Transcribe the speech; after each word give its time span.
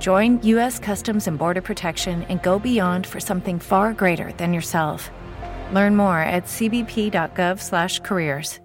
Join 0.00 0.40
U.S. 0.42 0.80
Customs 0.80 1.28
and 1.28 1.38
Border 1.38 1.62
Protection 1.62 2.24
and 2.28 2.42
go 2.42 2.58
beyond 2.58 3.06
for 3.06 3.20
something 3.20 3.60
far 3.60 3.92
greater 3.92 4.32
than 4.38 4.52
yourself. 4.52 5.10
Learn 5.72 5.94
more 5.94 6.18
at 6.18 6.46
cbp.gov/careers. 6.46 8.58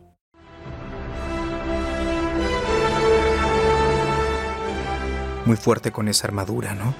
Muy 5.45 5.57
fuerte 5.57 5.91
con 5.91 6.07
esa 6.07 6.27
armadura, 6.27 6.75
¿no? 6.75 6.93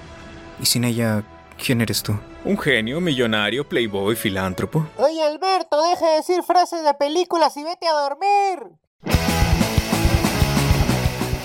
Y 0.60 0.66
sin 0.66 0.82
ella, 0.82 1.22
¿quién 1.56 1.80
eres 1.80 2.02
tú? 2.02 2.18
Un 2.44 2.58
genio, 2.58 3.00
millonario, 3.00 3.68
playboy, 3.68 4.16
filántropo. 4.16 4.88
Oye, 4.96 5.22
Alberto, 5.22 5.80
deja 5.82 6.08
de 6.08 6.16
decir 6.16 6.42
frases 6.42 6.82
de 6.82 6.92
películas 6.94 7.56
y 7.56 7.62
vete 7.62 7.86
a 7.86 7.92
dormir. 7.92 8.72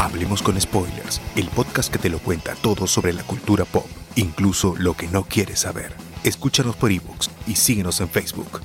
Hablemos 0.05 0.41
con 0.43 0.61
Spoilers, 0.61 1.19
el 1.35 1.47
podcast 1.47 1.91
que 1.91 1.97
te 1.97 2.11
lo 2.11 2.19
cuenta 2.19 2.53
todo 2.61 2.85
sobre 2.85 3.11
la 3.11 3.23
cultura 3.23 3.65
pop, 3.65 3.87
incluso 4.15 4.75
lo 4.77 4.93
que 4.93 5.07
no 5.07 5.23
quieres 5.23 5.61
saber. 5.61 5.95
Escúchanos 6.23 6.75
por 6.75 6.91
ebooks 6.91 7.31
y 7.47 7.55
síguenos 7.55 7.99
en 8.01 8.09
Facebook. 8.09 8.61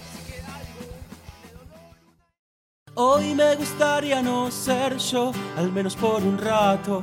Hoy 2.92 3.34
me 3.34 3.56
gustaría 3.56 4.20
no 4.20 4.50
ser 4.50 4.98
yo, 4.98 5.32
al 5.56 5.72
menos 5.72 5.96
por 5.96 6.22
un 6.22 6.36
rato. 6.36 7.02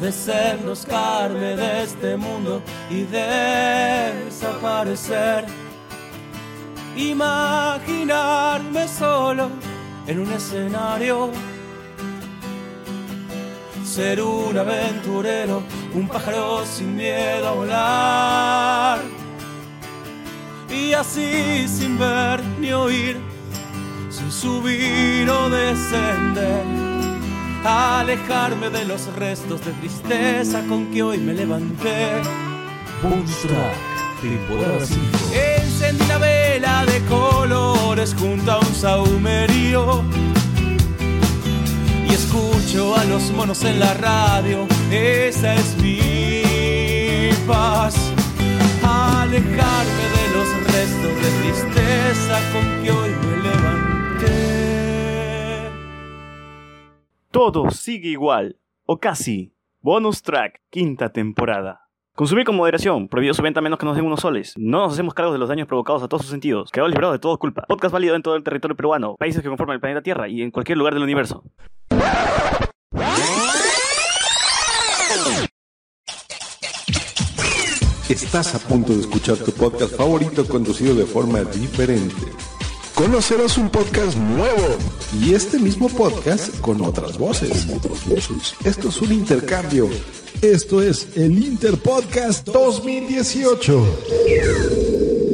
Desenroscarme 0.00 1.54
de 1.54 1.84
este 1.84 2.16
mundo 2.16 2.60
y 2.90 3.02
desaparecer. 4.24 5.44
Imaginarme 6.96 8.88
solo 8.88 9.48
en 10.08 10.18
un 10.18 10.32
escenario. 10.32 11.30
Ser 13.88 14.20
un 14.20 14.56
aventurero, 14.56 15.62
un 15.94 16.06
pájaro 16.08 16.64
sin 16.66 16.94
miedo 16.94 17.48
a 17.48 17.52
volar. 17.52 18.98
Y 20.68 20.92
así 20.92 21.66
sin 21.66 21.98
ver 21.98 22.44
ni 22.60 22.70
oír, 22.70 23.16
sin 24.10 24.30
subir 24.30 25.28
o 25.30 25.48
descender. 25.48 26.64
Alejarme 27.64 28.68
de 28.68 28.84
los 28.84 29.06
restos 29.16 29.64
de 29.64 29.72
tristeza 29.72 30.62
con 30.68 30.90
que 30.92 31.02
hoy 31.02 31.18
me 31.18 31.32
levanté. 31.32 32.20
Encendí 35.32 36.04
una 36.04 36.18
vela 36.18 36.84
de 36.84 37.00
colores 37.06 38.14
junto 38.20 38.52
a 38.52 38.58
un 38.58 38.74
saumerío 38.74 40.04
y 42.06 42.14
escucho 42.68 42.94
a 42.94 43.04
los 43.04 43.30
monos 43.32 43.64
en 43.64 43.80
la 43.80 43.94
radio. 43.94 44.66
Esa 44.90 45.54
es 45.54 45.76
mi 45.82 47.30
paz. 47.46 48.12
Alejarme 48.82 50.04
de 50.16 50.28
los 50.34 50.48
restos 50.64 51.14
de 51.22 51.30
tristeza 51.40 52.40
con 52.52 52.64
que 52.82 52.90
hoy 52.90 53.10
me 53.10 53.36
levanté. 53.42 54.28
Todo 57.30 57.70
sigue 57.70 58.10
igual, 58.10 58.58
o 58.84 58.98
casi. 58.98 59.54
Bonus 59.80 60.22
track, 60.22 60.60
quinta 60.70 61.10
temporada. 61.12 61.88
Consumir 62.14 62.44
con 62.44 62.56
moderación, 62.56 63.08
prohibido 63.08 63.32
su 63.32 63.42
venta 63.42 63.60
a 63.60 63.62
menos 63.62 63.78
que 63.78 63.86
nos 63.86 63.94
den 63.94 64.04
unos 64.04 64.20
soles. 64.20 64.54
No 64.58 64.80
nos 64.80 64.94
hacemos 64.94 65.14
cargo 65.14 65.32
de 65.32 65.38
los 65.38 65.48
daños 65.48 65.68
provocados 65.68 66.02
a 66.02 66.08
todos 66.08 66.22
sus 66.22 66.32
sentidos. 66.32 66.70
Quedó 66.72 66.88
librado 66.88 67.12
de 67.12 67.20
todo 67.20 67.38
culpa. 67.38 67.64
Podcast 67.68 67.92
válido 67.92 68.16
en 68.16 68.22
todo 68.22 68.34
el 68.34 68.42
territorio 68.42 68.76
peruano, 68.76 69.14
países 69.16 69.40
que 69.40 69.48
conforman 69.48 69.76
el 69.76 69.80
planeta 69.80 70.02
Tierra 70.02 70.28
y 70.28 70.42
en 70.42 70.50
cualquier 70.50 70.78
lugar 70.78 70.94
del 70.94 71.04
universo. 71.04 71.44
Estás 78.08 78.54
a 78.54 78.58
punto 78.58 78.94
de 78.94 79.00
escuchar 79.00 79.36
tu 79.36 79.52
podcast 79.52 79.94
favorito 79.94 80.46
conducido 80.46 80.94
de 80.94 81.04
forma 81.04 81.44
diferente. 81.44 82.14
Conocerás 82.94 83.58
un 83.58 83.68
podcast 83.68 84.16
nuevo 84.16 84.78
y 85.20 85.34
este 85.34 85.58
mismo 85.58 85.90
podcast 85.90 86.58
con 86.60 86.80
otras 86.80 87.18
voces. 87.18 87.66
Esto 88.64 88.88
es 88.88 89.02
un 89.02 89.12
intercambio. 89.12 89.90
Esto 90.40 90.82
es 90.82 91.08
el 91.16 91.44
Interpodcast 91.44 92.48
2018. 92.48 95.27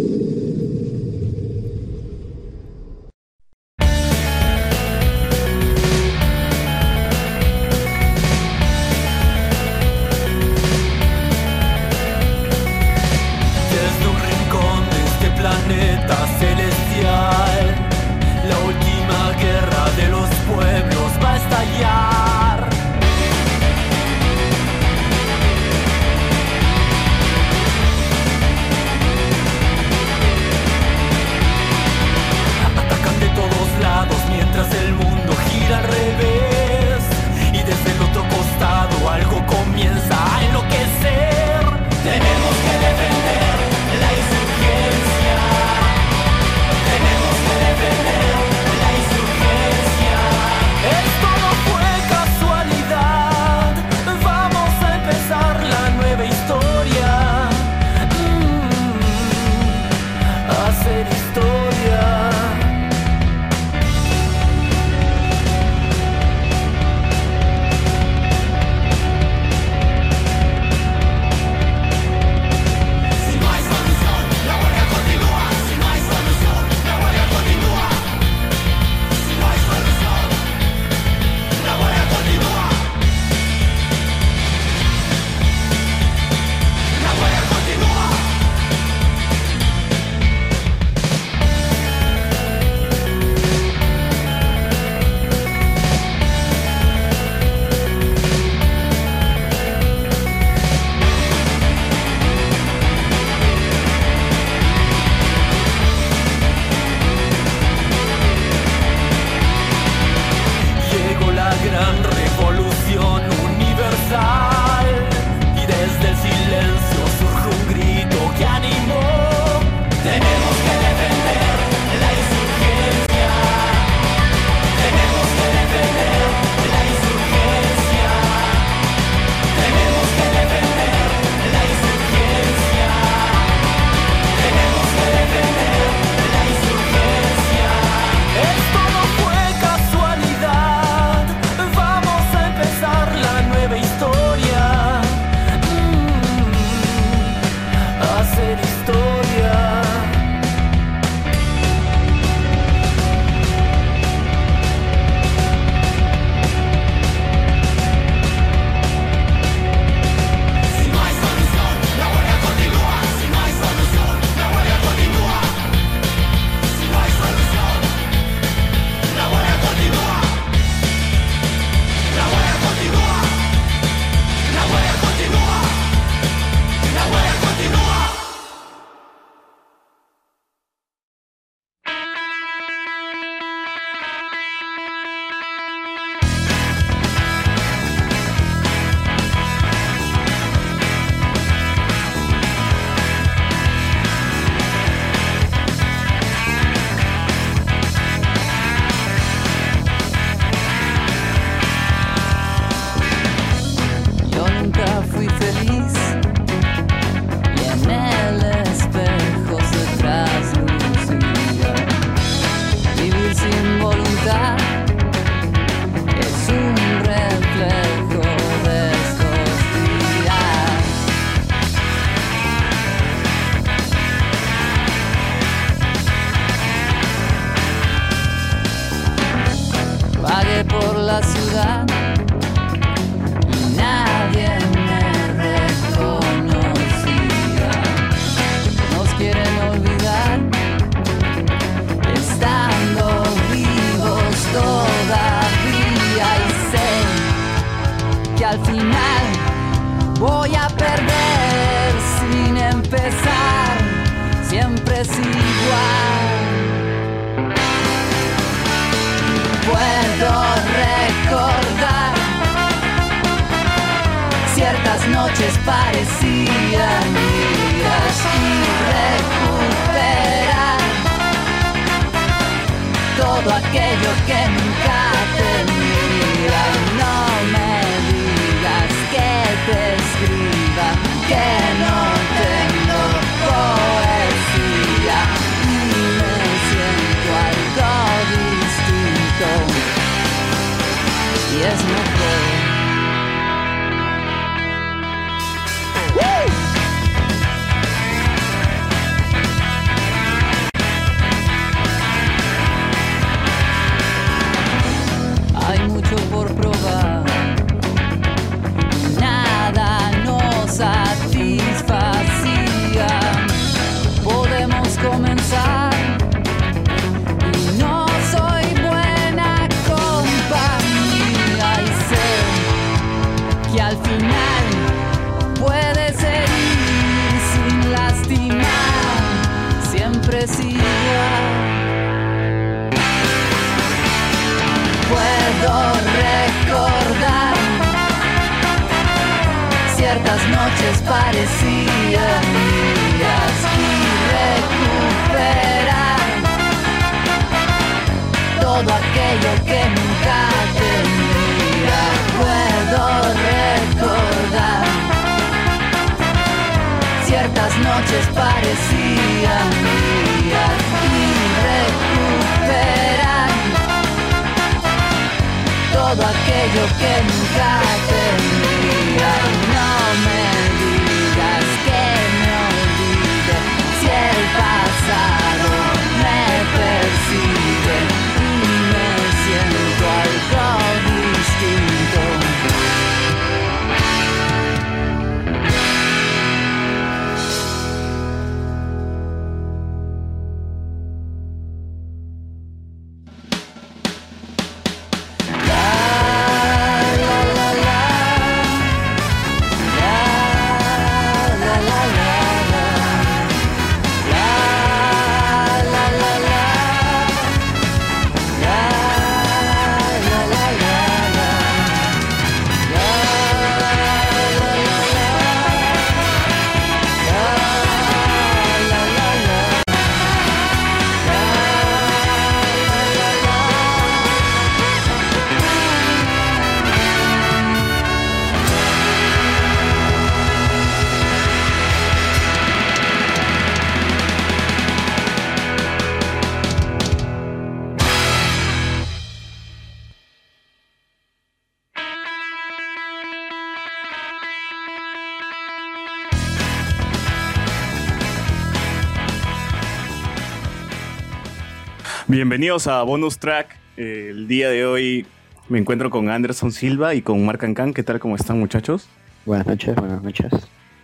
Bienvenidos 452.55 452.87
a 452.87 453.03
Bonus 453.03 453.41
Track. 453.41 453.67
El 453.97 454.47
día 454.47 454.71
de 454.71 454.87
hoy 454.87 455.27
me 455.69 455.81
encuentro 455.81 456.09
con 456.09 456.31
Anderson 456.31 456.71
Silva 456.71 457.13
y 457.17 457.21
con 457.21 457.45
Mark 457.45 457.65
Ancan. 457.65 457.93
¿Qué 457.93 458.05
tal? 458.05 458.21
¿Cómo 458.21 458.37
están 458.37 458.61
muchachos? 458.61 459.09
Buenas 459.45 459.67
noches, 459.67 459.97
buenas 459.97 460.23
noches. 460.23 460.53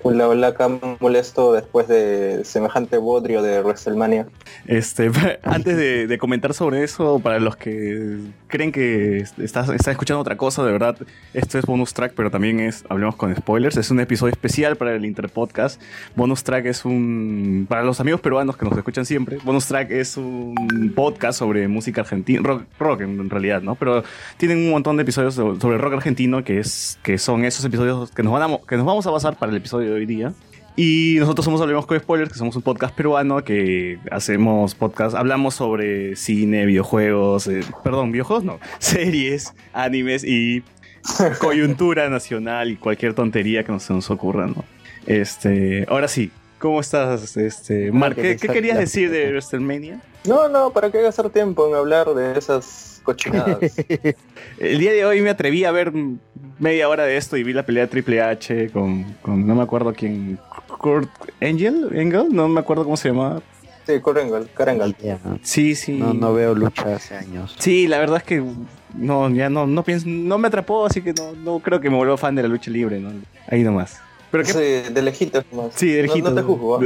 Hola, 0.03 0.47
acá 0.47 0.69
molesto 0.99 1.53
después 1.53 1.87
de 1.87 2.43
semejante 2.45 2.97
bodrio 2.97 3.43
de 3.43 3.61
WrestleMania. 3.61 4.27
Este, 4.67 5.11
antes 5.43 5.77
de, 5.77 6.19
comentar 6.19 6.55
sobre 6.55 6.83
eso, 6.83 7.21
para 7.21 7.39
los 7.39 7.57
que 7.57 8.17
creen 8.47 8.73
que 8.73 9.19
estás, 9.19 9.69
estás 9.69 9.89
escuchando 9.89 10.21
otra 10.21 10.37
cosa, 10.39 10.65
de 10.65 10.73
verdad, 10.73 10.97
esto 11.35 11.59
es 11.59 11.67
bonus 11.67 11.93
track, 11.93 12.15
pero 12.17 12.31
también 12.31 12.61
es, 12.61 12.85
hablemos 12.89 13.17
con 13.17 13.35
spoilers, 13.37 13.77
es 13.77 13.91
un 13.91 14.01
episodio 14.01 14.33
especial 14.33 14.77
para 14.77 14.95
el 14.95 15.05
Interpodcast. 15.05 15.81
Bonus 16.17 16.45
track 16.45 16.65
es 16.67 16.87
un, 16.87 17.67
para 17.69 17.83
los 17.83 18.01
amigos 18.01 18.23
peruanos 18.23 18.57
que 18.57 18.65
nos 18.65 18.77
escuchan 18.77 19.05
siempre, 19.05 19.39
bonus 19.45 19.67
track 19.67 19.91
es 19.91 20.17
un 20.17 20.93
podcast 20.95 21.39
sobre 21.39 21.69
música 21.69 22.01
argentina, 22.01 22.41
rock, 22.43 22.63
rock 22.79 23.03
en 23.03 23.29
realidad, 23.29 23.61
¿no? 23.61 23.75
Pero 23.75 24.03
tienen 24.39 24.59
un 24.59 24.71
montón 24.71 24.97
de 24.97 25.03
episodios 25.03 25.35
sobre 25.35 25.77
rock 25.77 25.95
argentino 25.95 26.43
que, 26.43 26.59
es, 26.59 26.99
que 27.03 27.19
son 27.19 27.45
esos 27.45 27.65
episodios 27.67 28.11
que 28.13 28.23
nos, 28.23 28.33
van 28.33 28.59
que 28.67 28.77
nos 28.77 28.87
vamos 28.87 29.07
a 29.07 29.11
basar 29.11 29.37
para 29.37 29.53
el 29.53 29.59
episodio 29.59 29.90
de 29.91 29.97
hoy 29.97 30.07
día. 30.07 30.33
Y 30.77 31.17
nosotros 31.19 31.45
somos 31.45 31.61
Hablemos 31.61 31.85
con 31.85 31.99
Spoilers, 31.99 32.33
que 32.33 32.39
somos 32.39 32.57
un 32.57 32.63
podcast 32.63 32.95
peruano 32.95 33.45
que 33.45 33.99
hacemos 34.11 34.75
podcast, 34.75 35.15
hablamos 35.15 35.55
sobre 35.55 36.17
cine, 36.17 36.65
videojuegos, 36.65 37.49
eh, 37.49 37.61
perdón, 37.83 38.13
videojuegos 38.13 38.45
no, 38.45 38.61
series, 38.79 39.53
animes 39.73 40.25
y 40.25 40.63
coyuntura 41.41 42.09
nacional 42.09 42.71
y 42.71 42.77
cualquier 42.77 43.15
tontería 43.15 43.65
que 43.65 43.73
nos, 43.73 43.83
se 43.83 43.93
nos 43.93 44.11
ocurra, 44.11 44.47
¿no? 44.47 44.65
Este, 45.07 45.85
ahora 45.89 46.09
sí, 46.09 46.31
¿cómo 46.59 46.81
estás, 46.81 47.37
este, 47.37 47.91
Mark? 47.91 48.15
¿Qué, 48.15 48.37
qué 48.37 48.49
querías 48.49 48.79
decir 48.79 49.11
de 49.11 49.29
WrestleMania? 49.29 50.01
No, 50.27 50.49
no, 50.49 50.71
¿para 50.71 50.91
qué 50.91 51.03
gastar 51.03 51.31
tiempo 51.31 51.67
en 51.69 51.75
hablar 51.75 52.15
de 52.15 52.39
esas 52.39 53.01
cochinadas? 53.03 53.59
El 54.59 54.79
día 54.79 54.93
de 54.93 55.05
hoy 55.05 55.23
me 55.23 55.31
atreví 55.31 55.65
a 55.65 55.73
ver 55.73 55.93
media 56.61 56.89
hora 56.89 57.05
de 57.05 57.17
esto 57.17 57.37
y 57.37 57.43
vi 57.43 57.53
la 57.53 57.65
pelea 57.65 57.85
de 57.85 57.89
Triple 57.89 58.23
H 58.23 58.71
con, 58.71 59.03
con 59.23 59.45
no 59.47 59.55
me 59.57 59.63
acuerdo 59.63 59.93
quién, 59.93 60.39
Kurt 60.79 61.11
Angel, 61.41 61.89
Engel, 61.93 62.29
no 62.31 62.47
me 62.49 62.61
acuerdo 62.61 62.85
cómo 62.85 62.97
se 62.97 63.09
llamaba. 63.09 63.43
Sí, 63.87 63.99
Korengal, 64.01 64.49
Karangal. 64.55 64.95
Sí, 65.43 65.75
sí. 65.75 65.95
No, 65.95 66.15
no 66.15 66.33
veo 66.35 66.55
lucha 66.55 66.95
hace 66.95 67.17
años. 67.17 67.57
Sí, 67.59 67.89
la 67.89 67.99
verdad 67.99 68.19
es 68.19 68.23
que 68.23 68.43
no, 68.95 69.29
ya 69.31 69.49
no, 69.49 69.67
no 69.67 69.83
pienso, 69.83 70.07
no 70.09 70.39
me 70.39 70.47
atrapó, 70.49 70.87
así 70.87 71.03
que 71.03 71.13
no, 71.13 71.33
no 71.33 71.59
creo 71.59 71.81
que 71.81 71.91
me 71.91 71.97
vuelva 71.97 72.17
fan 72.17 72.35
de 72.37 72.43
la 72.43 72.49
lucha 72.49 72.71
libre, 72.71 73.01
¿no? 73.01 73.11
Ahí 73.49 73.63
nomás. 73.65 73.99
Pero 74.31 74.45
qué, 74.45 74.53
Sí, 74.53 74.93
de 74.93 75.03
lejitos 75.03 75.45
más. 75.53 75.73
sí, 75.75 75.89
de 75.91 76.03
lejitos. 76.03 76.31
No, 76.33 76.37
te 76.41 76.43
juzgo. 76.43 76.79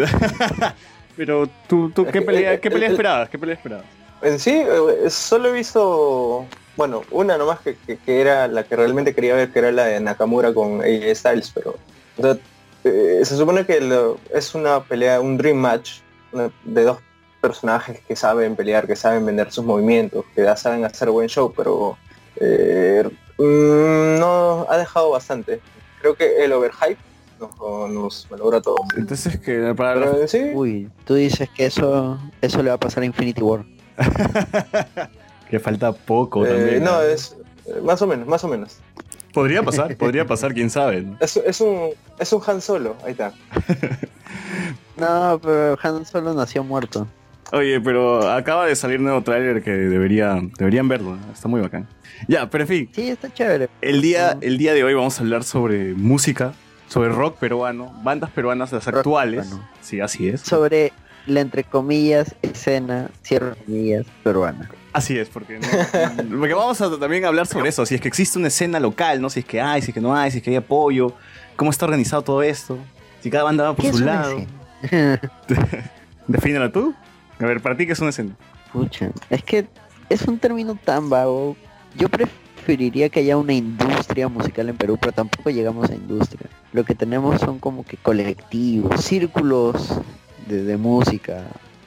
¿ah? 0.60 0.74
Pero 1.16 1.48
tú, 1.68 1.90
tú 1.90 2.06
¿qué 2.06 2.22
pelea, 2.22 2.54
eh, 2.54 2.60
qué 2.60 2.70
pelea 2.70 2.86
el- 2.88 2.94
esperabas? 2.94 3.28
¿Qué 3.28 3.38
pelea 3.38 3.54
esperabas? 3.56 3.84
En 4.22 4.38
sí, 4.38 4.50
eh, 4.52 5.10
solo 5.10 5.48
he 5.48 5.52
visto, 5.52 6.46
bueno, 6.76 7.02
una 7.10 7.36
nomás 7.38 7.60
que, 7.60 7.76
que- 7.86 7.96
que 7.98 8.20
era 8.20 8.48
la 8.48 8.64
que 8.64 8.76
realmente 8.76 9.14
quería 9.14 9.34
ver, 9.34 9.52
que 9.52 9.58
era 9.60 9.72
la 9.72 9.84
de 9.84 10.00
Nakamura 10.00 10.52
con 10.52 10.80
AJ 10.82 11.14
Styles, 11.14 11.50
pero 11.54 11.76
o 12.18 12.22
sea, 12.22 12.36
eh, 12.84 13.20
se 13.24 13.36
supone 13.36 13.64
que 13.66 13.80
lo- 13.80 14.18
es 14.32 14.54
una 14.54 14.82
pelea, 14.82 15.20
un 15.20 15.36
dream 15.38 15.56
match 15.56 16.00
una- 16.32 16.50
de 16.64 16.82
dos 16.84 16.98
personajes 17.40 18.00
que 18.08 18.16
saben 18.16 18.56
pelear, 18.56 18.86
que 18.86 18.96
saben 18.96 19.24
vender 19.26 19.52
sus 19.52 19.64
movimientos, 19.64 20.24
que 20.34 20.42
ya 20.44 20.56
saben 20.56 20.84
hacer 20.84 21.10
buen 21.10 21.28
show, 21.28 21.52
pero 21.54 21.96
eh, 22.40 23.08
mm, 23.38 24.18
no 24.18 24.66
ha 24.68 24.76
dejado 24.78 25.10
bastante. 25.10 25.60
Creo 26.00 26.14
que 26.16 26.44
el 26.44 26.52
overhype 26.52 26.98
nos, 27.38 27.90
nos 27.92 28.26
malogra 28.30 28.60
todo. 28.60 28.76
Entonces 28.96 29.38
que 29.40 29.74
para 29.76 29.94
Pero 29.94 30.26
sí, 30.28 30.50
Uy, 30.54 30.90
tú 31.04 31.14
dices 31.14 31.48
que 31.54 31.66
eso, 31.66 32.18
eso 32.40 32.62
le 32.62 32.70
va 32.70 32.76
a 32.76 32.80
pasar 32.80 33.02
a 33.02 33.06
Infinity 33.06 33.42
War. 33.42 33.64
que 35.58 35.60
falta 35.60 35.92
poco 35.92 36.44
eh, 36.44 36.48
también. 36.48 36.82
no, 36.84 37.00
es 37.00 37.36
eh, 37.66 37.80
más 37.82 38.02
o 38.02 38.06
menos, 38.06 38.26
más 38.26 38.42
o 38.44 38.48
menos. 38.48 38.78
Podría 39.32 39.62
pasar, 39.68 39.96
podría 39.96 40.26
pasar, 40.26 40.52
quién 40.52 40.68
sabe. 40.70 41.06
Es, 41.20 41.36
es 41.36 41.60
un 41.60 41.90
es 42.18 42.32
un 42.32 42.42
Han 42.46 42.60
Solo, 42.60 42.96
ahí 43.04 43.12
está. 43.12 43.32
No, 44.96 45.40
pero 45.42 45.76
Han 45.82 46.04
Solo 46.06 46.34
nació 46.34 46.62
muerto. 46.64 47.06
Oye, 47.52 47.80
pero 47.80 48.30
acaba 48.30 48.66
de 48.66 48.74
salir 48.74 49.00
nuevo 49.00 49.22
tráiler 49.22 49.62
que 49.62 49.70
debería, 49.70 50.40
deberían 50.58 50.88
verlo, 50.88 51.16
está 51.32 51.46
muy 51.48 51.60
bacán. 51.60 51.86
Ya, 52.26 52.48
pero 52.50 52.64
en 52.64 52.68
fin, 52.68 52.90
Sí, 52.92 53.10
está 53.10 53.32
chévere. 53.32 53.68
el 53.80 54.00
día, 54.02 54.36
el 54.40 54.56
día 54.58 54.72
de 54.72 54.82
hoy 54.82 54.94
vamos 54.94 55.18
a 55.18 55.22
hablar 55.22 55.44
sobre 55.44 55.94
música, 55.94 56.52
sobre 56.88 57.10
rock 57.10 57.36
peruano, 57.38 57.92
bandas 58.02 58.30
peruanas, 58.30 58.72
las 58.72 58.86
Rock 58.86 58.96
actuales. 58.98 59.46
peruano. 59.46 59.68
Sí, 59.82 60.00
así 60.00 60.28
es. 60.28 60.40
Sobre 60.40 60.92
la 61.26 61.40
entre 61.40 61.64
comillas 61.64 62.34
escena, 62.42 63.10
cierro 63.24 63.54
comillas, 63.66 64.06
peruana. 64.24 64.70
Así 64.94 65.18
es, 65.18 65.28
porque, 65.28 65.58
no- 65.58 66.38
porque 66.38 66.54
vamos 66.54 66.80
a 66.80 66.98
también 66.98 67.24
hablar 67.26 67.46
sobre 67.46 67.68
eso, 67.68 67.84
si 67.84 67.94
es 67.96 68.00
que 68.00 68.08
existe 68.08 68.38
una 68.38 68.48
escena 68.48 68.80
local, 68.80 69.20
¿no? 69.20 69.28
Si 69.28 69.40
es 69.40 69.44
que 69.46 69.60
hay, 69.60 69.82
si 69.82 69.90
es 69.90 69.94
que 69.94 70.00
no 70.00 70.14
hay, 70.16 70.30
si 70.30 70.38
es 70.38 70.42
que 70.44 70.50
hay 70.50 70.56
apoyo, 70.56 71.12
cómo 71.56 71.70
está 71.70 71.84
organizado 71.84 72.22
todo 72.22 72.42
esto, 72.42 72.78
si 73.20 73.28
cada 73.30 73.44
banda 73.44 73.64
va 73.64 73.74
por 73.76 73.84
¿Qué 73.84 73.92
su 73.92 73.98
lado. 74.04 74.38
escena? 74.82 75.20
Defínela 76.28 76.70
tú. 76.72 76.94
A 77.40 77.44
ver, 77.46 77.60
para 77.60 77.76
ti, 77.76 77.86
¿qué 77.86 77.92
es 77.92 77.98
una 78.00 78.10
escena? 78.10 78.34
Pucha, 78.72 79.10
es 79.30 79.42
que 79.42 79.66
es 80.08 80.22
un 80.22 80.38
término 80.38 80.76
tan 80.76 81.10
vago. 81.10 81.56
Yo 81.96 82.08
preferiría 82.08 83.08
que 83.08 83.20
haya 83.20 83.36
una 83.36 83.52
industria 83.52 84.28
musical 84.28 84.68
en 84.68 84.76
Perú, 84.76 84.96
pero 85.00 85.12
tampoco 85.12 85.50
llegamos 85.50 85.90
a 85.90 85.94
industria. 85.94 86.48
Lo 86.72 86.84
que 86.84 86.94
tenemos 86.94 87.40
son 87.40 87.58
como 87.58 87.84
que 87.84 87.96
colectivos, 87.96 89.04
círculos 89.04 90.00
de, 90.46 90.62
de 90.64 90.76
música. 90.76 91.44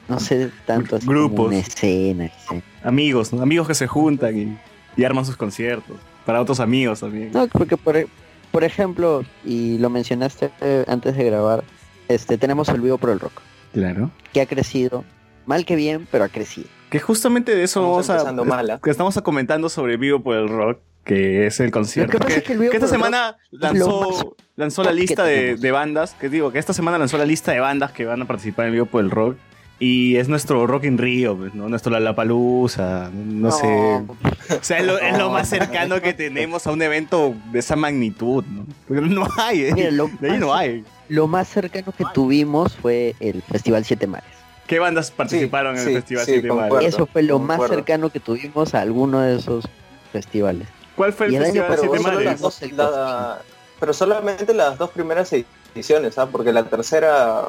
No 0.08 0.18
sé 0.20 0.50
tanto 0.66 0.96
así 0.96 1.06
como 1.06 1.18
Grupos. 1.18 1.48
una 1.48 1.58
escena. 1.58 2.30
sí. 2.48 2.62
Amigos, 2.82 3.32
¿no? 3.32 3.42
Amigos 3.42 3.66
que 3.68 3.74
se 3.74 3.86
juntan 3.86 4.38
y, 4.38 4.58
y 5.00 5.04
arman 5.04 5.24
sus 5.26 5.36
conciertos. 5.36 5.96
Para 6.24 6.40
otros 6.40 6.60
amigos 6.60 7.00
también. 7.00 7.30
No, 7.32 7.46
porque 7.48 7.76
por, 7.76 7.96
e- 7.96 8.06
por 8.50 8.64
ejemplo, 8.64 9.22
y 9.44 9.78
lo 9.78 9.90
mencionaste 9.90 10.50
eh, 10.60 10.84
antes 10.88 11.16
de 11.16 11.24
grabar, 11.24 11.64
este 12.08 12.38
tenemos 12.38 12.68
el 12.70 12.80
vivo 12.80 12.96
por 12.98 13.10
el 13.10 13.20
rock, 13.20 13.40
Claro. 13.72 14.10
que 14.32 14.40
ha 14.40 14.46
crecido, 14.46 15.04
mal 15.46 15.64
que 15.66 15.76
bien, 15.76 16.06
pero 16.10 16.24
ha 16.24 16.28
crecido. 16.28 16.68
Que 16.90 17.00
justamente 17.00 17.54
de 17.54 17.64
eso 17.64 17.80
Estamos 18.00 18.26
vamos 18.26 18.40
a, 18.40 18.44
mal, 18.56 18.80
que 18.82 18.90
estamos 18.90 19.20
comentando 19.22 19.68
sobre 19.68 19.98
Vivo 19.98 20.20
por 20.22 20.36
el 20.36 20.48
Rock, 20.48 20.78
que 21.04 21.46
es 21.46 21.60
el 21.60 21.70
concierto. 21.70 22.18
Que 22.18 22.26
que, 22.26 22.34
es 22.38 22.42
que 22.44 22.52
el 22.54 22.58
Vivo 22.60 22.70
que 22.70 22.78
esta 22.78 22.86
por 22.88 22.94
el 22.96 23.02
semana 23.02 23.36
lanzó, 23.50 24.36
lanzó 24.56 24.82
la 24.84 24.92
lista 24.92 25.22
de, 25.24 25.56
de 25.56 25.70
bandas, 25.70 26.14
que 26.14 26.30
digo, 26.30 26.50
que 26.50 26.58
esta 26.58 26.72
semana 26.72 26.96
lanzó 26.96 27.18
la 27.18 27.26
lista 27.26 27.52
de 27.52 27.60
bandas 27.60 27.92
que 27.92 28.06
van 28.06 28.22
a 28.22 28.24
participar 28.26 28.64
en 28.64 28.68
el 28.70 28.72
Vivo 28.76 28.86
por 28.86 29.04
el 29.04 29.10
Rock. 29.10 29.36
Y 29.80 30.16
es 30.16 30.28
nuestro 30.28 30.66
Rock 30.66 30.84
in 30.84 30.98
Rio, 30.98 31.36
pues, 31.36 31.54
¿no? 31.54 31.68
Nuestro 31.68 31.92
Lollapalooza, 31.92 33.10
no, 33.14 33.50
sé. 33.52 33.66
O 33.66 34.62
sea, 34.62 34.78
es 34.78 34.84
lo, 34.86 34.98
es 34.98 35.16
lo 35.16 35.30
más 35.30 35.48
cercano 35.48 36.00
que 36.00 36.12
tenemos 36.14 36.66
a 36.66 36.72
un 36.72 36.82
evento 36.82 37.34
de 37.52 37.60
esa 37.60 37.76
magnitud, 37.76 38.44
¿no? 38.46 38.66
Porque 38.88 39.02
no 39.02 39.28
hay, 39.38 39.66
¿eh? 39.66 39.72
Mira, 39.74 39.90
lo 39.92 40.08
de 40.20 40.30
ahí 40.32 40.38
no 40.38 40.48
más- 40.48 40.60
hay. 40.60 40.84
Lo 41.08 41.26
más 41.28 41.48
cercano 41.48 41.92
que 41.96 42.04
tuvimos 42.12 42.76
fue 42.76 43.14
el 43.20 43.40
Festival 43.42 43.84
Siete 43.84 44.06
Mares. 44.08 44.28
¿Qué 44.66 44.78
bandas 44.80 45.10
participaron 45.12 45.78
en 45.78 45.84
sí, 45.84 45.90
el 45.90 45.96
Festival 45.96 46.24
sí, 46.26 46.32
Siete 46.32 46.52
Mares? 46.52 46.84
Eso 46.94 47.06
fue 47.06 47.22
lo 47.22 47.38
más 47.38 47.60
cercano 47.68 48.10
que 48.10 48.18
tuvimos 48.20 48.74
a 48.74 48.80
alguno 48.80 49.20
de 49.20 49.36
esos 49.36 49.64
festivales. 50.12 50.66
¿Cuál 50.96 51.12
fue 51.12 51.26
el 51.26 51.36
el 51.36 51.44
año 51.44 51.62
Festival 51.68 51.76
Pero, 51.80 51.92
Siete 51.92 52.24
Mares? 52.24 52.40
dos- 52.40 52.62
la- 52.72 53.38
pero 53.78 53.92
solamente 53.92 54.52
las 54.54 54.76
dos 54.76 54.90
primeras 54.90 55.32
ediciones, 55.32 56.18
¿ah? 56.18 56.26
porque 56.26 56.52
la 56.52 56.64
tercera 56.64 57.42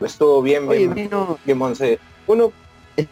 estuvo 0.00 0.40
bien, 0.42 0.68
Oye, 0.68 0.78
bien, 0.88 0.94
vino 0.94 1.38
bien 1.44 1.58
monse. 1.58 1.98
Uno, 2.26 2.52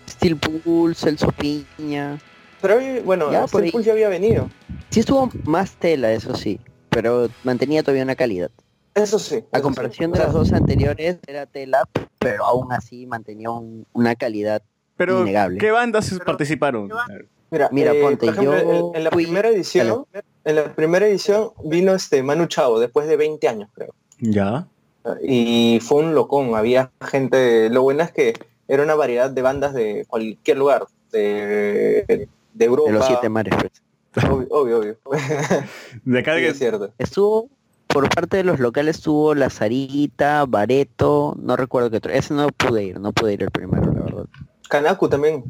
Steel 0.09 0.37
Pool, 0.37 0.95
Celso 0.95 1.28
Piña. 1.33 2.18
pero 2.61 2.78
bueno, 3.04 3.30
Ya, 3.33 3.47
por 3.47 3.62
ahí. 3.62 3.73
ya 3.83 3.92
había 3.92 4.09
venido. 4.09 4.49
Sí 4.90 5.00
estuvo 5.00 5.30
más 5.45 5.73
tela, 5.76 6.12
eso 6.12 6.35
sí, 6.35 6.61
pero 6.90 7.28
mantenía 7.45 7.83
todavía 7.83 8.04
una 8.04 8.16
calidad. 8.16 8.50
Eso 8.95 9.18
sí. 9.18 9.37
A 9.52 9.59
eso 9.59 9.62
comparación 9.62 10.12
sí. 10.12 10.18
de 10.18 10.25
las 10.25 10.33
dos 10.35 10.52
anteriores, 10.52 11.18
era 11.26 11.47
tela, 11.47 11.85
pero 12.18 12.45
aún 12.45 12.73
así 12.73 13.07
mantenía 13.07 13.50
un- 13.50 13.87
una 13.92 14.14
calidad 14.16 14.62
Pero, 14.97 15.21
innegable. 15.21 15.59
¿qué 15.59 15.71
bandas 15.71 16.12
participaron? 16.26 16.90
Mira, 17.50 17.68
Mira, 17.73 17.92
eh, 17.92 18.02
ponte, 18.02 18.26
por 18.26 18.35
ejemplo, 18.35 18.62
yo 18.62 18.90
en, 18.90 18.97
en 18.97 19.04
la 19.04 19.11
fui- 19.11 19.25
primera 19.25 19.49
edición, 19.49 20.04
en 20.45 20.54
la 20.57 20.75
primera 20.75 21.07
edición 21.07 21.50
vino 21.64 21.95
este 21.95 22.23
Manu 22.23 22.47
Chao 22.47 22.78
después 22.78 23.07
de 23.09 23.16
20 23.16 23.49
años, 23.49 23.71
creo. 23.75 23.95
Ya. 24.18 24.66
Y 25.23 25.78
fue 25.83 26.02
un 26.02 26.14
locón, 26.14 26.55
había 26.55 26.90
gente, 27.00 27.71
lo 27.71 27.83
bueno 27.83 28.02
es 28.02 28.12
que 28.12 28.35
era 28.67 28.83
una 28.83 28.95
variedad 28.95 29.31
de 29.31 29.43
bandas 29.43 29.73
de 29.75 30.05
cualquier 30.09 30.59
lugar, 30.59 30.85
de, 31.12 32.28
de 32.52 32.64
Europa. 32.64 32.90
de 32.90 32.99
los 32.99 33.07
siete 33.07 33.28
mares. 33.28 33.55
pues. 34.12 34.25
Obvio, 34.26 34.47
obvio. 34.50 34.78
obvio. 34.78 34.97
De 36.05 36.19
acá 36.19 36.35
Sí, 36.35 36.40
que- 36.40 36.49
es 36.49 36.59
cierto. 36.59 36.93
Estuvo, 36.99 37.49
por 37.87 38.09
parte 38.12 38.37
de 38.38 38.45
los 38.45 38.59
locales 38.59 38.97
estuvo 38.97 39.35
La 39.35 39.49
Sarita, 39.49 40.45
Bareto, 40.47 41.37
no 41.40 41.57
recuerdo 41.57 41.90
qué 41.90 41.99
otro. 41.99 42.12
Ese 42.12 42.35
no 42.35 42.49
pude 42.49 42.85
ir, 42.85 43.00
no 43.00 43.12
pude 43.12 43.35
ir 43.35 43.43
el 43.43 43.50
primero, 43.50 43.93
la 43.93 44.00
verdad. 44.02 44.25
Kanaku 44.69 45.09
también, 45.09 45.45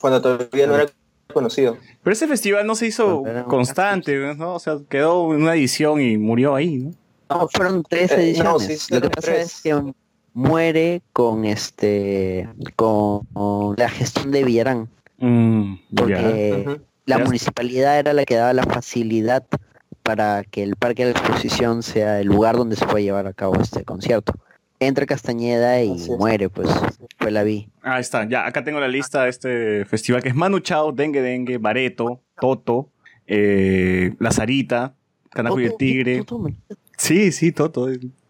cuando 0.00 0.20
todavía 0.20 0.66
no 0.66 0.74
era 0.74 0.86
conocido. 1.32 1.76
Pero 2.02 2.12
ese 2.12 2.26
festival 2.26 2.66
no 2.66 2.74
se 2.74 2.86
hizo 2.88 3.22
constante, 3.46 4.34
¿no? 4.34 4.54
O 4.54 4.58
sea, 4.58 4.78
quedó 4.88 5.22
una 5.22 5.54
edición 5.54 6.00
y 6.00 6.18
murió 6.18 6.54
ahí, 6.56 6.76
¿no? 6.78 6.90
No, 7.30 7.48
fueron 7.48 7.82
tres 7.88 8.10
Eh, 8.12 8.16
no, 8.42 8.56
ediciones. 8.56 8.82
sí, 8.82 8.94
Lo 8.94 9.00
que 9.00 9.10
pasa 9.10 9.32
tres. 9.32 9.46
es 9.46 9.62
que 9.62 9.92
muere 10.34 11.02
con 11.12 11.44
este 11.44 12.48
con, 12.76 13.24
con 13.32 13.74
la 13.76 13.88
gestión 13.88 14.30
de 14.30 14.44
Villarán, 14.44 14.88
Mm, 15.22 15.74
porque 15.94 16.80
la 17.04 17.18
municipalidad 17.18 17.98
era 17.98 18.12
la 18.14 18.24
que 18.24 18.36
daba 18.36 18.52
la 18.54 18.62
facilidad 18.62 19.44
para 20.02 20.44
que 20.44 20.62
el 20.62 20.76
parque 20.76 21.04
de 21.04 21.12
la 21.12 21.18
exposición 21.18 21.82
sea 21.82 22.20
el 22.20 22.28
lugar 22.28 22.56
donde 22.56 22.74
se 22.74 22.86
puede 22.86 23.04
llevar 23.04 23.26
a 23.26 23.34
cabo 23.34 23.60
este 23.60 23.84
concierto. 23.84 24.32
Entra 24.78 25.04
Castañeda 25.04 25.82
y 25.82 25.94
muere, 26.18 26.48
pues 26.48 26.70
fue 27.18 27.30
la 27.30 27.42
vi. 27.42 27.68
Ahí 27.82 28.00
está, 28.00 28.26
ya, 28.26 28.46
acá 28.46 28.64
tengo 28.64 28.80
la 28.80 28.88
lista 28.88 29.24
de 29.24 29.28
este 29.30 29.84
festival 29.84 30.22
que 30.22 30.30
es 30.30 30.34
Manu 30.34 30.60
Chao, 30.60 30.90
Dengue 30.90 31.20
Dengue, 31.20 31.58
Bareto, 31.58 32.22
Toto, 32.40 32.88
eh, 33.26 34.14
La 34.20 34.30
Sarita, 34.30 34.94
Canaco 35.28 35.60
y 35.60 35.66
el 35.66 35.76
Tigre. 35.76 36.24
Toto. 36.24 36.46
Sí, 37.00 37.32
sí, 37.32 37.50
Toto. 37.52 37.88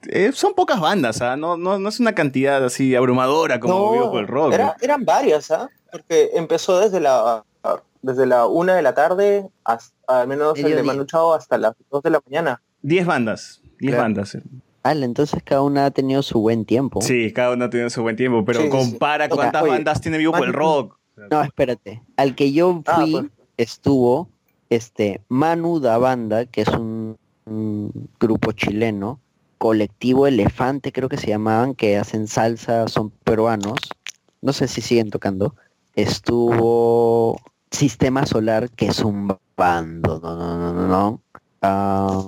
Eh, 0.09 0.31
son 0.33 0.55
pocas 0.55 0.81
bandas, 0.81 1.21
¿ah? 1.23 1.37
No, 1.37 1.57
no, 1.57 1.79
no 1.79 1.89
es 1.89 1.99
una 2.01 2.15
cantidad 2.15 2.65
así 2.65 2.95
abrumadora 2.95 3.59
como 3.61 3.93
Vivo 3.93 4.11
por 4.13 4.21
el 4.21 4.29
Rock. 4.29 4.53
era- 4.55 4.77
eran 4.81 5.05
varias, 5.05 5.51
¿ah? 5.51 5.69
Porque 5.91 6.31
empezó 6.35 6.79
desde 6.81 7.01
la 7.01 7.45
desde 8.03 8.25
la 8.25 8.47
una 8.47 8.75
de 8.77 8.81
la 8.83 8.95
tarde 8.95 9.51
hasta 9.65 10.21
al 10.23 10.27
menos 10.29 10.57
el 10.57 10.63
de 10.63 10.69
Mediodía. 10.71 10.93
Manu 10.93 11.05
Chao 11.05 11.35
hasta 11.35 11.59
las 11.59 11.75
dos 11.91 12.03
de 12.03 12.09
la 12.11 12.21
mañana. 12.25 12.63
10 12.81 13.05
bandas, 13.07 13.61
10 13.79 13.91
Claro. 13.93 14.03
bandas. 14.05 14.35
eh. 14.37 14.43
Ala, 14.83 15.05
entonces 15.05 15.43
cada 15.45 15.61
una 15.61 15.85
ha 15.87 15.91
tenido 15.91 16.23
su 16.23 16.41
buen 16.41 16.65
tiempo. 16.65 17.03
Sí, 17.03 17.31
cada 17.35 17.53
una 17.53 17.69
tiene 17.69 17.91
su 17.91 18.01
buen 18.01 18.17
tiempo, 18.17 18.43
pero 18.47 18.61
Sí, 18.61 18.71
sí, 18.71 18.71
sí. 18.73 18.79
compara 18.93 19.29
cuántas 19.29 19.63
oye, 19.63 19.73
bandas 19.73 20.01
tiene 20.01 20.17
Vivo 20.17 20.33
por 20.33 20.47
el 20.47 20.55
Rock. 20.55 20.97
No, 21.31 21.43
espérate. 21.43 22.03
Al 22.17 22.35
que 22.35 22.53
yo 22.53 22.83
Ah, 22.87 23.01
fui 23.03 23.11
pues. 23.13 23.27
estuvo 23.59 24.31
este 24.71 25.21
Manu 25.29 25.81
da 25.81 25.99
Banda, 25.99 26.47
que 26.47 26.63
es 26.63 26.69
un, 26.69 27.19
un 27.51 28.09
grupo 28.19 28.53
chileno, 28.53 29.21
colectivo 29.59 30.27
Elefante 30.27 30.93
creo 30.93 31.09
que 31.09 31.19
se 31.19 31.27
llamaban, 31.27 31.75
que 31.75 31.99
hacen 31.99 32.27
salsa, 32.29 32.89
son 32.89 33.11
peruanos. 33.11 33.79
No 34.41 34.53
sé 34.53 34.69
si 34.69 34.81
siguen 34.81 35.11
tocando. 35.11 35.55
Estuvo 35.95 37.39
Sistema 37.71 38.25
Solar, 38.25 38.71
que 38.71 38.87
es 38.87 39.01
un 39.01 39.37
bando, 39.57 40.21
no, 40.21 40.37
no, 40.37 40.57
no, 40.57 40.73
no, 40.73 40.89
no. 40.89 41.23
Ah, 41.63 42.25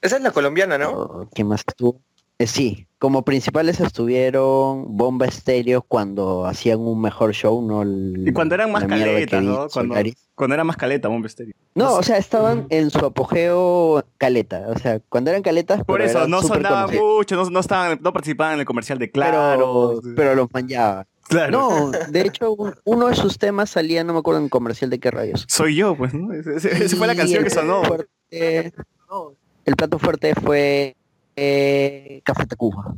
Esa 0.00 0.16
es 0.16 0.22
la 0.22 0.30
colombiana, 0.30 0.78
¿no? 0.78 1.28
¿Qué 1.34 1.44
más 1.44 1.62
estuvo? 1.66 2.00
Eh, 2.38 2.46
sí, 2.46 2.86
como 2.98 3.22
principales 3.24 3.80
estuvieron 3.80 4.96
Bomba 4.96 5.24
Estéreo 5.24 5.80
cuando 5.80 6.44
hacían 6.44 6.80
un 6.80 7.00
mejor 7.00 7.32
show, 7.32 7.62
¿no? 7.66 7.80
El- 7.82 8.24
Y 8.28 8.32
cuando 8.32 8.54
eran 8.54 8.70
más 8.72 8.84
caletas, 8.84 9.42
¿no? 9.42 9.68
Cuando, 9.72 9.94
cuando 10.34 10.54
era 10.54 10.62
más 10.64 10.76
caleta, 10.76 11.08
Bomba 11.08 11.28
Estéreo. 11.28 11.54
No, 11.74 11.94
o 11.94 12.02
sea, 12.02 12.18
estaban 12.18 12.66
en 12.68 12.90
su 12.90 12.98
apogeo 12.98 14.04
caleta. 14.18 14.66
O 14.68 14.78
sea, 14.78 15.00
cuando 15.08 15.30
eran 15.30 15.42
caletas, 15.42 15.78
Por 15.84 15.98
pero 15.98 16.10
eso, 16.10 16.28
no 16.28 16.42
sonaban 16.42 16.84
conocidos. 16.86 17.16
mucho, 17.16 17.36
no, 17.36 17.50
no, 17.50 17.60
estaban, 17.60 17.98
no 18.02 18.12
participaban 18.12 18.54
en 18.54 18.60
el 18.60 18.66
comercial 18.66 18.98
de 18.98 19.10
Claro. 19.10 19.98
pero, 20.02 20.14
pero 20.14 20.34
los 20.34 20.48
manchaba. 20.52 21.06
Claro. 21.28 21.50
No, 21.50 21.90
de 21.90 22.20
hecho, 22.20 22.52
un- 22.52 22.74
uno 22.84 23.08
de 23.08 23.14
sus 23.14 23.38
temas 23.38 23.70
salía, 23.70 24.04
no 24.04 24.12
me 24.12 24.18
acuerdo 24.18 24.40
en 24.40 24.48
comercial 24.50 24.90
de 24.90 25.00
qué 25.00 25.10
rayos. 25.10 25.44
Soy 25.48 25.74
yo, 25.74 25.96
pues, 25.96 26.12
¿no? 26.12 26.32
Esa 26.34 26.96
fue 26.96 27.06
la 27.06 27.16
canción 27.16 27.38
el 27.38 27.44
que 27.44 27.50
sonó. 27.50 27.82
fuerte- 27.82 28.72
el 29.64 29.74
plato 29.76 29.98
fuerte 29.98 30.34
fue 30.34 30.96
eh, 31.36 32.20
Café 32.24 32.46
Tacuba. 32.46 32.94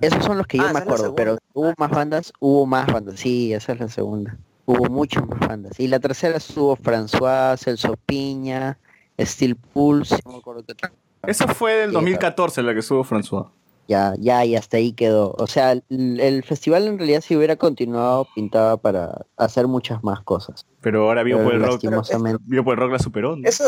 Esos 0.00 0.24
son 0.24 0.38
los 0.38 0.46
que 0.46 0.58
yo 0.58 0.64
Ah, 0.64 0.72
me 0.72 0.80
esa 0.80 0.80
acuerdo, 0.80 1.14
pero 1.14 1.38
hubo 1.54 1.72
más 1.78 1.90
bandas, 1.90 2.32
hubo 2.40 2.66
más 2.66 2.86
bandas, 2.92 3.20
sí, 3.20 3.52
esa 3.54 3.72
es 3.72 3.80
la 3.80 3.88
segunda. 3.88 4.36
Hubo 4.66 4.86
muchas 4.90 5.24
más 5.28 5.38
bandas. 5.40 5.78
Y 5.78 5.86
la 5.86 6.00
tercera 6.00 6.36
estuvo 6.38 6.76
François, 6.76 7.56
Celso 7.56 7.96
Piña, 8.04 8.78
Steel 9.20 9.54
Pulse, 9.54 10.16
no 10.24 10.32
me 10.32 10.38
acuerdo 10.38 10.64
qué 10.64 10.72
otra. 10.72 10.92
Eso 11.22 11.46
fue 11.48 11.74
del 11.74 11.90
Sí, 11.90 11.94
2014, 11.94 12.62
la 12.62 12.74
que 12.74 12.82
subo 12.82 13.04
François. 13.04 13.48
Ya, 13.88 14.14
ya, 14.18 14.44
y 14.44 14.56
hasta 14.56 14.78
ahí 14.78 14.92
quedó. 14.92 15.32
O 15.38 15.46
sea, 15.46 15.70
el, 15.70 15.82
el 16.20 16.42
festival 16.42 16.88
en 16.88 16.98
realidad 16.98 17.20
si 17.20 17.36
hubiera 17.36 17.54
continuado 17.54 18.26
pintaba 18.34 18.76
para 18.76 19.24
hacer 19.36 19.68
muchas 19.68 20.02
más 20.02 20.20
cosas. 20.22 20.66
Pero 20.80 21.04
ahora 21.06 21.22
vio 21.22 21.40
por 21.44 21.54
el 21.54 21.60
rock. 21.60 21.84
lastimosamente- 21.84 22.42
Vio 22.46 22.64
por 22.64 22.74
el 22.74 22.80
rock 22.80 22.92
la 22.92 22.98
superó. 22.98 23.36
¿no? 23.36 23.48
Eso, 23.48 23.62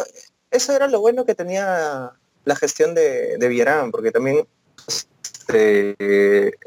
eso 0.50 0.72
era 0.72 0.88
lo 0.88 1.00
bueno 1.00 1.24
que 1.24 1.36
tenía 1.36 2.10
la 2.48 2.56
gestión 2.56 2.94
de, 2.94 3.36
de 3.38 3.48
porque 3.92 4.10
también 4.10 4.48
este, 4.86 5.94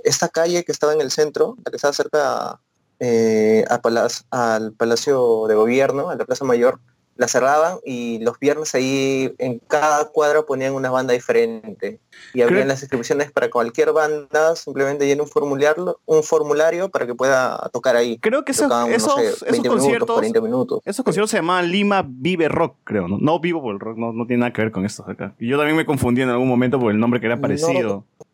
esta 0.04 0.30
calle 0.30 0.64
que 0.64 0.72
estaba 0.72 0.94
en 0.94 1.02
el 1.02 1.12
centro, 1.12 1.56
la 1.66 1.72
que 1.72 1.78
estaba 1.78 1.94
cerca 1.94 2.62
eh, 3.00 3.66
a 3.68 3.82
Palac- 3.82 4.26
al 4.30 4.74
Palacio 4.74 5.48
de 5.48 5.56
Gobierno, 5.56 6.10
a 6.10 6.16
la 6.16 6.26
Plaza 6.26 6.46
Mayor, 6.46 6.80
la 7.18 7.28
cerraban 7.28 7.78
y 7.86 8.20
los 8.20 8.40
viernes 8.40 8.74
ahí 8.74 9.34
en 9.38 9.60
cada 9.68 10.06
cuadra 10.10 10.42
ponían 10.44 10.74
una 10.74 10.90
banda 10.90 11.14
diferente. 11.14 12.00
Y 12.34 12.42
habían 12.42 12.56
Creo- 12.60 12.68
las 12.68 12.82
inscripciones 12.82 13.32
para 13.32 13.50
cualquier 13.50 13.92
banda, 13.94 14.56
simplemente 14.56 15.06
llena 15.06 15.24
un 15.24 15.30
formulario, 15.30 16.00
un 16.06 16.24
formulario 16.24 16.90
para 16.90 17.06
que 17.06 17.14
pueda 17.16 17.70
tocar 17.74 17.96
ahí. 17.96 18.18
Creo 18.20 18.44
que 18.46 18.52
esos, 18.54 18.64
Tocaban, 18.68 18.90
no 18.90 18.96
esos, 18.96 19.14
sé, 19.16 19.28
esos 19.28 19.42
20 19.42 19.58
minutos, 19.70 19.80
conciertos, 19.84 20.16
40 20.16 20.42
minutos. 20.42 20.80
esos 20.86 21.04
conciertos 21.06 21.30
se 21.32 21.38
llamaban 21.38 21.70
Lima 21.70 22.06
Vive 22.08 22.48
Rock, 22.48 22.78
creo, 22.84 23.08
¿no? 23.08 23.18
No 23.20 23.40
Vivo 23.40 23.62
por 23.62 23.74
el 23.74 23.80
Rock, 23.80 23.98
no, 23.98 24.14
no 24.14 24.26
tiene 24.26 24.42
nada 24.42 24.54
que 24.54 24.62
ver 24.62 24.72
con 24.72 24.86
estos 24.86 25.08
acá. 25.08 25.36
Y 25.40 25.48
yo 25.48 25.58
también 25.58 25.76
me 25.78 25.86
confundí 25.86 26.22
en 26.22 26.30
algún 26.30 26.48
momento 26.48 26.80
por 26.80 26.92
el 26.92 27.00
nombre 27.00 27.20
que 27.20 27.28
era 27.28 27.36
No. 27.36 27.42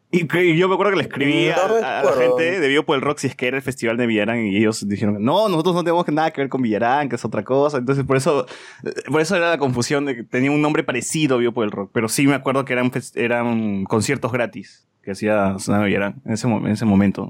Y, 0.09 0.21
y 0.37 0.57
yo 0.57 0.69
me 0.69 0.75
acuerdo 0.75 0.91
que 0.93 0.97
le 0.99 1.03
escribí 1.03 1.49
No 1.49 1.85
a, 1.85 1.99
a 1.99 2.03
la 2.03 2.11
gente 2.13 2.61
de 2.61 2.67
Vivo 2.69 2.83
por 2.83 2.95
el 2.95 3.01
Rock 3.01 3.17
si 3.17 3.27
es 3.27 3.35
que 3.35 3.47
era 3.47 3.57
el 3.57 3.63
festival 3.63 3.97
de 3.97 4.07
Villarán 4.07 4.45
y 4.45 4.55
ellos 4.55 4.87
dijeron, 4.87 5.17
no, 5.23 5.49
nosotros 5.49 5.75
no 5.75 5.83
tenemos 5.83 6.07
nada 6.07 6.31
que 6.31 6.39
ver 6.39 6.49
con 6.49 6.61
Villarán, 6.61 7.09
que 7.09 7.17
es 7.17 7.25
otra 7.25 7.43
cosa. 7.43 7.77
Entonces 7.77 8.05
por 8.05 8.15
eso, 8.15 8.45
por 9.11 9.19
eso 9.19 9.35
era 9.35 9.49
la 9.49 9.57
confusión 9.57 10.05
de 10.05 10.15
que 10.15 10.23
tenía 10.23 10.49
un 10.49 10.61
nombre 10.61 10.83
parecido 10.85 11.35
a 11.35 11.39
Vivo 11.39 11.51
por 11.51 11.65
el 11.65 11.71
Rock. 11.71 11.91
Pero 11.93 12.07
sí 12.07 12.25
me 12.25 12.35
acuerdo 12.35 12.63
que 12.63 12.71
eran, 12.71 12.89
eran 13.15 13.83
conciertos 13.83 14.31
gratis 14.31 14.87
que 15.03 15.11
hacía 15.11 15.59
Sonaba 15.59 15.85
Villarán 15.85 16.21
en 16.25 16.31
ese, 16.33 16.47
mo- 16.47 16.65
en 16.65 16.71
ese 16.71 16.85
momento. 16.85 17.29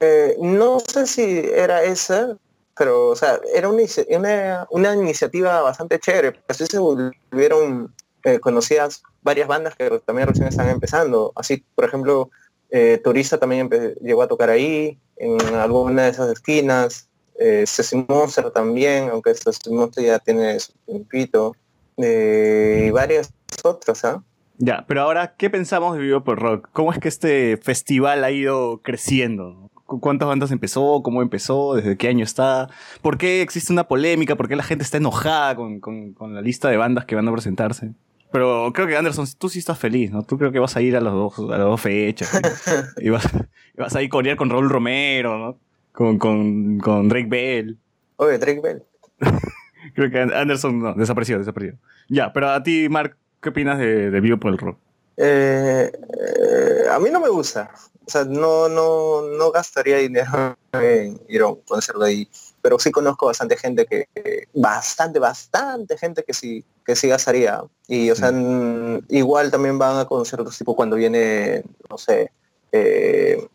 Eh, 0.00 0.36
no 0.40 0.80
sé 0.80 1.06
si 1.06 1.22
era 1.54 1.82
esa, 1.82 2.36
pero 2.78 3.08
o 3.10 3.16
sea, 3.16 3.38
era 3.54 3.68
una, 3.68 3.82
una, 4.08 4.66
una 4.70 4.94
iniciativa 4.94 5.60
bastante 5.60 5.98
chévere. 5.98 6.40
Así 6.48 6.64
se 6.64 6.78
volvieron 6.78 7.92
eh, 8.24 8.38
conocidas 8.40 9.02
varias 9.24 9.48
bandas 9.48 9.74
que 9.74 9.90
también 10.06 10.28
recién 10.28 10.46
están 10.46 10.68
empezando. 10.68 11.32
Así, 11.34 11.64
por 11.74 11.84
ejemplo, 11.86 12.30
eh, 12.70 13.00
Turista 13.02 13.38
también 13.38 13.68
llegó 14.00 14.22
a 14.22 14.28
tocar 14.28 14.50
ahí, 14.50 14.98
en 15.16 15.40
alguna 15.56 16.04
de 16.04 16.10
esas 16.10 16.30
esquinas. 16.30 17.08
Eh, 17.38 17.64
Ceci 17.66 18.04
Monster 18.08 18.50
también, 18.52 19.08
aunque 19.08 19.34
Ceci 19.34 19.70
Monster 19.70 20.04
ya 20.04 20.18
tiene 20.20 20.60
su 20.60 20.72
tiempito. 20.86 21.56
Eh, 21.96 22.86
y 22.88 22.90
varias 22.90 23.32
otras, 23.62 24.04
¿ah? 24.04 24.22
Ya, 24.58 24.84
pero 24.86 25.02
ahora, 25.02 25.34
¿qué 25.36 25.50
pensamos 25.50 25.96
de 25.96 26.02
Vivo 26.02 26.22
por 26.22 26.38
Rock? 26.40 26.68
¿Cómo 26.72 26.92
es 26.92 26.98
que 26.98 27.08
este 27.08 27.56
festival 27.56 28.22
ha 28.22 28.30
ido 28.30 28.82
creciendo? 28.82 29.70
¿Cu- 29.86 30.00
¿Cuántas 30.00 30.28
bandas 30.28 30.50
empezó? 30.52 31.02
¿Cómo 31.02 31.22
empezó? 31.22 31.74
¿Desde 31.74 31.96
qué 31.96 32.08
año 32.08 32.24
está? 32.24 32.68
¿Por 33.02 33.18
qué 33.18 33.42
existe 33.42 33.72
una 33.72 33.88
polémica? 33.88 34.36
¿Por 34.36 34.48
qué 34.48 34.54
la 34.56 34.62
gente 34.62 34.84
está 34.84 34.98
enojada 34.98 35.56
con- 35.56 35.80
con 35.80 36.34
la 36.34 36.40
lista 36.40 36.68
de 36.68 36.76
bandas 36.76 37.04
que 37.04 37.16
van 37.16 37.26
a 37.28 37.32
presentarse? 37.32 37.90
Pero 38.34 38.72
creo 38.74 38.88
que 38.88 38.96
Anderson, 38.96 39.28
tú 39.38 39.48
sí 39.48 39.60
estás 39.60 39.78
feliz, 39.78 40.10
¿no? 40.10 40.24
Tú 40.24 40.36
creo 40.36 40.50
que 40.50 40.58
vas 40.58 40.74
a 40.74 40.82
ir 40.82 40.96
a, 40.96 41.00
los 41.00 41.36
dos, 41.36 41.52
a 41.52 41.56
las 41.56 41.66
dos 41.68 41.80
fechas. 41.80 42.28
y, 42.96 43.08
vas, 43.08 43.24
y 43.32 43.80
vas 43.80 43.94
a 43.94 44.02
ir 44.02 44.08
corear 44.08 44.36
con 44.36 44.50
Raúl 44.50 44.68
Romero, 44.68 45.38
¿no? 45.38 45.56
Con, 45.92 46.18
con, 46.18 46.80
con 46.80 47.08
Drake 47.08 47.28
Bell. 47.28 47.78
Oye, 48.16 48.38
Drake 48.38 48.60
Bell. 48.60 48.82
Creo 49.94 50.10
que 50.10 50.18
Anderson 50.18 50.80
no, 50.80 50.94
desapareció, 50.94 51.38
desapareció. 51.38 51.78
Ya, 52.08 52.32
pero 52.32 52.50
a 52.50 52.60
ti, 52.60 52.88
Mark, 52.88 53.16
¿qué 53.40 53.50
opinas 53.50 53.78
de, 53.78 54.10
de 54.10 54.20
Vivo 54.20 54.38
por 54.38 54.50
el 54.50 54.58
Rock? 54.58 54.78
Eh, 55.16 55.92
eh, 55.92 56.88
a 56.90 56.98
mí 56.98 57.10
no 57.12 57.20
me 57.20 57.28
gusta. 57.28 57.70
O 58.04 58.10
sea, 58.10 58.24
no, 58.24 58.68
no, 58.68 59.22
no 59.38 59.52
gastaría 59.52 59.98
dinero 59.98 60.56
en 60.72 61.20
ir 61.28 61.42
a 61.42 61.46
un 61.46 61.60
concierto 61.60 62.02
ahí. 62.02 62.28
Pero 62.64 62.78
sí 62.78 62.90
conozco 62.90 63.26
bastante 63.26 63.58
gente 63.58 63.84
que, 63.84 64.08
que- 64.14 64.48
bastante, 64.54 65.18
bastante 65.18 65.98
gente 65.98 66.24
que 66.24 66.32
sí, 66.32 66.64
que 66.86 66.96
sí 66.96 67.08
gastaría. 67.08 67.62
Y 67.88 68.10
o 68.10 68.14
sea, 68.14 68.30
n- 68.30 69.02
igual 69.10 69.50
también 69.50 69.76
van 69.78 69.98
a 69.98 70.06
conciertos 70.06 70.56
tipo 70.56 70.74
cuando 70.74 70.96
viene, 70.96 71.62
no 71.90 71.98
sé, 71.98 72.32
eh, 72.72 73.46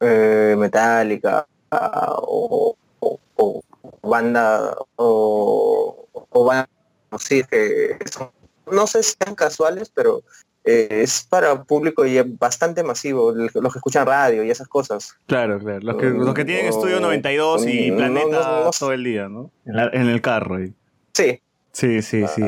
eh, 0.00 0.54
Metallica 0.58 1.46
o, 1.70 2.76
o- 3.00 3.18
o 3.36 3.62
banda 4.02 4.76
o, 4.96 6.06
o 6.12 6.44
banda 6.44 6.68
así 7.10 7.42
que 7.44 7.96
son- 8.12 8.30
no 8.70 8.86
sé 8.86 9.02
si 9.02 9.14
sean 9.22 9.34
casuales, 9.34 9.90
pero 9.94 10.22
eh, 10.70 11.02
es 11.02 11.26
para 11.28 11.64
público 11.64 12.04
y 12.04 12.20
bastante 12.20 12.82
masivo, 12.82 13.32
los 13.32 13.52
que 13.72 13.78
escuchan 13.78 14.06
radio 14.06 14.44
y 14.44 14.50
esas 14.50 14.68
cosas. 14.68 15.14
Claro, 15.26 15.58
claro. 15.58 15.80
Los 15.80 15.96
que, 15.96 16.06
los 16.10 16.34
que 16.34 16.44
tienen 16.44 16.66
Estudio 16.66 17.00
92 17.00 17.66
y 17.66 17.90
no, 17.90 17.96
Planeta 17.96 18.26
no, 18.42 18.64
no. 18.64 18.70
todo 18.78 18.92
el 18.92 19.02
día, 19.04 19.28
¿no? 19.28 19.50
En, 19.64 19.76
la- 19.76 19.90
en 19.92 20.08
el 20.08 20.20
carro. 20.20 20.56
ahí. 20.56 20.72
Sí. 21.14 21.40
Sí, 21.72 22.02
sí, 22.02 22.24
sí. 22.34 22.42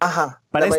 Ajá. 0.00 0.42
Para 0.50 0.66
La 0.66 0.76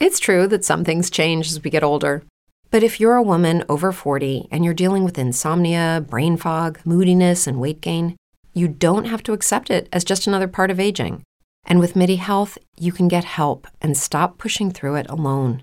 It's 0.00 0.18
true 0.18 0.46
that 0.48 0.64
some 0.64 0.84
things 0.84 1.08
change 1.10 1.46
as 1.46 1.62
we 1.62 1.70
get 1.70 1.82
older. 1.84 2.22
But 2.70 2.82
if 2.82 2.98
you're 2.98 3.14
a 3.14 3.22
woman 3.22 3.64
over 3.68 3.92
40 3.92 4.48
and 4.50 4.64
you're 4.64 4.74
dealing 4.74 5.04
with 5.04 5.16
insomnia, 5.18 6.04
brain 6.06 6.36
fog, 6.36 6.80
moodiness, 6.84 7.46
and 7.46 7.60
weight 7.60 7.80
gain, 7.80 8.16
you 8.52 8.66
don't 8.68 9.06
have 9.06 9.22
to 9.22 9.32
accept 9.32 9.70
it 9.70 9.88
as 9.92 10.04
just 10.04 10.26
another 10.26 10.48
part 10.48 10.70
of 10.72 10.80
aging. 10.80 11.22
And 11.66 11.78
with 11.78 11.94
MIDI 11.96 12.16
Health, 12.16 12.58
you 12.78 12.92
can 12.92 13.06
get 13.08 13.24
help 13.24 13.66
and 13.80 13.96
stop 13.96 14.36
pushing 14.38 14.70
through 14.72 14.96
it 14.96 15.06
alone. 15.08 15.62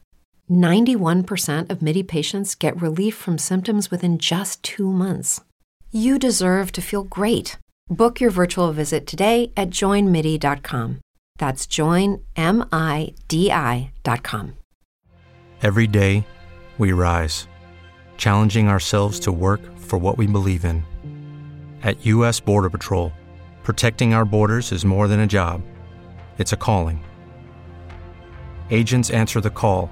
91% 0.51 1.69
of 1.69 1.81
MIDI 1.81 2.03
patients 2.03 2.55
get 2.55 2.81
relief 2.81 3.15
from 3.15 3.37
symptoms 3.37 3.89
within 3.89 4.17
just 4.17 4.61
two 4.61 4.91
months. 4.91 5.39
You 5.91 6.19
deserve 6.19 6.73
to 6.73 6.81
feel 6.81 7.03
great. 7.03 7.57
Book 7.89 8.19
your 8.19 8.31
virtual 8.31 8.73
visit 8.73 9.07
today 9.07 9.53
at 9.55 9.69
joinmidi.com. 9.69 10.99
That's 11.37 11.65
joinmidi.com. 11.67 12.23
Every 15.63 15.87
day, 15.87 16.25
we 16.77 16.91
rise, 16.91 17.47
challenging 18.17 18.67
ourselves 18.67 19.19
to 19.21 19.31
work 19.31 19.61
for 19.77 19.99
what 19.99 20.17
we 20.17 20.25
believe 20.27 20.65
in. 20.65 20.83
At 21.83 22.05
U.S. 22.05 22.39
Border 22.39 22.69
Patrol, 22.69 23.13
protecting 23.63 24.13
our 24.13 24.25
borders 24.25 24.71
is 24.71 24.83
more 24.83 25.07
than 25.07 25.19
a 25.19 25.27
job, 25.27 25.61
it's 26.37 26.53
a 26.53 26.57
calling. 26.57 27.03
Agents 28.71 29.09
answer 29.11 29.39
the 29.41 29.49
call, 29.49 29.91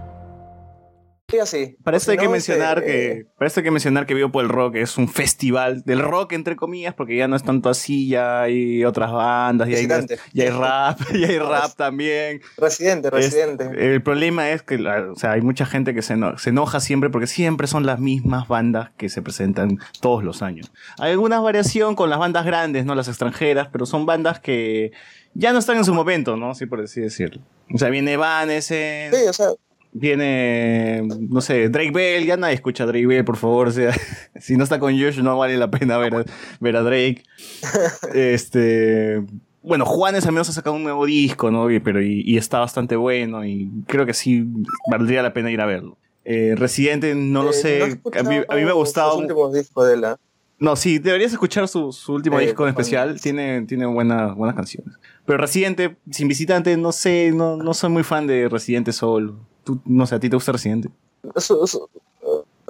Sí, 1.31 1.39
así. 1.39 1.77
Para 1.83 1.97
hay 1.97 2.17
que 2.17 2.27
mencionar 2.29 2.83
que 2.83 3.25
para 3.37 3.47
eso 3.47 3.61
hay 3.61 3.63
que 3.63 3.71
mencionar 3.71 4.05
que 4.05 4.13
Vivo 4.13 4.31
por 4.31 4.43
el 4.43 4.49
Rock 4.49 4.75
es 4.75 4.97
un 4.97 5.07
festival 5.07 5.81
del 5.85 5.99
rock 5.99 6.33
entre 6.33 6.55
comillas 6.57 6.93
porque 6.93 7.15
ya 7.15 7.27
no 7.29 7.35
es 7.37 7.43
tanto 7.43 7.69
así, 7.69 8.09
ya 8.09 8.41
hay 8.41 8.83
otras 8.83 9.11
bandas, 9.11 9.69
ya 9.69 9.77
hay, 9.77 9.87
ya 10.33 10.43
hay 10.43 10.49
rap, 10.49 10.99
ya 11.13 11.27
hay 11.27 11.39
rap 11.39 11.73
también. 11.77 12.41
Residente, 12.57 13.07
Es- 13.07 13.13
residente. 13.13 13.69
el 13.93 14.01
problema 14.03 14.49
es 14.51 14.61
que 14.61 14.75
o 14.75 15.15
sea, 15.15 15.31
hay 15.31 15.41
mucha 15.41 15.65
gente 15.65 15.93
que 15.93 16.01
se, 16.01 16.15
eno- 16.15 16.37
se 16.37 16.49
enoja 16.49 16.79
siempre 16.81 17.09
porque 17.09 17.27
siempre 17.27 17.67
son 17.67 17.85
las 17.85 17.99
mismas 17.99 18.47
bandas 18.47 18.89
que 18.97 19.07
se 19.09 19.21
presentan 19.21 19.79
todos 20.01 20.23
los 20.23 20.41
años. 20.41 20.71
Hay 20.99 21.11
alguna 21.11 21.39
variación 21.39 21.95
con 21.95 22.09
las 22.09 22.19
bandas 22.19 22.45
grandes, 22.45 22.85
no 22.85 22.93
las 22.95 23.07
extranjeras, 23.07 23.69
pero 23.71 23.85
son 23.85 24.05
bandas 24.05 24.39
que 24.41 24.91
ya 25.33 25.53
no 25.53 25.59
están 25.59 25.77
en 25.77 25.85
su 25.85 25.93
momento, 25.93 26.35
¿no? 26.35 26.51
Así 26.51 26.65
por 26.65 26.81
así 26.81 26.99
decirlo. 26.99 27.41
O 27.73 27.77
sea, 27.77 27.87
viene 27.89 28.11
Evanescence, 28.13 29.17
Sí, 29.17 29.27
o 29.29 29.33
sea, 29.33 29.47
viene, 29.93 31.03
no 31.29 31.41
sé, 31.41 31.69
Drake 31.69 31.91
Bell, 31.91 32.25
ya 32.25 32.37
nadie 32.37 32.55
escucha 32.55 32.83
a 32.83 32.87
Drake 32.87 33.07
Bell, 33.07 33.25
por 33.25 33.37
favor, 33.37 33.67
o 33.67 33.71
sea, 33.71 33.93
si 34.39 34.55
no 34.55 34.63
está 34.63 34.79
con 34.79 34.93
Josh 34.99 35.19
no 35.19 35.37
vale 35.37 35.57
la 35.57 35.69
pena 35.69 35.97
ver 35.97 36.15
a, 36.15 36.25
ver 36.59 36.75
a 36.75 36.81
Drake. 36.81 37.23
este, 38.13 39.21
bueno, 39.61 39.85
Juanes 39.85 40.25
al 40.25 40.31
menos 40.33 40.49
ha 40.49 40.53
sacado 40.53 40.75
un 40.75 40.83
nuevo 40.83 41.05
disco, 41.05 41.51
¿no? 41.51 41.67
Pero, 41.83 42.01
y, 42.01 42.21
y 42.25 42.37
está 42.37 42.59
bastante 42.59 42.95
bueno 42.95 43.45
y 43.45 43.69
creo 43.87 44.05
que 44.05 44.13
sí 44.13 44.45
valdría 44.89 45.21
la 45.21 45.33
pena 45.33 45.51
ir 45.51 45.61
a 45.61 45.65
verlo. 45.65 45.97
Eh, 46.23 46.53
Residente, 46.55 47.15
no 47.15 47.43
lo 47.43 47.49
eh, 47.51 47.53
sé, 47.53 47.79
no 47.79 47.85
a, 47.85 47.87
mí, 47.87 47.93
escuchado 47.93 48.29
a 48.49 48.55
mí 48.55 48.63
me 48.63 48.69
ha 48.69 48.73
gustado. 48.73 49.11
Los 49.13 49.21
últimos 49.21 49.53
discos 49.53 49.87
de 49.87 49.97
la. 49.97 50.17
No, 50.59 50.75
sí, 50.75 50.99
deberías 50.99 51.31
escuchar 51.31 51.67
su, 51.67 51.91
su 51.91 52.13
último 52.13 52.39
Eh, 52.39 52.45
disco 52.45 52.63
en 52.63 52.69
especial. 52.69 53.19
Tiene, 53.19 53.63
tiene 53.63 53.87
buena- 53.87 54.33
buenas 54.33 54.55
canciones. 54.55 54.93
Pero 55.25 55.39
Residente, 55.39 55.95
sin 56.11 56.27
visitante, 56.27 56.77
no 56.77 56.91
sé, 56.91 57.31
no, 57.33 57.57
no 57.57 57.73
soy 57.73 57.89
muy 57.89 58.03
fan 58.03 58.27
de 58.27 58.47
Residente 58.47 58.91
solo. 58.91 59.39
Tú, 59.63 59.79
no 59.85 60.05
sé, 60.07 60.15
¿a 60.15 60.19
ti 60.19 60.29
te 60.29 60.35
gusta 60.35 60.51
Residente? 60.51 60.89
Su- 61.37 61.65
su- 61.67 61.89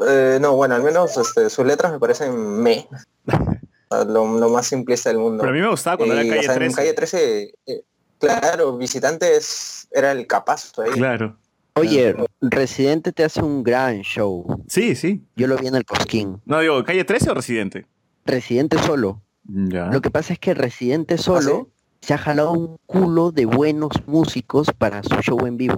eh, 0.08 0.40
no, 0.42 0.56
bueno, 0.56 0.76
al 0.76 0.84
menos 0.84 1.16
este, 1.18 1.50
sus 1.50 1.66
letras 1.66 1.92
me 1.92 2.00
parecen 2.00 2.34
me. 2.62 2.88
Lo, 4.08 4.40
lo 4.40 4.50
más 4.50 4.68
simplista 4.68 5.10
del 5.10 5.20
mundo. 5.20 5.40
Pero 5.42 5.52
a 5.52 5.54
mí 5.54 5.60
me 5.60 5.70
gustaba 5.70 5.98
cuando 5.98 6.16
era 6.16 6.24
Calle 6.24 6.40
o 6.40 6.44
sea, 6.44 6.54
en 6.54 6.60
13. 6.60 6.76
Calle 6.78 6.94
13, 6.94 7.54
eh, 7.66 7.82
claro, 8.20 8.78
Visitantes 8.78 9.86
era 9.92 10.14
el 10.14 10.26
capazo 10.28 10.84
ahí. 10.84 10.92
Claro. 10.92 11.36
Oye, 11.76 12.16
Residente 12.40 13.12
te 13.12 13.26
hace 13.26 13.42
un 13.42 13.64
gran 13.64 14.02
show. 14.04 14.64
Sí, 14.70 14.96
sí. 14.96 15.26
Yo 15.36 15.48
lo 15.48 15.58
vi 15.58 15.68
en 15.68 15.76
el 15.76 15.84
Cosquín. 15.84 16.42
No, 16.46 16.62
digo, 16.62 16.82
¿Calle 16.86 17.04
13 17.04 17.32
o 17.32 17.34
Residente? 17.34 17.86
Residente 18.26 18.78
solo. 18.78 19.22
Ya. 19.44 19.88
Lo 19.88 20.00
que 20.02 20.10
pasa 20.10 20.32
es 20.32 20.40
que 20.40 20.54
Residente 20.54 21.16
¿Ah, 21.16 21.18
solo 21.18 21.68
se 22.00 22.14
ha 22.14 22.18
jalado 22.18 22.54
un 22.54 22.78
culo 22.86 23.32
de 23.32 23.46
buenos 23.46 23.92
músicos 24.08 24.68
para 24.78 25.04
su 25.04 25.16
show 25.22 25.46
en 25.46 25.58
vivo. 25.58 25.76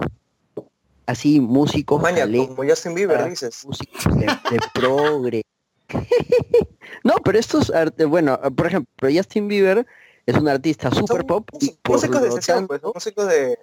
Así, 1.05 1.39
músicos 1.39 2.01
Maña, 2.01 2.25
como 2.25 2.63
Justin 2.67 2.95
Bieber, 2.95 3.29
dices. 3.29 3.65
músicos 3.65 4.15
de, 4.15 4.25
de 4.25 4.59
progre. 4.73 5.43
no, 7.03 7.15
pero 7.23 7.37
estos 7.37 7.69
arte, 7.69 8.05
bueno, 8.05 8.39
por 8.55 8.67
ejemplo, 8.67 9.09
Justin 9.13 9.47
Bieber 9.47 9.85
es 10.25 10.35
un 10.35 10.47
artista 10.47 10.91
super 10.91 11.25
pop 11.25 11.49
y 11.59 11.71
por 11.81 11.95
Músicos 11.97 12.21
de 12.21 12.31
sesión, 12.31 12.67
pues, 12.67 12.81
músicos 12.81 13.27
de... 13.27 13.59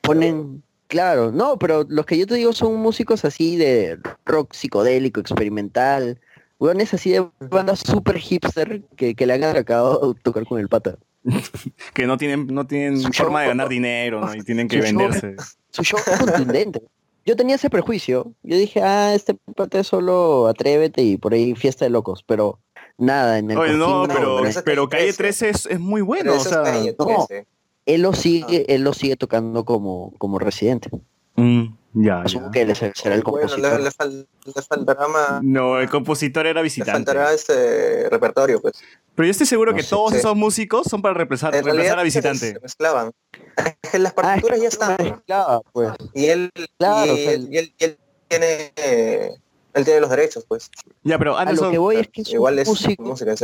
ponen 0.00 0.62
claro 0.86 1.32
no 1.32 1.58
pero 1.58 1.84
los 1.88 2.06
que 2.06 2.16
yo 2.16 2.26
te 2.26 2.36
digo 2.36 2.52
son 2.52 2.76
músicos 2.76 3.24
así 3.24 3.56
de 3.56 3.98
rock 4.24 4.52
psicodélico 4.52 5.20
experimental 5.20 6.20
es 6.78 6.94
así 6.94 7.10
de 7.10 7.26
bandas 7.50 7.80
super 7.80 8.16
hipster 8.16 8.82
que, 8.96 9.14
que 9.14 9.26
le 9.26 9.34
han 9.34 9.44
acabado 9.44 10.14
tocar 10.22 10.46
con 10.46 10.60
el 10.60 10.68
pata 10.68 10.96
Que 11.94 12.06
no 12.06 12.16
tienen, 12.16 12.46
no 12.48 12.66
tienen 12.66 13.12
forma 13.12 13.42
de 13.42 13.48
ganar 13.48 13.68
dinero, 13.68 14.20
¿no? 14.20 14.34
Y 14.34 14.42
tienen 14.42 14.68
que 14.68 14.80
venderse. 14.80 15.36
Su 15.74 15.82
show 15.82 15.98
es 16.06 16.18
contundente 16.18 16.82
yo 17.26 17.36
tenía 17.36 17.56
ese 17.56 17.68
prejuicio 17.70 18.32
yo 18.42 18.56
dije 18.56 18.80
ah 18.82 19.12
este 19.14 19.34
pata 19.56 19.80
es 19.80 19.86
solo 19.86 20.46
atrévete 20.46 21.02
y 21.02 21.16
por 21.16 21.34
ahí 21.34 21.54
fiesta 21.54 21.84
de 21.84 21.90
locos 21.90 22.22
pero 22.26 22.58
nada 22.96 23.38
en 23.38 23.50
el 23.50 23.58
Oye, 23.58 23.72
no, 23.74 24.04
pero, 24.06 24.38
pero 24.42 24.62
pero 24.64 24.88
Calle 24.88 25.12
13 25.12 25.48
es, 25.50 25.66
es 25.66 25.80
muy 25.80 26.00
bueno, 26.00 26.34
o 26.34 26.40
sea. 26.40 26.62
No, 26.98 27.26
13. 27.26 27.46
él 27.86 28.02
lo 28.02 28.12
sigue 28.12 28.72
él 28.72 28.82
lo 28.82 28.92
sigue 28.94 29.16
tocando 29.16 29.64
como 29.64 30.12
como 30.18 30.38
residente 30.38 30.90
Mm, 31.36 31.64
ya, 31.94 32.20
Asumo 32.22 32.46
ya. 32.46 32.50
que 32.52 32.60
él 32.62 32.70
es 32.70 32.82
el- 32.82 32.94
será 32.94 33.16
el 33.16 33.22
Bueno, 33.22 33.40
compositor 33.48 33.78
le, 33.80 33.84
le 33.86 33.90
fal- 33.90 34.26
le 34.54 34.62
faltará 34.62 35.08
más... 35.08 35.42
No, 35.42 35.80
el 35.80 35.90
compositor 35.90 36.46
era 36.46 36.60
Le 36.60 36.62
visitante. 36.62 36.92
faltará 36.92 37.32
este 37.34 38.08
repertorio, 38.08 38.60
pues. 38.62 38.74
Pero 39.16 39.26
yo 39.26 39.30
estoy 39.32 39.46
seguro 39.48 39.72
No 39.72 39.76
que 39.76 39.82
sé, 39.82 39.90
todos 39.90 40.12
sí. 40.12 40.18
esos 40.18 40.36
músicos 40.36 40.86
son 40.88 41.02
para 41.02 41.14
reemplazar, 41.14 41.52
reemplazar 41.52 41.98
a 41.98 42.04
visitante. 42.04 42.52
Se 42.52 42.60
mezclaban. 42.60 43.10
Es 43.82 43.90
que 43.90 43.98
las 43.98 44.12
partituras 44.12 44.60
ya 44.60 44.68
están. 44.68 44.96
pues 45.72 45.90
Y 46.14 46.26
él, 46.26 46.50
Claro, 46.78 47.06
y, 47.06 47.10
o 47.10 47.16
sea, 47.16 47.32
él, 47.32 47.48
y 47.50 47.56
él- 47.58 47.74
y 47.78 47.84
él 47.84 47.98
tiene... 48.28 48.72
eh, 48.76 49.30
él 49.74 49.84
tiene 49.84 50.00
los 50.00 50.10
derechos, 50.10 50.44
pues. 50.46 50.70
Ya, 51.02 51.18
pero 51.18 51.32
a 51.36 51.42
lo 51.44 51.50
Anderson, 51.50 51.72
que 51.72 51.78
voy 51.78 51.96
es 51.96 52.08
que 52.08 52.22
es 52.22 52.32
Igual 52.32 52.58
es 52.60 52.68
músico 52.68 53.02
música, 53.02 53.34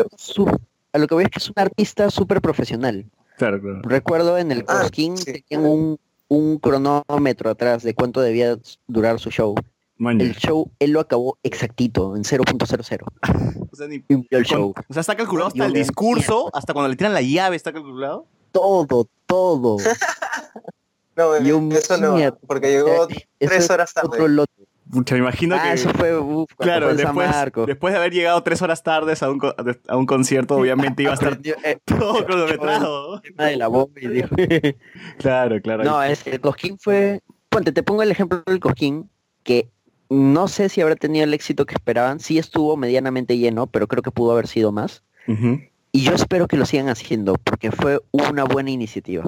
a 0.93 0.99
lo 0.99 1.07
que 1.07 1.15
voy 1.15 1.25
es 1.25 1.31
que 1.31 1.39
es 1.41 1.49
un 1.49 1.55
artista 1.57 2.11
súper 2.11 2.41
profesional. 2.41 3.05
claro, 3.37 3.61
claro. 3.61 3.81
Recuerdo 3.83 4.39
en 4.39 4.53
el 4.53 4.65
Ah, 4.69 4.81
Cosquín 4.83 5.17
sí. 5.19 5.43
tenían 5.49 5.69
un, 5.69 5.99
un 6.29 6.59
cronómetro 6.59 7.51
atrás 7.51 7.83
de 7.83 7.95
cuánto 7.95 8.21
debía 8.21 8.57
durar 8.87 9.19
su 9.19 9.31
show. 9.31 9.55
Man, 9.99 10.21
El 10.21 10.35
show 10.37 10.71
él 10.79 10.93
lo 10.93 11.01
acabó 11.01 11.37
exactito, 11.43 12.17
en 12.17 12.23
0.00. 12.23 13.03
o, 13.73 13.77
sea, 13.77 13.87
ni- 13.89 14.05
el 14.09 14.27
con- 14.31 14.43
show. 14.45 14.75
o 14.89 14.93
sea, 14.95 15.01
está 15.01 15.17
calculado 15.17 15.49
hasta 15.49 15.59
Yo 15.59 15.65
el 15.65 15.73
discurso, 15.73 16.49
hasta 16.55 16.73
cuando 16.73 16.89
le 16.89 16.97
tiran 16.97 17.13
la 17.13 17.23
llave 17.23 17.57
está 17.57 17.73
calculado. 17.73 18.27
Todo, 18.53 19.09
todo. 19.27 19.77
No, 21.17 21.37
Y 21.39 21.51
un 21.53 21.71
eso 21.73 21.99
no, 21.99 22.17
porque 22.47 22.71
llegó 22.71 23.07
tres 23.07 23.65
es 23.65 23.71
horas 23.71 23.93
Otro 24.03 24.11
tarde. 24.11 24.29
lote. 24.29 24.53
Pucha, 24.91 25.15
me 25.17 25.21
imagino 25.21 25.55
Ah, 25.59 25.63
que. 25.65 25.73
eso 25.75 25.91
fue, 25.91 26.19
uf, 26.19 26.51
Claro, 26.57 26.95
después, 26.95 27.31
después 27.67 27.93
de 27.93 27.99
haber 27.99 28.13
llegado 28.13 28.43
tres 28.43 28.63
horas 28.63 28.83
tardes 28.83 29.23
a 29.23 29.31
un, 29.31 29.39
co- 29.39 29.55
a 29.89 29.97
un 29.97 30.07
concierto, 30.07 30.57
obviamente 30.57 31.03
iba 31.03 31.13
a 31.13 31.15
estar 31.15 31.39
eh, 31.65 31.79
todo 31.85 32.25
cronometrado. 32.25 33.21
de 33.21 33.57
la 33.57 33.69
bomba 33.69 34.01
y 34.01 34.09
dijo, 34.09 34.29
Claro, 35.19 35.61
claro. 35.61 35.85
No, 35.85 36.03
es, 36.03 36.27
el 36.27 36.41
Cosquín 36.41 36.79
fue... 36.79 37.21
Ponte, 37.51 37.73
te 37.73 37.83
pongo 37.83 38.03
el 38.03 38.11
ejemplo 38.11 38.43
del 38.47 38.61
Cosquín, 38.61 39.11
que 39.43 39.69
no 40.09 40.49
sé 40.49 40.69
si 40.69 40.81
habrá 40.81 40.97
tenido 40.97 41.25
el 41.25 41.35
éxito 41.35 41.67
que 41.67 41.75
esperaban. 41.75 42.19
Sí 42.21 42.39
estuvo 42.39 42.77
medianamente 42.77 43.37
lleno, 43.37 43.67
pero 43.67 43.89
creo 43.89 44.03
que 44.03 44.11
pudo 44.13 44.33
haber 44.33 44.47
sido 44.47 44.73
más. 44.73 45.03
Ujú. 45.29 45.61
Y 45.93 46.05
yo 46.05 46.15
espero 46.15 46.47
que 46.47 46.57
lo 46.57 46.67
sigan 46.67 46.89
haciendo, 46.89 47.35
porque 47.35 47.73
fue 47.73 48.01
una 48.13 48.45
buena 48.45 48.71
iniciativa. 48.71 49.25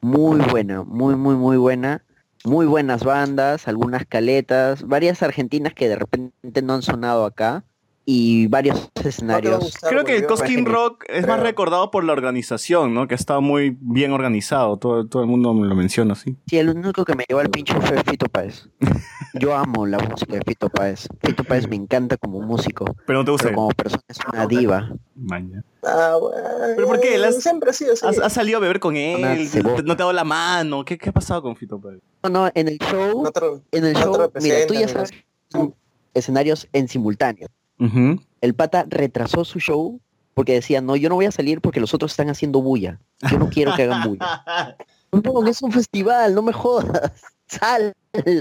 Muy 0.00 0.40
buena, 0.40 0.84
muy, 0.84 1.16
muy, 1.16 1.34
muy 1.34 1.56
buena. 1.56 2.04
Muy 2.44 2.66
buenas 2.66 3.04
bandas, 3.04 3.68
algunas 3.68 4.04
caletas, 4.04 4.86
varias 4.86 5.22
argentinas 5.22 5.72
que 5.72 5.88
de 5.88 5.96
repente 5.96 6.60
no 6.60 6.74
han 6.74 6.82
sonado 6.82 7.24
acá. 7.24 7.64
Y 8.06 8.48
varios 8.48 8.90
escenarios. 9.02 9.74
Creo 9.80 10.04
que 10.04 10.16
el 10.16 10.26
Cosquín. 10.26 10.66
Rock 10.66 11.04
es 11.08 11.26
más 11.26 11.40
recordado 11.40 11.90
por 11.90 12.04
la 12.04 12.12
organización, 12.12 12.92
¿no? 12.92 13.08
Que 13.08 13.14
ha 13.14 13.16
estado 13.16 13.40
muy 13.40 13.76
bien 13.80 14.12
organizado. 14.12 14.76
Todo, 14.76 15.06
todo 15.06 15.22
el 15.22 15.28
mundo 15.28 15.54
me 15.54 15.66
lo 15.66 15.74
menciona 15.74 16.12
así. 16.12 16.36
Sí, 16.46 16.58
el 16.58 16.68
único 16.68 17.04
que 17.06 17.14
me 17.14 17.24
llevó 17.26 17.40
al 17.40 17.48
pincho 17.48 17.80
fue 17.80 18.02
Fito 18.04 18.26
Páez. 18.26 18.68
Yo 19.40 19.56
amo 19.56 19.86
la 19.86 19.98
música 19.98 20.34
de 20.34 20.42
Fito 20.46 20.68
Páez. 20.68 21.08
Fito 21.22 21.44
Páez 21.44 21.66
me 21.66 21.76
encanta 21.76 22.18
como 22.18 22.40
músico. 22.42 22.84
Pero 23.06 23.20
no 23.20 23.24
te 23.24 23.30
gusta. 23.30 23.44
Pero 23.48 23.56
como 23.56 23.68
persona 23.70 24.02
es 24.06 24.18
una 24.32 24.46
diva. 24.46 24.90
Maña. 25.16 25.64
Ah, 25.82 26.16
bueno, 26.20 26.42
¿Pero 26.76 26.86
por 26.86 27.00
qué? 27.00 27.16
¿Las- 27.16 27.42
Siempre 27.42 27.70
ha 27.70 27.72
sido 27.72 27.94
así. 27.94 28.06
¿Has, 28.06 28.18
has 28.18 28.32
salido 28.34 28.58
a 28.58 28.60
beber 28.60 28.80
con 28.80 28.96
él? 28.96 29.48
¿No 29.62 29.96
te 29.96 30.02
ha 30.02 30.04
dado 30.04 30.12
la 30.12 30.24
mano? 30.24 30.84
¿Qué, 30.84 30.98
qué 30.98 31.08
ha 31.08 31.12
pasado 31.12 31.40
con 31.40 31.56
Fito 31.56 31.80
Páez? 31.80 32.00
No, 32.22 32.28
no, 32.28 32.50
en 32.54 32.68
el 32.68 32.78
show, 32.78 33.22
No 33.22 33.30
te- 33.32 33.78
en 33.78 33.84
el 33.86 33.92
no 33.94 34.00
show, 34.00 34.30
mira, 34.42 34.66
tú 34.66 34.74
ya 34.74 34.88
sabes 34.88 35.10
que 35.10 35.24
son 35.50 35.74
escenarios 36.12 36.68
en 36.74 36.86
simultáneo. 36.88 37.48
El 37.78 38.54
pata 38.54 38.84
retrasó 38.88 39.44
su 39.44 39.58
show 39.58 40.00
porque 40.34 40.54
decía, 40.54 40.80
no, 40.80 40.96
yo 40.96 41.08
no 41.08 41.14
voy 41.14 41.26
a 41.26 41.32
salir 41.32 41.60
porque 41.60 41.80
los 41.80 41.94
otros 41.94 42.12
están 42.12 42.28
haciendo 42.28 42.60
bulla. 42.60 43.00
Yo 43.30 43.38
no 43.38 43.48
quiero 43.48 43.74
que 43.74 43.84
hagan 43.84 44.08
bulla. 44.08 44.76
No, 45.22 45.46
es 45.46 45.62
un 45.62 45.70
festival, 45.70 46.34
no 46.34 46.42
me 46.42 46.52
jodas. 46.52 47.12
Sal 47.46 47.94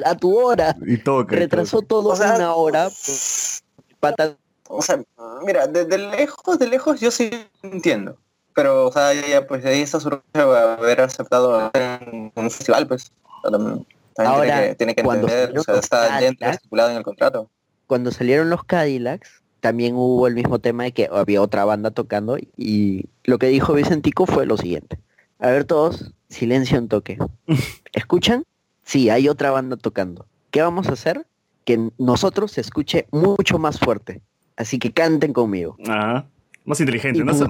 a 0.05 0.15
tu 0.15 0.35
hora. 0.35 0.75
Y 0.87 0.97
toca. 0.97 1.35
y 1.35 1.39
Retrasó 1.39 1.81
toca. 1.81 1.87
todo 1.87 2.09
O 2.09 2.15
sea, 2.15 2.35
una 2.35 2.55
hora. 2.55 2.85
pues, 2.85 3.63
pata 3.99 4.35
O 4.67 4.81
sea, 4.81 5.03
mira, 5.45 5.67
de, 5.67 5.85
de 5.85 5.97
lejos, 5.99 6.57
de 6.57 6.67
lejos 6.67 6.99
yo 6.99 7.11
sí 7.11 7.29
entiendo. 7.61 8.17
Pero, 8.55 8.87
o 8.87 8.91
sea, 8.91 9.13
ya, 9.13 9.27
ya, 9.27 9.47
pues 9.47 9.65
ahí 9.65 9.81
está 9.81 9.99
su 9.99 10.19
haber 10.33 11.01
aceptado 11.01 11.71
en 11.73 12.31
un 12.35 12.51
festival, 12.51 12.87
pues. 12.87 13.11
También, 13.43 13.85
también 14.15 14.35
Ahora, 14.35 14.45
tiene 14.45 14.69
que, 14.69 14.75
tiene 14.75 14.95
que 14.95 15.01
entender, 15.01 15.59
o 15.59 15.63
sea, 15.63 15.75
está 15.75 16.07
Cadillacs, 16.07 16.55
estipulado 16.55 16.91
en 16.91 16.97
el 16.97 17.03
contrato. 17.03 17.49
Cuando 17.87 18.11
salieron 18.11 18.49
los 18.49 18.63
Cadillacs, 18.63 19.43
también 19.59 19.95
hubo 19.95 20.27
el 20.27 20.35
mismo 20.35 20.59
tema 20.59 20.83
de 20.83 20.91
que 20.91 21.09
había 21.11 21.41
otra 21.41 21.63
banda 21.63 21.91
tocando 21.91 22.37
y 22.57 23.05
lo 23.23 23.39
que 23.39 23.47
dijo 23.47 23.73
Vicentico 23.73 24.25
fue 24.25 24.45
lo 24.45 24.57
siguiente. 24.57 24.99
A 25.39 25.49
ver 25.51 25.63
todos, 25.63 26.13
silencio 26.29 26.77
en 26.77 26.87
toque. 26.87 27.17
¿Escuchan? 27.93 28.43
Sí, 28.83 29.09
hay 29.09 29.29
otra 29.29 29.51
banda 29.51 29.77
tocando. 29.77 30.25
¿Qué 30.51 30.61
vamos 30.61 30.87
a 30.87 30.93
hacer? 30.93 31.25
Que 31.65 31.89
nosotros 31.97 32.51
se 32.51 32.61
escuche 32.61 33.07
mucho 33.11 33.57
más 33.57 33.79
fuerte. 33.79 34.21
Así 34.57 34.79
que 34.79 34.91
canten 34.91 35.33
conmigo. 35.33 35.77
Ajá. 35.87 36.25
Más 36.65 36.79
inteligente. 36.79 37.21
Una, 37.21 37.33
sea, 37.33 37.47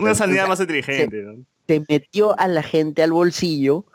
más 0.47 0.59
inteligente. 0.59 1.21
¿no? 1.23 1.45
Se 1.67 1.83
metió 1.87 2.37
a 2.39 2.47
la 2.47 2.63
gente 2.63 3.03
al 3.03 3.11
bolsillo 3.11 3.85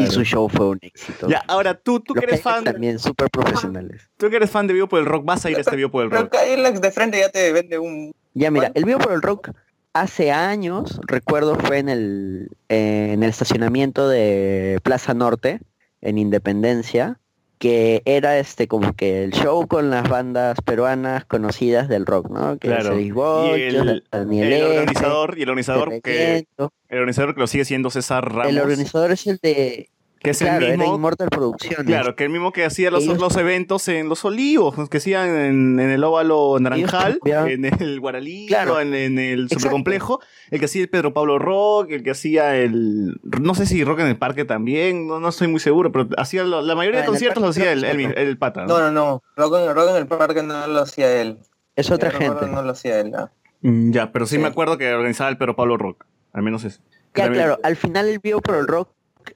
Y 0.00 0.06
su 0.06 0.24
show 0.24 0.48
fue 0.48 0.68
un 0.70 0.78
éxito. 0.82 1.28
Ya, 1.28 1.42
ahora 1.48 1.74
tú, 1.74 2.00
tú 2.00 2.14
que 2.14 2.24
eres 2.24 2.42
fan, 2.42 2.64
de- 2.64 2.72
también 2.72 2.98
súper 2.98 3.28
profesionales. 3.30 4.08
tú 4.16 4.30
que 4.30 4.36
eres 4.36 4.50
fan 4.50 4.66
de 4.66 4.74
Vivo 4.74 4.88
por 4.88 4.98
el 5.00 5.06
Rock, 5.06 5.24
vas 5.24 5.44
a 5.44 5.50
ir 5.50 5.56
a 5.56 5.60
este 5.60 5.76
Vivo 5.76 5.90
por 5.90 6.04
el 6.04 6.10
Pero 6.10 6.22
Rock. 6.22 6.32
Cadillacs 6.32 6.80
de 6.80 6.90
frente 6.90 7.18
ya 7.18 7.28
te 7.28 7.52
vende 7.52 7.78
un... 7.78 8.12
Ya 8.34 8.50
mira, 8.50 8.72
el 8.74 8.84
Vivo 8.84 8.98
por 8.98 9.12
el 9.12 9.22
Rock 9.22 9.50
hace 9.92 10.32
años, 10.32 11.00
recuerdo, 11.06 11.54
fue 11.56 11.78
en 11.78 11.88
el, 11.88 12.48
en 12.68 13.22
el 13.22 13.30
estacionamiento 13.30 14.08
de 14.08 14.80
Plaza 14.82 15.14
Norte, 15.14 15.60
en 16.00 16.18
Independencia, 16.18 17.20
que 17.64 18.02
era 18.04 18.38
este 18.38 18.68
como 18.68 18.92
que 18.92 19.24
el 19.24 19.32
show 19.32 19.66
con 19.66 19.88
las 19.88 20.06
bandas 20.06 20.58
peruanas 20.66 21.24
conocidas 21.24 21.88
del 21.88 22.04
rock, 22.04 22.28
¿no? 22.28 22.58
Que 22.58 22.68
Claro. 22.68 22.92
el, 22.92 24.04
el 24.12 24.52
F, 24.52 24.64
organizador, 24.64 25.38
y 25.38 25.42
el 25.44 25.48
organizador 25.48 26.02
que 26.02 26.46
el 26.58 26.98
organizador 26.98 27.34
que 27.34 27.40
lo 27.40 27.46
sigue 27.46 27.64
siendo 27.64 27.88
César 27.88 28.30
Ramos. 28.30 28.52
El 28.52 28.60
organizador 28.60 29.12
es 29.12 29.26
el 29.26 29.38
de... 29.38 29.88
que 30.24 30.30
es 30.30 30.38
claro, 30.38 30.64
el 30.66 30.72
era 30.72 30.76
mismo 30.78 30.94
Immortal 30.96 31.28
Producciones. 31.28 31.86
Claro, 31.86 32.16
que 32.16 32.24
el 32.24 32.30
mismo 32.30 32.50
que 32.50 32.64
hacía 32.64 32.90
los, 32.90 33.04
Ellos- 33.04 33.20
los 33.20 33.36
eventos 33.36 33.86
en 33.88 34.08
los 34.08 34.24
olivos, 34.24 34.88
que 34.88 34.96
hacían 34.96 35.28
en, 35.28 35.78
en 35.78 35.90
el 35.90 36.02
óvalo 36.02 36.56
naranjal, 36.58 37.20
en 37.24 37.64
el 37.66 38.00
guaralito, 38.00 38.48
Claro. 38.48 38.80
en, 38.80 38.94
en 38.94 39.18
el 39.18 39.48
supercomplejo, 39.48 40.20
el 40.50 40.58
que 40.58 40.64
hacía 40.64 40.82
el 40.82 40.88
Pedro 40.88 41.12
Pablo 41.14 41.38
Rock, 41.38 41.90
el 41.90 42.02
que 42.02 42.10
hacía 42.10 42.56
el 42.56 43.20
no 43.40 43.54
sé 43.54 43.66
si 43.66 43.84
Rock 43.84 44.00
en 44.00 44.06
el 44.06 44.16
parque 44.16 44.44
también, 44.44 45.06
no, 45.06 45.20
no 45.20 45.28
estoy 45.28 45.48
muy 45.48 45.60
seguro, 45.60 45.92
pero 45.92 46.08
hacía 46.16 46.42
lo- 46.44 46.62
la 46.62 46.74
mayoría 46.74 47.00
Ah, 47.00 47.02
de 47.02 47.06
el 47.06 47.10
conciertos 47.10 47.42
lo 47.42 47.50
hacía 47.50 47.70
el, 47.72 47.84
el, 47.84 48.16
el 48.18 48.38
pata. 48.38 48.62
¿no? 48.64 48.68
No, 48.68 48.80
no, 48.80 48.90
no. 48.90 49.22
Rock 49.36 49.56
en, 49.58 49.74
Rock 49.74 49.90
en 49.90 49.96
el 49.96 50.06
parque 50.06 50.42
no 50.42 50.66
lo 50.66 50.80
hacía 50.80 51.20
él. 51.20 51.38
Es 51.76 51.90
otra 51.90 52.08
recuerdo, 52.10 52.38
gente. 52.40 52.54
No 52.54 52.62
lo 52.62 52.70
hacía 52.72 52.98
él, 53.00 53.10
¿no? 53.10 53.30
Mm, 53.60 53.90
Ya, 53.92 54.10
pero 54.12 54.26
sí, 54.26 54.36
Sí. 54.36 54.40
me 54.40 54.48
acuerdo 54.48 54.78
que 54.78 54.92
organizaba 54.92 55.28
el 55.28 55.36
Pedro 55.38 55.54
Pablo 55.56 55.76
Rock, 55.76 56.06
al 56.32 56.42
menos 56.42 56.64
eso. 56.64 56.80
Que 57.12 57.20
Ya, 57.20 57.24
también- 57.26 57.44
claro, 57.44 57.60
al 57.62 57.76
final 57.76 58.08
el 58.08 58.18
Vivo 58.20 58.40
por 58.40 58.56
el 58.56 58.66
Rock 58.66 58.88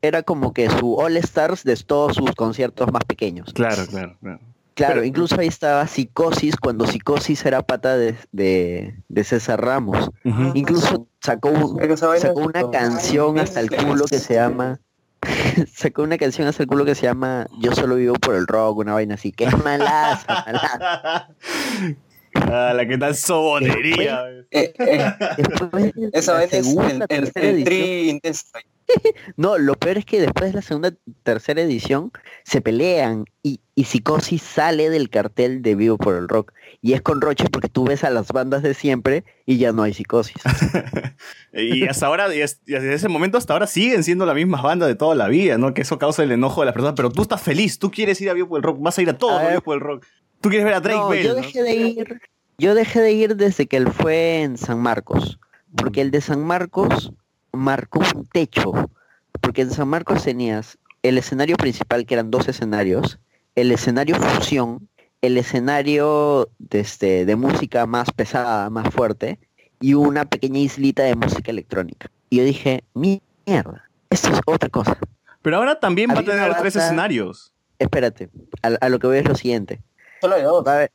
era 0.02 0.22
como 0.22 0.52
que 0.52 0.68
su 0.70 0.94
All 0.96 1.16
Stars 1.18 1.64
de 1.64 1.76
todos 1.76 2.16
sus 2.16 2.32
conciertos 2.34 2.90
más 2.92 3.04
pequeños. 3.04 3.52
Claro, 3.52 3.86
claro, 3.86 4.16
claro. 4.20 4.40
Claro, 4.74 4.94
Pero- 4.94 5.04
incluso 5.06 5.40
ahí 5.40 5.48
estaba 5.48 5.84
Psicosis, 5.88 6.54
cuando 6.56 6.86
Psicosis 6.86 7.44
era 7.44 7.62
pata 7.62 7.96
de, 7.96 8.14
de, 8.30 8.94
de 9.08 9.24
César 9.24 9.60
Ramos. 9.60 10.10
Ujú. 10.24 10.52
Incluso 10.54 11.08
sacó, 11.20 11.48
un- 11.50 11.80
sacó 12.18 12.40
una 12.40 12.70
canción 12.70 13.40
hasta 13.40 13.58
el 13.60 13.70
culo 13.70 14.04
que 14.04 14.18
se 14.20 14.34
llama... 14.34 14.78
sacó 15.74 16.02
una 16.04 16.16
canción 16.16 16.46
hasta 16.46 16.62
el 16.62 16.68
culo 16.68 16.84
que 16.84 16.94
se 16.94 17.02
llama 17.06 17.48
Yo 17.60 17.72
solo 17.74 17.96
vivo 17.96 18.14
por 18.14 18.36
el 18.36 18.46
rock, 18.46 18.78
una 18.78 18.94
vaina 18.94 19.14
así, 19.14 19.32
que 19.32 19.46
es 19.46 19.64
malaza, 19.64 20.26
malaza. 20.46 21.28
Ah, 22.34 22.72
la 22.72 22.86
que 22.86 22.98
tal 22.98 23.16
sobonería. 23.16 24.20
Eh, 24.52 24.72
eh, 24.78 25.12
Después 25.38 25.92
esa 26.12 26.34
vaina 26.34 27.06
es 27.08 27.32
tri 27.32 28.10
intenso. 28.10 28.44
No, 29.36 29.58
lo 29.58 29.74
peor 29.74 29.98
es 29.98 30.04
que 30.04 30.20
después 30.20 30.50
de 30.52 30.56
la 30.56 30.62
segunda, 30.62 30.92
tercera 31.22 31.60
edición 31.62 32.10
se 32.44 32.60
pelean 32.60 33.24
y, 33.42 33.60
y 33.74 33.84
Psicosis 33.84 34.42
sale 34.42 34.90
del 34.90 35.10
cartel 35.10 35.62
de 35.62 35.74
Vivo 35.74 35.98
por 35.98 36.14
el 36.14 36.28
Rock. 36.28 36.52
Y 36.80 36.92
es 36.94 37.02
con 37.02 37.20
Roche 37.20 37.46
porque 37.50 37.68
tú 37.68 37.84
ves 37.84 38.04
a 38.04 38.10
las 38.10 38.28
bandas 38.32 38.62
de 38.62 38.74
siempre 38.74 39.24
y 39.46 39.58
ya 39.58 39.72
no 39.72 39.82
hay 39.82 39.92
Psicosis. 39.94 40.36
Y 41.52 41.86
hasta 41.88 42.06
ahora, 42.06 42.32
y 42.34 42.40
es- 42.42 42.60
y 42.66 42.72
desde 42.72 42.94
ese 42.94 43.08
momento 43.08 43.38
hasta 43.38 43.52
ahora 43.54 43.66
siguen 43.66 44.04
siendo 44.04 44.26
la 44.26 44.34
misma 44.34 44.60
banda 44.60 44.86
de 44.86 44.94
toda 44.94 45.14
la 45.14 45.28
vida, 45.28 45.58
¿no? 45.58 45.74
Que 45.74 45.82
eso 45.82 45.98
causa 45.98 46.22
el 46.22 46.30
enojo 46.30 46.60
de 46.60 46.66
las 46.66 46.74
personas. 46.74 46.94
Pero 46.94 47.10
tú 47.10 47.22
estás 47.22 47.40
feliz, 47.42 47.78
tú 47.78 47.90
quieres 47.90 48.20
ir 48.20 48.30
a 48.30 48.34
Vivo 48.34 48.48
por 48.48 48.58
el 48.58 48.62
Rock, 48.62 48.78
vas 48.80 48.98
a 48.98 49.02
ir 49.02 49.10
a 49.10 49.18
todo. 49.18 49.40
Vivo 49.48 49.60
por 49.62 49.74
el 49.76 49.80
Rock. 49.80 50.04
Tú 50.40 50.50
quieres 50.50 50.64
ver 50.64 50.74
a 50.74 50.80
Drake 50.80 50.98
No, 50.98 51.08
Bell, 51.08 51.24
yo 51.24 51.30
¿no? 51.34 51.40
dejé 51.40 51.62
de 51.62 51.74
ir, 51.74 52.20
yo 52.58 52.74
dejé 52.74 53.00
de 53.00 53.12
ir 53.12 53.36
desde 53.36 53.66
que 53.66 53.76
él 53.78 53.88
fue 53.90 54.42
en 54.42 54.56
San 54.58 54.78
Marcos. 54.80 55.40
Porque 55.74 56.00
el 56.00 56.10
de 56.10 56.20
San 56.20 56.44
Marcos 56.44 57.12
marcó 57.52 58.00
un 58.14 58.26
techo. 58.26 58.72
Porque 59.40 59.62
en 59.62 59.70
San 59.70 59.88
Marcos 59.88 60.24
tenías 60.24 60.78
el 61.02 61.16
escenario 61.18 61.56
principal, 61.56 62.06
que 62.06 62.14
eran 62.14 62.30
dos 62.30 62.48
escenarios, 62.48 63.18
el 63.54 63.70
escenario 63.70 64.16
fusión, 64.16 64.88
el 65.22 65.36
escenario 65.38 66.48
de, 66.58 66.80
este, 66.80 67.24
de 67.24 67.36
música 67.36 67.86
más 67.86 68.10
pesada, 68.10 68.68
más 68.70 68.92
fuerte, 68.92 69.38
y 69.80 69.94
una 69.94 70.24
pequeña 70.24 70.58
islita 70.58 71.04
de 71.04 71.14
música 71.14 71.50
electrónica. 71.52 72.10
Y 72.30 72.38
yo 72.38 72.44
dije, 72.44 72.82
mierda, 72.94 73.88
esto 74.10 74.30
es 74.30 74.40
otra 74.46 74.68
cosa. 74.68 74.98
Pero 75.42 75.56
ahora 75.58 75.78
también 75.78 76.10
va 76.10 76.14
a 76.20 76.24
tener 76.24 76.50
tres 76.56 76.74
banda- 76.74 76.84
escenarios. 76.86 77.52
Espérate, 77.78 78.28
a, 78.62 78.68
a 78.84 78.88
lo 78.88 78.98
que 78.98 79.06
voy 79.06 79.18
es 79.18 79.24
lo 79.28 79.36
siguiente. 79.36 79.80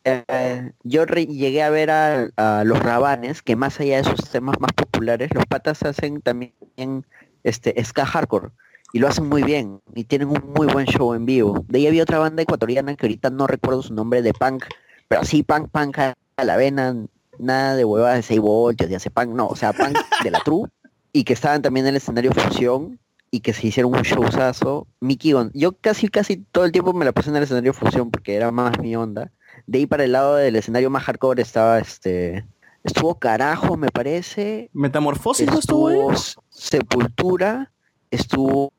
Eh, 0.04 0.72
yo 0.84 1.06
llegué 1.06 1.64
a 1.64 1.70
ver 1.70 1.90
a, 1.92 2.64
los 2.64 2.80
rabanes, 2.80 3.42
que 3.42 3.56
más 3.56 3.80
allá 3.80 3.98
de 3.98 4.04
sus 4.04 4.30
temas 4.30 4.56
más 4.60 4.72
populares, 4.74 5.30
los 5.34 5.46
patas 5.46 5.84
hacen 5.84 6.22
también 6.22 7.06
este 7.44 7.82
ska 7.84 8.06
hardcore 8.06 8.50
y 8.94 9.00
lo 9.00 9.08
hacen 9.08 9.28
muy 9.28 9.44
bien 9.44 9.82
y 9.96 10.04
tienen 10.04 10.30
un 10.30 10.54
muy 10.56 10.68
buen 10.68 10.86
show 10.86 11.14
en 11.14 11.26
vivo. 11.26 11.66
De 11.68 11.80
ahí 11.80 11.88
había 11.88 12.04
otra 12.04 12.20
banda 12.20 12.44
ecuatoriana 12.44 12.96
que 12.96 13.06
ahorita 13.06 13.30
no 13.30 13.48
recuerdo 13.48 13.82
su 13.82 13.94
nombre 13.94 14.22
de 14.22 14.34
punk, 14.34 14.66
pero 15.08 15.22
así 15.22 15.44
punk 15.44 15.70
punk 15.70 16.00
a 16.00 16.14
a 16.38 16.44
la 16.44 16.58
vena, 16.58 16.96
nada 17.38 17.76
de 17.76 17.86
huevadas 17.86 18.18
de 18.18 18.24
6 18.24 18.40
voltios, 18.40 18.90
de 18.90 18.96
hace 18.96 19.10
punk, 19.10 19.30
no, 19.30 19.48
o 19.48 19.56
sea, 19.56 19.74
punk 19.74 19.98
de 20.24 20.32
la 20.32 20.40
true 20.40 20.70
y 21.12 21.24
que 21.24 21.34
estaban 21.34 21.62
también 21.62 21.86
en 21.86 21.92
el 21.92 21.98
escenario 21.98 22.32
fusión 22.32 23.00
y 23.34 23.40
que 23.40 23.52
se 23.52 23.66
hicieron 23.66 23.96
un 23.96 24.04
showzazo. 24.04 24.86
Mickey 25.00 25.32
Gon- 25.34 25.50
yo 25.56 25.72
casi 25.72 26.08
casi 26.08 26.38
todo 26.38 26.66
el 26.66 26.72
tiempo 26.72 26.94
me 26.94 27.04
la 27.04 27.14
pasé 27.14 27.32
en 27.32 27.36
el 27.38 27.42
escenario 27.44 27.74
fusión 27.74 28.12
porque 28.12 28.36
era 28.36 28.52
más 28.52 28.78
mi 28.78 28.96
onda. 28.96 29.32
De 29.66 29.80
ahí 29.80 29.88
para 29.88 30.04
el 30.04 30.12
lado 30.12 30.36
del 30.36 30.56
escenario 30.56 30.92
más 30.92 31.04
hardcore 31.04 31.42
estaba 31.42 31.80
este 31.80 32.46
estuvo 32.84 33.16
carajo 33.18 33.76
me 33.76 33.90
parece. 33.90 34.70
Metamorfosis 34.74 35.48
no 35.48 35.58
estuvo 35.58 35.88
ahí. 35.88 35.98
S- 36.14 36.36
Sepultura, 36.52 37.72
estuvo 38.12 38.72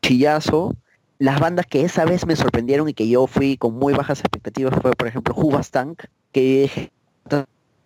Chillazo. 0.00 0.74
Las 1.18 1.38
bandas 1.38 1.66
que 1.66 1.82
esa 1.82 2.06
vez 2.06 2.24
me 2.26 2.36
sorprendieron 2.36 2.88
y 2.88 2.94
que 2.94 3.06
yo 3.06 3.26
fui 3.26 3.58
con 3.58 3.74
muy 3.74 3.92
bajas 3.92 4.20
expectativas 4.20 4.78
fue, 4.80 4.92
por 4.92 5.08
ejemplo, 5.08 5.34
Hubas 5.36 5.70
Tank, 5.70 6.04
que 6.32 6.62
dije, 6.62 6.90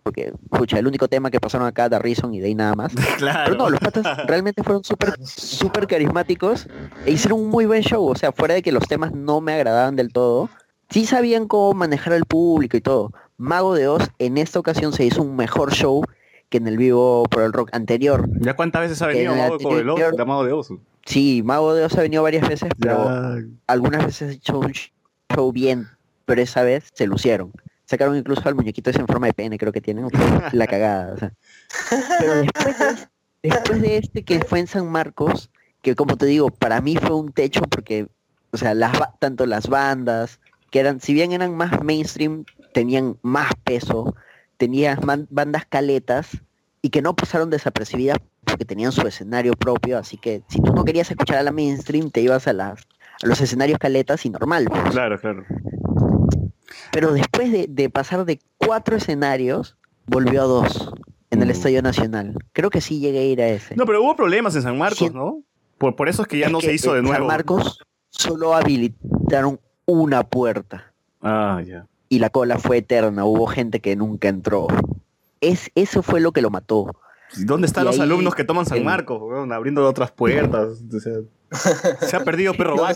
porque, 0.03 0.33
escucha, 0.51 0.79
el 0.79 0.87
único 0.87 1.07
tema 1.07 1.29
que 1.29 1.39
pasaron 1.39 1.67
acá, 1.67 1.87
Reason 1.89 2.33
y 2.33 2.39
de 2.39 2.47
ahí 2.47 2.55
nada 2.55 2.75
más. 2.75 2.93
Claro. 3.17 3.41
Pero 3.45 3.57
no, 3.57 3.69
los 3.69 3.79
patas 3.79 4.03
realmente 4.27 4.63
fueron 4.63 4.83
súper 4.83 5.13
súper 5.23 5.87
carismáticos 5.87 6.67
e 7.05 7.11
hicieron 7.11 7.39
un 7.39 7.49
muy 7.49 7.65
buen 7.65 7.83
show. 7.83 8.05
O 8.07 8.15
sea, 8.15 8.31
fuera 8.31 8.55
de 8.55 8.61
que 8.61 8.71
los 8.71 8.87
temas 8.87 9.11
no 9.13 9.41
me 9.41 9.53
agradaban 9.53 9.95
del 9.95 10.11
todo, 10.11 10.49
sí 10.89 11.05
sabían 11.05 11.47
cómo 11.47 11.73
manejar 11.73 12.13
al 12.13 12.25
público 12.25 12.77
y 12.77 12.81
todo. 12.81 13.11
Mago 13.37 13.75
de 13.75 13.87
Oz 13.87 14.09
en 14.19 14.37
esta 14.37 14.59
ocasión 14.59 14.93
se 14.93 15.05
hizo 15.05 15.21
un 15.21 15.35
mejor 15.35 15.73
show 15.73 16.03
que 16.49 16.57
en 16.57 16.67
el 16.67 16.77
vivo 16.77 17.23
por 17.23 17.43
el 17.43 17.53
rock 17.53 17.69
anterior. 17.73 18.27
¿Ya 18.39 18.55
cuántas 18.55 18.81
veces 18.81 19.01
ha 19.01 19.07
venido 19.07 19.35
Mago 19.35 19.57
de 19.57 20.25
Mago 20.25 20.43
de? 20.45 20.77
Sí, 21.05 21.41
Mago 21.43 21.73
de 21.73 21.85
Oz 21.85 21.97
ha 21.97 22.01
venido 22.01 22.23
varias 22.23 22.47
veces, 22.47 22.69
pero 22.77 23.05
Ya. 23.05 23.43
algunas 23.67 24.05
veces 24.05 24.29
ha 24.29 24.33
hecho 24.33 24.59
un 24.59 24.73
show 25.33 25.51
bien, 25.51 25.87
pero 26.25 26.41
esa 26.41 26.63
vez 26.63 26.89
se 26.93 27.07
lucieron. 27.07 27.51
Sacaron 27.91 28.15
incluso 28.15 28.47
al 28.47 28.55
muñequito 28.55 28.89
ese 28.89 29.01
en 29.01 29.07
forma 29.07 29.27
de 29.27 29.33
pene, 29.33 29.57
creo 29.57 29.73
que 29.73 29.81
tienen, 29.81 30.07
la 30.53 30.65
cagada. 30.65 31.33
Pero 32.19 32.35
después 32.35 32.79
de, 32.79 33.49
después 33.49 33.81
de 33.81 33.97
este 33.97 34.23
que 34.23 34.39
fue 34.39 34.59
en 34.59 34.67
San 34.67 34.89
Marcos, 34.89 35.51
que 35.81 35.93
como 35.93 36.15
te 36.15 36.25
digo, 36.25 36.49
para 36.51 36.79
mí 36.79 36.95
fue 36.95 37.17
un 37.17 37.33
techo 37.33 37.59
porque, 37.63 38.07
o 38.51 38.57
sea, 38.57 38.73
las, 38.75 38.97
tanto 39.19 39.45
las 39.45 39.67
bandas, 39.67 40.39
que 40.69 40.79
eran, 40.79 41.01
si 41.01 41.13
bien 41.13 41.33
eran 41.33 41.53
más 41.57 41.83
mainstream, 41.83 42.45
tenían 42.73 43.17
más 43.23 43.51
peso, 43.65 44.15
tenían 44.55 44.99
man- 45.03 45.27
bandas 45.29 45.65
caletas 45.65 46.29
y 46.81 46.91
que 46.91 47.01
no 47.01 47.13
pasaron 47.13 47.49
desapercibidas 47.49 48.19
porque 48.45 48.63
tenían 48.63 48.93
su 48.93 49.05
escenario 49.05 49.51
propio, 49.51 49.97
así 49.97 50.15
que 50.15 50.43
si 50.47 50.61
tú 50.61 50.73
no 50.73 50.85
querías 50.85 51.11
escuchar 51.11 51.39
a 51.39 51.43
la 51.43 51.51
mainstream, 51.51 52.09
te 52.09 52.21
ibas 52.21 52.47
a, 52.47 52.53
las, 52.53 52.87
los 53.21 53.41
escenarios 53.41 53.79
caletas 53.79 54.25
y 54.25 54.29
normal. 54.29 54.67
pues. 54.69 54.81
Claro, 54.91 55.19
claro. 55.19 55.45
Pero 56.91 57.13
después 57.13 57.51
de, 57.51 57.67
de 57.69 57.89
pasar 57.89 58.25
de 58.25 58.39
cuatro 58.57 58.95
escenarios, 58.97 59.77
volvió 60.05 60.41
a 60.41 60.45
dos 60.45 60.91
en 61.29 61.41
el 61.41 61.47
Mm. 61.47 61.51
Estadio 61.51 61.81
Nacional. 61.81 62.35
Creo 62.53 62.69
que 62.69 62.81
sí 62.81 62.99
llegué 62.99 63.19
a 63.19 63.23
ir 63.25 63.41
a 63.41 63.47
ese. 63.47 63.75
No, 63.75 63.85
pero 63.85 64.01
hubo 64.03 64.15
problemas 64.15 64.55
en 64.55 64.61
San 64.63 64.77
Marcos, 64.77 64.97
Sí. 64.97 65.09
¿no? 65.09 65.41
Por, 65.77 65.95
por 65.95 66.09
eso 66.09 66.21
es 66.23 66.27
que 66.27 66.37
ya 66.39 66.45
Es 66.47 66.51
no 66.51 66.59
que 66.59 66.67
se 66.67 66.73
hizo 66.73 66.93
de 66.93 66.99
en 66.99 67.05
nuevo. 67.05 67.17
San 67.19 67.27
Marcos 67.27 67.79
solo 68.09 68.53
habilitaron 68.53 69.59
una 69.85 70.23
puerta 70.27 70.93
Ah, 71.21 71.61
ya. 71.65 71.87
y 72.09 72.19
la 72.19 72.29
cola 72.29 72.59
fue 72.59 72.77
eterna. 72.77 73.25
Hubo 73.25 73.47
gente 73.47 73.79
que 73.79 73.95
nunca 73.95 74.27
entró. 74.27 74.67
Es, 75.39 75.71
eso 75.75 76.03
fue 76.03 76.19
lo 76.21 76.31
que 76.33 76.41
lo 76.41 76.49
mató. 76.49 76.91
¿Dónde 77.37 77.65
están 77.65 77.83
Y 77.83 77.87
los 77.87 77.95
ahí, 77.95 78.01
alumnos 78.01 78.35
que 78.35 78.43
toman 78.43 78.65
San 78.65 78.79
el- 78.79 78.83
Marcos, 78.83 79.21
abriendo 79.51 79.87
otras 79.87 80.11
puertas? 80.11 80.83
O 80.93 80.99
sea, 80.99 81.13
se 82.07 82.15
ha 82.15 82.23
perdido 82.23 82.53
Perro 82.53 82.71
¿Dónde 82.75 82.83
Vaca. 82.93 82.95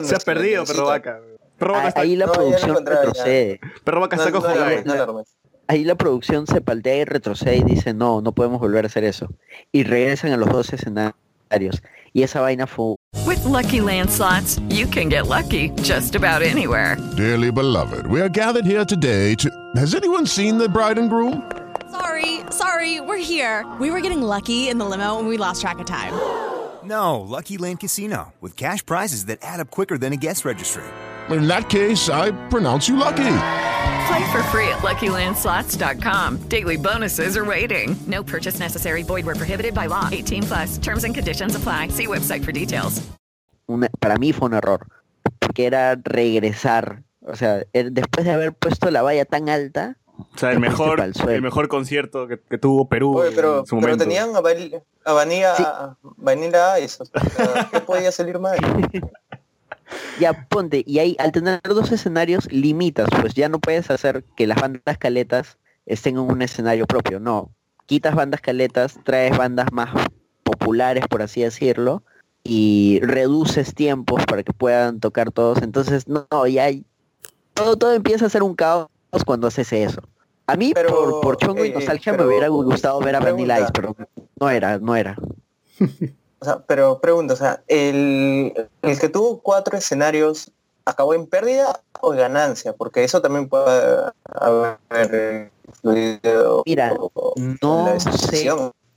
Se 0.00 0.14
ha 0.14 0.18
perdido? 0.18 0.64
Perro 0.64 0.86
Vaca. 0.86 1.20
Perro 1.58 1.74
Vaca 1.74 1.92
Ah, 1.96 2.00
Ahí 2.00 2.16
la 2.16 2.26
no, 2.26 2.32
producción 2.32 2.70
encontraba, 2.70 3.00
ya. 3.00 3.06
retrocede. 3.06 3.60
Perro 3.84 4.00
Vaca 4.00 4.16
está 4.16 4.30
No, 4.30 4.36
no 4.36 4.40
cojo 4.42 4.52
alarmes, 4.52 4.84
no. 4.86 5.24
Ahí 5.68 5.84
la 5.84 5.94
producción 5.96 6.46
se 6.46 6.60
paltea 6.60 6.96
y 6.96 7.04
retrocede 7.04 7.56
y 7.56 7.62
dice, 7.64 7.92
no, 7.92 8.20
no 8.20 8.32
podemos 8.32 8.60
volver 8.60 8.84
a 8.84 8.86
hacer 8.86 9.02
eso. 9.04 9.28
Y 9.72 9.82
regresan 9.82 10.32
a 10.32 10.36
los 10.36 10.48
dos 10.48 10.72
escenarios. 10.72 11.82
Y 12.12 12.22
esa 12.22 12.40
vaina 12.40 12.66
fue 12.66 12.94
With 13.26 13.44
Lucky 13.44 13.80
landslots, 13.80 14.60
you 14.68 14.86
can 14.86 15.08
get 15.08 15.26
lucky 15.26 15.70
just 15.82 16.14
about 16.14 16.42
anywhere. 16.42 16.96
Dearly 17.16 17.50
beloved, 17.50 18.06
we 18.06 18.20
are 18.20 18.28
gathered 18.28 18.64
here 18.64 18.84
today 18.84 19.34
to. 19.36 19.50
Has 19.76 19.94
anyone 19.94 20.26
seen 20.26 20.56
the 20.58 20.68
bride 20.68 20.98
and 20.98 21.10
groom? 21.10 21.42
Sorry, 21.90 22.40
sorry, 22.50 23.00
we're 23.00 23.16
here. 23.18 23.64
We 23.80 23.90
were 23.90 24.00
getting 24.00 24.22
lucky 24.22 24.68
in 24.68 24.78
the 24.78 24.84
limo 24.84 25.18
and 25.18 25.26
we 25.28 25.36
lost 25.36 25.60
track 25.62 25.78
of 25.80 25.86
time. 25.86 26.12
No, 26.84 27.20
Lucky 27.20 27.58
Land 27.58 27.80
Casino, 27.80 28.32
with 28.40 28.56
cash 28.56 28.84
prizes 28.86 29.26
that 29.26 29.38
add 29.42 29.58
up 29.60 29.70
quicker 29.70 29.98
than 29.98 30.12
a 30.12 30.16
guest 30.16 30.44
registry. 30.44 30.84
In 31.30 31.48
that 31.48 31.68
case, 31.68 32.08
I 32.08 32.30
pronounce 32.48 32.88
you 32.88 32.96
lucky. 32.96 33.24
Play 34.06 34.24
for 34.32 34.42
free 34.52 34.68
at 34.68 34.78
LuckyLandSlots.com. 34.82 36.38
Daily 36.48 36.76
bonuses 36.76 37.36
are 37.36 37.44
waiting. 37.44 37.96
No 38.06 38.22
purchase 38.22 38.60
necessary. 38.60 39.02
Void 39.02 39.26
where 39.26 39.34
prohibited 39.34 39.74
by 39.74 39.86
law. 39.88 40.08
18 40.12 40.42
plus. 40.44 40.78
Terms 40.78 41.04
and 41.04 41.14
conditions 41.14 41.56
apply. 41.56 41.88
See 41.88 42.06
website 42.06 42.44
for 42.44 42.52
details. 42.52 43.02
Una- 43.68 43.88
para 44.00 44.16
mí 44.16 44.32
fue 44.32 44.46
un 44.48 44.54
error, 44.54 44.86
porque 45.40 45.66
era 45.66 45.96
regresar. 46.04 47.02
O 47.26 47.34
sea, 47.34 47.64
el- 47.72 47.92
después 47.92 48.24
de 48.24 48.32
haber 48.32 48.52
puesto 48.52 48.88
la 48.92 49.02
valla 49.02 49.24
tan 49.24 49.48
alta, 49.48 49.96
O 50.32 50.38
sea, 50.38 50.52
el 50.52 50.60
mejor, 50.60 51.00
el 51.28 51.42
mejor 51.42 51.66
concierto 51.68 52.26
que, 52.28 52.38
que 52.40 52.56
tuvo 52.58 52.88
Perú 52.88 53.18
Oye, 53.18 53.32
pero, 53.34 53.58
en 53.60 53.66
su 53.66 53.76
pero 53.76 53.88
momento. 53.88 54.04
tenían 54.04 54.34
a, 54.36 54.40
Vanilla- 54.40 54.82
a 55.04 55.12
Vanilla, 55.12 55.96
Vanilla 56.16 56.78
Ice, 56.78 57.02
o 57.02 57.06
sea, 57.06 57.68
¿qué 57.72 57.80
podía 57.80 58.10
salir 58.12 58.38
mal? 58.38 58.56
Ya 60.20 60.46
ponte, 60.48 60.82
y 60.86 60.98
ahí 60.98 61.16
al 61.18 61.30
tener 61.32 61.60
dos 61.62 61.92
escenarios 61.92 62.50
limitas, 62.50 63.08
pues 63.20 63.34
ya 63.34 63.48
no 63.48 63.58
puedes 63.58 63.90
hacer 63.90 64.24
que 64.36 64.46
las 64.46 64.60
bandas 64.60 64.98
caletas 64.98 65.58
estén 65.84 66.14
en 66.16 66.22
un 66.22 66.42
escenario 66.42 66.86
propio, 66.86 67.20
no. 67.20 67.50
Quitas 67.86 68.14
bandas 68.14 68.40
caletas, 68.40 68.98
traes 69.04 69.36
bandas 69.36 69.70
más 69.72 69.90
populares, 70.42 71.04
por 71.08 71.22
así 71.22 71.42
decirlo, 71.42 72.02
y 72.42 72.98
reduces 73.02 73.74
tiempos 73.74 74.24
para 74.26 74.42
que 74.42 74.52
puedan 74.52 75.00
tocar 75.00 75.30
todos. 75.32 75.62
Entonces, 75.62 76.08
no, 76.08 76.26
no, 76.30 76.46
ya 76.46 76.64
hay- 76.64 76.84
todo, 77.54 77.76
todo 77.76 77.92
empieza 77.92 78.26
a 78.26 78.30
ser 78.30 78.42
un 78.42 78.54
caos 78.54 78.88
cuando 79.24 79.46
haces 79.46 79.72
eso. 79.72 80.02
A 80.46 80.56
mí, 80.56 80.72
por, 80.74 81.20
por 81.20 81.36
chongo 81.36 81.64
y 81.64 81.68
eh, 81.68 81.72
nostalgia, 81.72 82.12
me 82.12 82.24
hubiera 82.24 82.48
gustado 82.48 83.00
ver 83.00 83.16
a 83.16 83.20
Vanilla 83.20 83.60
Ice, 83.60 83.70
pregunta. 83.72 84.08
pero 84.14 84.28
no 84.40 84.50
era, 84.50 84.78
no 84.78 84.96
era. 84.96 85.16
O 86.38 86.44
sea, 86.44 86.58
pero 86.66 87.00
pregunto, 87.00 87.34
o 87.34 87.36
sea, 87.36 87.62
el, 87.66 88.68
el 88.82 88.98
que 89.00 89.08
tuvo 89.08 89.40
cuatro 89.40 89.76
escenarios, 89.78 90.50
¿acabó 90.84 91.14
en 91.14 91.26
pérdida 91.26 91.80
o 92.00 92.12
en 92.12 92.18
ganancia? 92.18 92.74
Porque 92.74 93.04
eso 93.04 93.22
también 93.22 93.48
puede 93.48 94.12
haber 94.24 95.50
influido 95.66 96.62
Mira, 96.66 96.90
en 96.90 97.56
no 97.62 97.84
la 97.94 98.00
sé, 98.00 98.48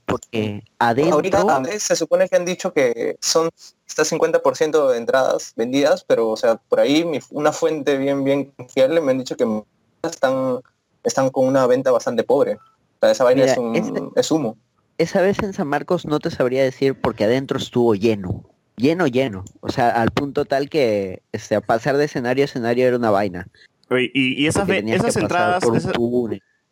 porque 0.06 0.62
adentro... 0.78 1.14
Ahorita 1.14 1.62
se 1.78 1.96
supone 1.96 2.28
que 2.28 2.36
han 2.36 2.44
dicho 2.44 2.72
que 2.72 3.16
son 3.20 3.48
está 3.86 4.04
50% 4.04 4.88
de 4.90 4.98
entradas 4.98 5.52
vendidas, 5.56 6.04
pero 6.04 6.28
o 6.28 6.36
sea, 6.36 6.56
por 6.56 6.80
ahí 6.80 7.04
mi- 7.04 7.20
una 7.30 7.52
fuente 7.52 7.96
bien 7.96 8.22
bien 8.22 8.52
fiable 8.68 9.00
me 9.00 9.12
han 9.12 9.18
dicho 9.18 9.36
que 9.36 9.46
están 10.02 10.60
están 11.02 11.30
con 11.30 11.46
una 11.46 11.66
venta 11.66 11.90
bastante 11.90 12.22
pobre. 12.22 12.54
O 12.56 12.98
sea, 13.00 13.10
esa 13.12 13.24
vaina 13.24 13.42
Mira, 13.42 13.52
es, 13.52 13.58
un, 13.58 13.76
este- 13.76 14.02
es 14.14 14.30
humo. 14.30 14.56
Esa 15.00 15.22
vez 15.22 15.42
en 15.42 15.54
San 15.54 15.66
Marcos 15.66 16.04
no 16.04 16.20
te 16.20 16.30
sabría 16.30 16.62
decir 16.62 16.94
porque 16.94 17.24
adentro 17.24 17.56
estuvo 17.56 17.94
lleno, 17.94 18.44
lleno, 18.76 19.06
lleno. 19.06 19.46
O 19.60 19.70
sea, 19.70 19.88
al 19.88 20.10
punto 20.10 20.44
tal 20.44 20.68
que 20.68 21.22
este, 21.32 21.54
a 21.54 21.62
pasar 21.62 21.96
de 21.96 22.04
escenario 22.04 22.44
a 22.44 22.46
escenario 22.46 22.86
era 22.86 22.98
una 22.98 23.10
vaina. 23.10 23.48
Oye, 23.88 24.10
y, 24.12 24.42
y 24.42 24.46
esas, 24.46 24.68
esas 24.68 25.16
entradas, 25.16 25.64
esas, 25.64 25.94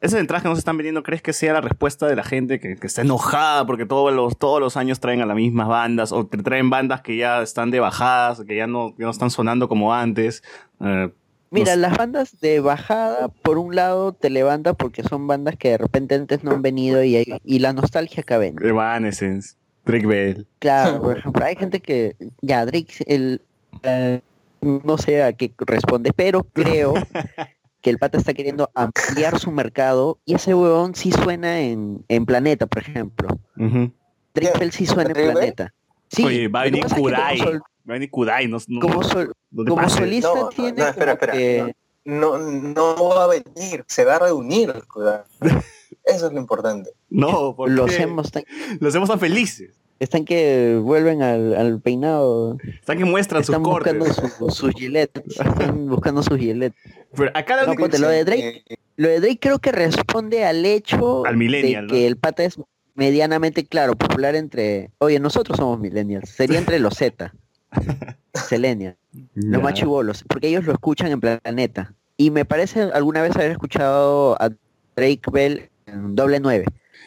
esas 0.03 0.21
entradas 0.21 0.43
que 0.43 0.49
nos 0.51 0.59
están 0.59 0.77
vendiendo, 0.77 1.03
¿crees 1.03 1.23
que 1.23 1.33
sea 1.33 1.55
la 1.55 1.63
respuesta 1.63 2.07
de 2.07 2.17
la 2.17 2.23
gente 2.23 2.61
que, 2.61 2.77
que 2.77 2.87
está 2.87 3.01
enojada 3.01 3.67
porque 3.67 3.87
todos 3.87 4.13
los, 4.13 4.37
todos 4.37 4.61
los 4.61 4.77
años 4.77 5.01
traen 5.01 5.23
a 5.23 5.27
las 5.27 5.35
mismas 5.35 5.67
bandas 5.67 6.13
o 6.13 6.27
traen 6.27 6.69
bandas 6.69 7.01
que 7.01 7.17
ya 7.17 7.41
están 7.41 7.71
de 7.71 7.81
bajadas, 7.81 8.43
que 8.47 8.57
ya 8.57 8.67
no, 8.67 8.95
que 8.95 9.05
no 9.05 9.11
están 9.11 9.31
sonando 9.31 9.71
como 9.71 9.95
antes? 9.95 10.43
Eh, 10.81 11.11
Mira, 11.51 11.77
las 11.77 11.97
bandas 11.97 12.41
de 12.41 12.61
bajada, 12.61 13.29
por 13.29 13.59
un 13.59 13.75
lado, 13.75 14.13
te 14.13 14.29
levanta 14.31 14.75
porque 14.75 15.03
son 15.03 15.27
bandas 15.27 15.57
que 15.57 15.71
de 15.71 15.79
repente 15.79 16.15
antes 16.15 16.45
no 16.45 16.51
han 16.53 16.63
venido 16.63 17.03
y, 17.03 17.17
hay- 17.17 17.41
y 17.45 17.59
la 17.61 17.73
nostalgia 17.73 18.21
acá 18.21 18.37
ven. 18.39 18.57
Evanescence, 18.63 19.57
Drake 19.87 20.07
Bell. 20.07 20.47
Claro, 20.59 21.01
por 21.03 21.17
ejemplo, 21.19 21.45
hay 21.45 21.57
gente 21.57 21.81
que, 21.81 22.17
ya, 22.43 22.67
Drake, 22.67 22.93
el, 23.07 23.41
eh, 23.83 24.21
no 24.61 24.99
sé 24.99 25.23
a 25.23 25.33
qué 25.33 25.53
responde, 25.59 26.13
pero 26.15 26.45
creo 26.45 26.95
que 27.81 27.91
el 27.91 27.99
pata 27.99 28.19
está 28.19 28.35
queriendo 28.35 28.71
ampliar 28.75 29.39
su 29.39 29.51
mercado 29.51 30.19
y 30.27 30.35
ese 30.35 30.55
huevón 30.55 30.95
sí 30.95 31.13
suena 31.13 31.61
en, 31.61 32.05
en 32.09 32.27
Planeta, 32.27 32.67
por 32.67 32.83
ejemplo. 32.83 33.29
Drake 34.35 34.59
Bell 34.59 34.73
sí 34.73 34.85
suena 34.85 35.11
en. 35.11 35.33
Planeta. 35.33 35.73
Sí, 36.11 36.25
Oye, 36.25 36.49
va 36.49 36.61
a 36.61 36.65
que 36.65 36.71
venir 36.71 36.83
pasa 36.85 36.97
es 37.95 38.01
que 38.01 38.11
como 38.11 38.23
Kudai. 38.25 38.49
sol- 38.49 38.49
Va 38.49 38.49
a 38.49 38.49
venir 38.49 38.49
Kudai. 38.49 38.49
No, 38.49 38.59
no- 38.69 38.81
como 38.81 39.03
sol- 39.03 39.35
no 39.51 39.89
solista 39.89 40.29
No, 40.35 40.49
tiene 40.51 40.73
no, 40.73 40.87
espera, 40.89 41.17
como 41.17 41.33
espera. 41.33 41.33
que- 41.33 41.77
No, 42.05 42.39
no 42.39 43.09
va 43.09 43.25
a 43.25 43.27
venir, 43.27 43.85
se 43.87 44.05
va 44.05 44.17
a 44.17 44.19
reunir. 44.21 44.73
cuidado. 44.93 45.25
Eso 46.05 46.27
es 46.29 46.33
lo 46.33 46.39
importante. 46.41 46.91
No, 47.11 47.55
¿por 47.55 47.71
los 47.71 47.93
hemos 47.99 48.31
tan, 48.31 48.45
Los 48.81 48.95
hemos 48.95 49.09
tan 49.11 49.21
felices. 49.21 49.75
están 49.99 50.25
que 50.25 50.79
vuelven 50.83 51.23
al, 51.23 51.55
al 51.55 51.81
peinado. 51.83 52.57
Están 52.81 52.97
que 52.99 53.05
muestran 53.05 53.43
sus 53.45 53.55
Están 53.55 53.63
buscando 53.63 54.07
cortes. 54.07 54.33
su- 54.39 54.51
sus 54.51 54.73
gilets. 54.75 55.21
Están 55.27 55.87
buscando 55.89 56.23
sus 56.23 56.39
gilets. 56.39 56.77
Pero 57.15 57.31
acá 57.35 57.57
la 57.57 57.63
No, 57.63 57.69
única- 57.73 57.83
ponte, 57.83 57.99
lo 57.99 58.09
de 58.09 58.25
Drake, 58.25 58.65
lo 58.97 59.09
de 59.09 59.21
Drake 59.21 59.39
creo 59.41 59.59
que 59.59 59.73
responde 59.73 60.45
al 60.47 60.65
hecho 60.65 61.27
Al 61.27 61.37
millennial, 61.37 61.89
de 61.89 61.95
que 61.95 62.01
¿no? 62.03 62.07
el 62.07 62.17
pata 62.17 62.45
es 62.45 62.59
medianamente 62.95 63.67
claro, 63.67 63.95
popular 63.97 64.35
entre, 64.35 64.91
oye, 64.99 65.21
nosotros 65.21 65.57
somos 65.59 65.79
millennials, 65.79 66.31
sería 66.31 66.59
entre 66.59 66.79
los 66.81 66.95
Z, 66.95 67.33
Selenia, 68.35 68.97
los 69.35 69.53
Ya. 69.53 69.59
más 69.59 69.75
chibolos, 69.75 70.25
porque 70.29 70.49
ellos 70.49 70.65
lo 70.65 70.73
escuchan 70.73 71.11
en 71.13 71.21
planeta. 71.21 71.95
Y 72.17 72.31
me 72.31 72.45
parece 72.45 72.83
alguna 72.83 73.23
vez 73.23 73.37
haber 73.37 73.53
escuchado 73.53 74.41
a 74.43 74.51
Drake 74.97 75.23
Bell 75.33 75.71
en 75.87 76.17
doble 76.17 76.41
nueve, 76.41 76.65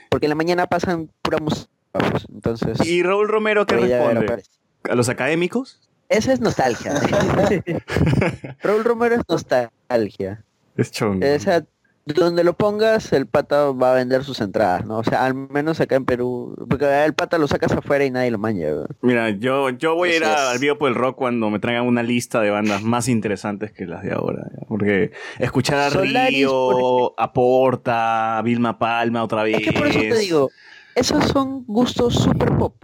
porque 0.10 0.26
en 0.28 0.30
la 0.30 0.36
mañana 0.36 0.68
pasan 0.68 1.10
pura 1.22 1.38
música, 1.40 1.70
pues, 1.92 2.26
entonces. 2.34 2.86
¿Y 2.86 3.04
Raúl 3.04 3.28
Romero 3.28 3.66
qué 3.66 3.76
responde? 3.78 4.44
¿A 4.90 4.96
los 4.96 5.10
académicos? 5.10 5.80
Esa 6.10 6.34
es 6.34 6.40
nostalgia. 6.42 6.94
Raúl 8.62 8.84
Romero 8.84 9.16
es 9.16 9.22
nostalgia. 9.30 10.44
Es 10.76 10.92
chongo. 10.92 11.26
O 11.26 11.40
sea, 11.40 11.64
donde 12.06 12.44
lo 12.44 12.54
pongas, 12.54 13.14
el 13.14 13.28
pata 13.28 13.72
va 13.72 13.92
a 13.92 13.96
vender 13.96 14.24
sus 14.24 14.42
entradas, 14.42 14.86
¿no? 14.86 14.98
O 14.98 15.04
sea, 15.04 15.24
al 15.24 15.36
menos 15.36 15.80
acá 15.80 15.96
en 15.96 16.06
Perú, 16.06 16.56
porque 16.70 17.06
el 17.06 17.14
pata 17.14 17.38
lo 17.38 17.48
sacas 17.48 17.72
afuera 17.72 18.04
y 18.06 18.12
nadie 18.12 18.32
lo. 18.32 18.38
¿no? 18.38 18.86
Mira, 19.02 19.30
yo, 19.30 19.70
yo 19.70 19.96
voy 19.96 20.10
a 20.10 20.16
ir 20.18 20.24
al 20.24 20.58
Vivo 20.60 20.78
por 20.78 20.90
el 20.90 20.96
Rock 20.96 21.16
cuando 21.16 21.50
me 21.50 21.60
traigan 21.60 21.86
una 21.86 22.04
lista 22.04 22.42
de 22.42 22.50
bandas 22.50 22.82
más 22.82 23.08
interesantes 23.08 23.72
que 23.72 23.86
las 23.86 24.04
de 24.04 24.14
ahora. 24.14 24.50
ya. 24.52 24.66
Porque 24.68 25.12
escuchar 25.40 25.78
a 25.78 25.90
Solaris, 25.92 26.38
Río, 26.40 27.20
a 27.20 27.34
Porta, 27.34 28.40
a 28.40 28.42
Vilma 28.42 28.80
Palma 28.80 29.24
otra 29.24 29.44
vez. 29.44 29.58
Es 29.60 29.68
que 29.68 29.74
por 29.74 29.88
eso 29.88 30.00
te 30.00 30.18
digo, 30.18 30.50
esos 30.96 31.24
son 31.26 31.66
gustos 31.66 32.16
super 32.16 32.58
pop. 32.58 32.76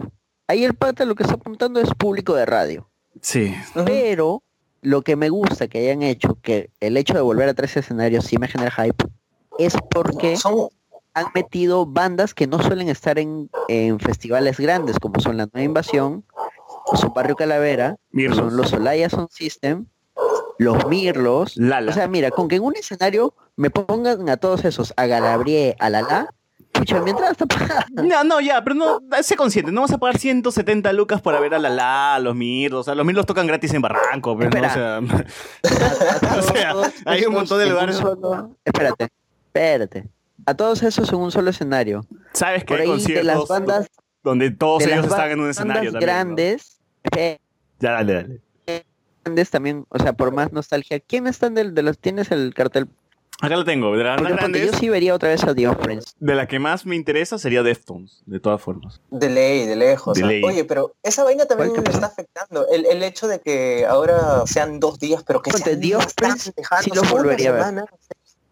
Ahí 0.46 0.64
el 0.64 0.74
pata 0.74 1.04
lo 1.04 1.14
que 1.14 1.24
está 1.24 1.34
apuntando 1.34 1.80
es 1.80 1.92
público 1.94 2.34
de 2.34 2.46
radio. 2.46 2.88
Sí. 3.20 3.54
Pero 3.84 4.42
lo 4.82 5.02
que 5.02 5.16
me 5.16 5.28
gusta 5.28 5.68
que 5.68 5.78
hayan 5.78 6.02
hecho, 6.02 6.38
que 6.40 6.70
el 6.80 6.96
hecho 6.96 7.14
de 7.14 7.20
volver 7.20 7.48
a 7.48 7.54
tres 7.54 7.76
escenarios 7.76 8.24
sí 8.24 8.38
me 8.38 8.48
genera 8.48 8.70
hype, 8.70 9.04
es 9.58 9.74
porque 9.90 10.36
han 11.14 11.26
metido 11.34 11.86
bandas 11.86 12.34
que 12.34 12.46
no 12.46 12.62
suelen 12.62 12.88
estar 12.88 13.18
en, 13.18 13.50
en 13.68 13.98
festivales 13.98 14.58
grandes, 14.58 14.98
como 14.98 15.20
son 15.20 15.36
la 15.36 15.48
Nueva 15.52 15.64
Invasión, 15.64 16.24
son 16.94 17.12
Barrio 17.14 17.36
Calavera, 17.36 17.96
Mirlos. 18.10 18.38
son 18.38 18.56
los 18.56 18.72
Olaya 18.72 19.10
Sound 19.10 19.30
System, 19.30 19.86
los 20.58 20.86
Mirlos. 20.86 21.56
Lala. 21.56 21.90
O 21.90 21.94
sea, 21.94 22.08
mira, 22.08 22.30
con 22.30 22.48
que 22.48 22.56
en 22.56 22.62
un 22.62 22.76
escenario 22.76 23.34
me 23.56 23.70
pongan 23.70 24.28
a 24.28 24.36
todos 24.36 24.64
esos, 24.64 24.94
a 24.96 25.06
Galabrie, 25.06 25.76
a 25.78 25.90
Lala, 25.90 26.34
pucha, 26.78 27.00
mi 27.02 27.10
entrada 27.10 27.32
está 27.32 27.46
pagada. 27.46 27.86
No, 27.92 28.24
no, 28.24 28.40
ya, 28.40 28.62
pero 28.62 28.74
no, 28.74 29.00
sé 29.22 29.36
consciente, 29.36 29.70
no 29.72 29.82
vas 29.82 29.92
a 29.92 29.98
pagar 29.98 30.18
170 30.18 30.92
lucas 30.92 31.20
para 31.20 31.40
ver 31.40 31.54
a 31.54 31.58
la 31.58 31.68
la, 31.68 32.14
a 32.14 32.18
los 32.18 32.34
Mirlos, 32.34 32.80
o 32.80 32.84
sea, 32.84 32.94
los 32.94 33.04
Mirlos 33.04 33.26
tocan 33.26 33.46
gratis 33.46 33.72
en 33.74 33.82
Barranco, 33.82 34.36
pero 34.38 34.50
no, 34.50 34.66
o 34.66 34.70
sea, 34.70 35.00
o 36.38 36.42
sea, 36.42 36.74
hay 37.04 37.24
un 37.24 37.34
montón 37.34 37.58
de 37.58 37.66
lugares. 37.66 37.96
solo- 37.96 38.56
Espérate, 38.64 39.08
espérate. 39.46 40.08
A 40.46 40.54
todos 40.54 40.82
esos 40.82 41.08
en 41.12 41.18
un 41.18 41.30
solo 41.30 41.50
escenario. 41.50 42.06
Sabes 42.32 42.62
que 42.64 42.68
Por 42.74 42.80
hay 42.80 42.90
ahí 42.90 43.04
de 43.04 43.24
las 43.24 43.46
bandas 43.48 43.88
donde 44.22 44.50
todos 44.50 44.84
de 44.84 44.92
ellos 44.92 45.06
están 45.06 45.30
en 45.30 45.40
un 45.40 45.50
escenario 45.50 45.92
también. 45.92 46.00
¿no? 46.00 46.14
grandes, 46.14 46.78
eh, 47.16 47.38
Ya, 47.80 47.92
dale, 47.92 48.14
dale. 48.14 48.40
grandes 49.24 49.50
también, 49.50 49.84
o 49.90 49.98
sea, 49.98 50.12
por 50.14 50.32
más 50.32 50.52
nostalgia. 50.52 51.00
¿Quién 51.00 51.26
están 51.26 51.54
del 51.54 51.74
de 51.74 51.82
los 51.82 51.98
tienes 51.98 52.30
el 52.30 52.54
cartel? 52.54 52.88
Acá 53.40 53.54
lo 53.56 53.64
tengo, 53.64 53.96
de 53.96 54.02
las 54.02 54.20
más 54.20 54.32
grandes, 54.32 54.72
yo 54.72 54.76
sí 54.76 54.88
vería 54.88 55.14
otra 55.14 55.28
vez 55.28 55.44
a 55.44 55.54
The 55.54 55.68
Offspring. 55.68 56.00
de 56.18 56.34
la 56.34 56.48
que 56.48 56.58
más 56.58 56.84
me 56.86 56.96
interesa 56.96 57.38
sería 57.38 57.62
Deftones, 57.62 58.22
de 58.26 58.40
todas 58.40 58.60
formas. 58.60 59.00
De 59.10 59.28
ley, 59.30 59.64
de 59.64 59.76
lejos. 59.76 60.16
De 60.18 60.24
o 60.24 60.26
sea, 60.26 60.32
ley. 60.32 60.42
Oye, 60.44 60.64
pero 60.64 60.94
esa 61.04 61.22
vaina 61.22 61.44
también 61.46 61.72
me 61.72 61.78
está 61.90 62.06
afectando. 62.06 62.66
El, 62.68 62.84
el 62.86 63.00
hecho 63.04 63.28
de 63.28 63.40
que 63.40 63.86
ahora 63.86 64.44
sean 64.46 64.80
dos 64.80 64.98
días, 64.98 65.22
pero 65.24 65.40
que 65.40 65.52
Ponte, 65.52 65.76
sean 65.80 66.00
Offspring 66.00 66.34
tan 66.36 66.52
lejanos, 66.56 66.84
sí 66.84 66.90
lo 66.92 67.02
una 67.02 67.10
volvería 67.12 67.50
a 67.50 67.52
ver. 67.52 67.60
semana. 67.62 67.84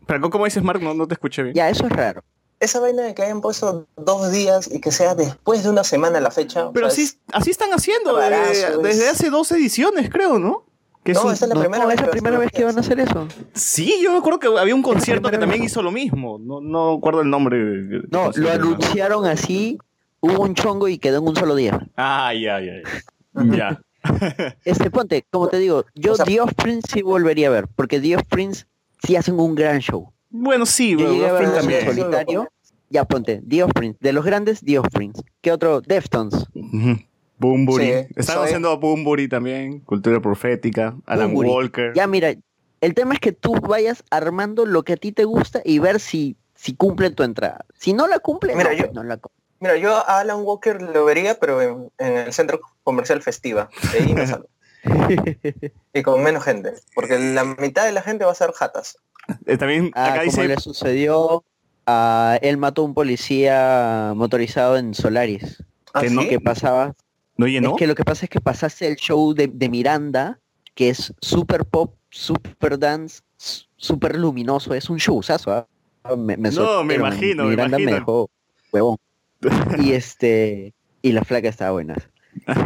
Pero 0.07 0.30
¿cómo 0.30 0.45
dices, 0.45 0.62
Mark? 0.62 0.80
No, 0.80 0.95
no 0.95 1.09
te 1.09 1.14
escuché 1.14 1.43
bien. 1.43 1.55
Ya, 1.57 1.68
eso 1.68 1.84
es 1.87 1.93
raro. 1.93 2.22
Esa 2.61 2.78
vaina 2.78 3.03
de 3.03 3.14
que 3.14 3.22
hayan 3.24 3.41
puesto 3.41 3.87
dos 3.97 4.30
días 4.30 4.70
y 4.72 4.80
que 4.80 4.93
sea 4.93 5.14
después 5.16 5.64
de 5.64 5.68
una 5.70 5.82
semana 5.82 6.20
la 6.20 6.30
fecha. 6.30 6.68
o 6.68 6.72
Pero 6.72 6.91
sea, 6.91 7.05
así, 7.05 7.18
así 7.32 7.51
están 7.51 7.70
haciendo 7.72 8.16
desde, 8.16 8.53
es- 8.70 8.82
desde 8.82 9.09
hace 9.09 9.30
dos 9.30 9.51
ediciones, 9.51 10.09
creo, 10.11 10.39
¿no? 10.39 10.64
Que 11.07 11.12
No, 11.12 11.30
esta 11.30 11.44
es 11.44 11.48
la 11.48 11.54
No, 11.54 11.61
primera 11.61 11.84
no, 11.84 11.88
vez 11.88 11.94
es 11.94 12.00
la 12.00 12.07
que 12.09 12.12
primera 12.12 12.38
vez 12.38 12.50
que 12.50 12.64
van 12.64 12.76
a 12.76 12.80
hacer 12.80 12.98
eso. 12.98 13.28
Sí, 13.54 13.94
yo 14.02 14.11
me 14.11 14.18
acuerdo 14.18 14.40
que 14.40 14.48
había 14.59 14.74
un 14.74 14.82
concierto 14.82 15.30
que 15.30 15.38
también 15.38 15.62
hizo 15.62 15.80
lo 15.82 15.92
mismo. 15.92 16.38
No, 16.38 16.61
no 16.61 16.96
recuerdo 16.96 17.20
el 17.22 17.30
nombre. 17.30 17.57
No, 18.11 18.30
lo 18.34 18.50
anunciaron 18.50 19.24
así 19.24 19.78
hubo 20.20 20.42
un 20.42 20.54
chongo 20.54 20.88
y 20.88 20.98
quedó 20.98 21.18
en 21.18 21.28
un 21.28 21.36
solo 21.36 21.54
día. 21.54 21.86
Ay, 21.94 22.46
ay, 22.48 22.68
ay. 22.70 22.82
Ya. 23.57 23.80
Este, 24.64 24.90
ponte, 24.90 25.24
como 25.30 25.48
te 25.48 25.59
digo, 25.59 25.84
yo 25.94 26.14
The 26.16 26.40
Offspring 26.40 26.80
sí 26.88 27.02
volvería 27.02 27.48
a 27.48 27.50
ver, 27.50 27.66
porque 27.74 28.00
The 28.00 28.16
Offspring 28.16 28.52
sí 29.02 29.16
hacen 29.16 29.38
un 29.38 29.54
gran 29.54 29.78
show. 29.80 30.12
Bueno, 30.30 30.66
sí, 30.66 30.92
Yo 30.92 30.98
bro, 30.98 31.12
llegué 31.12 31.28
a 31.28 31.32
ver 31.32 31.52
también. 31.54 31.84
solitario. 31.86 32.48
Ya 32.88 33.04
ponte, 33.04 33.42
The 33.48 33.64
Offspring. 33.64 33.96
De 34.00 34.12
los 34.12 34.24
grandes, 34.24 34.61
The 34.61 34.78
Offspring. 34.78 35.12
¿Qué 35.40 35.50
otro? 35.52 35.80
Deftones. 35.80 36.34
Ujú. 36.54 36.98
Bumburi. 37.39 37.84
Sí, 37.84 37.91
Estaban 38.16 38.41
soy- 38.43 38.45
haciendo 38.47 38.78
Bumburi 38.78 39.28
también, 39.28 39.80
Cultura 39.80 40.20
Profética, 40.20 40.97
Alan. 41.07 41.32
Walker. 41.34 41.93
Ya 41.95 42.07
mira, 42.07 42.34
el 42.80 42.95
tema 42.95 43.14
es 43.14 43.20
que 43.20 43.32
tú 43.32 43.55
vayas 43.55 44.05
armando 44.11 44.64
lo 44.66 44.82
que 44.84 44.95
a 44.95 44.97
ti 44.97 45.12
te 45.12 45.24
gusta 45.24 45.61
y 45.64 45.78
ver 45.78 46.01
si, 46.01 46.37
si 46.55 46.74
cumple 46.74 47.11
tu 47.11 47.22
entrada. 47.22 47.64
Si 47.78 47.93
no 47.93 48.07
la 48.07 48.18
cumple, 48.18 48.55
Mira, 48.57 48.70
no, 48.70 48.76
yo- 48.76 48.84
pues 48.84 48.95
no 48.95 49.03
la 49.03 49.16
cumple. 49.18 49.37
Mira, 49.61 49.76
yo 49.78 49.95
a 49.97 50.20
Alan 50.20 50.41
Walker 50.43 50.82
lo 50.82 51.05
vería, 51.07 51.39
pero 51.41 51.62
en, 51.62 51.91
en 51.99 52.16
el 52.18 52.32
centro 52.32 52.61
comercial 52.84 53.22
Festiva. 53.22 53.70
De 53.93 53.99
ahí 54.01 54.12
me 54.14 54.26
salgo. 54.26 54.49
y 55.95 56.03
con 56.03 56.22
menos 56.22 56.45
gente. 56.45 56.74
Porque 56.95 57.18
la 57.18 57.45
mitad 57.45 57.84
de 57.87 57.93
la 57.93 58.03
gente 58.03 58.24
va 58.24 58.32
a 58.32 58.34
ser 58.34 58.53
jatas. 58.53 58.99
Eh, 59.47 59.57
también 59.57 59.91
Ah, 59.95 60.05
acá 60.07 60.12
como 60.20 60.24
dice 60.24 60.47
le 60.47 60.59
sucedió 60.61 61.43
a 61.87 62.39
él 62.43 62.57
mató 62.59 62.82
a 62.82 62.84
un 62.84 62.95
policía 62.95 64.12
motorizado 64.14 64.76
en 64.76 64.95
Solaris. 64.95 65.62
¿Ah, 65.95 66.03
Que 66.03 66.11
no- 66.11 66.22
que 66.28 66.39
pasaba. 66.41 66.95
¿No 67.37 67.47
llenó? 67.47 67.70
Es 67.70 67.76
que 67.76 67.87
lo 67.87 67.95
que 67.95 68.05
pasa 68.05 68.26
es 68.26 68.30
que 68.30 68.41
pasaste 68.41 68.87
el 68.87 68.97
show 68.97 69.34
de, 69.34 69.49
de 69.49 69.68
Miranda, 69.68 70.39
que 70.74 70.89
es 70.91 71.12
super 71.20 71.64
pop, 71.64 71.95
super 72.11 72.78
dance, 72.78 73.20
super 73.76 74.16
luminoso. 74.16 74.74
Es 74.74 74.89
un 74.89 74.99
showzazo. 74.99 75.53
¿ah? 75.53 75.66
Me, 76.16 76.37
me 76.37 76.51
No, 76.51 76.84
me 76.84 76.95
imagino, 76.95 77.45
me 77.45 77.51
Miranda 77.51 77.76
me 77.78 77.82
imagino. 77.84 78.01
dejó 78.01 78.30
huevón. 78.72 78.97
Y 79.78 79.93
este 79.93 80.72
y 81.03 81.12
la 81.12 81.22
flaca 81.22 81.49
estaba 81.49 81.72
buena. 81.72 81.95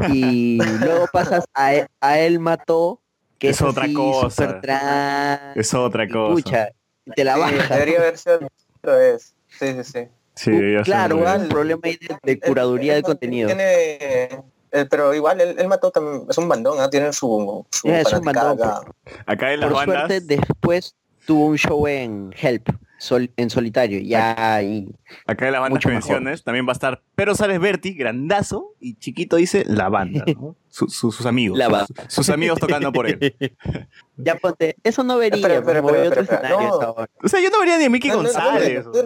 Y 0.09 0.59
luego 0.81 1.07
pasas 1.13 1.45
a, 1.55 1.75
E- 1.75 1.87
a 2.01 2.19
él 2.21 2.39
mató, 2.39 3.01
que 3.39 3.51
Es 3.51 3.57
es, 3.57 3.63
otra 3.63 3.85
así, 3.85 3.95
cosa. 3.95 4.31
super 4.31 4.61
trans, 4.61 5.57
Es 5.57 5.75
otra 5.75 6.09
cosa. 6.09 6.35
pucha, 6.43 6.69
y 7.07 7.11
te 7.13 7.25
la 7.25 7.35
Sí, 7.35 7.41
baja. 7.41 7.75
debería 7.75 7.99
haber 7.99 8.19
sido 8.19 8.41
otra 8.79 8.97
vez. 8.97 9.35
Sí, 9.59 9.67
sí, 9.75 9.85
sí. 9.85 10.09
Sí, 10.37 10.53
sé 10.53 10.83
Claro, 10.85 11.17
un 11.19 11.49
problema 11.49 11.81
ahí 11.85 11.99
de, 12.01 12.17
de 12.23 12.41
curaduría 12.41 12.95
del 12.95 13.03
contenido. 13.03 13.49
Tiene, 13.49 14.43
eh, 14.73 14.87
pero 14.89 15.15
igual 15.15 15.41
él, 15.41 15.57
él 15.59 15.69
mató 15.69 15.91
también, 15.91 16.27
es 16.29 16.39
un 16.39 16.49
bandón, 16.49 16.79
¿ah? 16.81 16.89
tiene 16.91 17.13
su, 17.13 17.67
su 17.71 17.89
Ya, 17.89 18.01
es 18.01 18.13
un 18.13 18.25
bandón, 18.25 18.61
acá. 18.61 18.81
Acá 19.27 19.53
en 19.53 19.61
las 19.61 19.71
Por 19.71 19.79
bandas. 19.87 20.09
suerte, 20.09 20.21
después 20.21 20.95
tuvo 21.27 21.47
un 21.47 21.57
show 21.59 21.87
en 21.87 22.35
Help, 22.41 22.69
sol- 22.99 23.31
en 23.37 23.51
solitario, 23.51 24.01
ya 24.01 24.55
ahí. 24.57 24.89
Acá 25.27 25.47
en 25.47 25.53
las 25.53 25.61
bandas 25.61 25.83
que 25.83 25.89
menciones 25.89 26.43
también 26.45 26.67
va 26.67 26.71
a 26.71 26.75
estar 26.75 27.03
Pero 27.15 27.35
Sales 27.35 27.61
Berti, 27.61 27.95
grandazo, 27.95 28.75
y 28.81 28.95
chiquito 28.97 29.37
dice 29.37 29.65
la 29.67 29.89
banda, 29.89 30.25
¿no? 30.27 30.57
Su- 30.71 30.89
su- 30.89 31.11
sus 31.11 31.27
amigos. 31.27 31.59
La 31.59 31.65
sus- 31.67 31.73
banda. 31.73 32.05
Sus, 32.09 32.31
amigos 32.31 32.59
tocando 32.61 32.93
por 32.93 33.07
él. 33.09 33.35
Ya 34.17 34.35
ponte, 34.37 34.77
eso 34.85 35.03
no 35.03 35.17
vería, 35.17 35.37
espera, 35.37 35.59
otro 35.61 36.21
espera, 36.21 36.21
escenario 36.21 36.69
no. 36.69 36.97
O 37.25 37.29
sea, 37.29 37.41
yo 37.41 37.49
no 37.51 37.59
vería 37.59 37.79
ni 37.79 37.85
a 37.87 37.91
Mickey 37.91 38.11
No, 38.11 38.17
no, 38.19 38.23
no, 38.25 38.29
González. 38.33 38.85
no, 38.87 38.93
no, 38.93 39.03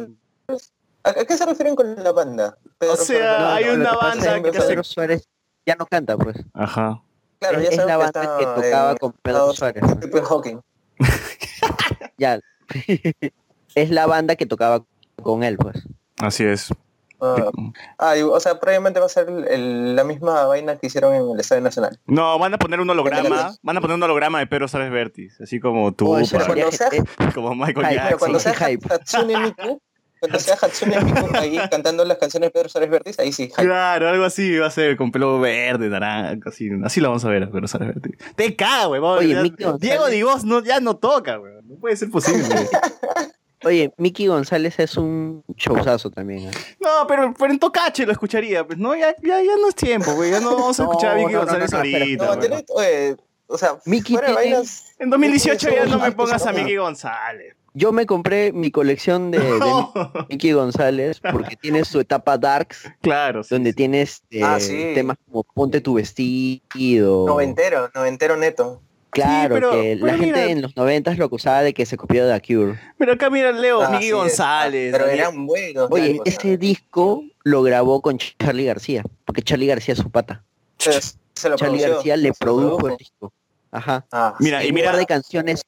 no. 0.48 0.56
¿A, 1.04 1.12
qué 1.12 1.36
se 1.36 1.44
refieren 1.46 1.76
con 1.76 1.94
la 2.02 2.12
banda? 2.12 2.56
Pedro 2.78 2.94
O 2.94 2.96
sea, 2.96 3.36
Suárez. 3.38 3.56
hay 3.56 3.64
No, 3.66 3.74
una 3.74 3.90
que 3.90 3.96
banda 3.96 4.42
que 4.42 4.48
hace- 4.58 4.68
Pedro 4.68 4.84
Suárez 4.84 5.28
ya 5.66 5.76
no 5.76 5.86
canta, 5.86 6.16
pues. 6.16 6.36
Ajá. 6.52 7.00
Claro, 7.40 7.60
ya 7.60 7.68
es, 7.68 7.70
es 7.70 7.76
sabes 7.76 7.86
la 7.88 7.92
que 7.96 8.02
banda 8.04 8.22
está 8.22 8.38
que 8.38 8.44
tocaba 8.62 8.90
en 8.92 8.96
con 8.98 9.12
Pedro 9.22 9.50
Estados- 9.50 9.56
Suárez. 9.56 9.84
Stephen 9.98 10.24
Hawking. 10.24 10.60
Ya. 12.18 12.38
es 13.74 13.90
la 13.90 14.06
banda 14.06 14.36
que 14.36 14.46
tocaba 14.46 14.84
con 15.22 15.42
él, 15.42 15.56
pues. 15.58 15.76
Así 16.18 16.44
es. 16.44 16.72
Ah, 17.20 17.50
ah, 17.98 18.16
y- 18.16 18.22
o 18.22 18.38
sea, 18.38 18.60
probablemente 18.60 19.00
va 19.00 19.06
a 19.06 19.08
ser 19.08 19.28
el- 19.28 19.96
la 19.96 20.04
misma 20.04 20.44
vaina 20.46 20.76
que 20.76 20.86
hicieron 20.88 21.14
en 21.14 21.28
el 21.30 21.40
Estadio 21.40 21.62
Nacional. 21.62 21.98
No, 22.06 22.38
van 22.38 22.54
a 22.54 22.58
poner 22.58 22.80
un 22.80 22.90
holograma, 22.90 23.54
van 23.62 23.76
a 23.76 23.80
poner 23.80 23.96
un 23.96 24.02
holograma 24.02 24.38
de 24.40 24.46
Pedro 24.46 24.68
Sales 24.68 24.90
Berti, 24.92 25.28
así 25.42 25.58
como 25.58 25.92
tú, 25.92 26.14
Oh, 26.14 26.18
Pero 26.30 26.46
cuando 26.46 26.70
sea, 26.72 26.88
como 27.34 27.54
Michael 27.54 27.84
Ay, 27.86 27.94
pero 27.96 28.02
Jackson. 28.10 28.18
cuando 28.18 28.40
sea 28.40 28.54
hype. 28.54 28.94
Hatsune 28.94 29.38
Miku, 29.38 29.80
cuando 30.20 30.38
sea 30.38 30.56
Hatsune 30.60 31.00
Miku 31.00 31.28
ahí 31.34 31.58
cantando 31.70 32.04
las 32.04 32.18
canciones 32.18 32.48
de 32.48 32.50
Pedro 32.52 32.68
Suárez 32.68 32.90
Vértiz, 32.90 33.18
ahí 33.18 33.32
sí, 33.32 33.44
hype. 33.48 33.62
Claro, 33.62 34.08
algo 34.08 34.24
así 34.24 34.56
va 34.58 34.66
a 34.68 34.70
ser 34.70 34.96
con 34.96 35.10
pelo 35.12 35.38
verde, 35.40 35.88
naranja, 35.88 36.48
así, 36.48 36.68
así 36.84 37.00
lo 37.00 37.08
vamos 37.08 37.24
a 37.24 37.28
ver 37.28 37.42
a 37.42 37.50
Pedro 37.50 37.66
Sales 37.68 37.88
Berti. 37.94 38.10
Te 38.36 38.56
cago, 38.56 38.88
güey. 38.88 39.00
vamos, 39.00 39.18
Oye, 39.20 39.34
ya- 39.34 39.42
Mickey 39.42 39.64
González. 39.64 39.80
Diego 39.80 40.06
Divos 40.08 40.44
no, 40.44 40.62
ya 40.62 40.80
no 40.80 40.96
toca, 40.96 41.36
güey. 41.36 41.52
No 41.64 41.76
puede 41.76 41.96
ser 41.96 42.10
posible. 42.10 42.42
Oye, 43.64 43.92
Mickey 43.96 44.26
González 44.26 44.78
es 44.78 44.96
un 44.98 45.42
showzazo 45.56 46.10
también. 46.10 46.48
¿eh? 46.48 46.50
No, 46.80 47.06
pero, 47.08 47.32
pero 47.38 47.50
en 47.50 47.58
Tocache 47.58 48.04
lo 48.04 48.12
escucharía. 48.12 48.66
Pues 48.66 48.78
no, 48.78 48.94
ya, 48.94 49.14
ya, 49.22 49.40
ya 49.42 49.56
no 49.58 49.68
es 49.70 49.74
tiempo, 49.74 50.12
güey. 50.14 50.30
Ya 50.32 50.40
no 50.40 50.54
vamos 50.54 50.78
a 50.78 50.84
No, 50.84 50.90
escuchar 50.90 51.12
a 51.12 51.14
Vicky 51.14 51.32
no, 51.32 51.38
González 51.40 51.72
no, 51.72 51.78
ahorita. 51.78 52.40
Tiene- 52.40 52.64
oye, 52.68 53.16
o 53.46 53.56
sea, 53.56 53.78
Mickey 53.86 54.16
fuera 54.16 54.28
de 54.28 54.34
vainas, 54.34 54.92
En 54.98 55.08
2018 55.08 55.70
ya 55.70 55.84
no 55.86 55.92
me 55.98 56.04
Mickey 56.08 56.10
pongas 56.14 56.44
a 56.46 56.52
Mickey 56.52 56.76
González. 56.76 57.56
Yo 57.76 57.90
me 57.92 58.06
compré 58.06 58.52
mi 58.52 58.70
colección 58.70 59.30
de, 59.32 59.40
de 59.40 59.58
No. 59.58 59.92
Mickey 60.30 60.52
González 60.52 61.20
porque 61.20 61.56
tiene 61.56 61.84
su 61.84 61.98
etapa 62.00 62.38
Darks, 62.38 62.88
Claro, 63.02 63.42
sí. 63.42 63.54
donde 63.54 63.72
tiene 63.72 64.02
este, 64.02 64.42
Ah, 64.44 64.60
sí. 64.60 64.92
temas 64.94 65.16
como 65.26 65.42
Ponte 65.42 65.80
tu 65.80 65.94
vestido. 65.94 67.26
noventero, 67.26 67.90
noventero 67.94 68.36
neto. 68.36 68.80
Claro, 69.10 69.54
pero- 69.54 69.70
que 69.72 69.96
la 69.96 70.16
gente 70.16 70.50
en 70.50 70.62
los 70.62 70.76
noventas 70.76 71.18
lo 71.18 71.24
acusaba 71.26 71.62
de 71.62 71.72
que 71.72 71.86
se 71.86 71.96
copió 71.96 72.26
de 72.26 72.38
The 72.40 72.54
Cure. 72.54 72.80
Pero 72.98 73.12
acá 73.12 73.30
mira 73.30 73.52
Leo, 73.52 73.80
Ah, 73.82 73.90
Mickey 73.90 74.06
sí, 74.08 74.12
González. 74.12 74.92
Pero 74.92 75.06
eran 75.06 75.46
buenos. 75.46 75.88
Oye, 75.90 76.20
ese 76.24 76.56
disco 76.58 77.22
lo 77.44 77.62
grabó 77.62 78.00
con 78.02 78.18
Charlie 78.18 78.64
García, 78.64 79.04
porque 79.24 79.42
Charlie 79.42 79.66
García 79.68 79.94
es 79.94 80.00
su 80.00 80.10
pata. 80.10 80.42
se, 80.78 80.92
se 81.00 81.48
lo 81.48 81.56
Charlie 81.56 81.78
produció, 81.78 81.94
García 81.94 82.16
le 82.16 82.32
produjo 82.32 82.88
el 82.88 82.96
disco. 82.96 83.32
Ajá. 83.70 84.04
Ah, 84.12 84.34
Mira, 84.40 84.64
y 84.64 84.72
mira, 84.72 84.96
de 84.96 85.06
canciones, 85.06 85.62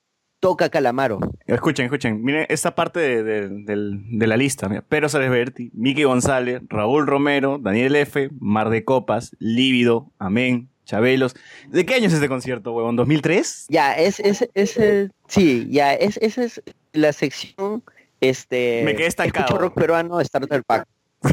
toca 0.46 0.68
Calamaro. 0.68 1.18
escuchen, 1.46 1.86
escuchen. 1.86 2.22
Miren 2.22 2.46
esta 2.48 2.76
parte 2.76 3.00
de, 3.00 3.48
de- 3.48 4.26
la 4.28 4.36
lista. 4.36 4.68
Mira, 4.68 4.82
Pedro 4.82 5.08
Sales 5.08 5.28
Berti, 5.28 5.72
Mickey 5.74 6.04
González, 6.04 6.62
Raúl 6.68 7.08
Romero, 7.08 7.58
Daniel 7.60 7.96
F., 7.96 8.30
Mar 8.38 8.70
de 8.70 8.84
Copas, 8.84 9.34
Lívido, 9.40 10.12
Amén, 10.20 10.68
Chabelos. 10.84 11.34
¿De 11.68 11.84
qué 11.84 11.94
año 11.94 12.06
es 12.06 12.12
este 12.12 12.28
concierto, 12.28 12.70
huevón? 12.72 12.96
¿2003? 12.96 13.66
Ya, 13.70 13.94
es, 13.94 14.20
es, 14.20 14.48
es, 14.54 14.78
sí, 15.26 15.66
ya, 15.68 15.94
es, 15.94 16.16
esa 16.18 16.44
es 16.44 16.62
la 16.92 17.12
sección, 17.12 17.82
este... 18.20 18.82
Me 18.84 18.94
quedé 18.94 19.08
estancado. 19.08 19.46
escucho 19.46 19.60
rock 19.60 19.74
peruano, 19.74 20.22
Starter 20.22 20.62
Pack. 20.62 20.86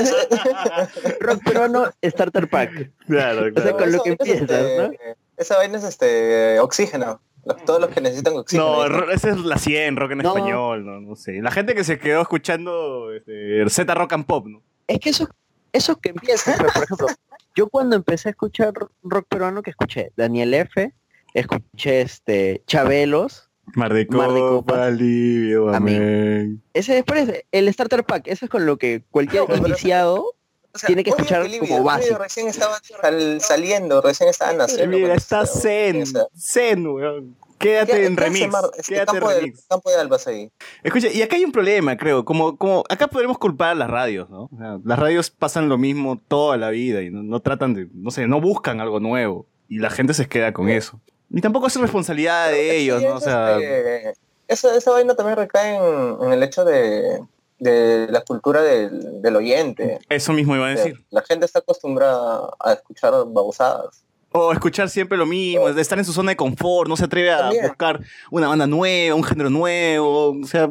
Es- 0.00 1.20
Rock 1.20 1.44
peruano, 1.44 1.90
Starter 2.02 2.48
Pack. 2.48 2.90
Claro, 3.06 3.52
O 3.54 3.60
sea, 3.60 3.72
con 3.72 3.92
lo 3.92 4.02
que 4.02 4.10
es, 4.10 4.16
empiezas, 4.18 4.50
este, 4.50 4.78
¿no? 4.78 4.90
Esa 5.36 5.56
vaina 5.58 5.78
es 5.78 5.84
este 5.84 6.58
oxígeno. 6.60 7.20
Todos 7.64 7.80
los 7.80 7.90
que 7.90 8.00
necesitan 8.00 8.34
oxígeno. 8.36 8.88
No, 8.88 9.10
esa 9.10 9.30
es 9.30 9.38
la 9.38 9.56
100, 9.58 9.96
rock 9.96 10.12
en 10.12 10.18
No. 10.18 10.36
español, 10.36 10.84
no, 10.84 11.00
no 11.00 11.16
sé. 11.16 11.40
La 11.42 11.50
gente 11.50 11.74
que 11.74 11.84
se 11.84 11.98
quedó 11.98 12.22
escuchando 12.22 13.12
este, 13.12 13.68
Z 13.68 13.94
Rock 13.94 14.12
and 14.14 14.26
Pop, 14.26 14.46
¿no? 14.46 14.62
Es 14.88 14.98
que 15.00 15.10
eso, 15.10 15.28
eso 15.72 15.96
que 16.00 16.10
empieza, 16.10 16.54
pero, 16.56 16.70
por 16.72 16.82
ejemplo, 16.84 17.06
yo 17.54 17.68
cuando 17.68 17.96
empecé 17.96 18.28
a 18.28 18.30
escuchar 18.30 18.72
rock 19.02 19.26
peruano, 19.28 19.62
que 19.62 19.70
escuché 19.70 20.12
Daniel 20.16 20.54
F., 20.54 20.92
escuché 21.34 22.00
este 22.02 22.62
Chabelos, 22.66 23.50
Mar 23.74 23.92
de 23.92 24.06
Mar 24.10 24.30
de 24.32 24.38
Copa, 24.40 24.72
Copas. 24.74 24.92
Livio, 24.94 25.74
Amén. 25.74 26.62
Ese 26.72 26.94
después, 26.94 27.44
el 27.50 27.72
Starter 27.72 28.04
Pack, 28.04 28.28
eso 28.28 28.44
es 28.44 28.50
con 28.50 28.64
lo 28.64 28.76
que 28.76 29.02
cualquier 29.10 29.42
iniciado 29.58 30.35
O 30.76 30.78
sea, 30.78 30.86
tiene 30.86 31.02
que 31.04 31.10
escuchar 31.10 31.46
como 31.58 31.82
básico. 31.82 32.18
recién 32.18 32.46
estaba 32.48 32.78
sal- 33.02 33.40
saliendo, 33.40 34.00
recién 34.00 34.28
estaba 34.28 34.52
naciendo. 34.52 34.96
Mira, 34.96 35.14
está 35.14 35.44
Zen, 35.46 36.04
Zen, 36.38 36.86
weón. 36.86 37.36
Quédate 37.58 37.92
¿qué- 37.92 38.06
en 38.06 38.16
qué 38.16 38.22
remix. 38.22 38.52
Mar- 38.52 38.64
este 38.76 38.92
Quédate 38.94 39.10
en 39.12 39.16
campo, 39.16 39.30
de, 39.30 39.40
remix. 39.40 39.64
campo 39.66 39.90
de 39.90 39.96
Albas 39.96 40.26
ahí. 40.26 40.50
Escucha, 40.82 41.08
y 41.10 41.22
acá 41.22 41.36
hay 41.36 41.44
un 41.44 41.52
problema, 41.52 41.96
creo. 41.96 42.22
Como, 42.24 42.58
como 42.58 42.84
acá 42.90 43.08
podemos 43.08 43.38
culpar 43.38 43.70
a 43.70 43.74
las 43.74 43.88
radios, 43.88 44.28
¿no? 44.28 44.50
O 44.52 44.56
sea, 44.58 44.78
las 44.84 44.98
radios 44.98 45.30
pasan 45.30 45.68
lo 45.70 45.78
mismo 45.78 46.20
toda 46.28 46.58
la 46.58 46.68
vida 46.68 47.00
y 47.00 47.08
no, 47.10 47.22
no 47.22 47.40
tratan 47.40 47.72
de, 47.72 47.88
no 47.94 48.10
sé, 48.10 48.26
no 48.26 48.42
buscan 48.42 48.80
algo 48.82 49.00
nuevo. 49.00 49.46
Y 49.70 49.78
la 49.78 49.88
gente 49.88 50.12
se 50.12 50.28
queda 50.28 50.52
con 50.52 50.68
eso. 50.68 51.00
Y 51.30 51.40
tampoco 51.40 51.66
es 51.68 51.76
responsabilidad 51.80 52.50
de 52.50 52.76
ellos, 52.76 53.02
¿no? 53.02 53.14
O 53.14 53.20
sea, 53.20 53.56
este, 53.58 54.12
esa, 54.48 54.76
esa 54.76 54.90
vaina 54.92 55.14
también 55.14 55.38
recae 55.38 55.76
en, 55.76 56.24
en 56.26 56.32
el 56.34 56.42
hecho 56.42 56.62
de, 56.64 57.20
de 57.58 58.06
la 58.10 58.20
cultura 58.22 58.62
del, 58.62 59.22
del 59.22 59.36
oyente. 59.36 59.98
eso 60.08 60.32
mismo 60.32 60.54
iba 60.56 60.66
a 60.66 60.70
decir. 60.70 61.04
La 61.10 61.22
gente 61.22 61.46
está 61.46 61.60
acostumbrada 61.60 62.50
a 62.60 62.72
escuchar 62.74 63.12
babosadas. 63.26 64.02
O 64.38 64.52
escuchar 64.52 64.90
siempre 64.90 65.16
lo 65.16 65.24
mismo, 65.24 65.72
de 65.72 65.80
estar 65.80 65.98
en 65.98 66.04
su 66.04 66.12
zona 66.12 66.32
de 66.32 66.36
confort, 66.36 66.88
no 66.90 66.96
se 66.98 67.04
atreve 67.04 67.30
a 67.32 67.38
También. 67.38 67.66
buscar 67.68 68.00
una 68.30 68.48
banda 68.48 68.66
nueva, 68.66 69.14
un 69.14 69.24
género 69.24 69.48
nuevo, 69.48 70.38
o 70.38 70.44
sea, 70.46 70.68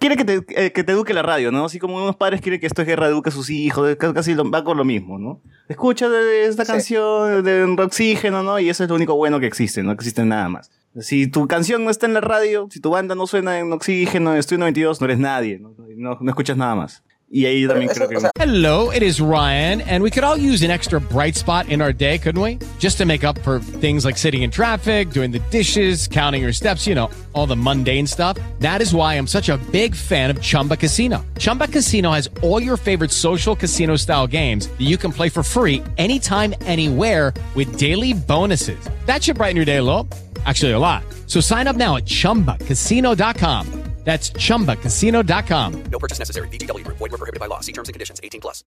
quiere 0.00 0.16
que 0.16 0.24
te, 0.24 0.44
eh, 0.48 0.72
que 0.72 0.82
te 0.82 0.90
eduque 0.92 1.14
la 1.14 1.22
radio, 1.22 1.52
¿no? 1.52 1.66
Así 1.66 1.78
como 1.78 1.96
unos 1.96 2.16
padres 2.16 2.40
quieren 2.40 2.60
que 2.60 2.66
esto 2.66 2.82
es 2.82 2.88
guerra 2.88 3.06
eduque 3.06 3.28
a 3.28 3.32
sus 3.32 3.50
hijos, 3.50 3.94
ca- 3.96 4.12
casi 4.12 4.34
lo- 4.34 4.50
va 4.50 4.64
con 4.64 4.76
lo 4.76 4.84
mismo, 4.84 5.18
¿no? 5.20 5.40
Escucha 5.68 6.08
de, 6.08 6.18
de 6.24 6.46
esta 6.46 6.64
Sí. 6.64 6.72
canción 6.72 7.44
de 7.44 7.62
Oxígeno, 7.80 8.42
¿no? 8.42 8.58
Y 8.58 8.68
eso 8.68 8.82
es 8.82 8.88
lo 8.90 8.96
único 8.96 9.14
bueno 9.14 9.38
que 9.38 9.46
existe, 9.46 9.84
no 9.84 9.92
existe 9.92 10.24
nada 10.24 10.48
más. 10.48 10.70
Si 11.00 11.26
tu 11.26 11.48
canción 11.48 11.82
no 11.84 11.90
está 11.90 12.06
en 12.06 12.14
la 12.14 12.20
radio, 12.20 12.68
si 12.70 12.78
tu 12.78 12.90
banda 12.90 13.16
no 13.16 13.26
suena 13.26 13.58
en 13.58 13.72
Oxígeno, 13.72 14.32
en 14.32 14.38
Estudio 14.38 14.60
92, 14.60 15.00
no 15.00 15.04
eres 15.06 15.18
nadie, 15.18 15.58
¿no? 15.58 15.74
No, 15.96 16.18
no 16.20 16.30
escuchas 16.30 16.56
nada 16.56 16.76
más. 16.76 17.02
Y 17.28 17.46
ahí 17.46 17.66
también 17.66 17.90
creo 17.90 18.08
que... 18.08 18.16
Hello, 18.38 18.92
it 18.92 19.02
is 19.02 19.20
Ryan, 19.20 19.80
and 19.80 20.04
we 20.04 20.10
could 20.10 20.22
all 20.22 20.36
use 20.36 20.62
an 20.62 20.70
extra 20.70 21.00
bright 21.00 21.34
spot 21.34 21.68
in 21.68 21.82
our 21.82 21.92
day, 21.92 22.16
couldn't 22.16 22.40
we? 22.40 22.60
Just 22.78 22.96
to 22.98 23.06
make 23.06 23.24
up 23.24 23.36
for 23.40 23.58
things 23.58 24.04
like 24.04 24.16
sitting 24.16 24.42
in 24.42 24.52
traffic, 24.52 25.10
doing 25.10 25.32
the 25.32 25.40
dishes, 25.50 26.06
counting 26.06 26.42
your 26.42 26.52
steps, 26.52 26.86
you 26.86 26.94
know, 26.94 27.10
all 27.32 27.46
the 27.46 27.56
mundane 27.56 28.06
stuff. 28.06 28.38
That 28.60 28.80
is 28.80 28.94
why 28.94 29.14
I'm 29.14 29.26
such 29.26 29.48
a 29.48 29.56
big 29.72 29.96
fan 29.96 30.30
of 30.30 30.40
Chumba 30.40 30.76
Casino. 30.76 31.24
Chumba 31.38 31.66
Casino 31.66 32.12
has 32.12 32.30
all 32.40 32.62
your 32.62 32.76
favorite 32.76 33.10
social 33.10 33.56
casino 33.56 33.96
style 33.96 34.28
games 34.28 34.68
that 34.68 34.82
you 34.82 34.96
can 34.96 35.10
play 35.10 35.28
for 35.28 35.42
free 35.42 35.82
anytime, 35.98 36.54
anywhere 36.66 37.34
with 37.56 37.78
daily 37.78 38.12
bonuses. 38.12 38.78
That 39.06 39.24
should 39.24 39.38
brighten 39.38 39.56
your 39.56 39.64
day 39.64 39.78
a 39.78 39.82
little. 39.82 40.06
Actually, 40.44 40.72
a 40.72 40.78
lot. 40.78 41.04
So 41.26 41.40
sign 41.40 41.66
up 41.66 41.76
now 41.76 41.96
at 41.96 42.04
chumbacasino.com. 42.04 43.84
That's 44.04 44.32
chumbacasino.com. 44.32 45.84
No 45.90 45.98
purchase 45.98 46.18
necessary. 46.18 46.48
VGW 46.48 46.84
Group. 46.84 46.98
Void 46.98 47.12
were 47.12 47.18
prohibited 47.18 47.40
by 47.40 47.46
law. 47.46 47.60
See 47.60 47.72
terms 47.72 47.88
and 47.88 47.94
conditions. 47.94 48.20
18 48.22 48.40
plus. 48.40 48.64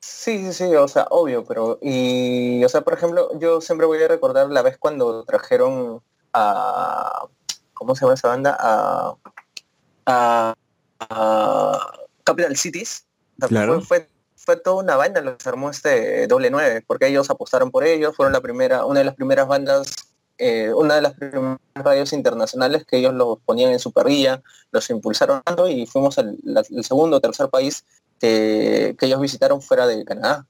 Sí, 0.00 0.38
sí, 0.44 0.52
sí, 0.52 0.74
o 0.76 0.86
sea, 0.88 1.06
obvio, 1.10 1.44
pero 1.44 1.78
y, 1.80 2.62
o 2.64 2.68
sea, 2.68 2.82
por 2.82 2.92
ejemplo, 2.92 3.30
yo 3.38 3.62
siempre 3.62 3.86
voy 3.86 4.02
a 4.02 4.08
recordar 4.08 4.50
la 4.50 4.60
vez 4.60 4.76
cuando 4.78 5.24
trajeron 5.24 6.02
a, 6.34 7.26
¿cómo 7.72 7.94
se 7.94 8.02
llama 8.02 8.14
esa 8.14 8.28
banda? 8.28 8.56
A, 8.60 9.16
a, 10.04 10.54
a 11.00 11.78
Capital 12.24 12.54
Cities. 12.56 13.06
Claro. 13.40 13.80
Fue, 13.80 14.06
fue, 14.36 14.56
toda 14.56 14.82
una 14.82 14.96
vaina 14.96 15.22
lo 15.22 15.36
que 15.36 15.42
se 15.42 15.48
armó 15.48 15.70
este 15.70 16.26
doble 16.26 16.50
9, 16.50 16.84
porque 16.86 17.06
ellos 17.06 17.30
apostaron 17.30 17.70
por 17.70 17.84
ellos, 17.84 18.14
fueron 18.14 18.34
la 18.34 18.42
primera, 18.42 18.84
una 18.84 19.00
de 19.00 19.06
las 19.06 19.14
primeras 19.14 19.48
bandas, 19.48 20.13
eh, 20.38 20.72
una 20.74 20.94
de 20.96 21.02
las 21.02 21.14
primeras 21.14 21.58
radios 21.74 22.12
internacionales 22.12 22.84
que 22.84 22.98
ellos 22.98 23.14
los 23.14 23.38
ponían 23.44 23.70
en 23.72 23.78
su 23.78 23.92
parrilla, 23.92 24.42
los 24.72 24.88
impulsaron 24.90 25.42
tanto 25.44 25.68
y 25.68 25.86
fuimos 25.86 26.16
la- 26.42 26.62
el 26.68 26.84
segundo 26.84 27.16
o 27.16 27.20
tercer 27.20 27.48
país 27.48 27.84
que, 28.20 28.96
que 28.98 29.06
ellos 29.06 29.20
visitaron 29.20 29.60
fuera 29.62 29.86
de 29.86 30.04
Canadá. 30.04 30.46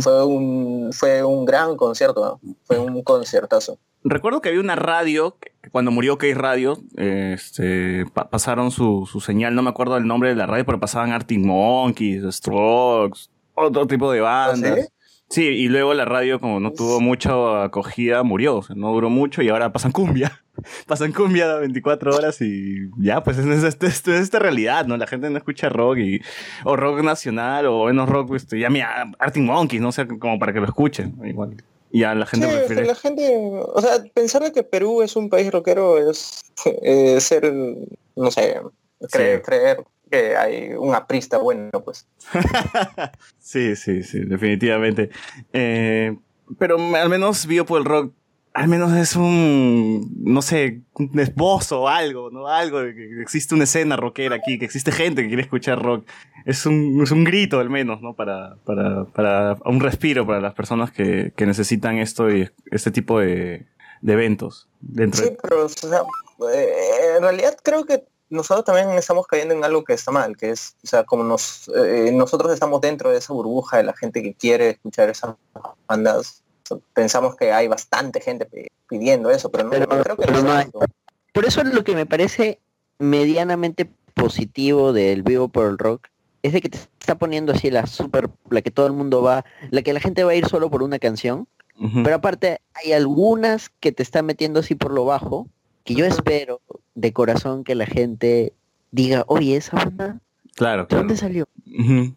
Fue 0.00 0.22
un 0.26 0.90
fue 0.92 1.22
un 1.24 1.46
gran 1.46 1.76
concierto, 1.78 2.38
¿no? 2.42 2.54
fue 2.64 2.78
un 2.78 3.02
conciertazo. 3.02 3.78
Recuerdo 4.04 4.42
que 4.42 4.50
había 4.50 4.60
una 4.60 4.76
radio, 4.76 5.38
que 5.38 5.70
cuando 5.70 5.90
murió 5.90 6.18
Case 6.18 6.34
Radio, 6.34 6.76
este, 6.96 8.04
pa- 8.12 8.28
pasaron 8.28 8.70
su, 8.70 9.08
su 9.10 9.20
señal, 9.20 9.54
no 9.54 9.62
me 9.62 9.70
acuerdo 9.70 9.96
el 9.96 10.06
nombre 10.06 10.28
de 10.30 10.34
la 10.34 10.46
radio, 10.46 10.66
pero 10.66 10.78
pasaban 10.80 11.12
Arctic 11.12 11.38
Monkeys, 11.38 12.22
Strokes, 12.34 13.30
otro 13.54 13.86
tipo 13.86 14.10
de 14.12 14.20
bandas. 14.20 14.80
Sí, 14.80 14.86
y 15.40 15.68
luego 15.68 15.94
la 15.94 16.04
radio, 16.04 16.38
como 16.40 16.60
no 16.60 16.72
tuvo 16.72 17.00
mucha 17.00 17.64
acogida, 17.64 18.22
murió. 18.22 18.56
O 18.58 18.62
sea, 18.62 18.76
no 18.76 18.92
duró 18.92 19.08
mucho 19.08 19.40
y 19.42 19.48
ahora 19.48 19.72
pasan 19.72 19.92
cumbia. 19.92 20.42
pasan 20.86 21.12
cumbia 21.12 21.56
24 21.56 22.14
horas 22.14 22.40
y 22.42 22.90
ya, 22.98 23.22
pues 23.22 23.38
es, 23.38 23.46
es, 23.46 23.64
es- 23.64 23.82
es 23.82 24.08
esta 24.08 24.38
realidad, 24.38 24.86
¿no? 24.86 24.96
La 24.96 25.06
gente 25.06 25.30
no 25.30 25.38
escucha 25.38 25.68
rock 25.68 25.98
y, 25.98 26.20
o 26.64 26.76
rock 26.76 27.02
nacional 27.02 27.66
o 27.66 27.86
menos 27.86 28.08
rock, 28.08 28.34
este, 28.34 28.58
ya 28.58 28.68
mira, 28.70 29.10
Arctic 29.18 29.42
Monkeys, 29.42 29.80
no 29.82 29.92
sé, 29.92 30.06
como 30.06 30.38
para 30.38 30.52
que 30.52 30.60
lo 30.60 30.66
escuchen. 30.66 31.14
Igual. 31.24 31.56
Y 31.90 32.00
ya 32.00 32.14
la 32.14 32.26
gente 32.26 32.46
Sí, 32.48 32.52
prefiere. 32.56 32.86
la 32.86 32.94
gente, 32.94 33.38
o 33.38 33.80
sea, 33.80 33.90
pensar 34.14 34.42
de 34.42 34.52
que 34.52 34.62
Perú 34.62 35.02
es 35.02 35.14
un 35.16 35.28
país 35.30 35.50
rockero 35.52 35.98
es 36.10 36.42
eh, 36.82 37.20
ser, 37.20 37.52
no 38.16 38.30
sé, 38.30 38.60
creer, 39.10 39.42
creer 39.42 39.84
que 40.12 40.36
hay 40.36 40.74
un 40.74 40.94
aprista 40.94 41.38
bueno, 41.38 41.70
pues. 41.84 42.06
Sí, 43.38 43.76
sí, 43.76 44.02
sí, 44.02 44.20
definitivamente. 44.20 45.10
Eh, 45.52 46.16
pero 46.58 46.76
al 46.96 47.08
menos 47.08 47.46
Biopo 47.46 47.76
el 47.78 47.84
Rock, 47.84 48.12
al 48.54 48.68
menos 48.68 48.92
es 48.92 49.16
un, 49.16 50.12
no 50.22 50.42
sé, 50.42 50.82
un 50.94 51.18
esbozo 51.18 51.82
o 51.82 51.88
algo, 51.88 52.30
¿no? 52.30 52.48
Algo 52.48 52.82
de 52.82 52.94
que 52.94 53.22
existe 53.22 53.54
una 53.54 53.64
escena 53.64 53.96
rockera 53.96 54.36
aquí, 54.36 54.58
que 54.58 54.66
existe 54.66 54.92
gente 54.92 55.22
que 55.22 55.28
quiere 55.28 55.42
escuchar 55.42 55.82
rock. 55.82 56.06
Es 56.44 56.66
un, 56.66 57.00
es 57.02 57.10
un 57.10 57.24
grito 57.24 57.60
al 57.60 57.70
menos, 57.70 58.02
¿no? 58.02 58.14
Para, 58.14 58.56
para, 58.66 59.04
para 59.06 59.56
un 59.64 59.80
respiro 59.80 60.26
para 60.26 60.40
las 60.40 60.54
personas 60.54 60.90
que, 60.90 61.32
que 61.34 61.46
necesitan 61.46 61.96
esto 61.98 62.30
y 62.30 62.50
este 62.70 62.90
tipo 62.90 63.20
de, 63.20 63.66
de 64.02 64.12
eventos. 64.12 64.68
Dentro 64.80 65.22
Sí, 65.24 65.30
de- 65.30 65.38
pero 65.42 65.64
o 65.64 65.68
sea, 65.70 66.02
eh, 66.54 67.14
en 67.16 67.22
realidad 67.22 67.56
creo 67.62 67.84
que 67.86 68.04
nosotros 68.32 68.64
también 68.64 68.90
estamos 68.98 69.26
cayendo 69.26 69.54
en 69.54 69.62
algo 69.62 69.84
que 69.84 69.92
está 69.92 70.10
mal, 70.10 70.36
que 70.36 70.50
es, 70.50 70.74
o 70.82 70.86
sea, 70.86 71.04
como 71.04 71.22
nos, 71.22 71.68
eh, 71.68 72.10
nosotros 72.12 72.52
estamos 72.52 72.80
dentro 72.80 73.10
de 73.10 73.18
esa 73.18 73.32
burbuja 73.32 73.76
de 73.76 73.84
la 73.84 73.92
gente 73.94 74.22
que 74.22 74.34
quiere 74.34 74.70
escuchar 74.70 75.10
esas 75.10 75.34
bandas, 75.86 76.42
pensamos 76.94 77.36
que 77.36 77.52
hay 77.52 77.68
bastante 77.68 78.20
gente 78.20 78.46
pi- 78.46 78.68
pidiendo 78.88 79.30
eso, 79.30 79.50
pero 79.50 79.64
no, 79.64 79.70
creo 79.70 80.16
que 80.16 80.26
no 80.30 80.38
es 80.38 80.44
tanto. 80.44 80.80
Por 81.32 81.44
eso 81.44 81.62
lo 81.62 81.84
que 81.84 81.94
me 81.94 82.06
parece 82.06 82.58
medianamente 82.98 83.90
positivo 84.14 84.92
del 84.92 85.22
vivo 85.22 85.48
por 85.48 85.66
el 85.66 85.78
rock 85.78 86.08
es 86.42 86.52
de 86.52 86.60
que 86.60 86.70
te 86.70 86.78
está 87.00 87.16
poniendo 87.16 87.52
así 87.52 87.70
la 87.70 87.86
super, 87.86 88.30
la 88.50 88.62
que 88.62 88.70
todo 88.70 88.86
el 88.86 88.92
mundo 88.92 89.22
va, 89.22 89.44
la 89.70 89.82
que 89.82 89.92
la 89.92 90.00
gente 90.00 90.24
va 90.24 90.32
a 90.32 90.34
ir 90.34 90.46
solo 90.48 90.70
por 90.70 90.82
una 90.82 90.98
canción, 90.98 91.46
pero 92.04 92.16
aparte 92.16 92.60
hay 92.74 92.92
algunas 92.92 93.70
que 93.80 93.92
te 93.92 94.02
están 94.02 94.24
metiendo 94.26 94.60
así 94.60 94.74
por 94.74 94.92
lo 94.92 95.04
bajo, 95.04 95.48
que 95.84 95.94
yo 95.94 96.04
espero 96.04 96.60
de 96.94 97.12
corazón 97.12 97.64
que 97.64 97.74
la 97.74 97.86
gente 97.86 98.52
diga, 98.90 99.24
oye, 99.26 99.56
esa 99.56 99.76
banda, 99.76 100.20
Claro, 100.54 100.82
¿de 100.82 100.88
claro. 100.88 101.02
dónde 101.04 101.16
salió? 101.16 101.46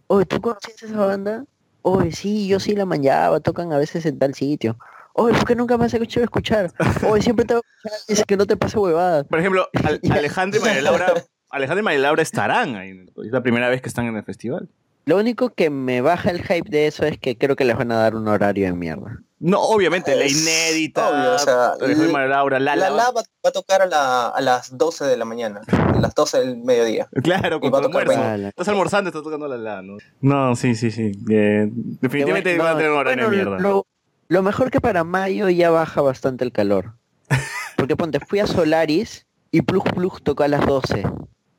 Oye, 0.07 0.25
¿tú 0.25 0.41
conocías 0.41 0.83
esa 0.83 1.05
banda? 1.05 1.45
Oye, 1.81 2.11
sí, 2.11 2.47
yo 2.47 2.59
sí 2.59 2.75
la 2.75 2.85
manjaba, 2.85 3.39
tocan 3.39 3.71
a 3.71 3.77
veces 3.77 4.05
en 4.05 4.19
tal 4.19 4.33
sitio. 4.33 4.77
Oye, 5.13 5.33
¿por 5.37 5.45
qué 5.45 5.55
nunca 5.55 5.77
me 5.77 5.85
has 5.85 5.93
escuchado 5.93 6.25
escuchar? 6.25 6.71
Oye, 7.09 7.21
siempre 7.21 7.45
te 7.45 7.53
voy 7.53 7.61
a 7.63 7.69
escuchar, 7.77 7.99
dice 8.09 8.23
que 8.27 8.35
no 8.35 8.45
te 8.45 8.57
pasa 8.57 8.79
huevadas. 8.79 9.25
Por 9.27 9.39
ejemplo, 9.39 9.69
Al- 9.83 10.01
Alejandro 10.11 10.59
y 10.59 10.63
María 10.63 10.81
Laura, 10.81 11.13
Alejandro 11.49 11.81
y 11.81 11.83
María 11.85 11.99
Laura 11.99 12.21
estarán 12.21 12.75
ahí. 12.75 13.05
Es 13.23 13.31
la 13.31 13.41
primera 13.41 13.69
vez 13.69 13.81
que 13.81 13.87
están 13.87 14.07
en 14.07 14.17
el 14.17 14.23
festival. 14.23 14.67
Lo 15.05 15.17
único 15.17 15.49
que 15.51 15.69
me 15.69 16.01
baja 16.01 16.31
el 16.31 16.41
hype 16.41 16.69
de 16.69 16.87
eso 16.87 17.05
es 17.05 17.19
que 17.19 17.37
creo 17.37 17.55
que 17.55 17.63
les 17.65 17.77
van 17.77 17.91
a 17.91 17.95
dar 17.97 18.15
un 18.15 18.27
horario 18.27 18.65
de 18.65 18.73
mierda. 18.73 19.19
No, 19.39 19.61
obviamente, 19.61 20.15
la 20.15 20.25
inédita, 20.25 21.09
obvio, 21.09 21.35
o 21.35 21.37
sea, 21.37 21.73
María 22.11 22.27
Laura, 22.29 22.59
La. 22.59 22.75
La 22.75 22.89
va, 22.89 23.11
va 23.11 23.21
a 23.43 23.51
tocar 23.51 23.81
a, 23.83 23.85
la- 23.85 24.29
a 24.29 24.41
las 24.41 24.75
12 24.77 25.05
de 25.05 25.17
la 25.17 25.25
mañana, 25.25 25.61
a 25.67 25.99
las 25.99 26.15
12 26.15 26.39
del 26.39 26.57
mediodía. 26.57 27.07
Claro, 27.21 27.59
con 27.59 27.71
va 27.71 27.79
a 27.79 27.81
tocar. 27.83 28.07
Estás 28.39 28.67
almorzando 28.69 29.09
estás 29.09 29.21
tocando 29.21 29.47
la 29.47 29.57
la, 29.57 29.81
¿no? 29.83 29.97
No, 30.21 30.55
sí, 30.55 30.73
sí, 30.73 30.89
sí. 30.89 31.11
Eh, 31.29 31.67
definitivamente 31.69 32.55
Bueno, 32.57 32.63
van 32.63 32.73
a 32.73 32.77
tener 32.77 32.91
un 32.91 32.97
horario 32.97 33.29
de 33.29 33.35
mierda. 33.35 33.59
Lo, 33.59 33.85
lo 34.29 34.41
mejor 34.41 34.71
que 34.71 34.81
para 34.81 35.03
mayo 35.03 35.49
ya 35.49 35.69
baja 35.69 36.01
bastante 36.01 36.43
el 36.45 36.51
calor. 36.51 36.93
Porque 37.77 37.95
ponte, 37.95 38.19
fui 38.21 38.39
a 38.39 38.47
Solaris 38.47 39.27
y 39.51 39.61
Plug 39.61 39.83
Plug 39.93 40.21
tocó 40.23 40.43
a 40.43 40.47
las 40.47 40.65
12. 40.65 41.03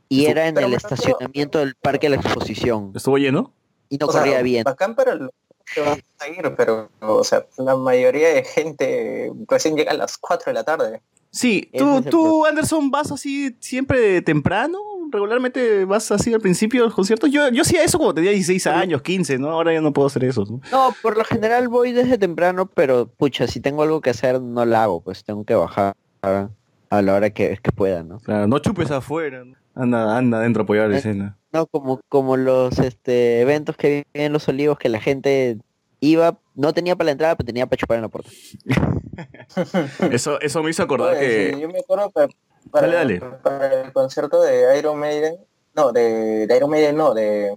Y 0.08 0.26
era 0.26 0.48
en 0.48 0.58
el 0.58 0.74
estacionamiento 0.74 1.58
del 1.58 1.74
Parque 1.74 2.08
de 2.08 2.16
la 2.16 2.22
Exposición. 2.22 2.92
¿Estuvo 2.94 3.18
lleno? 3.18 3.52
Y 3.88 3.98
no 3.98 4.06
O 4.06 4.12
sea, 4.12 4.22
corría 4.22 4.42
bien. 4.42 4.64
Bacán 4.64 4.94
para 4.94 5.14
los 5.14 5.30
que 5.74 5.80
van 5.80 6.00
a 6.20 6.28
ir, 6.28 6.54
pero, 6.56 6.90
o 7.00 7.24
sea, 7.24 7.46
la 7.58 7.76
mayoría 7.76 8.28
de 8.28 8.44
gente 8.44 9.32
recién 9.48 9.76
llega 9.76 9.92
a 9.92 9.96
las 9.96 10.16
4 10.16 10.50
de 10.50 10.54
la 10.54 10.64
tarde. 10.64 11.02
Sí, 11.30 11.68
tú, 11.76 12.02
tú, 12.02 12.46
Anderson, 12.46 12.90
vas 12.90 13.10
así 13.12 13.54
siempre 13.60 14.22
temprano, 14.22 14.78
regularmente 15.10 15.84
vas 15.84 16.10
así 16.10 16.32
al 16.32 16.40
principio 16.40 16.82
de 16.82 16.86
los 16.86 16.94
conciertos. 16.94 17.30
Yo, 17.30 17.48
yo 17.50 17.62
hacía 17.62 17.82
eso 17.82 17.98
cuando 17.98 18.14
tenía 18.14 18.30
16 18.30 18.66
años, 18.68 19.02
15, 19.02 19.38
¿no? 19.38 19.50
Ahora 19.50 19.72
ya 19.72 19.80
no 19.80 19.92
puedo 19.92 20.06
hacer 20.06 20.24
eso. 20.24 20.44
¿no? 20.48 20.60
No, 20.70 20.94
por 21.02 21.16
lo 21.16 21.24
general 21.24 21.68
voy 21.68 21.92
desde 21.92 22.16
temprano, 22.16 22.66
pero 22.66 23.06
pucha, 23.06 23.46
si 23.46 23.60
tengo 23.60 23.82
algo 23.82 24.00
que 24.00 24.10
hacer 24.10 24.40
no 24.40 24.64
lo 24.64 24.76
hago, 24.76 25.00
pues 25.02 25.24
tengo 25.24 25.44
que 25.44 25.54
bajar 25.54 25.94
a 26.22 27.02
la 27.02 27.14
hora 27.14 27.30
que, 27.30 27.58
que 27.62 27.72
pueda, 27.72 28.02
¿no? 28.02 28.18
Claro, 28.20 28.46
no 28.46 28.58
chupes 28.58 28.90
afuera, 28.90 29.44
¿no? 29.44 29.56
Anda, 29.76 30.16
anda 30.16 30.38
adentro 30.38 30.62
a 30.62 30.64
apoyar 30.64 30.88
la 30.88 30.96
Eh, 30.96 30.98
escena. 30.98 31.36
No, 31.52 31.66
como, 31.66 32.00
como 32.08 32.36
los 32.36 32.78
este, 32.80 33.40
eventos 33.40 33.76
que 33.76 34.04
vi 34.12 34.20
en 34.24 34.32
Los 34.32 34.48
Olivos, 34.48 34.78
que 34.78 34.88
la 34.88 35.00
gente 35.00 35.58
iba, 36.00 36.38
no 36.54 36.74
tenía 36.74 36.96
para 36.96 37.06
la 37.06 37.12
entrada, 37.12 37.36
pero 37.36 37.46
tenía 37.46 37.66
para 37.66 37.78
chupar 37.78 37.96
en 37.96 38.02
la 38.02 38.08
puerta. 38.08 38.30
Eso, 40.10 40.40
eso 40.40 40.62
me 40.62 40.70
hizo 40.70 40.82
acordar 40.82 41.14
Oye, 41.16 41.20
que... 41.20 41.54
sí, 41.54 41.60
yo 41.60 41.68
me 41.68 41.78
acuerdo 41.80 42.10
para, 42.10 42.28
para- 42.70 42.86
Dale, 42.88 43.18
dale. 43.18 43.36
para 43.42 43.82
el 43.82 43.92
concierto 43.92 44.42
de 44.42 44.78
Iron 44.78 44.98
Maiden, 44.98 45.36
no, 45.74 45.92
de, 45.92 46.46
de 46.46 46.56
Iron 46.56 46.70
Maiden, 46.70 46.96
no, 46.96 47.14
de, 47.14 47.56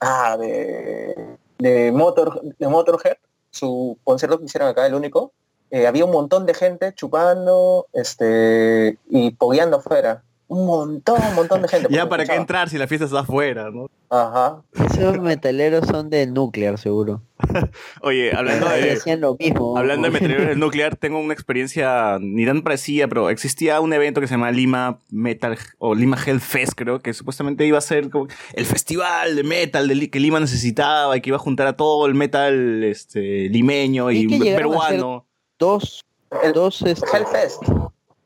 ah, 0.00 0.36
de, 0.38 1.14
de, 1.58 1.92
Motor, 1.92 2.42
de 2.58 2.68
Motorhead, 2.68 3.16
su 3.50 3.98
concierto 4.04 4.38
que 4.38 4.44
hicieron 4.46 4.68
acá, 4.68 4.86
el 4.86 4.94
único, 4.94 5.32
eh, 5.70 5.86
había 5.86 6.04
un 6.04 6.10
montón 6.12 6.46
de 6.46 6.54
gente 6.54 6.92
chupando 6.94 7.86
este 7.92 8.98
y 9.08 9.30
pogueando 9.32 9.78
afuera. 9.78 10.22
Un 10.50 10.66
montón, 10.66 11.22
un 11.28 11.34
montón 11.36 11.62
de 11.62 11.68
gente. 11.68 11.86
Ya 11.90 12.08
para 12.08 12.26
qué 12.26 12.34
entrar 12.34 12.68
si 12.68 12.76
la 12.76 12.88
fiesta 12.88 13.04
está 13.04 13.20
afuera, 13.20 13.70
¿no? 13.70 13.88
Ajá. 14.08 14.64
Esos 14.74 15.20
metaleros 15.20 15.86
son 15.86 16.10
de 16.10 16.26
nuclear, 16.26 16.76
seguro. 16.76 17.22
Oye, 18.02 18.34
hablando 18.34 18.68
de... 18.68 18.80
Decían 18.80 19.20
lo 19.20 19.36
mismo. 19.36 19.78
Hablando 19.78 20.08
de 20.08 20.12
metaleros 20.12 20.48
del 20.48 20.58
nuclear, 20.58 20.96
tengo 20.96 21.20
una 21.20 21.32
experiencia 21.32 22.18
ni 22.20 22.44
tan 22.44 22.62
parecida, 22.62 23.06
pero 23.06 23.30
existía 23.30 23.80
un 23.80 23.92
evento 23.92 24.20
que 24.20 24.26
se 24.26 24.34
llama 24.34 24.50
Lima 24.50 24.98
Metal 25.10 25.56
o 25.78 25.94
Lima 25.94 26.18
Hell 26.26 26.40
Fest, 26.40 26.72
creo, 26.74 26.98
que 26.98 27.14
supuestamente 27.14 27.64
iba 27.64 27.78
a 27.78 27.82
ser 27.82 28.10
como 28.10 28.26
el 28.54 28.66
festival 28.66 29.36
de 29.36 29.44
metal 29.44 29.86
de 29.86 30.10
que 30.10 30.18
Lima 30.18 30.40
necesitaba 30.40 31.16
y 31.16 31.20
que 31.20 31.30
iba 31.30 31.36
a 31.36 31.40
juntar 31.40 31.68
a 31.68 31.76
todo 31.76 32.06
el 32.06 32.16
metal 32.16 32.82
este, 32.82 33.48
limeño 33.50 34.10
y 34.10 34.26
peruano. 34.26 35.26
Dos, 35.60 36.04
dos 36.52 36.82
este, 36.82 37.06
Hellfest. 37.16 37.62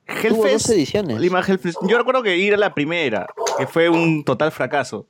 Hellfest, 0.06 0.66
dos 0.66 0.70
ediciones. 0.70 1.20
Lima 1.20 1.40
Hellfest. 1.40 1.78
Yo 1.88 1.98
recuerdo 1.98 2.22
que 2.22 2.36
ir 2.36 2.54
a 2.54 2.56
la 2.56 2.74
primera, 2.74 3.26
que 3.58 3.66
fue 3.66 3.88
un 3.88 4.24
total 4.24 4.52
fracaso. 4.52 5.06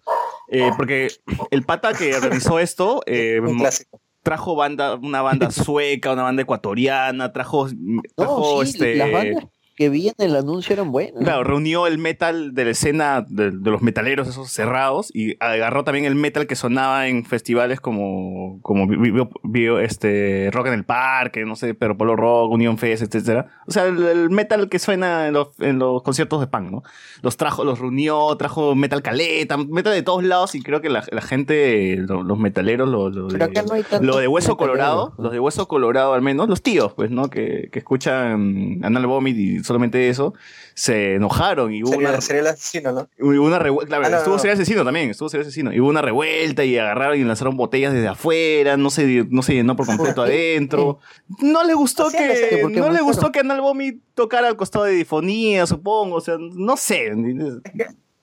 Eh, 0.48 0.70
porque 0.76 1.08
el 1.50 1.62
pata 1.62 1.94
que 1.94 2.18
realizó 2.20 2.58
esto 2.58 3.02
eh, 3.06 3.40
trajo 4.22 4.54
banda, 4.56 4.94
una 4.96 5.22
banda 5.22 5.50
sueca, 5.50 6.12
una 6.12 6.22
banda 6.22 6.42
ecuatoriana, 6.42 7.32
trajo, 7.32 7.68
trajo 8.16 8.58
No, 8.60 8.66
sí, 8.66 8.72
este. 8.72 8.96
las 8.96 9.10
bandas 9.12 9.44
que 9.76 9.88
vi 9.88 10.08
en 10.08 10.14
el 10.18 10.36
anuncio 10.36 10.72
eran 10.72 10.92
buenas. 10.92 11.22
Claro, 11.24 11.42
reunió 11.44 11.86
el 11.86 11.98
metal 11.98 12.54
de 12.54 12.64
la 12.64 12.70
escena 12.70 13.24
de, 13.28 13.50
de 13.50 13.70
los 13.70 13.82
metaleros 13.82 14.28
esos 14.28 14.50
cerrados 14.50 15.10
y 15.14 15.36
agarró 15.40 15.84
también 15.84 16.04
el 16.04 16.14
metal 16.14 16.46
que 16.46 16.54
sonaba 16.54 17.08
en 17.08 17.24
festivales 17.24 17.80
como, 17.80 18.60
como 18.62 18.86
vi- 18.86 19.10
vi- 19.10 19.28
vi- 19.42 19.82
este, 19.82 20.50
Rock 20.52 20.68
en 20.68 20.74
el 20.74 20.84
Parque, 20.84 21.44
no 21.44 21.56
sé, 21.56 21.74
Pero 21.74 21.96
Polo 21.96 22.14
Rock, 22.16 22.52
Unión 22.52 22.78
Fest, 22.78 23.02
etcétera. 23.02 23.46
O 23.66 23.72
sea, 23.72 23.86
el, 23.86 24.02
el 24.04 24.30
metal 24.30 24.68
que 24.68 24.78
suena 24.78 25.26
en 25.26 25.34
los, 25.34 25.48
en 25.60 25.78
los 25.78 26.02
conciertos 26.02 26.40
de 26.40 26.46
punk, 26.46 26.70
¿no? 26.70 26.82
Los 27.22 27.36
trajo, 27.36 27.64
los 27.64 27.78
reunió, 27.80 28.36
trajo 28.36 28.74
metal 28.74 29.02
caleta, 29.02 29.56
metal 29.56 29.92
de 29.92 30.02
todos 30.02 30.22
lados 30.22 30.54
y 30.54 30.62
creo 30.62 30.80
que 30.80 30.88
la, 30.90 31.02
la 31.10 31.22
gente, 31.22 31.96
lo- 31.96 32.22
los 32.22 32.38
metaleros, 32.38 32.88
lo, 32.88 33.08
lo 33.10 33.28
de, 33.28 33.38
no 33.38 34.02
lo 34.02 34.16
de 34.18 34.28
Hueso. 34.28 34.56
Colorado, 34.56 35.14
los 35.18 35.32
de 35.32 35.40
Hueso 35.40 35.66
Colorado 35.66 36.12
al 36.14 36.22
menos, 36.22 36.48
los 36.48 36.62
tíos, 36.62 36.92
pues, 36.94 37.10
¿no? 37.10 37.28
Que, 37.28 37.68
que 37.72 37.78
escuchan 37.80 38.78
Anal 38.82 39.06
Vomit 39.06 39.36
y 39.36 39.63
solamente 39.64 40.08
eso, 40.08 40.34
se 40.74 41.14
enojaron 41.14 41.72
y 41.72 41.82
hubo 41.82 41.92
Sería, 41.92 42.10
una, 42.10 42.20
sería 42.20 42.42
el 42.42 42.46
asesino, 42.48 42.92
¿no? 42.92 43.08
hubo 43.18 43.44
una 43.44 43.58
revuelta. 43.58 43.88
Claro, 43.88 44.06
Ah, 44.06 44.10
no, 44.10 44.16
estuvo 44.18 44.36
no. 44.36 44.52
Asesino 44.52 44.84
también, 44.84 45.10
estuvo 45.10 45.28
Serial 45.28 45.46
Asesino. 45.46 45.72
Y 45.72 45.80
hubo 45.80 45.88
una 45.88 46.02
revuelta 46.02 46.64
y 46.64 46.78
agarraron 46.78 47.18
y 47.18 47.24
lanzaron 47.24 47.56
botellas 47.56 47.92
desde 47.92 48.08
afuera, 48.08 48.76
no 48.76 48.90
se, 48.90 49.26
no 49.30 49.42
se 49.42 49.54
llenó 49.54 49.76
por 49.76 49.86
completo 49.86 50.22
adentro. 50.22 50.98
No 51.40 51.64
le 51.64 51.74
gustó 51.74 52.06
Así 52.06 52.16
que, 52.16 52.62
no 52.70 52.90
le 52.90 53.00
gustó 53.00 53.32
que 53.32 53.40
Anal 53.40 53.60
Vomit 53.60 54.02
tocara 54.14 54.48
al 54.48 54.56
costado 54.56 54.84
de 54.84 54.92
difonía, 54.92 55.66
supongo. 55.66 56.16
O 56.16 56.20
sea, 56.20 56.36
no 56.38 56.76
sé. 56.76 57.12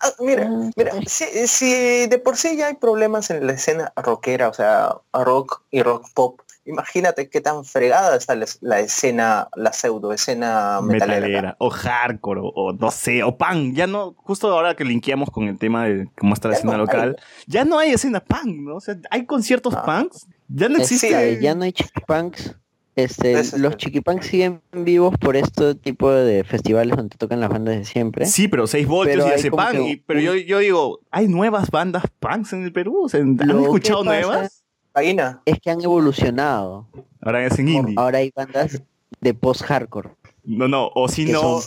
Ah, 0.04 0.14
mira, 0.20 0.50
mira, 0.76 0.94
si, 1.06 1.26
si 1.48 2.08
de 2.08 2.18
por 2.18 2.36
sí 2.36 2.58
ya 2.58 2.66
hay 2.68 2.74
problemas 2.74 3.30
en 3.30 3.46
la 3.46 3.54
escena 3.54 3.94
rockera, 3.96 4.50
o 4.50 4.54
sea, 4.54 4.96
rock 5.14 5.62
y 5.70 5.84
rock 5.84 6.08
pop, 6.16 6.42
imagínate 6.66 7.30
qué 7.30 7.42
tan 7.42 7.66
fregada 7.66 8.16
está 8.16 8.36
la, 8.36 8.46
la 8.62 8.80
escena, 8.80 9.48
la 9.56 9.74
pseudo 9.74 10.14
escena 10.14 10.80
metalera. 10.82 11.20
metalera, 11.28 11.56
o 11.60 11.70
hardcore, 11.70 12.42
o, 12.42 12.48
o 12.50 12.74
no 12.74 12.92
sé, 12.92 13.24
o 13.24 13.38
punk. 13.38 13.74
Ya 13.76 13.88
no, 13.88 14.14
justo 14.18 14.52
ahora 14.52 14.76
que 14.76 14.84
linkeamos 14.86 15.30
con 15.32 15.48
el 15.48 15.58
tema 15.58 15.86
de 15.86 16.08
cómo 16.18 16.34
está 16.34 16.48
la 16.50 16.54
Ya 16.54 16.58
escena 16.60 16.74
no 16.74 16.78
local, 16.80 17.18
ya 17.48 17.66
no 17.66 17.80
hay 17.80 17.92
escena 17.92 18.20
punk, 18.20 18.48
¿no? 18.62 18.76
O 18.76 18.82
sea, 18.82 18.96
hay 19.10 19.26
conciertos 19.26 19.76
punks, 19.76 20.28
ya 20.48 20.70
no 20.70 20.78
Eh, 20.78 20.82
existe. 20.82 21.36
sí, 21.38 21.42
ya 21.42 21.56
no 21.56 21.64
hay 21.64 21.74
chiquipunks. 21.74 22.56
Este, 22.94 23.40
es 23.40 23.58
los 23.58 23.78
chiquipunks 23.78 24.26
siguen 24.28 24.62
vivos 24.74 25.16
por 25.18 25.38
este 25.38 25.76
tipo 25.76 26.12
de 26.12 26.44
festivales 26.44 26.98
donde 26.98 27.16
tocan 27.16 27.40
las 27.40 27.50
bandas 27.50 27.76
de 27.78 27.86
siempre. 27.86 28.26
Sí, 28.26 28.50
pero 28.50 28.68
6 28.68 28.86
voltios 28.86 29.16
Pero 29.16 29.28
y 29.28 29.32
hay 29.32 29.40
hace 29.40 29.50
punk. 29.50 29.72
que 29.72 29.82
y- 29.92 29.96
pero 29.96 30.20
yo, 30.20 30.36
yo 30.36 30.60
digo, 30.60 31.00
¿hay 31.10 31.30
nuevas 31.30 31.72
bandas 31.72 32.04
punks 32.20 32.52
en 32.52 32.64
el 32.64 32.74
Perú? 32.74 33.04
O 33.06 33.10
sea, 33.10 33.22
¿Han 33.22 33.40
escuchado 33.40 34.04
pasa 34.04 34.10
nuevas? 34.20 34.61
Vaina. 34.94 35.42
Es 35.46 35.60
que 35.60 35.70
han 35.70 35.82
evolucionado. 35.82 36.88
Ahora 37.22 37.46
es 37.46 37.58
en 37.60 37.70
indie. 37.70 37.96
Ahora 37.98 38.20
hay 38.20 38.32
bandas 38.36 38.82
de 39.20 39.34
post-hardcore. 39.34 40.10
No, 40.44 40.68
no, 40.68 40.90
o 40.96 41.08
si 41.08 41.26
no, 41.26 41.60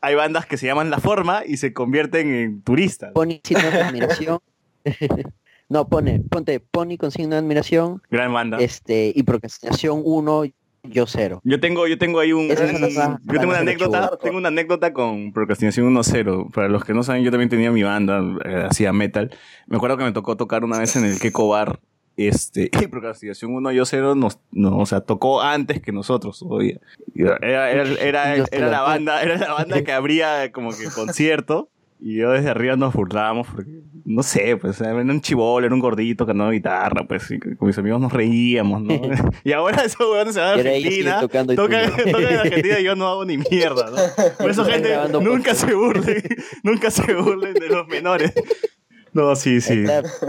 hay 0.00 0.14
bandas 0.16 0.46
que 0.46 0.56
se 0.56 0.66
llaman 0.66 0.90
La 0.90 0.98
Forma 0.98 1.42
y 1.46 1.56
se 1.58 1.72
convierten 1.72 2.34
en 2.34 2.62
turistas. 2.62 3.12
Pony 3.12 3.40
signo 3.44 3.70
de 3.70 3.82
admiración. 3.82 4.40
no, 5.68 5.88
pone, 5.88 6.20
ponte 6.20 6.60
Pony 6.60 6.96
con 6.98 7.10
signo 7.10 7.30
de 7.30 7.38
admiración. 7.38 8.02
Gran 8.10 8.32
banda. 8.32 8.58
Este, 8.58 9.12
y 9.14 9.22
procrastinación 9.22 10.02
1, 10.04 10.44
yo 10.84 11.06
0. 11.06 11.40
Yo 11.44 11.60
tengo, 11.60 11.86
yo 11.86 11.96
tengo 11.96 12.18
ahí 12.18 12.32
un, 12.32 12.48
las 12.48 12.58
bandas- 12.60 13.20
yo 13.24 13.32
tengo 13.40 13.50
una 13.52 13.60
anécdota, 13.60 14.18
tengo 14.20 14.36
una 14.38 14.48
anécdota 14.48 14.92
con 14.92 15.32
Procrastinación 15.32 15.86
1.0. 15.94 16.52
Para 16.52 16.68
los 16.68 16.84
que 16.84 16.92
no 16.94 17.02
saben, 17.04 17.22
yo 17.22 17.30
también 17.30 17.48
tenía 17.48 17.70
mi 17.70 17.82
banda, 17.84 18.20
eh, 18.44 18.66
hacía 18.68 18.92
metal. 18.92 19.30
Me 19.66 19.76
acuerdo 19.76 19.96
que 19.96 20.04
me 20.04 20.12
tocó 20.12 20.36
tocar 20.36 20.64
una 20.64 20.78
vez 20.78 20.96
en 20.96 21.04
el 21.04 21.18
Keko 21.20 21.48
Bar. 21.48 21.78
Este, 22.16 22.70
y 22.80 22.86
Procrastinación 22.86 23.54
1 23.54 23.72
y 23.72 23.80
0 23.84 24.14
nos, 24.14 24.38
no, 24.52 24.78
o 24.78 24.86
sea, 24.86 25.00
tocó 25.00 25.42
antes 25.42 25.80
que 25.80 25.92
nosotros 25.92 26.38
todavía. 26.38 26.80
Era, 27.14 27.38
era, 27.40 27.82
era, 27.82 28.34
era 28.52 28.68
la 28.68 28.82
banda, 28.82 29.22
era 29.22 29.36
la 29.36 29.52
banda 29.52 29.82
que 29.82 29.92
abría 29.92 30.52
como 30.52 30.70
que 30.70 30.84
concierto. 30.94 31.68
Y 32.00 32.16
yo 32.16 32.32
desde 32.32 32.50
arriba 32.50 32.76
nos 32.76 32.92
burlábamos 32.92 33.46
porque, 33.46 33.80
no 34.04 34.22
sé, 34.22 34.58
pues 34.58 34.78
era 34.80 34.94
un 34.94 35.20
chivolo, 35.22 35.64
era 35.64 35.74
un 35.74 35.80
gordito 35.80 36.26
que 36.26 36.32
andaba 36.32 36.50
guitarra, 36.50 37.06
pues 37.08 37.30
y 37.30 37.38
con 37.38 37.66
mis 37.66 37.78
amigos 37.78 37.98
nos 37.98 38.12
reíamos, 38.12 38.82
¿no? 38.82 38.94
y 39.44 39.52
ahora 39.52 39.84
esos 39.84 40.00
huevones 40.00 40.34
se 40.34 40.40
van 40.40 40.50
a 40.50 40.52
Argentina, 40.52 41.20
tocan, 41.20 41.46
tocan 41.46 41.92
en 42.04 42.38
Argentina 42.38 42.80
y 42.80 42.84
yo 42.84 42.94
no 42.94 43.08
hago 43.08 43.24
ni 43.24 43.38
mierda, 43.38 43.90
¿no? 43.90 43.96
Por 44.36 44.50
eso, 44.50 44.66
gente, 44.66 44.94
nunca 45.22 45.54
se 45.54 45.72
burlen, 45.72 46.22
nunca 46.62 46.90
se 46.90 47.14
burlen 47.14 47.54
de 47.54 47.68
los 47.68 47.88
menores. 47.88 48.34
No, 49.14 49.34
sí, 49.36 49.60
sí. 49.60 49.84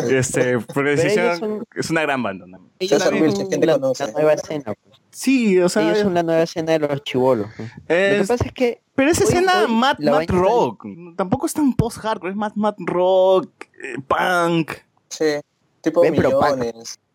Este, 0.09 0.59
porque 0.59 0.95
sí, 0.97 1.09
son- 1.39 1.65
es 1.75 1.89
una 1.89 2.01
gran 2.03 2.21
banda. 2.23 2.45
¿no? 2.47 2.69
Ellos 2.79 2.99
César 2.99 3.13
son 3.17 3.21
Vilches, 3.27 3.47
¿quién 3.49 3.59
te 3.59 3.65
la, 3.67 3.73
conoce? 3.73 4.05
la 4.05 4.11
nueva 4.13 4.33
escena. 4.33 4.63
pues. 4.83 5.01
Sí, 5.11 5.59
o 5.59 5.67
sea, 5.69 5.83
Ellos 5.83 5.99
son 5.99 6.13
la 6.13 6.23
nueva 6.23 6.43
escena 6.43 6.73
de 6.73 6.79
los 6.79 7.03
chivolos. 7.03 7.47
¿no? 7.57 7.65
Lo 7.65 7.86
que 7.88 8.19
es- 8.19 8.27
pasa 8.27 8.45
es 8.45 8.51
que 8.53 8.81
pero 8.95 9.09
es 9.11 9.19
hoy- 9.19 9.27
escena 9.27 9.63
hoy 9.65 9.71
mad, 9.73 9.97
rock. 10.29 10.86
Tampoco 11.17 11.45
es 11.47 11.53
tan 11.53 11.73
post-hardcore, 11.73 12.29
es 12.31 12.36
mad, 12.38 12.53
mad 12.55 12.75
rock, 12.79 13.49
eh, 13.83 13.95
punk. 14.07 14.71
Sí, 15.09 15.25
tipo 15.81 16.01
Ven, 16.01 16.15
pero. 16.15 16.39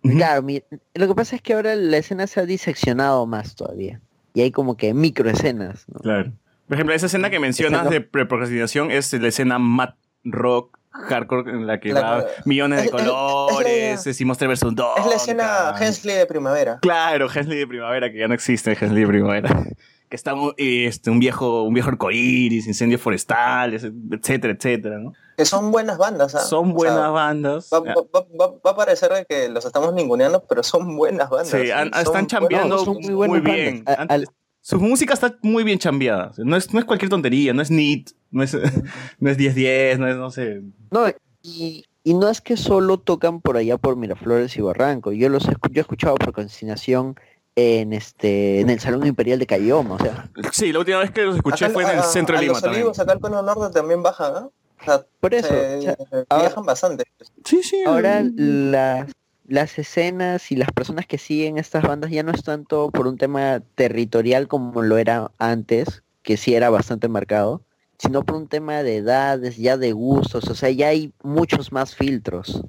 Claro, 0.03 0.43
mi- 0.43 0.63
lo 0.95 1.09
que 1.09 1.15
pasa 1.15 1.37
es 1.37 1.43
que 1.43 1.55
ahora 1.55 1.77
la 1.77 1.99
escena 1.99 2.27
se 2.27 2.41
ha 2.41 2.47
diseccionado 2.47 3.27
más 3.27 3.55
todavía. 3.55 4.01
Y 4.35 4.41
hay 4.41 4.51
como 4.51 4.77
que 4.77 4.93
microescenas, 4.95 5.85
¿no? 5.89 6.01
Claro. 6.01 6.33
Por 6.67 6.75
ejemplo, 6.77 6.95
esa 6.95 7.07
escena 7.07 7.31
que 7.31 7.39
mencionas 7.39 7.83
Esa 7.83 7.91
de 7.91 8.01
pre- 8.01 8.27
procrastinación 8.27 8.91
es 8.91 9.13
la 9.13 9.29
escena 9.29 9.59
mad 9.59 9.91
rock 10.25 10.79
hardcore 10.93 11.51
en 11.51 11.67
la 11.67 11.79
que 11.81 11.93
La- 11.93 12.01
va 12.01 12.25
millones 12.45 12.81
de 12.81 12.85
es- 12.87 12.91
colores, 12.91 14.07
es 14.07 14.17
Simos 14.17 14.39
versus 14.39 14.75
Dog. 14.75 14.99
Es 14.99 15.07
la 15.07 15.15
escena 15.15 15.75
Hensley 15.79 16.17
de 16.17 16.27
primavera. 16.27 16.79
Claro, 16.83 17.29
Hensley 17.33 17.59
de 17.59 17.67
primavera, 17.67 18.11
que 18.11 18.19
ya 18.19 18.29
no 18.29 18.35
existe 18.35 18.73
Hensley 18.73 19.03
de 19.03 19.09
primavera. 19.09 19.49
Que 20.11 20.17
está 20.17 20.35
un, 20.35 20.53
este, 20.57 21.09
un 21.09 21.21
viejo, 21.21 21.63
un 21.63 21.73
viejo 21.73 21.89
arcoíris, 21.91 22.67
incendios 22.67 23.01
forestales, 23.01 23.85
etcétera, 24.11 24.55
etcétera, 24.55 24.99
¿no? 24.99 25.13
Que 25.37 25.45
son 25.45 25.71
buenas 25.71 25.99
bandas, 25.99 26.35
¿ah? 26.35 26.41
Son 26.41 26.73
O 26.73 26.75
buenas 26.75 26.97
sea, 26.99 27.09
bandas. 27.11 27.71
Va, 27.73 27.79
va- 27.79 27.95
va- 28.13 28.57
va- 28.65 28.71
a 28.73 28.75
parecer 28.75 29.25
que 29.29 29.49
los 29.49 29.65
estamos 29.65 29.95
ninguneando, 29.95 30.45
pero 30.49 30.65
son 30.65 30.97
buenas 30.97 31.31
bandas. 31.31 31.51
Sí, 31.51 31.71
han- 31.71 31.93
Son 31.93 32.03
están 32.03 32.27
chambeando 32.27 32.85
muy 32.87 33.03
muy, 33.15 33.15
buenas 33.15 33.55
bien. 33.55 33.85
al- 33.87 34.27
Su 34.63 34.79
música 34.79 35.15
está 35.15 35.37
muy 35.43 35.65
bien 35.65 35.79
chambeada. 35.79 36.33
No 36.39 36.57
es, 36.57 36.73
no 36.73 36.79
es 36.81 36.85
cualquier 36.85 37.09
tontería, 37.11 37.53
no 37.55 37.63
es 37.63 37.71
neat, 37.71 38.11
no 38.31 38.43
es, 38.43 38.55
no 39.19 39.31
es 39.31 39.39
10-10, 39.39 39.99
no 39.99 40.09
es, 40.09 40.17
no 40.17 40.31
sé. 40.31 40.63
No, 40.91 41.09
y, 41.43 41.85
y 42.05 42.15
no 42.15 42.29
es 42.29 42.41
que 42.41 42.57
solo 42.57 42.99
tocan 42.99 43.41
por 43.41 43.57
allá 43.57 43.79
por 43.79 43.97
Miraflores 43.97 44.57
y 44.57 44.61
Barranco. 44.61 45.13
Yo 45.13 45.29
los 45.29 45.49
he, 45.49 45.53
yo 45.53 45.57
he 45.77 45.81
escuchado 45.81 46.15
por 46.17 46.33
concinación 46.33 47.15
en 47.57 47.93
este 47.93 48.61
en 48.61 48.71
el 48.71 48.79
Salón 48.81 49.07
Imperial 49.07 49.39
de 49.39 49.47
Cayoma, 49.47 49.97
o 49.97 49.99
sea, 49.99 50.31
Sí, 50.53 50.73
la 50.73 50.79
última 50.79 50.99
vez 50.99 51.11
que 51.11 51.23
los 51.23 51.37
escuché 51.37 51.65
Acá- 51.65 51.75
fue 51.75 51.83
en 51.83 51.91
el 51.91 51.99
a- 51.99 52.03
centro 52.05 52.37
a 52.37 52.39
de 52.39 52.43
Lima 52.47 52.53
Los 52.55 52.63
también. 52.63 52.83
Olivos, 52.83 52.99
acá 53.01 53.13
al 53.13 53.21
Cono 53.21 53.43
Norte 53.43 53.75
también 53.75 54.03
bajan, 54.03 54.33
¿no? 54.35 54.41
O 54.81 54.85
sea, 54.85 55.05
por 55.19 55.35
eso. 55.35 55.49
se- 55.49 55.77
o 55.79 55.83
sea, 55.83 55.97
ahora- 56.31 56.47
viajan 56.47 56.65
bastante. 56.65 57.05
Sí, 57.45 57.63
sí. 57.63 57.83
Ahora 57.85 58.23
las, 58.37 59.11
las 59.51 59.79
escenas 59.81 60.53
y 60.53 60.57
las 60.57 60.71
personas 60.71 61.07
que 61.07 61.19
siguen 61.19 61.59
estas 61.59 61.83
bandas 61.83 62.13
ya 62.13 62.23
no 62.23 62.31
es 62.31 62.45
tanto 62.45 62.89
por 62.93 63.09
un 63.09 63.19
tema 63.19 63.61
territorial 63.75 64.47
como 64.47 64.81
lo 64.83 64.97
era 64.97 65.33
antes, 65.39 66.05
que 66.23 66.37
sí 66.37 66.55
era 66.55 66.71
bastante 66.71 67.09
marcado, 67.09 67.61
sino 67.99 68.23
por 68.23 68.37
un 68.37 68.47
tema 68.47 68.85
de 68.85 68.99
edades, 68.99 69.57
ya 69.57 69.77
de 69.77 69.91
gustos, 69.93 70.45
o 70.49 70.55
sea, 70.55 70.71
ya 70.71 70.89
hay 70.89 71.13
muchos 71.25 71.73
más 71.73 71.97
filtros. 71.97 72.63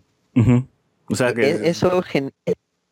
O 1.08 1.16
sea 1.16 1.34
que. 1.36 1.52
E- 1.52 1.70
Eso, 1.70 2.04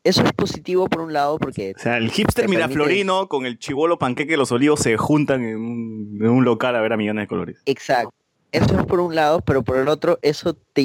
eso 0.04 0.24
es 0.24 0.34
positivo 0.34 0.88
por 0.88 1.02
un 1.02 1.12
lado 1.12 1.40
porque 1.40 1.74
O 1.76 1.80
sea, 1.80 1.98
el 1.98 2.12
hipster 2.12 2.46
te 2.46 2.52
permite- 2.52 2.68
miraflorino 2.68 3.28
con 3.28 3.48
el 3.48 3.58
chivolo 3.58 3.98
panqueque 3.98 4.32
de 4.34 4.38
los 4.38 4.52
olivos 4.52 4.82
se 4.82 4.98
juntan 4.98 5.44
en 5.44 5.58
un, 5.58 6.20
en 6.22 6.30
un 6.30 6.46
local 6.46 6.76
a 6.76 6.82
ver 6.82 6.94
a 6.94 6.98
millones 6.98 7.24
de 7.24 7.28
colores. 7.28 7.58
Exacto. 7.66 8.14
Eso 8.52 8.80
es 8.80 8.86
por 8.86 9.00
un 9.00 9.16
lado, 9.16 9.42
pero 9.42 9.64
por 9.64 9.78
el 9.78 9.88
otro, 9.88 10.20
eso 10.22 10.54
te 10.54 10.82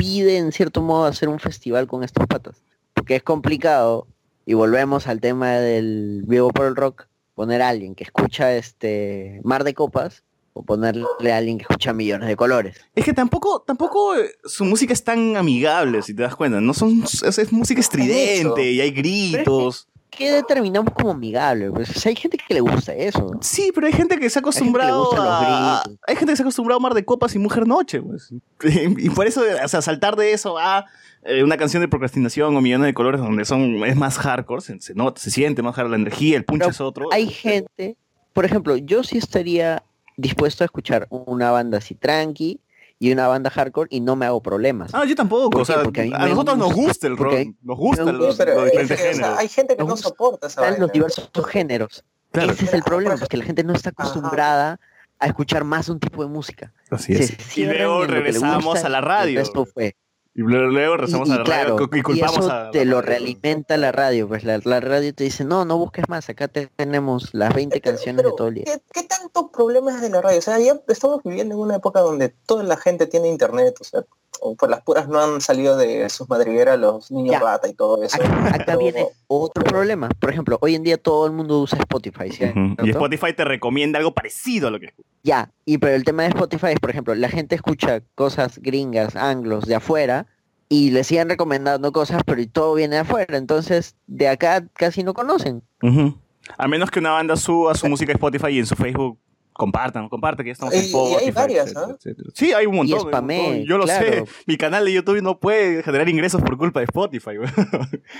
impide 0.00 0.38
en 0.38 0.52
cierto 0.52 0.82
modo 0.82 1.04
hacer 1.04 1.28
un 1.28 1.38
festival 1.38 1.86
con 1.86 2.04
estos 2.04 2.26
patas. 2.26 2.62
Porque 2.94 3.16
es 3.16 3.22
complicado, 3.22 4.06
y 4.46 4.54
volvemos 4.54 5.06
al 5.06 5.20
tema 5.20 5.52
del 5.52 6.22
vivo 6.26 6.50
por 6.50 6.66
el 6.66 6.76
rock, 6.76 7.06
poner 7.34 7.62
a 7.62 7.68
alguien 7.68 7.94
que 7.94 8.04
escucha 8.04 8.54
este 8.54 9.40
Mar 9.44 9.64
de 9.64 9.74
Copas, 9.74 10.24
o 10.52 10.64
ponerle 10.64 11.32
a 11.32 11.36
alguien 11.36 11.58
que 11.58 11.62
escucha 11.62 11.92
Millones 11.92 12.28
de 12.28 12.36
Colores. 12.36 12.76
Es 12.94 13.04
que 13.04 13.12
tampoco, 13.12 13.62
tampoco 13.62 14.16
eh, 14.16 14.32
su 14.44 14.64
música 14.64 14.92
es 14.92 15.04
tan 15.04 15.36
amigable, 15.36 16.02
si 16.02 16.12
te 16.12 16.22
das 16.22 16.34
cuenta. 16.34 16.60
No 16.60 16.74
son, 16.74 17.04
es, 17.04 17.38
es 17.38 17.52
música 17.52 17.80
estridente 17.80 18.72
y 18.72 18.80
hay 18.80 18.90
gritos. 18.90 19.86
¿Qué 20.10 20.32
determinamos 20.32 20.92
como 20.92 21.12
amigable? 21.12 21.70
Pues 21.70 21.90
o 21.90 21.98
sea, 21.98 22.10
hay 22.10 22.16
gente 22.16 22.36
que 22.36 22.54
le 22.54 22.60
gusta 22.60 22.92
eso. 22.94 23.30
Sí, 23.40 23.70
pero 23.74 23.86
hay 23.86 23.92
gente 23.92 24.18
que 24.18 24.28
se 24.28 24.38
ha 24.38 24.40
acostumbrado 24.40 25.04
gustan 25.04 25.24
los 25.24 25.34
a... 25.34 25.82
Hay 26.06 26.16
gente 26.16 26.32
que 26.32 26.36
se 26.36 26.42
ha 26.42 26.44
acostumbrado 26.44 26.78
a 26.78 26.82
Mar 26.82 26.94
de 26.94 27.04
Copas 27.04 27.34
y 27.34 27.38
Mujer 27.38 27.66
Noche, 27.66 28.02
pues. 28.02 28.30
Y 28.62 29.10
por 29.10 29.26
eso, 29.26 29.42
o 29.64 29.68
sea, 29.68 29.80
saltar 29.82 30.16
de 30.16 30.32
eso 30.32 30.58
a 30.58 30.86
eh, 31.22 31.44
una 31.44 31.56
canción 31.56 31.80
de 31.80 31.88
procrastinación 31.88 32.56
o 32.56 32.60
Millones 32.60 32.86
de 32.86 32.94
Colores 32.94 33.20
donde 33.20 33.44
son 33.44 33.84
es 33.84 33.96
más 33.96 34.18
hardcore, 34.18 34.60
se, 34.60 34.80
se 34.80 34.94
nota, 34.94 35.20
se 35.20 35.30
siente 35.30 35.62
más 35.62 35.74
hardcore, 35.74 35.96
la 35.96 36.02
energía, 36.02 36.36
el 36.36 36.44
punch 36.44 36.60
Pero 36.60 36.70
es 36.70 36.80
otro. 36.80 37.08
Hay 37.12 37.28
gente, 37.28 37.96
por 38.32 38.44
ejemplo, 38.44 38.76
yo 38.76 39.02
sí 39.02 39.18
estaría 39.18 39.82
dispuesto 40.16 40.64
a 40.64 40.66
escuchar 40.66 41.06
una 41.10 41.50
banda 41.50 41.78
así 41.78 41.94
tranqui 41.94 42.60
y 43.02 43.10
una 43.12 43.26
banda 43.26 43.50
hardcore 43.50 43.88
y 43.90 44.00
no 44.00 44.14
me 44.14 44.26
hago 44.26 44.40
problemas. 44.42 44.90
Ah, 44.94 45.04
yo 45.06 45.16
tampoco. 45.16 45.50
¿Por 45.50 45.62
O 45.62 45.64
qué? 45.64 45.72
sea, 45.72 45.82
Porque 45.82 46.02
a 46.02 46.04
mí 46.04 46.12
a 46.14 46.18
me 46.18 46.28
nosotros 46.30 46.58
nos 46.58 46.72
gusta, 46.74 47.06
el 47.08 47.16
rock. 47.16 47.28
porque 47.30 47.46
Nos 47.62 47.78
los, 47.78 47.78
gusta, 47.78 48.04
pero 48.44 48.64
los 48.66 48.74
es 48.74 48.90
o 48.90 49.14
sea, 49.14 49.36
hay 49.38 49.48
gente 49.48 49.76
que 49.76 49.82
no 49.84 49.96
soporta 49.96 50.46
esa 50.46 50.60
vaina. 50.60 50.76
los 50.78 50.92
diversos 50.92 51.30
géneros. 51.48 52.04
Claro. 52.30 52.52
Ese 52.52 52.66
es 52.66 52.74
el 52.74 52.82
problema, 52.82 53.16
porque 53.16 53.36
la 53.38 53.44
gente 53.44 53.64
no 53.64 53.72
está 53.72 53.90
acostumbrada 53.90 54.78
a 55.18 55.26
escuchar 55.26 55.64
más 55.64 55.88
un 55.88 55.98
tipo 55.98 56.22
de 56.22 56.28
música. 56.28 56.72
Así 56.90 57.14
Se 57.16 57.24
es. 57.24 57.58
Y 57.58 57.64
luego 57.64 58.04
regresamos 58.06 58.84
a 58.84 58.88
la 58.88 58.98
el 58.98 59.04
radio. 59.04 59.40
resto 59.40 59.64
fue. 59.66 59.96
Y 60.34 60.42
luego, 60.42 60.70
Y, 60.72 60.76
a 60.78 61.36
la 61.38 61.42
claro, 61.44 61.76
radio 61.76 61.88
y 61.98 62.02
culpamos 62.02 62.36
y 62.36 62.38
eso 62.40 62.52
a... 62.52 62.70
te 62.70 62.84
lo 62.84 63.02
realimenta 63.02 63.76
la 63.76 63.90
radio, 63.92 64.28
pues 64.28 64.44
la, 64.44 64.60
la 64.64 64.80
radio 64.80 65.12
te 65.12 65.24
dice, 65.24 65.44
no, 65.44 65.64
no 65.64 65.76
busques 65.76 66.08
más, 66.08 66.28
acá 66.28 66.46
te- 66.48 66.68
tenemos 66.76 67.30
las 67.34 67.52
20 67.52 67.80
canciones 67.80 68.24
de 68.24 68.30
todo 68.36 68.48
el 68.48 68.54
día. 68.54 68.64
¿Qué, 68.64 68.80
qué 68.92 69.02
tanto 69.02 69.50
problema 69.50 69.90
es 69.94 70.00
de 70.00 70.08
la 70.10 70.20
radio? 70.22 70.38
O 70.38 70.42
sea, 70.42 70.58
ya 70.60 70.74
estamos 70.88 71.20
viviendo 71.24 71.54
en 71.56 71.60
una 71.60 71.76
época 71.76 72.00
donde 72.00 72.28
toda 72.46 72.62
la 72.62 72.76
gente 72.76 73.06
tiene 73.06 73.28
internet, 73.28 73.74
o 73.80 73.84
sea, 73.84 74.04
o 74.42 74.54
por 74.54 74.70
las 74.70 74.80
puras 74.82 75.06
no 75.08 75.20
han 75.20 75.40
salido 75.42 75.76
de 75.76 76.08
sus 76.08 76.26
madrigueras 76.30 76.78
los 76.78 77.10
niños 77.10 77.32
Ya. 77.32 77.40
rata 77.40 77.68
y 77.68 77.74
todo 77.74 78.02
eso. 78.02 78.16
Acá 78.22 78.62
Pero- 78.64 78.78
viene 78.78 79.06
otro 79.26 79.64
problema. 79.64 80.08
Por 80.18 80.30
ejemplo, 80.30 80.56
hoy 80.62 80.76
en 80.76 80.82
día 80.82 80.96
todo 80.96 81.26
el 81.26 81.32
mundo 81.32 81.60
usa 81.60 81.78
Spotify. 81.80 82.30
Ujú. 82.48 82.86
Y 82.86 82.90
Spotify 82.90 83.34
te 83.34 83.44
recomienda 83.44 83.98
algo 83.98 84.14
parecido 84.14 84.68
a 84.68 84.70
lo 84.70 84.80
que 84.80 84.94
Ya, 85.22 85.50
y 85.66 85.76
pero 85.76 85.94
el 85.94 86.04
tema 86.04 86.22
de 86.22 86.28
Spotify 86.30 86.68
es, 86.68 86.80
por 86.80 86.88
ejemplo, 86.90 87.14
la 87.14 87.28
gente 87.28 87.54
escucha 87.54 88.00
cosas 88.14 88.58
gringas, 88.62 89.14
anglos, 89.14 89.66
de 89.66 89.74
afuera, 89.74 90.26
y 90.70 90.90
le 90.92 91.04
siguen 91.04 91.28
recomendando 91.28 91.92
cosas, 91.92 92.22
pero 92.24 92.40
y 92.40 92.46
todo 92.46 92.72
viene 92.74 92.94
de 92.94 93.00
afuera, 93.02 93.36
entonces 93.36 93.96
de 94.06 94.28
acá 94.28 94.64
casi 94.72 95.02
no 95.02 95.12
conocen. 95.12 95.62
Ujú. 95.82 96.16
A 96.56 96.66
menos 96.68 96.90
que 96.90 97.00
una 97.00 97.10
banda 97.10 97.36
suba 97.36 97.74
su 97.74 97.86
música 97.88 98.12
a 98.12 98.14
Spotify 98.14 98.48
y 98.52 98.58
en 98.60 98.66
su 98.66 98.74
Facebook 98.76 99.18
compartan, 99.52 100.08
compartan 100.08 100.44
que 100.44 100.48
ya 100.50 100.52
estamos 100.52 100.72
en 100.74 100.80
Y- 100.80 100.84
y 100.84 100.86
Spotify. 100.86 101.24
hay 101.26 101.30
varias, 101.32 101.66
etcétera, 101.72 102.28
¿ah? 102.28 102.32
Sí, 102.34 102.52
hay 102.54 102.64
un 102.66 102.76
montón. 102.76 102.98
un 103.00 103.08
spamé, 103.08 103.42
montón. 103.42 103.64
Yo 103.66 103.76
lo 103.78 103.84
claro. 103.84 104.06
sé. 104.06 104.24
Mi 104.46 104.56
canal 104.56 104.84
de 104.86 104.92
YouTube 104.94 105.20
no 105.22 105.38
puede 105.38 105.82
generar 105.82 106.08
ingresos 106.08 106.40
por 106.40 106.56
culpa 106.56 106.80
de 106.80 106.84
Spotify. 106.84 107.32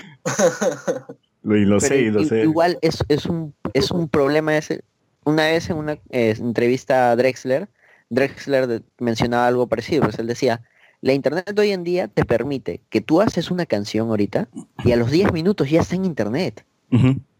Lo- 1.43 1.57
y 1.57 1.65
lo 1.65 1.79
sé, 1.79 1.97
y 2.01 2.09
lo 2.11 2.21
i- 2.21 2.27
sé. 2.27 2.41
Igual 2.43 2.77
es, 2.81 3.03
es, 3.09 3.25
un, 3.25 3.55
es 3.73 3.89
un 3.91 4.07
problema 4.09 4.55
ese. 4.57 4.83
Una 5.23 5.45
vez 5.47 5.69
en 5.69 5.77
una 5.77 5.93
eh, 6.11 6.35
entrevista 6.37 7.11
a 7.11 7.15
Drexler, 7.15 7.67
Drexler 8.09 8.67
de- 8.67 8.81
mencionaba 8.99 9.47
algo 9.47 9.67
parecido, 9.67 10.03
pues 10.03 10.19
él 10.19 10.27
decía, 10.27 10.61
la 11.01 11.13
internet 11.13 11.57
hoy 11.57 11.71
en 11.71 11.83
día 11.83 12.07
te 12.07 12.25
permite 12.25 12.81
que 12.89 13.01
tú 13.01 13.21
haces 13.21 13.51
una 13.51 13.65
canción 13.65 14.09
ahorita 14.09 14.47
y 14.85 14.91
a 14.91 14.95
los 14.95 15.11
10 15.11 15.33
minutos 15.33 15.69
ya 15.69 15.81
está 15.81 15.95
en 15.95 16.05
internet, 16.05 16.65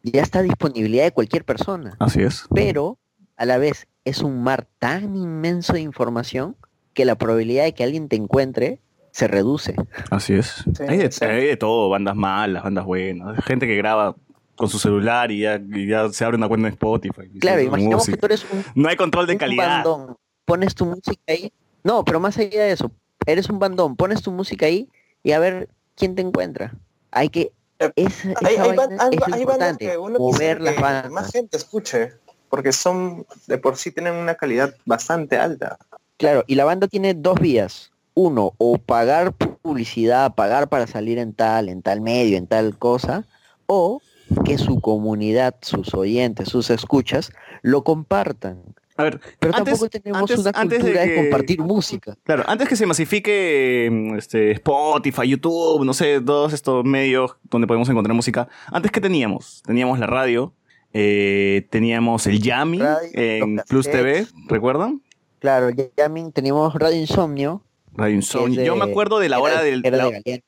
ya 0.03 0.22
está 0.22 0.39
a 0.39 0.43
disponibilidad 0.43 1.03
de 1.03 1.12
cualquier 1.12 1.45
persona. 1.45 1.95
Así 1.99 2.22
es. 2.22 2.45
Pero 2.53 2.97
a 3.38 3.45
la 3.45 3.57
vez 3.57 3.88
es 4.03 4.22
un 4.22 4.43
mar 4.43 4.68
tan 4.80 5.16
inmenso 5.16 5.74
de 5.74 5.82
información 5.82 6.55
que 6.93 7.05
la 7.05 7.16
probabilidad 7.16 7.64
de 7.64 7.74
que 7.74 7.84
alguien 7.84 8.09
te 8.09 8.16
encuentre 8.16 8.80
se 9.12 9.28
reduce. 9.28 9.76
Así 10.09 10.34
es. 10.34 10.64
hay, 10.88 10.97
de, 10.97 11.09
hay 11.22 11.45
de 11.47 11.57
todo, 11.57 11.89
bandas 11.89 12.16
malas, 12.16 12.64
bandas 12.64 12.86
buenas. 12.86 13.43
Gente 13.45 13.68
que 13.68 13.76
graba 13.76 14.16
con 14.55 14.70
su 14.70 14.80
celular 14.80 15.32
y 15.32 15.39
ya, 15.41 15.62
y 15.74 15.88
ya 15.88 16.09
se 16.09 16.24
abre 16.24 16.38
una 16.38 16.47
cuenta 16.47 16.68
en 16.68 16.74
Spotify. 16.74 17.30
Claro, 17.39 17.62
imaginemos 17.62 18.05
que 18.05 18.18
tú 18.18 18.26
eres 18.26 18.45
un, 18.51 18.64
No 18.76 18.89
hay 18.89 18.95
control 18.95 19.28
de 19.28 19.34
un 19.34 19.39
calidad. 19.39 19.84
bandón, 19.84 20.16
pones 20.45 20.74
tu 20.74 20.86
música 20.86 21.22
ahí. 21.28 21.51
No, 21.84 22.03
pero 22.05 22.20
más 22.20 22.38
allá 22.38 22.64
de 22.64 22.72
eso, 22.72 22.91
eres 23.26 23.50
un 23.50 23.60
bandón, 23.60 23.96
pones 23.96 24.22
tu 24.22 24.32
música 24.32 24.66
ahí 24.66 24.90
y 25.24 25.32
a 25.32 25.40
ver 25.40 25.70
quién 25.96 26.16
te 26.16 26.22
encuentra. 26.22 26.74
Hay 27.12 27.30
que 27.30 27.52
Eh, 27.80 27.92
Hay, 27.96 28.04
esa 28.06 28.30
hay 28.46 28.56
vaina 28.58 28.84
hay- 28.84 28.96
es 28.96 29.00
lo 29.00 29.08
hay 29.10 29.12
bandas 29.20 29.40
importante, 29.42 29.86
que 29.88 29.98
uno 29.98 30.20
mover 30.20 30.62
las 30.62 30.76
que 30.76 30.82
bandas. 30.82 31.12
más 31.12 31.32
gente 31.32 31.58
escuche, 31.58 32.14
porque 32.48 32.72
son, 32.74 33.26
de 33.48 33.58
por 33.58 33.76
sí 33.76 33.92
tienen 33.92 34.14
una 34.14 34.36
calidad 34.36 34.76
bastante 34.86 35.38
alta. 35.38 35.80
Claro, 36.18 36.44
y 36.46 36.54
la 36.54 36.66
banda 36.66 36.88
tiene 36.88 37.16
dos 37.16 37.40
vías. 37.40 37.92
Uno, 38.14 38.54
o 38.60 38.78
pagar 38.78 39.34
publicidad, 39.34 40.36
pagar 40.36 40.68
para 40.70 40.86
salir 40.86 41.18
en 41.18 41.34
tal, 41.34 41.70
en 41.70 41.82
tal 41.82 42.02
medio, 42.02 42.38
en 42.38 42.46
tal 42.46 42.78
cosa, 42.78 43.26
o 43.66 44.00
que 44.46 44.58
su 44.60 44.80
comunidad, 44.80 45.56
sus 45.62 45.94
oyentes, 45.96 46.50
sus 46.50 46.70
escuchas, 46.70 47.32
lo 47.64 47.84
compartan. 47.84 48.62
A 49.02 49.04
ver, 49.04 49.20
Pero 49.39 49.56
antes- 49.56 49.74
tampoco 49.80 49.89
tenemos 49.89 50.22
antes- 50.22 50.39
una 50.39 50.52
antes 50.56 50.80
cultura 50.80 51.02
de, 51.02 51.08
que- 51.08 51.16
compartir 51.16 51.60
música. 51.62 52.18
Claro, 52.24 52.43
antes 52.47 52.68
que 52.70 52.76
se 52.76 52.86
masifique 52.86 53.89
mm, 53.91 54.16
este, 54.16 54.52
Spotify, 54.52 55.28
YouTube, 55.28 55.84
no 55.86 55.93
sé, 55.93 56.22
todos 56.22 56.54
estos 56.54 56.86
medios 56.86 57.36
donde 57.49 57.68
podemos 57.68 57.89
encontrar 57.89 58.16
música, 58.16 58.47
antes 58.72 58.91
que 58.91 59.02
teníamos, 59.02 59.62
teníamos 59.66 59.99
la 59.99 60.08
radio, 60.08 60.54
eh, 60.93 61.68
teníamos 61.70 62.28
el 62.28 62.41
Yami 62.41 62.80
Radio, 62.80 63.10
en 63.14 63.62
Plus 63.68 63.89
TV. 63.89 64.26
¿recuerdan? 64.47 65.02
Claro, 65.39 65.70
ya, 65.72 65.86
ya 65.97 66.10
min- 66.10 66.32
teníamos 66.32 66.74
Radio 66.76 66.99
Insomnio. 66.99 67.64
Radio 67.93 68.16
Insomnio. 68.16 68.60
de- 68.62 68.66
Yo 68.68 68.76
me 68.76 68.86
acuerdo 68.86 69.20
de 69.20 69.28
la 69.28 69.38
era- 69.38 69.43
hora 69.43 69.62
del 69.64 69.82
era 69.84 69.97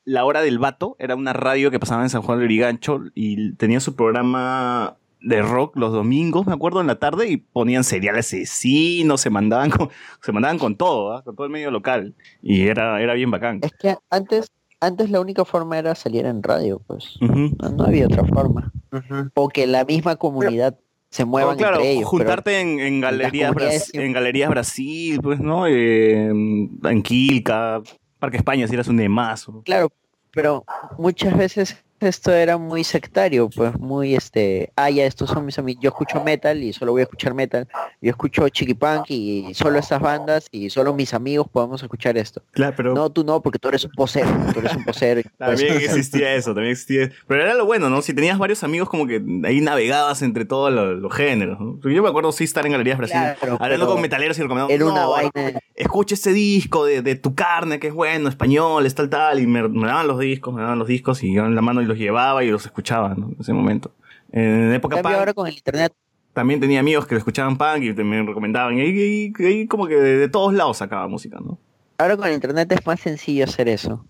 la, 0.04 0.24
hora 0.24 0.40
del 0.40 0.58
vato, 0.58 0.96
era 0.98 1.14
una 1.14 1.32
radio 1.34 1.70
que 1.70 1.78
pasaba 1.80 2.02
en 2.02 2.08
San 2.10 2.22
Juan 2.22 2.38
de 2.38 2.44
Lurigancho 2.44 3.00
y 3.14 3.52
tenía 3.54 3.80
su 3.80 3.94
programa 3.96 4.96
de 5.24 5.42
rock 5.42 5.76
los 5.76 5.92
domingos, 5.92 6.46
me 6.46 6.52
acuerdo, 6.52 6.80
en 6.80 6.86
la 6.86 6.98
tarde 6.98 7.28
y 7.28 7.36
ponían 7.38 7.82
seriales 7.84 8.26
asesinos, 8.26 9.20
se 9.20 9.30
mandaban 9.30 9.70
con, 9.70 9.88
se 10.22 10.32
mandaban 10.32 10.58
con 10.58 10.76
todo, 10.76 11.12
¿ah? 11.12 11.22
con 11.22 11.34
todo 11.34 11.46
el 11.46 11.52
medio 11.52 11.70
local 11.70 12.14
y 12.42 12.66
era, 12.66 13.00
era 13.00 13.14
bien 13.14 13.30
bacán. 13.30 13.60
Es 13.62 13.72
que 13.72 13.96
antes, 14.10 14.48
antes 14.80 15.10
la 15.10 15.20
única 15.20 15.44
forma 15.44 15.78
era 15.78 15.94
salir 15.94 16.26
en 16.26 16.42
radio, 16.42 16.80
pues. 16.86 17.16
No, 17.20 17.70
no 17.70 17.84
había 17.84 18.06
otra 18.06 18.24
forma. 18.24 18.70
O 19.34 19.48
que 19.48 19.66
la 19.66 19.84
misma 19.84 20.16
comunidad 20.16 20.78
se 21.10 21.24
mueva 21.24 21.52
Oh, 21.52 21.56
claro, 21.56 21.76
entre 21.76 21.90
ellos. 21.92 22.00
pero- 22.02 22.10
juntarte 22.10 22.60
en, 22.60 22.80
en 22.80 23.00
galerías 23.00 23.50
comunidades 23.52 23.92
Bras- 23.92 24.02
en 24.04 24.12
galerías 24.12 24.50
Brasil, 24.50 25.20
pues, 25.22 25.40
¿no? 25.40 25.66
Eh, 25.66 26.26
en 26.28 27.02
Quilca, 27.02 27.80
Parque 28.18 28.36
España, 28.36 28.66
si 28.68 28.74
eras 28.74 28.88
un 28.88 28.96
demazo. 28.96 29.62
Claro, 29.64 29.90
pero 30.32 30.64
muchas 30.98 31.36
veces 31.36 31.82
esto 32.04 32.32
era 32.32 32.58
muy 32.58 32.84
sectario, 32.84 33.48
pues 33.50 33.78
muy 33.78 34.14
este, 34.14 34.72
ah, 34.76 34.90
ya 34.90 35.04
estos 35.06 35.30
son 35.30 35.44
mis 35.46 35.58
amigos, 35.58 35.82
yo 35.82 35.88
escucho 35.90 36.22
metal 36.22 36.62
y 36.62 36.72
solo 36.72 36.92
voy 36.92 37.00
a 37.00 37.04
escuchar 37.04 37.34
metal, 37.34 37.66
yo 38.00 38.10
escucho 38.10 38.48
chiqui 38.48 38.74
punk 38.74 39.04
y 39.08 39.52
solo 39.54 39.78
estas 39.78 40.00
bandas 40.00 40.46
y 40.50 40.70
solo 40.70 40.94
mis 40.94 41.14
amigos 41.14 41.46
podemos 41.50 41.82
escuchar 41.82 42.16
esto. 42.18 42.42
Claro, 42.52 42.74
pero 42.76 42.94
No, 42.94 43.10
tú 43.10 43.24
no, 43.24 43.40
porque 43.42 43.58
tú 43.58 43.68
eres 43.68 43.84
un 43.84 43.92
posero, 43.92 44.28
tú 44.52 44.60
eres 44.60 44.76
un 44.76 44.84
posero. 44.84 45.20
También 45.38 45.72
escuchar- 45.74 45.82
existía 45.96 46.34
eso, 46.34 46.54
también 46.54 46.72
existía. 46.72 47.10
Pero 47.26 47.42
era 47.42 47.54
lo 47.54 47.66
bueno, 47.66 47.90
¿no? 47.90 48.02
Si 48.02 48.14
tenías 48.14 48.38
varios 48.38 48.62
amigos, 48.64 48.88
como 48.88 49.06
que 49.06 49.22
ahí 49.44 49.60
navegabas 49.60 50.22
entre 50.22 50.44
todos 50.44 50.72
los, 50.72 50.98
los 50.98 51.12
géneros. 51.14 51.58
¿no? 51.60 51.78
Yo 51.90 52.02
me 52.02 52.08
acuerdo 52.08 52.32
sí 52.32 52.44
estar 52.44 52.64
en 52.66 52.72
Galerías 52.72 52.98
Brasil, 52.98 53.18
Claro, 53.40 53.56
hablando 53.60 53.86
con 53.86 54.00
metaleros 54.00 54.38
y 54.38 54.42
recomendando. 54.42 54.72
Era 54.74 54.84
una 54.86 55.02
"No, 55.02 55.10
vaina. 55.10 55.60
Escucha 55.74 56.14
este 56.14 56.32
disco 56.32 56.84
de, 56.84 57.02
de 57.02 57.14
tu 57.16 57.34
carne, 57.34 57.78
que 57.80 57.88
es 57.88 57.94
bueno, 57.94 58.28
español, 58.28 58.86
es 58.86 58.94
tal, 58.94 59.08
tal. 59.10 59.40
Y 59.40 59.46
me, 59.46 59.66
me 59.68 59.86
daban 59.86 60.06
los 60.06 60.18
discos, 60.18 60.54
me 60.54 60.62
daban 60.62 60.78
los 60.78 60.88
discos 60.88 61.22
y 61.22 61.32
yo 61.34 61.44
en 61.44 61.54
la 61.54 61.62
mano 61.62 61.82
y 61.82 61.84
los 61.86 61.93
llevaba 61.98 62.44
y 62.44 62.50
los 62.50 62.64
escuchaba, 62.64 63.14
¿no? 63.14 63.28
En 63.28 63.36
ese 63.40 63.52
momento. 63.52 63.92
En 64.32 64.72
época 64.72 65.00
punk, 65.02 65.14
ahora 65.14 65.34
con 65.34 65.46
el 65.46 65.54
internet 65.54 65.92
también 66.32 66.58
tenía 66.60 66.80
amigos 66.80 67.06
que 67.06 67.14
escuchaban 67.14 67.56
punk 67.56 67.82
y 67.82 67.92
me 67.92 68.22
recomendaban. 68.22 68.76
Y 68.78 68.80
ahí 68.80 69.66
como 69.68 69.86
que 69.86 69.94
de, 69.94 70.18
de 70.18 70.28
todos 70.28 70.52
lados 70.52 70.78
sacaba 70.78 71.06
música, 71.08 71.38
¿no? 71.40 71.58
Ahora 71.98 72.16
con 72.16 72.26
el 72.26 72.34
internet 72.34 72.70
es 72.72 72.84
más 72.86 73.00
sencillo 73.00 73.44
hacer 73.44 73.68
eso. 73.68 74.04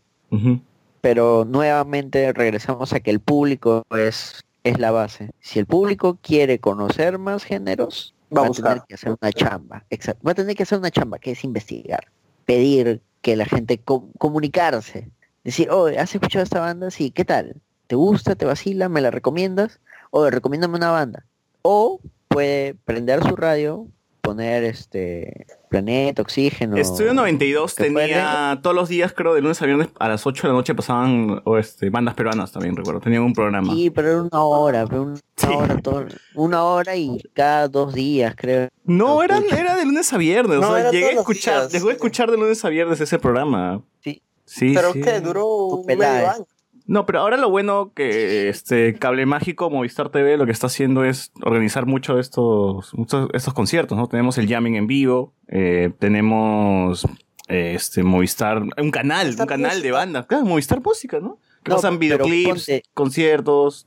Pero 1.00 1.44
nuevamente 1.44 2.32
regresamos 2.32 2.92
a 2.92 3.00
que 3.00 3.10
el 3.10 3.20
público 3.20 3.84
es, 3.90 4.42
es 4.64 4.78
la 4.78 4.90
base. 4.90 5.30
Si 5.40 5.58
el 5.58 5.66
público 5.66 6.18
quiere 6.22 6.58
conocer 6.58 7.18
más 7.18 7.44
géneros, 7.44 8.14
Va 8.36 8.46
a 8.46 8.50
tener 8.50 8.82
que 8.88 8.94
hacer 8.94 9.16
una 9.20 9.32
chamba. 9.32 9.84
Exacto. 9.90 10.22
Va 10.26 10.32
a 10.32 10.34
tener 10.34 10.56
que 10.56 10.64
hacer 10.64 10.78
una 10.78 10.90
chamba, 10.90 11.18
que 11.18 11.32
es 11.32 11.44
investigar. 11.44 12.06
Pedir 12.46 13.00
que 13.22 13.36
la 13.36 13.44
gente 13.44 13.78
com- 13.78 14.10
comunicarse. 14.18 15.08
Decir, 15.44 15.68
oh, 15.70 15.86
¿has 15.86 16.12
escuchado 16.14 16.42
esta 16.42 16.58
banda? 16.58 16.90
Sí, 16.90 17.10
¿qué 17.10 17.24
tal? 17.24 17.60
¿Te 17.86 17.96
gusta? 17.96 18.34
¿Te 18.34 18.46
vacila? 18.46 18.88
¿Me 18.88 19.00
la 19.00 19.10
recomiendas? 19.10 19.80
O 20.10 20.28
recomiéndame 20.30 20.76
una 20.76 20.90
banda. 20.90 21.26
O 21.62 22.00
puede 22.28 22.74
prender 22.84 23.22
su 23.22 23.36
radio, 23.36 23.86
poner 24.22 24.64
este 24.64 25.46
Planeta, 25.68 26.22
Oxígeno. 26.22 26.76
Estudio 26.76 27.12
92 27.12 27.74
que 27.74 27.84
tenía 27.84 28.58
todos 28.62 28.74
los 28.74 28.88
días, 28.88 29.12
creo, 29.12 29.34
de 29.34 29.42
lunes 29.42 29.60
a 29.60 29.66
viernes 29.66 29.88
a 29.98 30.08
las 30.08 30.26
8 30.26 30.42
de 30.42 30.48
la 30.48 30.54
noche 30.54 30.74
pasaban 30.74 31.42
o, 31.44 31.58
este, 31.58 31.90
bandas 31.90 32.14
peruanas 32.14 32.52
también, 32.52 32.76
recuerdo. 32.76 33.00
Tenían 33.00 33.22
un 33.22 33.32
programa. 33.32 33.74
Sí, 33.74 33.90
pero 33.90 34.08
era 34.08 34.22
una 34.22 34.44
hora, 34.44 34.86
pero 34.86 35.02
una 35.02 35.56
hora 35.56 35.78
todo, 35.82 36.06
una 36.36 36.62
hora 36.62 36.96
y 36.96 37.20
cada 37.34 37.68
dos 37.68 37.92
días, 37.92 38.34
creo. 38.36 38.68
No, 38.84 39.22
era, 39.22 39.38
era 39.50 39.76
de 39.76 39.84
lunes 39.84 40.12
a 40.12 40.16
viernes. 40.16 40.60
No, 40.60 40.70
o 40.70 40.76
sea, 40.76 40.90
llegué 40.90 41.06
a 41.06 41.12
escuchar, 41.12 41.68
días. 41.68 41.84
a 41.84 41.90
escuchar 41.92 42.30
de 42.30 42.36
lunes 42.38 42.64
a 42.64 42.68
viernes 42.68 43.00
ese 43.00 43.18
programa. 43.18 43.82
Sí. 44.00 44.22
Sí, 44.46 44.72
Pero 44.74 44.92
sí. 44.92 45.00
que 45.00 45.20
duró 45.20 45.46
un 45.46 45.86
medio 45.86 46.06
año. 46.06 46.46
No, 46.86 47.06
pero 47.06 47.20
ahora 47.20 47.36
lo 47.38 47.48
bueno 47.48 47.92
que 47.94 48.48
este 48.50 48.94
Cable 48.98 49.24
Mágico, 49.26 49.70
Movistar 49.70 50.10
TV, 50.10 50.36
lo 50.36 50.44
que 50.44 50.52
está 50.52 50.66
haciendo 50.66 51.02
es 51.04 51.32
organizar 51.42 51.86
mucho 51.86 52.18
estos, 52.18 52.92
muchos 52.94 53.28
estos 53.32 53.54
conciertos, 53.54 53.96
¿no? 53.96 54.06
Tenemos 54.06 54.36
el 54.36 54.46
jamming 54.48 54.74
en 54.76 54.86
vivo, 54.86 55.32
eh, 55.48 55.92
tenemos 55.98 57.06
este 57.48 58.02
Movistar, 58.02 58.62
un 58.62 58.90
canal, 58.90 59.34
un 59.38 59.46
canal 59.46 59.80
de 59.82 59.90
banda, 59.92 60.26
claro, 60.26 60.44
Movistar 60.44 60.82
Música, 60.82 61.20
¿no? 61.20 61.38
Que 61.62 61.70
No, 61.70 61.76
pasan 61.76 61.98
videoclips, 61.98 62.66
ponte- 62.66 62.82
conciertos, 62.92 63.86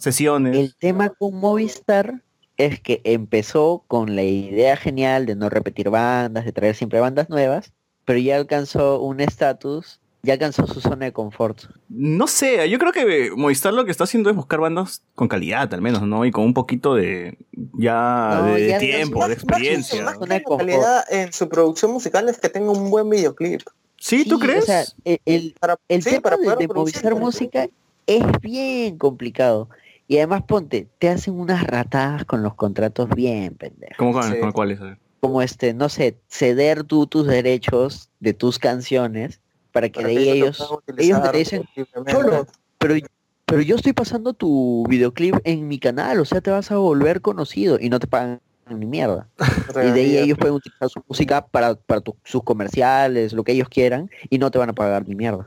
sesiones. 0.00 0.56
El 0.56 0.74
tema 0.74 1.10
con 1.10 1.34
Movistar 1.34 2.22
es 2.56 2.80
que 2.80 3.02
empezó 3.04 3.84
con 3.86 4.16
la 4.16 4.22
idea 4.22 4.76
genial 4.76 5.26
de 5.26 5.36
no 5.36 5.50
repetir 5.50 5.90
bandas, 5.90 6.44
de 6.46 6.52
traer 6.52 6.74
siempre 6.74 6.98
bandas 7.00 7.28
nuevas, 7.28 7.72
pero 8.06 8.18
ya 8.18 8.36
alcanzó 8.36 9.00
un 9.02 9.20
estatus, 9.20 10.00
ya 10.22 10.32
alcanzó 10.34 10.66
su 10.66 10.80
zona 10.80 11.06
de 11.06 11.12
confort. 11.12 11.62
No 11.88 12.26
sé, 12.26 12.68
yo 12.68 12.78
creo 12.78 12.92
que 12.92 13.30
Movistar 13.36 13.72
lo 13.72 13.84
que 13.84 13.90
está 13.90 14.04
haciendo 14.04 14.30
es 14.30 14.36
buscar 14.36 14.60
bandas 14.60 15.02
con 15.14 15.28
calidad, 15.28 15.72
al 15.72 15.80
menos, 15.80 16.02
¿no? 16.02 16.24
Y 16.24 16.30
con 16.30 16.44
un 16.44 16.54
poquito 16.54 16.94
de 16.94 17.38
ya 17.74 18.40
No, 18.42 18.54
de 18.54 18.68
ya- 18.68 18.78
tiempo, 18.78 19.26
de 19.26 19.34
experiencia. 19.34 20.02
Más 20.04 20.18
calidad 20.18 21.04
en 21.10 21.32
su 21.32 21.48
producción 21.48 21.92
musical 21.92 22.28
es 22.28 22.38
que 22.38 22.48
tenga 22.48 22.70
un 22.72 22.90
buen 22.90 23.08
videoclip. 23.08 23.62
Sí, 23.96 24.24
¿tú 24.28 24.38
crees? 24.38 24.62
O 24.64 24.66
sea, 24.66 24.84
el, 25.04 25.20
el, 25.24 25.54
el 25.88 26.02
sí, 26.02 26.10
tema 26.10 26.22
para 26.22 26.36
de, 26.36 26.44
poder 26.44 26.58
de 26.58 26.68
Movistar 26.68 27.14
Música 27.14 27.68
es 28.06 28.24
bien 28.40 28.96
complicado. 28.98 29.68
Y 30.06 30.16
además, 30.16 30.42
ponte, 30.48 30.88
te 30.98 31.10
hacen 31.10 31.38
unas 31.38 31.62
ratadas 31.64 32.24
con 32.24 32.42
los 32.42 32.54
contratos 32.54 33.10
bien 33.10 33.54
pendejos. 33.54 33.96
¿Cómo 33.98 34.12
con, 34.12 34.40
con 34.40 34.52
cuáles? 34.52 34.78
Como 35.20 35.42
este, 35.42 35.74
no 35.74 35.88
sé, 35.88 36.16
ceder 36.28 36.84
tú 36.84 37.06
tus 37.06 37.26
derechos 37.26 38.08
de 38.20 38.32
tus 38.34 38.58
canciones 38.58 39.40
para 39.72 39.88
que 39.88 40.00
Para 40.00 40.08
de 40.08 40.14
que 40.14 40.20
ahí 40.20 40.28
ellos 40.38 40.60
ellos, 40.96 41.30
te 41.32 41.38
dicen. 41.38 41.64
"Cholo, 42.06 42.46
pero, 42.78 42.94
pero 43.44 43.62
yo 43.62 43.76
estoy 43.76 43.92
pasando 43.92 44.32
tu 44.34 44.84
videoclip 44.88 45.36
en 45.44 45.68
mi 45.68 45.78
canal, 45.78 46.20
o 46.20 46.24
sea, 46.24 46.40
te 46.40 46.50
vas 46.50 46.70
a 46.70 46.76
volver 46.76 47.20
conocido 47.20 47.78
y 47.80 47.88
no 47.88 47.98
te 48.00 48.06
pagan 48.06 48.40
ni 48.70 48.84
mierda. 48.86 49.28
y 49.76 49.90
de 49.92 50.00
ahí 50.00 50.16
ellos 50.18 50.36
pueden 50.38 50.54
utilizar 50.54 50.88
su 50.90 51.02
música 51.08 51.46
para, 51.46 51.74
para 51.74 52.00
tu- 52.02 52.16
sus 52.24 52.42
comerciales, 52.42 53.32
lo 53.32 53.42
que 53.44 53.52
ellos 53.52 53.68
quieran, 53.68 54.10
y 54.28 54.38
no 54.38 54.50
te 54.50 54.58
van 54.58 54.68
a 54.70 54.74
pagar 54.74 55.08
ni 55.08 55.14
mierda. 55.14 55.46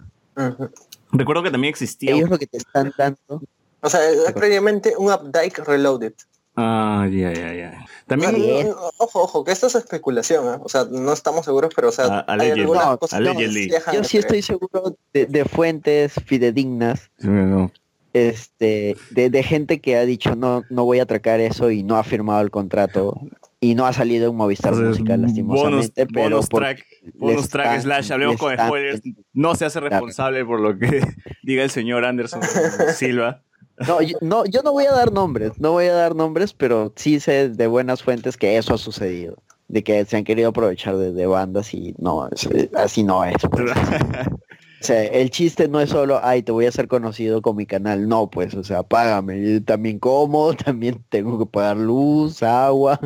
Recuerdo 1.11 1.43
que 1.43 1.51
también 1.51 1.69
existía. 1.71 2.13
Ellos 2.15 2.29
lo 2.29 2.37
que 2.39 2.47
te 2.47 2.57
están 2.57 2.91
dando. 2.97 3.41
O 3.81 3.89
sea, 3.89 3.99
es 4.09 4.31
previamente 4.33 4.93
un 4.97 5.11
Updike 5.11 5.59
Reloaded. 5.65 6.13
Ah, 6.55 7.07
ya, 7.09 7.31
ya, 7.33 7.53
ya. 7.53 7.85
También. 8.07 8.35
O 8.35 8.37
sea, 8.37 8.75
ojo, 8.97 9.21
ojo, 9.23 9.43
que 9.45 9.51
esto 9.53 9.67
es 9.67 9.75
especulación, 9.75 10.53
¿eh? 10.53 10.57
O 10.61 10.67
sea, 10.69 10.85
no 10.89 11.13
estamos 11.13 11.45
seguros, 11.45 11.71
pero 11.75 11.89
o 11.89 11.91
sea, 11.91 12.25
Ah, 12.27 12.35
hay 12.39 12.51
algunas 12.51 12.85
No, 12.85 12.97
cosas 12.97 13.21
que 13.21 13.69
Yo 13.93 14.03
sí 14.03 14.17
estoy 14.17 14.41
seguro 14.41 14.97
de, 15.13 15.25
de 15.27 15.45
fuentes 15.45 16.13
fidedignas, 16.25 17.09
Sí, 17.19 17.27
no. 17.29 17.71
este, 18.13 18.97
de, 19.11 19.29
de 19.29 19.43
gente 19.43 19.79
que 19.79 19.95
ha 19.95 20.05
dicho 20.05 20.35
no, 20.35 20.63
no 20.69 20.83
voy 20.83 20.99
a 20.99 21.03
atracar 21.03 21.39
eso 21.39 21.71
y 21.71 21.83
no 21.83 21.95
ha 21.95 22.03
firmado 22.03 22.41
el 22.41 22.51
contrato 22.51 23.17
y 23.61 23.75
no 23.75 23.85
ha 23.85 23.93
salido 23.93 24.29
en 24.29 24.35
Movistar 24.35 24.73
Entonces, 24.73 24.99
Música 24.99 25.13
bonus, 25.15 25.27
lastimosamente, 25.27 26.05
pero 26.07 26.23
bonus 26.35 26.47
porque 26.49 26.65
track, 26.75 26.85
bonus 27.13 27.49
track 27.49 27.65
están- 27.67 27.81
slash, 27.83 28.11
hablemos 28.11 28.37
con 28.37 28.51
están- 28.51 28.67
spoilers. 28.67 29.01
No 29.33 29.55
se 29.55 29.65
hace 29.65 29.79
responsable 29.79 30.43
por 30.43 30.59
lo 30.59 30.77
que 30.77 31.01
diga 31.43 31.63
el 31.63 31.69
señor 31.69 32.03
Anderson 32.03 32.41
Silva. 32.95 33.41
No, 33.87 34.01
yo 34.01 34.17
no, 34.21 34.45
yo 34.45 34.61
no 34.63 34.71
voy 34.71 34.85
a 34.85 34.91
dar 34.91 35.11
nombres, 35.11 35.59
no 35.59 35.71
voy 35.71 35.85
a 35.85 35.93
dar 35.93 36.15
nombres, 36.15 36.53
pero 36.53 36.93
sí 36.95 37.19
sé 37.19 37.49
de 37.49 37.67
buenas 37.67 38.03
fuentes 38.03 38.37
que 38.37 38.57
eso 38.57 38.73
ha 38.73 38.77
sucedido, 38.77 39.37
de 39.67 39.83
que 39.83 40.05
se 40.05 40.17
han 40.17 40.23
querido 40.23 40.49
aprovechar 40.49 40.97
de, 40.97 41.11
de 41.13 41.25
bandas 41.25 41.73
y 41.73 41.93
no, 41.97 42.27
es- 42.29 42.47
así 42.75 43.03
no 43.03 43.23
es. 43.25 43.35
pues. 43.49 43.71
O 44.81 44.83
sea, 44.83 45.03
el 45.03 45.29
chiste 45.29 45.67
no 45.67 45.79
es 45.79 45.91
solo, 45.91 46.19
ay, 46.23 46.41
te 46.41 46.51
voy 46.51 46.65
a 46.65 46.69
hacer 46.69 46.87
conocido 46.87 47.43
con 47.43 47.55
mi 47.55 47.67
canal, 47.67 48.07
no, 48.09 48.31
pues, 48.31 48.55
o 48.55 48.63
sea, 48.63 48.81
págame, 48.81 49.39
yo 49.39 49.63
también 49.63 49.99
como, 49.99 50.53
también 50.55 51.03
tengo 51.09 51.37
que 51.37 51.45
pagar 51.45 51.77
luz, 51.77 52.41
agua, 52.41 52.99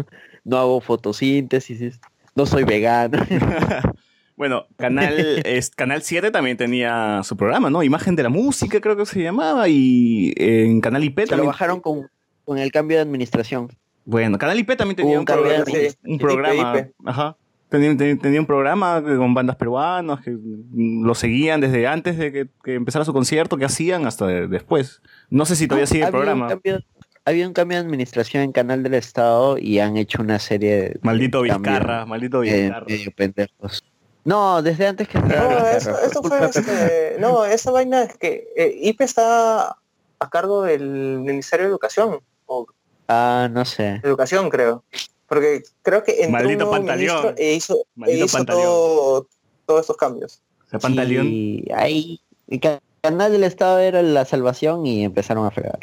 no 0.46 0.58
hago 0.58 0.80
fotosíntesis, 0.80 2.00
no 2.34 2.46
soy 2.46 2.64
vegano. 2.64 3.18
Bueno, 4.36 4.66
Canal, 4.78 5.14
es, 5.46 5.70
Canal 5.72 6.02
7 6.02 6.32
también 6.32 6.58
tenía 6.58 7.22
su 7.24 7.38
programa, 7.38 7.70
¿no? 7.70 7.84
Imagen 7.84 8.16
de 8.16 8.24
la 8.24 8.30
música, 8.30 8.82
creo 8.82 8.98
que 8.98 9.06
se 9.06 9.22
llamaba, 9.24 9.70
y 9.70 10.34
en 10.38 10.82
Canal 10.82 11.04
IP 11.04 11.20
Se 11.20 11.22
lo 11.26 11.30
también. 11.30 11.48
bajaron 11.48 11.80
con, 11.80 12.10
con 12.44 12.58
el 12.58 12.72
cambio 12.72 12.98
de 12.98 13.04
administración. 13.04 13.70
Bueno, 14.04 14.38
Canal 14.38 14.60
IP 14.60 14.76
también 14.76 14.96
tenía 14.98 15.14
un, 15.14 15.20
un 15.20 15.26
cambio 15.26 15.46
de 15.52 15.56
programa, 15.64 15.72
administración. 15.72 16.12
un 16.14 16.20
programa. 16.20 16.78
IP. 16.80 16.92
Ajá. 17.06 17.38
Tenía, 17.70 17.98
tenía- 17.98 18.18
tenía 18.18 18.40
un 18.40 18.46
programa 18.46 19.02
con 19.04 19.34
bandas 19.34 19.56
peruanas 19.56 20.22
que 20.24 20.38
lo 20.76 21.16
seguían 21.16 21.60
desde 21.62 21.88
antes 21.88 22.16
de 22.18 22.32
que, 22.32 22.48
que 22.64 22.76
empezara 22.76 23.04
su 23.06 23.12
concierto, 23.14 23.58
que 23.58 23.66
hacían 23.66 24.06
hasta 24.06 24.28
de- 24.28 24.48
después. 24.48 25.02
No 25.30 25.46
sé 25.46 25.56
si 25.56 25.68
todavía 25.68 25.88
sigue 25.88 26.04
el 26.04 26.12
programa. 26.12 26.48
cambio- 26.48 26.80
había 27.26 27.48
un 27.48 27.54
cambio 27.54 27.80
de 27.80 27.84
administración 27.86 28.44
en 28.44 28.52
Canal 28.52 28.84
del 28.84 28.94
Estado 28.94 29.58
y 29.58 29.80
han 29.80 29.98
hecho 29.98 30.22
una 30.22 30.38
serie 30.38 30.76
de 30.76 31.00
Maldito 31.02 31.42
Vizcarra, 31.42 32.06
maldito 32.06 32.44
eh, 32.44 32.62
Vizcarra. 32.64 32.86
medio 32.88 33.12
pendejos. 33.16 33.84
No, 34.26 34.62
desde 34.62 34.88
antes 34.88 35.08
que 35.08 35.20
No, 35.20 35.68
eso, 35.68 35.94
fue 35.96 36.08
eso 36.08 36.24
fue 36.24 36.46
este, 36.46 37.16
no, 37.20 37.46
esa 37.46 37.72
vaina 37.72 38.04
es 38.04 38.18
que 38.18 38.48
eh, 38.58 38.76
IPE 38.82 39.04
está 39.06 39.78
a 40.20 40.30
cargo 40.32 40.64
del 40.64 40.84
Ministerio 41.20 41.66
de 41.68 41.70
Educación, 41.70 42.20
o 42.48 42.68
Ah, 43.08 43.48
no 43.52 43.64
sé. 43.66 44.02
Educación 44.04 44.50
creo. 44.50 44.84
Porque 45.28 45.62
creo 45.84 46.04
que 46.04 46.24
entró 46.24 46.32
Maldito 46.32 46.70
un 46.72 46.86
nuevo 46.86 47.34
e 47.38 47.54
hizo, 47.54 47.86
e 48.08 48.18
hizo 48.18 48.46
todo, 48.46 49.28
todos 49.68 49.82
estos 49.82 49.98
cambios. 49.98 50.42
O 50.74 50.80
Pantaleón. 50.80 51.28
Sí, 51.28 51.66
ahí 51.74 52.20
el 52.48 52.60
ca- 52.60 52.82
Canal 53.02 53.32
del 53.32 53.44
Estado 53.44 53.78
era 53.78 54.02
la 54.02 54.26
salvación 54.26 54.88
y 54.88 55.04
empezaron 55.04 55.46
a 55.46 55.52
fregar. 55.52 55.78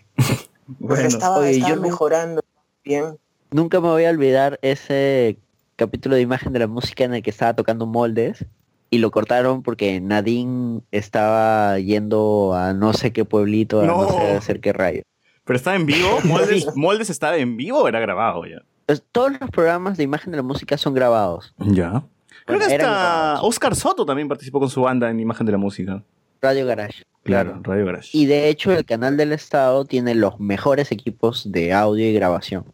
Estaba, 1.07 1.39
Oye, 1.39 1.51
estaba 1.53 1.69
yo 1.71 1.77
no- 1.77 1.83
mejorando 1.83 2.43
bien. 2.83 3.17
Nunca 3.53 3.81
me 3.81 3.89
voy 3.89 4.05
a 4.07 4.11
olvidar 4.11 4.59
ese 4.63 5.39
capítulo 5.77 6.17
de 6.17 6.23
imagen 6.23 6.53
de 6.53 6.59
la 6.59 6.67
música 6.67 7.05
en 7.05 7.15
el 7.15 7.23
que 7.23 7.31
estaba 7.31 7.55
tocando 7.55 7.87
moldes 7.87 8.47
y 8.91 8.99
lo 8.99 9.11
cortaron 9.11 9.63
porque 9.63 10.01
Nadine 10.01 10.83
estaba 10.91 11.79
yendo 11.79 12.55
a 12.55 12.75
no 12.75 12.93
sé 12.93 13.13
qué 13.13 13.25
pueblito 13.25 13.81
a 13.81 13.87
no, 13.87 14.09
sé 14.09 14.33
hacer 14.33 14.61
qué 14.61 14.73
rayo. 14.73 15.03
Pero 15.45 15.57
estaba 15.57 15.77
en 15.77 15.87
vivo. 15.87 16.21
Moldes, 16.25 16.77
Moldes 16.77 17.11
estaba 17.11 17.37
en 17.37 17.57
vivo 17.57 17.81
o 17.81 17.89
era 17.89 18.01
grabado 18.01 18.45
ya. 18.45 18.63
Pues, 18.87 19.03
todos 19.11 19.33
los 19.41 19.51
programas 19.51 19.97
de 19.97 20.05
imagen 20.05 20.31
de 20.31 20.37
la 20.37 20.43
música 20.43 20.77
son 20.77 20.93
grabados. 20.93 21.55
Ya. 21.59 22.05
Creo 22.45 22.59
que 22.59 22.67
hasta 22.67 23.41
Oscar 23.43 23.75
Soto 23.75 24.05
también 24.05 24.29
participó 24.29 24.61
con 24.61 24.69
su 24.69 24.83
banda 24.83 25.09
en 25.11 25.21
Imagen 25.21 25.47
de 25.47 25.53
la 25.53 25.59
Música. 25.59 26.03
Radio 26.43 26.67
Garage. 26.67 27.05
Claro, 27.23 27.61
Radio 27.63 27.87
Garage. 27.87 28.11
Y 28.13 28.27
de 28.27 28.49
hecho 28.49 28.73
el 28.73 28.85
canal 28.85 29.17
del 29.17 29.33
Estado 29.33 29.85
tiene 29.85 30.15
los 30.15 30.41
mejores 30.41 30.93
equipos 30.93 31.51
de 31.51 31.73
audio 31.73 32.07
y 32.07 32.13
grabación. 32.13 32.67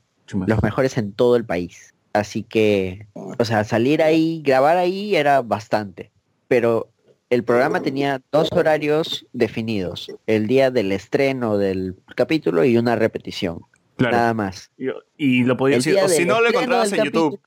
Los 0.47 0.63
mejores 0.63 0.99
en 0.99 1.13
todo 1.13 1.37
el 1.37 1.45
país. 1.45 1.95
Así 2.19 2.43
que, 2.43 3.07
o 3.15 3.45
sea, 3.45 3.65
salir 3.65 4.03
ahí, 4.03 4.43
grabar 4.45 4.77
ahí 4.77 5.17
era 5.17 5.43
bastante. 5.43 6.11
Pero 6.49 6.89
el 7.31 7.45
programa 7.45 7.83
tenía 7.83 8.21
dos 8.33 8.51
horarios 8.53 9.27
definidos. 9.33 10.11
El 10.27 10.47
día 10.47 10.71
del 10.71 10.93
estreno 10.93 11.59
del 11.59 11.97
capítulo 12.15 12.65
y 12.65 12.77
una 12.77 12.97
repetición. 12.97 13.61
Claro. 13.97 14.17
Nada 14.17 14.35
más. 14.35 14.71
Y, 14.79 14.89
y 15.17 15.45
lo 15.45 15.57
podía 15.57 15.77
El 15.77 15.83
decir, 15.83 15.99
o 16.03 16.09
si 16.09 16.25
no 16.25 16.41
lo 16.41 16.49
encontrabas 16.49 16.93
en 16.93 17.05
YouTube. 17.05 17.41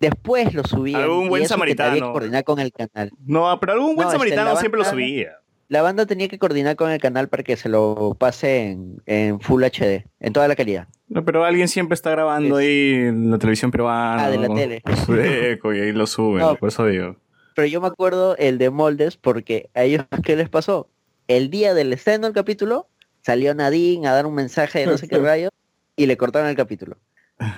Después 0.00 0.54
lo 0.54 0.64
subían. 0.64 1.02
Algún 1.02 1.28
buen 1.28 1.42
eso 1.42 1.48
que 1.48 1.54
samaritano. 1.54 2.12
coordinar 2.12 2.44
con 2.44 2.58
el 2.58 2.72
canal. 2.72 3.10
No, 3.26 3.60
pero 3.60 3.74
algún 3.74 3.96
buen 3.96 4.06
No, 4.06 4.12
samaritano 4.12 4.56
siempre 4.56 4.78
lo 4.78 4.84
subía. 4.84 5.32
La 5.70 5.82
banda 5.82 6.04
tenía 6.04 6.26
que 6.26 6.36
coordinar 6.36 6.74
con 6.74 6.90
el 6.90 7.00
canal 7.00 7.28
para 7.28 7.44
que 7.44 7.56
se 7.56 7.68
lo 7.68 8.16
pase 8.18 8.70
en, 8.72 9.00
en 9.06 9.38
Full 9.40 9.62
HD, 9.62 10.04
en 10.18 10.32
toda 10.32 10.48
la 10.48 10.56
calidad. 10.56 10.88
No, 11.08 11.24
pero 11.24 11.44
alguien 11.44 11.68
siempre 11.68 11.94
está 11.94 12.10
grabando 12.10 12.56
ahí 12.56 12.92
en 12.94 13.30
la 13.30 13.38
televisión 13.38 13.70
peruana. 13.70 14.24
Ah, 14.24 14.30
de 14.30 14.38
la 14.38 14.48
con- 14.48 14.56
tele. 14.56 14.80
con 14.84 14.96
su 14.96 15.14
eco 15.14 15.72
y 15.72 15.78
ahí 15.80 15.92
lo 15.92 16.08
suben, 16.08 16.40
No. 16.40 16.56
por 16.56 16.70
eso 16.70 16.84
digo. 16.86 17.14
Pero 17.54 17.68
yo 17.68 17.80
me 17.80 17.86
acuerdo 17.86 18.36
el 18.36 18.58
de 18.58 18.68
Moldes 18.70 19.16
porque 19.16 19.70
a 19.74 19.84
ellos, 19.84 20.04
¿qué 20.24 20.34
les 20.34 20.48
pasó? 20.48 20.88
El 21.28 21.50
día 21.50 21.72
del 21.72 21.92
estreno 21.92 22.26
del 22.26 22.34
capítulo, 22.34 22.88
salió 23.22 23.54
Nadine 23.54 24.08
a 24.08 24.12
dar 24.12 24.26
un 24.26 24.34
mensaje 24.34 24.80
de 24.80 24.86
no 24.86 24.98
sé 24.98 25.06
qué 25.06 25.18
rayo 25.20 25.50
y 25.94 26.06
le 26.06 26.16
cortaron 26.16 26.48
el 26.48 26.56
capítulo. 26.56 26.96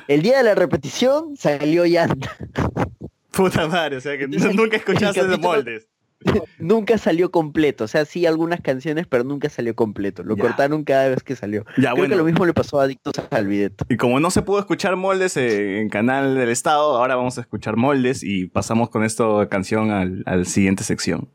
El 0.06 0.20
día 0.20 0.36
de 0.36 0.42
la 0.44 0.54
repetición 0.54 1.34
salió 1.38 1.86
Yanda. 1.86 2.30
Puta 3.30 3.66
madre, 3.66 3.96
o 3.96 4.00
sea 4.02 4.18
que 4.18 4.28
nu- 4.28 4.52
nunca 4.52 4.76
escuchaste 4.76 5.20
el 5.20 5.30
de 5.30 5.38
moldes. 5.38 5.88
nunca 6.58 6.98
salió 6.98 7.30
completo. 7.30 7.84
O 7.84 7.88
sea, 7.88 8.04
sí 8.04 8.26
algunas 8.26 8.60
canciones, 8.60 9.06
pero 9.06 9.24
nunca 9.24 9.48
salió 9.48 9.74
completo. 9.74 10.22
Lo 10.22 10.36
Ya. 10.36 10.42
cortaron 10.44 10.84
cada 10.84 11.08
vez 11.08 11.22
que 11.22 11.36
salió. 11.36 11.64
Ya, 11.76 11.90
Creo 11.92 11.96
bueno. 11.96 12.10
que 12.12 12.16
lo 12.18 12.24
mismo 12.24 12.46
le 12.46 12.54
pasó 12.54 12.80
a 12.80 12.84
Adictos 12.84 13.14
al 13.30 13.46
Videto. 13.46 13.84
Y 13.88 13.96
como 13.96 14.20
no 14.20 14.30
se 14.30 14.42
pudo 14.42 14.58
escuchar 14.60 14.96
moldes 14.96 15.36
eh, 15.36 15.80
en 15.80 15.88
canal 15.88 16.34
del 16.34 16.48
estado, 16.48 16.96
ahora 16.98 17.16
vamos 17.16 17.38
a 17.38 17.40
escuchar 17.42 17.76
moldes 17.76 18.22
y 18.22 18.46
pasamos 18.46 18.90
con 18.90 19.04
esta 19.04 19.48
canción 19.48 19.90
al, 19.90 20.22
al 20.26 20.46
siguiente 20.46 20.84
sección. 20.84 21.28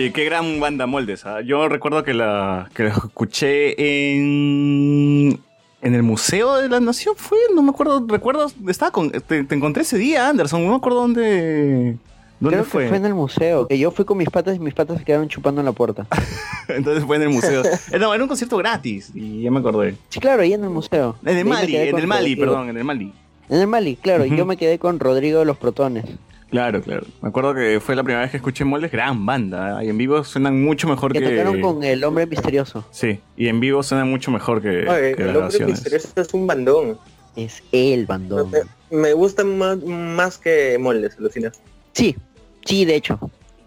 Oye, 0.00 0.12
qué 0.12 0.24
gran 0.24 0.60
banda 0.60 0.86
Moldes. 0.86 1.26
¿ah? 1.26 1.42
Yo 1.42 1.68
recuerdo 1.68 2.02
que 2.04 2.14
la, 2.14 2.70
que 2.74 2.84
la 2.84 2.88
escuché 2.90 3.74
en. 4.16 5.38
En 5.82 5.94
el 5.94 6.02
Museo 6.02 6.56
de 6.56 6.70
la 6.70 6.80
Nación 6.80 7.14
fue, 7.18 7.36
no 7.54 7.62
me 7.62 7.70
acuerdo, 7.70 8.04
recuerdo, 8.06 8.50
estaba 8.68 8.90
con, 8.90 9.10
te, 9.10 9.44
te 9.44 9.54
encontré 9.54 9.82
ese 9.82 9.96
día, 9.96 10.28
Anderson, 10.28 10.62
no 10.62 10.70
me 10.72 10.76
acuerdo 10.76 11.00
dónde, 11.00 11.96
dónde 12.38 12.56
Creo 12.58 12.64
fue. 12.64 12.82
que 12.82 12.88
fue 12.90 12.96
en 12.98 13.06
el 13.06 13.14
museo, 13.14 13.66
que 13.66 13.78
yo 13.78 13.90
fui 13.90 14.04
con 14.04 14.18
mis 14.18 14.28
patas 14.28 14.56
y 14.56 14.58
mis 14.58 14.74
patas 14.74 14.98
se 14.98 15.04
quedaron 15.06 15.28
chupando 15.28 15.62
en 15.62 15.64
la 15.64 15.72
puerta. 15.72 16.06
Entonces 16.68 17.02
fue 17.04 17.16
en 17.16 17.22
el 17.22 17.28
museo. 17.30 17.62
Eh, 17.92 17.98
no, 17.98 18.12
era 18.14 18.22
un 18.22 18.28
concierto 18.28 18.58
gratis, 18.58 19.10
y 19.14 19.40
ya 19.42 19.50
me 19.50 19.60
acordé. 19.60 19.96
Sí, 20.10 20.20
claro, 20.20 20.42
ahí 20.42 20.52
en 20.52 20.64
el 20.64 20.70
museo. 20.70 21.16
En 21.24 21.38
el 21.38 21.44
Mali, 21.46 21.74
en 21.76 21.98
el 21.98 22.06
Mali, 22.06 22.34
Rodrigo. 22.34 22.40
perdón, 22.52 22.68
en 22.68 22.76
el 22.76 22.84
Mali. 22.84 23.12
En 23.48 23.60
el 23.60 23.66
Mali, 23.66 23.96
claro, 23.96 24.24
Ujú. 24.26 24.34
yo 24.34 24.44
me 24.44 24.58
quedé 24.58 24.78
con 24.78 25.00
Rodrigo 25.00 25.38
de 25.38 25.46
los 25.46 25.56
Protones. 25.56 26.04
Claro, 26.50 26.82
claro. 26.82 27.06
Me 27.22 27.28
acuerdo 27.28 27.54
que 27.54 27.80
fue 27.80 27.94
la 27.94 28.02
primera 28.02 28.22
vez 28.22 28.30
que 28.32 28.38
escuché 28.38 28.64
Moldes, 28.64 28.90
gran 28.90 29.24
banda. 29.24 29.80
¿eh? 29.82 29.86
Y 29.86 29.88
en 29.90 29.98
vivo 29.98 30.24
suenan 30.24 30.62
mucho 30.62 30.88
mejor 30.88 31.12
Que 31.12 31.20
que... 31.20 31.30
tocaron 31.30 31.60
con 31.60 31.84
el 31.84 32.02
hombre 32.04 32.26
misterioso. 32.26 32.84
Sí, 32.90 33.20
y 33.36 33.48
en 33.48 33.60
vivo 33.60 33.82
suenan 33.82 34.10
mucho 34.10 34.30
mejor 34.30 34.60
que, 34.60 34.88
Oye, 34.88 35.14
que 35.14 35.22
el 35.22 35.28
las 35.28 35.36
hombre 35.36 35.58
grabaciones. 35.58 35.68
misterioso 35.70 36.08
es 36.16 36.34
un 36.34 36.46
bandón. 36.46 36.98
Es 37.36 37.62
el 37.70 38.06
bandón. 38.06 38.50
Me, 38.50 38.96
me 38.98 39.12
gusta 39.12 39.44
más, 39.44 39.78
más 39.84 40.38
que 40.38 40.76
Moldes, 40.80 41.16
alucina. 41.18 41.52
Sí, 41.92 42.16
sí, 42.64 42.84
de 42.84 42.96
hecho. 42.96 43.18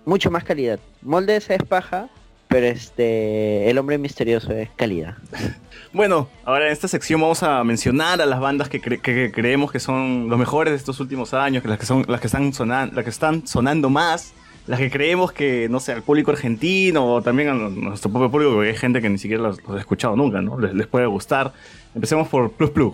Mucho 0.05 0.29
más 0.29 0.43
calidad. 0.43 0.79
Moldes 1.01 1.49
es 1.49 1.63
paja, 1.63 2.09
pero 2.53 2.67
este 2.67 3.67
el 3.69 3.77
hombre 3.79 3.97
misterioso 3.97 4.51
es 4.51 4.69
calidad. 4.75 5.15
Bueno, 5.91 6.27
ahora 6.45 6.67
en 6.67 6.71
esta 6.71 6.87
sección 6.87 7.19
vamos 7.19 7.41
a 7.41 7.63
mencionar 7.63 8.21
a 8.21 8.25
las 8.27 8.39
bandas 8.39 8.69
que, 8.69 8.79
cre- 8.79 9.01
que- 9.01 9.13
que 9.15 9.31
creemos 9.31 9.71
que 9.71 9.79
son 9.79 10.29
los 10.29 10.37
mejores 10.37 10.71
de 10.71 10.77
estos 10.77 10.99
últimos 10.99 11.33
años, 11.33 11.63
que 11.63 11.69
las 11.69 11.79
que 11.79 11.85
son 11.87 12.05
las 12.07 12.21
que 12.21 12.27
están 12.27 12.53
sonando, 12.53 12.95
las 12.95 13.03
que 13.03 13.09
están 13.09 13.47
sonando 13.47 13.89
más, 13.89 14.33
las 14.67 14.79
que 14.79 14.91
creemos 14.91 15.31
que 15.31 15.67
no 15.69 15.79
sé 15.79 15.93
al 15.93 16.03
público 16.03 16.29
argentino 16.31 17.05
o 17.15 17.21
también 17.23 17.49
a 17.49 17.53
nuestro 17.55 18.11
propio 18.11 18.29
público, 18.29 18.53
porque 18.53 18.69
hay 18.69 18.77
gente 18.77 19.01
que 19.01 19.09
ni 19.09 19.17
siquiera 19.17 19.41
los, 19.43 19.61
los 19.63 19.77
ha 19.77 19.79
escuchado 19.79 20.15
nunca, 20.15 20.41
¿no? 20.43 20.59
Les, 20.59 20.73
les 20.75 20.85
puede 20.87 21.07
gustar. 21.07 21.53
Empecemos 21.95 22.27
por 22.27 22.51
Plus 22.51 22.69
Plus. 22.69 22.93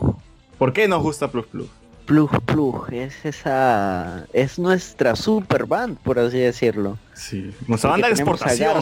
¿Por 0.58 0.72
qué 0.74 0.88
nos 0.88 1.02
gusta 1.04 1.30
Plus 1.30 1.46
Plus? 1.48 1.68
Plug 2.06 2.42
Plug, 2.42 2.92
es 2.92 3.24
esa 3.24 4.26
es 4.34 4.58
nuestra 4.58 5.16
super 5.16 5.68
band, 5.68 5.96
por 6.00 6.18
así 6.18 6.40
decirlo. 6.40 6.98
Sí, 7.14 7.52
nuestra 7.68 7.92
banda 7.92 8.08
de 8.08 8.14
exportación. 8.16 8.74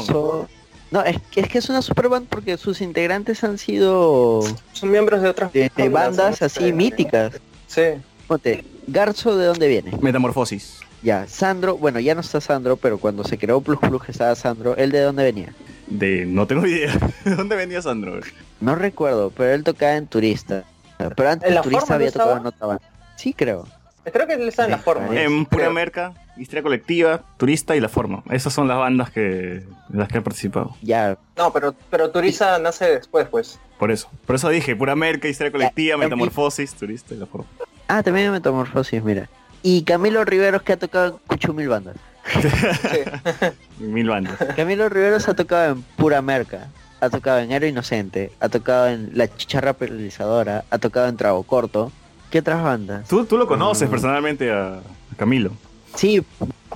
No, 0.91 1.03
es 1.03 1.17
que, 1.31 1.41
es 1.41 1.49
que 1.49 1.57
es 1.57 1.69
una 1.69 1.81
super 1.81 2.07
band 2.09 2.27
porque 2.29 2.57
sus 2.57 2.79
integrantes 2.81 3.43
han 3.43 3.57
sido 3.57 4.41
Son 4.73 4.89
miembros 4.91 5.21
de 5.21 5.29
otras 5.29 5.51
de, 5.51 5.69
de 5.75 5.89
bandas, 5.89 6.41
así 6.41 6.65
Sí. 6.67 6.73
míticas. 6.73 7.33
Sí. 7.67 7.81
Ponte, 8.27 8.63
Garzo 8.88 9.35
de 9.38 9.45
dónde 9.47 9.67
viene? 9.67 9.91
Metamorfosis. 10.01 10.79
Ya, 11.03 11.27
Sandro, 11.27 11.77
bueno, 11.77 11.99
ya 11.99 12.15
no 12.15 12.21
está 12.21 12.41
Sandro, 12.41 12.77
pero 12.77 12.97
cuando 12.97 13.23
se 13.23 13.38
creó 13.38 13.61
Plug 13.61 13.79
Plug 13.81 14.03
estaba 14.07 14.33
Sandro, 14.35 14.75
¿él 14.77 14.91
de 14.91 15.01
dónde 15.01 15.23
venía? 15.23 15.53
De 15.88 16.25
no 16.25 16.47
tengo 16.47 16.65
idea. 16.65 16.97
¿De 17.25 17.35
dónde 17.35 17.55
venía 17.55 17.81
Sandro? 17.81 18.19
No 18.61 18.75
recuerdo, 18.75 19.31
pero 19.35 19.53
él 19.53 19.63
tocaba 19.63 19.95
en 19.95 20.07
Turista. 20.07 20.63
Pero 20.97 21.29
antes 21.29 21.49
¿En 21.49 21.55
la 21.55 21.61
Turista 21.61 21.93
había 21.95 22.05
no 22.05 22.09
estaba? 22.09 22.25
tocado 22.31 22.41
en 22.41 22.47
otra 22.47 22.67
banda. 22.67 22.83
Sí, 23.15 23.33
creo. 23.33 23.67
Creo 24.12 24.28
que 24.28 24.34
él 24.34 24.47
está 24.47 24.66
en 24.66 24.72
la 24.72 24.78
forma. 24.78 25.08
En 25.20 25.45
Pura 25.45 25.64
Creo. 25.64 25.74
Merca, 25.74 26.14
Historia 26.38 26.64
Colectiva, 26.64 27.24
Turista 27.38 27.76
y 27.76 27.80
La 27.80 27.89
Forma. 27.89 28.24
Esas 28.30 28.53
son 28.53 28.68
las 28.68 28.78
bandas 28.78 29.12
que 29.12 29.22
de 29.22 29.66
las 29.89 30.08
que 30.08 30.20
he 30.20 30.22
participado. 30.22 30.76
Ya. 30.82 31.18
No, 31.36 31.51
pero, 31.51 31.74
pero 31.89 32.10
Turiza 32.12 32.58
nace 32.60 32.86
después, 32.86 33.28
pues. 33.28 33.60
Por 33.78 33.91
eso. 33.91 34.10
Por 34.26 34.36
eso 34.36 34.49
dije, 34.49 34.76
Pura 34.76 34.95
Merca, 34.95 35.28
Historia 35.28 35.51
Colectiva, 35.51 35.95
Ya, 35.95 35.97
Metamorfosis, 35.97 36.74
Turista 36.74 37.14
y 37.14 37.18
La 37.18 37.26
Forma. 37.26 37.47
Ah, 37.88 38.03
también 38.03 38.32
Metamorfosis, 38.32 39.03
mira. 39.03 39.30
Y 39.64 39.84
Camilo 39.84 40.24
Riveros 40.24 40.62
que 40.62 40.74
ha 40.74 40.78
tocado 40.78 41.08
en 41.08 41.14
Cucho 41.28 41.53
Mil 41.53 41.68
Bandas. 41.68 41.95
Mil 43.80 44.10
bandas. 44.10 44.38
Camilo 44.55 44.89
Riveros 44.89 45.28
ha 45.30 45.34
tocado 45.34 45.74
en 45.74 45.82
Pura 45.82 46.22
Merca, 46.22 46.68
ha 46.99 47.10
tocado 47.10 47.39
en 47.39 47.51
Héroe 47.51 47.70
Inocente, 47.70 48.32
ha 48.39 48.49
tocado 48.49 48.89
en 48.89 49.12
La 49.14 49.34
Chicharra 49.34 49.74
Paralizadora, 49.74 50.66
ha 50.70 50.78
tocado 50.78 51.08
en 51.08 51.18
Trago 51.18 51.43
Corto. 51.43 51.91
¿Qué 52.30 52.39
otras 52.39 52.63
bandas? 52.63 53.07
Tú, 53.07 53.25
tú 53.25 53.38
lo 53.38 53.47
conoces 53.47 53.89
personalmente 53.89 54.51
a, 54.51 54.75
a 54.78 55.15
Camilo. 55.15 55.51
Sí, 55.95 56.23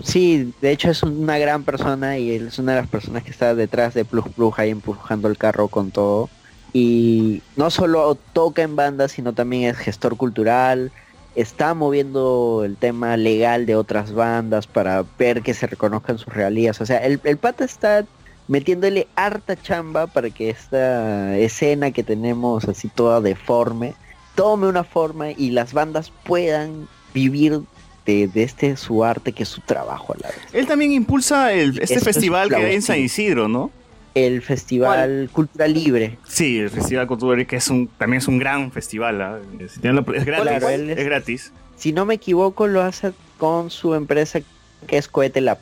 sí, 0.04 0.54
de 0.62 0.72
hecho 0.72 0.90
es 0.90 1.04
una 1.04 1.38
gran 1.38 1.64
persona 1.64 2.18
y 2.18 2.32
él 2.32 2.48
es 2.48 2.60
una 2.60 2.74
de 2.74 2.82
las 2.82 2.90
personas 2.90 3.24
que 3.24 3.32
está 3.32 3.54
detrás 3.54 3.94
de 3.94 4.06
Plug 4.06 4.32
Plug 4.32 4.54
ahí 4.58 4.70
empujando 4.70 5.28
el 5.28 5.38
carro 5.38 5.68
con 5.68 5.92
todo. 5.92 6.30
Y 6.74 7.42
no 7.58 7.70
solo 7.70 8.18
toca 8.34 8.62
en 8.62 8.76
bandas, 8.76 9.12
sino 9.12 9.34
también 9.34 9.70
es 9.70 9.78
gestor 9.78 10.16
cultural, 10.16 10.92
está 11.36 11.74
moviendo 11.74 12.64
el 12.66 12.78
tema 12.78 13.18
legal 13.18 13.66
de 13.66 13.76
otras 13.76 14.14
bandas 14.14 14.68
para 14.68 15.04
ver 15.20 15.42
que 15.42 15.54
se 15.54 15.68
reconozcan 15.68 16.18
sus 16.18 16.34
realías. 16.34 16.80
O 16.82 16.86
sea, 16.86 16.98
el, 17.00 17.20
el 17.26 17.38
pata 17.38 17.66
está 17.66 18.06
metiéndole 18.48 19.08
harta 19.16 19.62
chamba 19.62 20.08
para 20.08 20.30
que 20.30 20.50
esta 20.50 21.38
escena 21.38 21.92
que 21.92 22.04
tenemos 22.04 22.68
así 22.68 22.88
toda 22.90 23.22
deforme 23.22 23.94
tome 24.36 24.68
una 24.68 24.84
forma 24.84 25.32
y 25.32 25.52
las 25.52 25.74
bandas 25.74 26.12
puedan 26.24 26.88
vivir 27.14 27.62
de, 28.06 28.28
de 28.28 28.44
este 28.44 28.78
su 28.78 29.04
arte 29.04 29.32
que 29.34 29.44
es 29.44 29.50
su 29.50 29.62
trabajo 29.62 30.14
a 30.14 30.18
la 30.22 30.28
vez. 30.30 30.38
Él 30.54 30.66
también 30.66 30.92
impulsa 30.92 31.54
el, 31.54 31.72
este 31.80 31.84
Eso 31.84 31.96
es 31.96 32.04
festival 32.04 32.50
que 32.50 32.56
hay 32.56 32.76
en 32.76 32.82
San. 32.82 33.00
Isidro, 33.00 33.48
¿no? 33.48 33.72
El 34.14 34.42
Festival 34.42 35.30
Cultura 35.32 35.68
Libre. 35.68 36.18
Sí, 36.28 36.60
el 36.60 36.70
Festival 36.70 37.08
Cultura 37.08 37.32
Libre, 37.32 37.48
que 37.48 37.56
es 37.56 37.70
un, 37.70 37.88
también 37.88 38.18
es 38.18 38.28
un 38.28 38.40
gran 38.40 38.72
festival. 38.72 39.22
¿ah? 39.22 39.40
Es, 39.60 39.80
gratis. 39.80 40.24
Claro, 40.26 40.70
él 40.70 40.90
es, 40.90 40.98
es- 40.98 41.06
gratis. 41.06 41.54
Si 41.78 41.94
no 41.94 42.06
me 42.06 42.16
equivoco, 42.16 42.68
lo 42.68 42.82
hace 42.82 43.14
con 43.38 43.70
su 43.70 43.96
empresa 43.96 44.40
que 44.88 44.98
es 44.98 45.08
Cohete 45.08 45.42
Lab. 45.42 45.58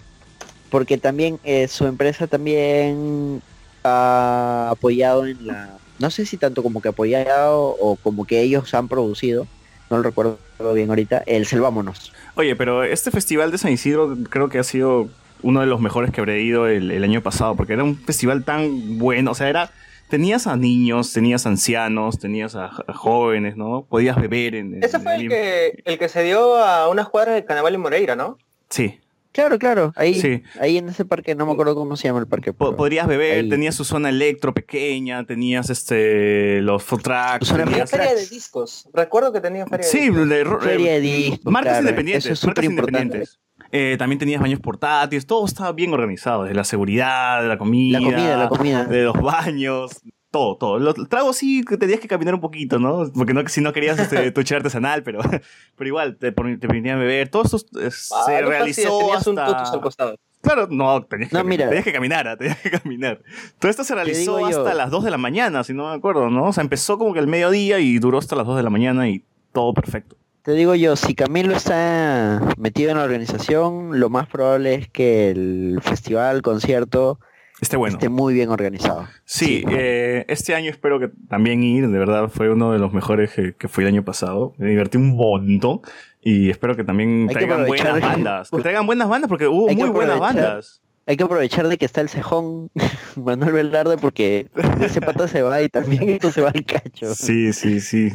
Porque 0.70 0.98
también 0.98 1.40
eh, 1.44 1.68
su 1.68 1.86
empresa 1.86 2.28
también 2.28 3.42
ha 3.84 4.70
apoyado 4.72 5.26
en 5.26 5.48
la... 5.48 5.79
No 6.00 6.10
sé 6.10 6.26
si 6.26 6.38
tanto 6.38 6.64
como 6.64 6.82
que 6.82 6.90
apoyado 6.90 7.60
o 7.80 7.96
como 7.98 8.26
que 8.26 8.42
ellos 8.42 8.74
han 8.74 8.88
producido. 8.88 9.48
No 9.90 9.98
lo 9.98 10.04
recuerdo 10.04 10.38
bien 10.74 10.90
ahorita. 10.90 11.24
El 11.26 11.46
Selvámonos. 11.46 12.14
Oye, 12.36 12.56
pero 12.56 12.84
este 12.84 13.12
festival 13.12 13.52
de 13.52 13.58
San 13.58 13.72
Isidro 13.72 14.16
creo 14.30 14.50
que 14.50 14.60
ha 14.60 14.64
sido 14.64 15.10
uno 15.42 15.62
de 15.62 15.66
los 15.68 15.82
mejores 15.82 16.12
que 16.12 16.22
habré 16.22 16.42
ido 16.42 16.68
el, 16.68 16.92
el 16.92 17.04
año 17.04 17.22
pasado, 17.22 17.56
porque 17.56 17.74
era 17.74 17.84
un 17.84 17.98
festival 17.98 18.44
tan 18.44 18.98
bueno, 19.00 19.32
o 19.32 19.36
sea, 19.36 19.50
era 19.50 19.72
tenías 20.10 20.48
a 20.48 20.56
niños, 20.56 21.14
tenías 21.14 21.46
a 21.46 21.50
ancianos, 21.50 22.20
tenías 22.20 22.56
a, 22.56 22.70
jóvenes, 22.94 23.56
¿no? 23.58 23.86
Podías 23.88 24.16
beber 24.20 24.56
en, 24.56 24.76
en- 24.76 24.84
Ese 24.84 25.00
fue 25.00 25.16
en 25.16 25.22
el 25.22 25.30
que, 25.30 25.82
el 25.86 25.98
que 25.98 26.10
se 26.10 26.24
dio 26.24 26.58
a 26.58 26.90
unas 26.90 27.10
cuadras 27.10 27.36
del 27.36 27.46
Carnaval 27.46 27.76
en 27.76 27.82
Moreira, 27.82 28.16
¿no? 28.16 28.38
Sí. 28.70 29.00
Claro, 29.40 29.58
claro. 29.60 29.94
Ahí, 29.96 30.16
Sí. 30.16 30.44
ahí 30.60 30.78
en 30.78 30.90
ese 30.90 31.06
parque, 31.06 31.34
no 31.36 31.46
me 31.46 31.54
acuerdo 31.54 31.76
cómo 31.76 31.96
se 31.96 32.08
llama 32.08 32.20
el 32.20 32.28
parque. 32.28 32.52
Pero 32.54 32.76
podrías 32.76 33.08
beber, 33.08 33.40
ahí. 33.44 33.50
tenías 33.50 33.74
su 33.76 33.86
zona 33.86 34.10
electro 34.10 34.54
pequeña, 34.54 35.24
tenías 35.26 35.70
este 35.70 36.62
los 36.62 36.84
food 36.84 37.02
trucks, 37.02 37.48
Zona 37.48 37.64
Tenía 37.64 37.86
tenías- 37.86 37.92
feria 37.92 38.14
de 38.16 38.26
discos. 38.28 38.90
Recuerdo 38.94 39.32
que 39.32 39.40
tenía 39.42 39.66
feria 39.66 39.86
Sí, 39.86 39.98
de 40.00 40.06
discos. 40.08 40.30
de 40.30 40.44
ro- 40.44 40.60
Feria 40.62 40.92
de 40.92 40.98
eh, 40.98 41.02
discos, 41.02 41.52
marcas 41.52 41.72
claro, 41.74 41.84
independientes, 41.88 42.26
eso 42.26 42.34
es 42.34 42.46
marcas 42.46 42.66
independientes. 42.66 43.40
Eh, 43.72 43.96
también 44.00 44.18
tenías 44.20 44.42
baños 44.42 44.60
portátiles, 44.60 45.26
todo 45.28 45.46
estaba 45.46 45.72
bien 45.74 45.94
organizado, 45.94 46.44
desde 46.44 46.56
la 46.56 46.64
seguridad, 46.64 47.42
de 47.42 47.48
la 47.48 47.58
comida, 47.58 48.00
La 48.00 48.06
comida, 48.10 48.38
la 48.38 48.50
comida. 48.50 48.84
de 48.86 49.04
los 49.04 49.22
baños, 49.22 49.92
todo, 50.32 50.58
todo. 50.58 50.80
Los 50.80 50.96
tragos 51.10 51.38
sí 51.38 51.64
que 51.64 51.78
tenías 51.78 52.00
que 52.00 52.08
caminar 52.08 52.36
un 52.36 52.42
poquito, 52.42 52.80
¿no? 52.80 53.12
Porque 53.14 53.34
no, 53.34 53.48
si 53.48 53.62
no 53.62 53.74
querías 53.74 54.00
este, 54.00 54.32
tu 54.32 54.44
chela 54.44 54.58
artesanal, 54.58 55.04
pero, 55.04 55.20
pero 55.76 55.88
igual 55.88 56.18
te, 56.18 56.32
te 56.32 56.68
permitían 56.68 57.00
beber. 57.00 57.30
Todo 57.30 57.44
esto 57.44 57.58
eh, 57.80 57.90
Ah, 58.12 58.24
se 58.26 58.42
no 58.42 58.50
realizó 58.50 59.00
tenías 59.00 59.28
un 59.28 59.40
hasta... 59.40 59.58
tutus 59.58 59.74
al 59.74 59.82
costado. 59.82 60.16
Claro, 60.42 60.68
no, 60.72 61.04
tenías 61.04 61.32
que, 61.32 61.44
mira. 61.44 61.68
tenías 61.68 61.84
que 61.84 61.92
caminar, 61.92 62.28
ah, 62.28 62.38
tenías 62.38 62.60
que 62.60 62.72
caminar. 62.72 63.22
Todo 63.60 63.70
esto 63.70 63.84
se 63.84 63.94
realizó 63.94 64.40
yo. 64.40 64.60
hasta 64.60 64.74
las 64.74 64.90
2 64.90 65.04
de 65.04 65.12
la 65.12 65.18
mañana, 65.18 65.64
si 65.66 65.74
no 65.74 65.90
me 65.90 65.96
acuerdo, 65.96 66.30
¿no? 66.30 66.46
O 66.46 66.54
sea, 66.54 66.64
empezó 66.64 66.98
como 66.98 67.14
que 67.14 67.20
el 67.20 67.28
mediodía 67.28 67.80
y 67.80 68.00
duró 68.00 68.20
hasta 68.20 68.36
las 68.38 68.48
2 68.48 68.56
de 68.56 68.64
la 68.64 68.70
mañana 68.70 69.10
y 69.10 69.26
todo 69.52 69.74
perfecto. 69.74 70.16
Te 70.44 70.54
digo 70.54 70.74
yo, 70.76 70.96
si 70.96 71.14
Camilo 71.16 71.54
está 71.54 72.42
metido 72.58 72.92
en 72.92 72.98
la 72.98 73.04
organización, 73.04 74.00
lo 74.00 74.10
más 74.10 74.28
probable 74.28 74.76
es 74.76 74.90
que 74.90 75.30
el 75.32 75.80
festival, 75.84 76.38
el 76.38 76.42
concierto, 76.42 77.20
Esté 77.62 77.76
bueno. 77.78 77.96
esté 77.98 78.10
muy 78.10 78.34
bien 78.34 78.50
organizado. 78.50 79.08
Sí, 79.26 79.64
eh, 79.70 80.26
este 80.30 80.56
año 80.56 80.70
espero 80.72 81.00
que 81.00 81.10
también 81.28 81.62
ir, 81.64 81.90
de 81.90 82.00
verdad 82.00 82.30
fue 82.30 82.50
uno 82.50 82.72
de 82.72 82.80
los 82.80 82.94
mejores 82.94 83.32
que, 83.32 83.54
que 83.54 83.68
fui 83.68 83.84
el 83.84 83.90
año 83.90 84.04
pasado. 84.06 84.54
Me 84.58 84.70
divertí 84.70 84.98
un 84.98 85.16
montón 85.16 85.82
y 86.22 86.50
espero 86.50 86.76
que 86.76 86.84
también 86.84 87.24
Hay 87.24 87.28
que 87.28 87.34
traigan 87.34 87.62
aprovechar. 87.62 87.92
buenas 87.92 88.10
bandas. 88.12 88.50
Que 88.56 88.62
traigan 88.62 88.86
buenas 88.86 89.10
bandas 89.10 89.28
porque 89.30 89.48
hubo 89.48 89.70
Hay 89.70 89.76
que 89.76 89.82
muy 89.84 89.92
buenas 89.92 90.16
aprovechar. 90.18 90.44
bandas. 90.44 90.82
Hay 91.06 91.18
que 91.18 91.24
aprovechar 91.24 91.68
de 91.68 91.78
que 91.78 91.86
está 91.86 92.02
el 92.02 92.10
cejón 92.10 92.70
Manuel 93.16 93.52
Velarde 93.54 93.98
porque 93.98 94.48
ese 94.82 95.02
pata 95.02 95.28
se 95.28 95.42
va 95.42 95.62
y 95.62 95.68
también 95.70 96.08
esto 96.10 96.32
se 96.32 96.42
va 96.42 96.50
al 96.54 96.64
cacho. 96.66 97.14
Sí, 97.16 97.52
sí, 97.52 97.82
sí. 97.82 98.10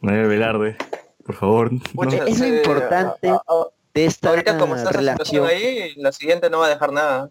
Manuel 0.00 0.28
Velarde, 0.28 0.76
por 1.24 1.34
favor. 1.34 1.72
no. 1.72 1.80
Es 2.26 2.38
lo 2.38 2.44
eh, 2.46 2.56
importante 2.58 3.28
a- 3.30 3.34
a- 3.36 3.66
de 3.94 4.04
esta 4.06 4.28
Ahorita 4.30 4.58
como 4.58 4.74
está 4.76 4.90
la 5.00 5.12
situación 5.12 5.46
relación. 5.46 5.72
ahí, 5.72 5.94
la 5.96 6.10
siguiente 6.12 6.50
no 6.50 6.58
va 6.58 6.66
a 6.66 6.70
dejar 6.70 6.92
nada. 6.92 7.30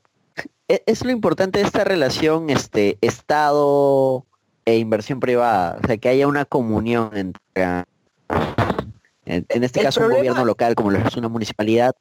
E- 0.68 0.84
Es 0.86 1.04
lo 1.04 1.12
importante 1.12 1.60
de 1.60 1.66
esta 1.66 1.84
relación 1.84 2.50
este 2.50 2.98
Estado 3.02 4.26
e 4.66 4.78
inversión 4.78 5.20
privada. 5.20 5.80
O 5.84 5.88
sea, 5.88 5.98
que 5.98 6.10
haya 6.10 6.28
una 6.28 6.46
comunión 6.46 7.12
entre... 7.14 7.86
En, 9.26 9.46
en 9.48 9.64
este 9.64 9.80
El 9.80 9.86
caso 9.86 10.02
un 10.02 10.12
gobierno 10.12 10.44
local 10.44 10.76
como 10.76 10.92
lo 10.92 11.00
es 11.00 11.16
una 11.16 11.30
municipalidad 11.30 11.96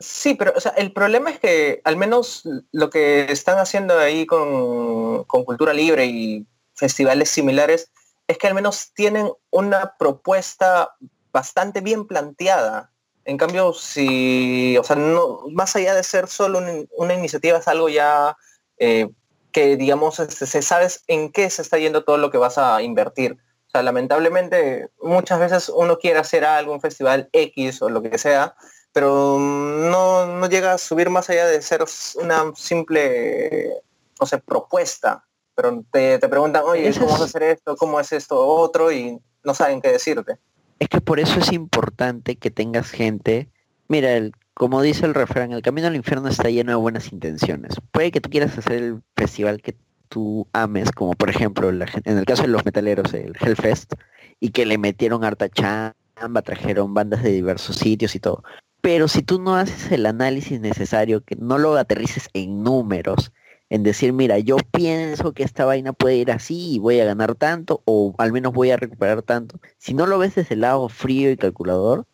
Sí, 0.00 0.34
pero 0.34 0.52
o 0.56 0.60
sea, 0.60 0.72
el 0.72 0.92
problema 0.92 1.30
es 1.30 1.38
que 1.38 1.80
al 1.84 1.96
menos 1.96 2.42
lo 2.72 2.90
que 2.90 3.30
están 3.30 3.58
haciendo 3.58 3.98
ahí 3.98 4.26
con, 4.26 5.24
con 5.24 5.44
Cultura 5.44 5.72
Libre 5.72 6.06
y 6.06 6.46
festivales 6.74 7.28
similares 7.28 7.90
es 8.28 8.38
que 8.38 8.46
al 8.46 8.54
menos 8.54 8.92
tienen 8.94 9.30
una 9.50 9.94
propuesta 9.98 10.94
bastante 11.32 11.80
bien 11.80 12.06
planteada. 12.06 12.90
En 13.28 13.36
cambio, 13.36 13.74
si, 13.74 14.78
o 14.78 14.82
sea, 14.84 14.96
no, 14.96 15.40
más 15.52 15.76
allá 15.76 15.94
de 15.94 16.02
ser 16.02 16.28
solo 16.28 16.60
un- 16.60 16.88
una 16.96 17.12
iniciativa, 17.12 17.58
es 17.58 17.68
algo 17.68 17.90
ya 17.90 18.34
eh, 18.78 19.10
que, 19.52 19.76
digamos, 19.76 20.18
este, 20.18 20.46
se 20.46 20.62
sabes 20.62 21.02
en 21.08 21.30
qué 21.30 21.50
se 21.50 21.60
está 21.60 21.76
yendo 21.76 22.04
todo 22.04 22.16
lo 22.16 22.30
que 22.30 22.38
vas 22.38 22.56
a 22.56 22.80
invertir. 22.80 23.36
O 23.66 23.70
sea, 23.70 23.82
lamentablemente, 23.82 24.88
muchas 25.02 25.40
veces 25.40 25.68
uno 25.68 25.98
quiere 25.98 26.18
hacer 26.20 26.42
algo, 26.46 26.72
un 26.72 26.80
festival 26.80 27.28
X 27.32 27.82
o 27.82 27.90
lo 27.90 28.00
que 28.00 28.16
sea, 28.16 28.54
pero 28.94 29.36
mm, 29.38 29.90
no, 29.90 30.26
no 30.26 30.46
llega 30.48 30.72
a 30.72 30.78
subir 30.78 31.10
más 31.10 31.28
allá 31.28 31.46
de 31.48 31.60
ser 31.60 31.84
una 32.22 32.50
simple, 32.56 33.74
no 34.18 34.24
sé, 34.26 34.38
propuesta. 34.38 35.22
Pero 35.54 35.84
te, 35.92 36.18
te 36.18 36.28
preguntan, 36.30 36.62
oye, 36.64 36.90
¿cómo 36.94 37.10
vas 37.12 37.20
a 37.20 37.24
hacer 37.24 37.42
esto? 37.42 37.76
¿Cómo 37.76 38.00
es 38.00 38.10
esto 38.12 38.38
otro? 38.46 38.90
Y 38.90 39.20
no 39.44 39.52
saben 39.52 39.82
qué 39.82 39.92
decirte. 39.92 40.38
Es 40.78 40.88
que 40.88 41.00
por 41.00 41.20
eso 41.20 41.40
es 41.40 41.52
importante 41.52 42.36
que 42.36 42.50
tengas 42.50 42.90
gente. 42.90 43.48
Mira, 43.88 44.12
el- 44.12 44.32
como 44.54 44.82
dice 44.82 45.06
el 45.06 45.14
refrán, 45.14 45.52
el 45.52 45.62
camino 45.62 45.86
al 45.88 45.96
infierno 45.96 46.28
está 46.28 46.50
lleno 46.50 46.72
de 46.72 46.76
buenas 46.76 47.12
intenciones. 47.12 47.74
Puede 47.92 48.10
que 48.10 48.20
tú 48.20 48.28
quieras 48.30 48.56
hacer 48.58 48.72
el 48.82 49.02
festival 49.16 49.60
que 49.62 49.76
tú 50.08 50.46
ames, 50.52 50.90
como 50.92 51.12
por 51.12 51.30
ejemplo 51.30 51.70
la 51.70 51.86
en 52.04 52.18
el 52.18 52.24
caso 52.24 52.42
de 52.42 52.48
los 52.48 52.64
metaleros, 52.64 53.12
el 53.14 53.34
Hellfest, 53.40 53.92
y 54.40 54.50
que 54.50 54.66
le 54.66 54.78
metieron 54.78 55.24
harta 55.24 55.48
chamba, 55.48 56.42
trajeron 56.42 56.94
bandas 56.94 57.22
de 57.22 57.30
diversos 57.30 57.76
sitios 57.76 58.14
y 58.14 58.20
todo. 58.20 58.42
Pero 58.80 59.08
si 59.08 59.22
tú 59.22 59.40
no 59.40 59.56
haces 59.56 59.90
el 59.92 60.06
análisis 60.06 60.60
necesario, 60.60 61.22
que 61.22 61.36
no 61.36 61.58
lo 61.58 61.76
aterrices 61.76 62.28
en 62.32 62.62
números, 62.62 63.32
en 63.70 63.82
decir, 63.82 64.12
mira, 64.12 64.38
yo 64.38 64.56
pienso 64.72 65.32
que 65.32 65.42
esta 65.42 65.64
vaina 65.64 65.92
puede 65.92 66.16
ir 66.16 66.30
así 66.30 66.74
y 66.74 66.78
voy 66.78 67.00
a 67.00 67.04
ganar 67.04 67.34
tanto, 67.34 67.82
o 67.84 68.14
al 68.18 68.32
menos 68.32 68.52
voy 68.52 68.70
a 68.70 68.76
recuperar 68.76 69.22
tanto. 69.22 69.60
Si 69.76 69.94
no 69.94 70.06
lo 70.06 70.18
ves 70.18 70.34
desde 70.34 70.54
el 70.54 70.62
lado 70.62 70.88
frío 70.88 71.30
y 71.30 71.36
calculador, 71.36 72.06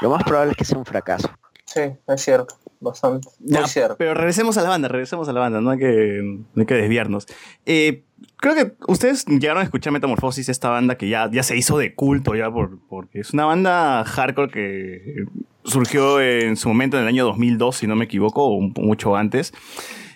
lo 0.00 0.10
más 0.10 0.24
probable 0.24 0.52
es 0.52 0.56
que 0.56 0.64
sea 0.64 0.78
un 0.78 0.86
fracaso. 0.86 1.28
Sí, 1.66 1.82
es 2.06 2.22
cierto, 2.22 2.54
bastante. 2.80 3.28
Muy 3.40 3.52
Ya, 3.52 3.66
cierto. 3.66 3.96
Pero 3.98 4.14
regresemos 4.14 4.56
a 4.56 4.62
la 4.62 4.70
banda, 4.70 4.88
regresemos 4.88 5.28
a 5.28 5.32
la 5.32 5.40
banda, 5.40 5.60
no 5.60 5.70
hay 5.70 5.78
que, 5.78 6.20
no 6.22 6.60
hay 6.60 6.66
que 6.66 6.74
desviarnos. 6.74 7.26
Eh, 7.66 8.04
creo 8.36 8.54
que 8.54 8.72
ustedes 8.88 9.26
llegaron 9.26 9.60
a 9.60 9.64
escuchar 9.64 9.92
Metamorfosis, 9.92 10.48
esta 10.48 10.70
banda 10.70 10.96
que 10.96 11.08
ya, 11.08 11.30
ya 11.30 11.42
se 11.42 11.56
hizo 11.56 11.76
de 11.78 11.94
culto 11.94 12.34
ya, 12.34 12.50
por, 12.50 12.78
porque 12.88 13.20
es 13.20 13.32
una 13.32 13.44
banda 13.44 14.04
hardcore 14.04 14.50
que 14.50 15.26
surgió 15.64 16.20
en 16.20 16.56
su 16.56 16.68
momento 16.68 16.96
en 16.96 17.02
el 17.02 17.08
año 17.08 17.24
2002, 17.26 17.76
si 17.76 17.86
no 17.86 17.96
me 17.96 18.06
equivoco, 18.06 18.46
o 18.46 18.60
mucho 18.60 19.14
antes. 19.14 19.52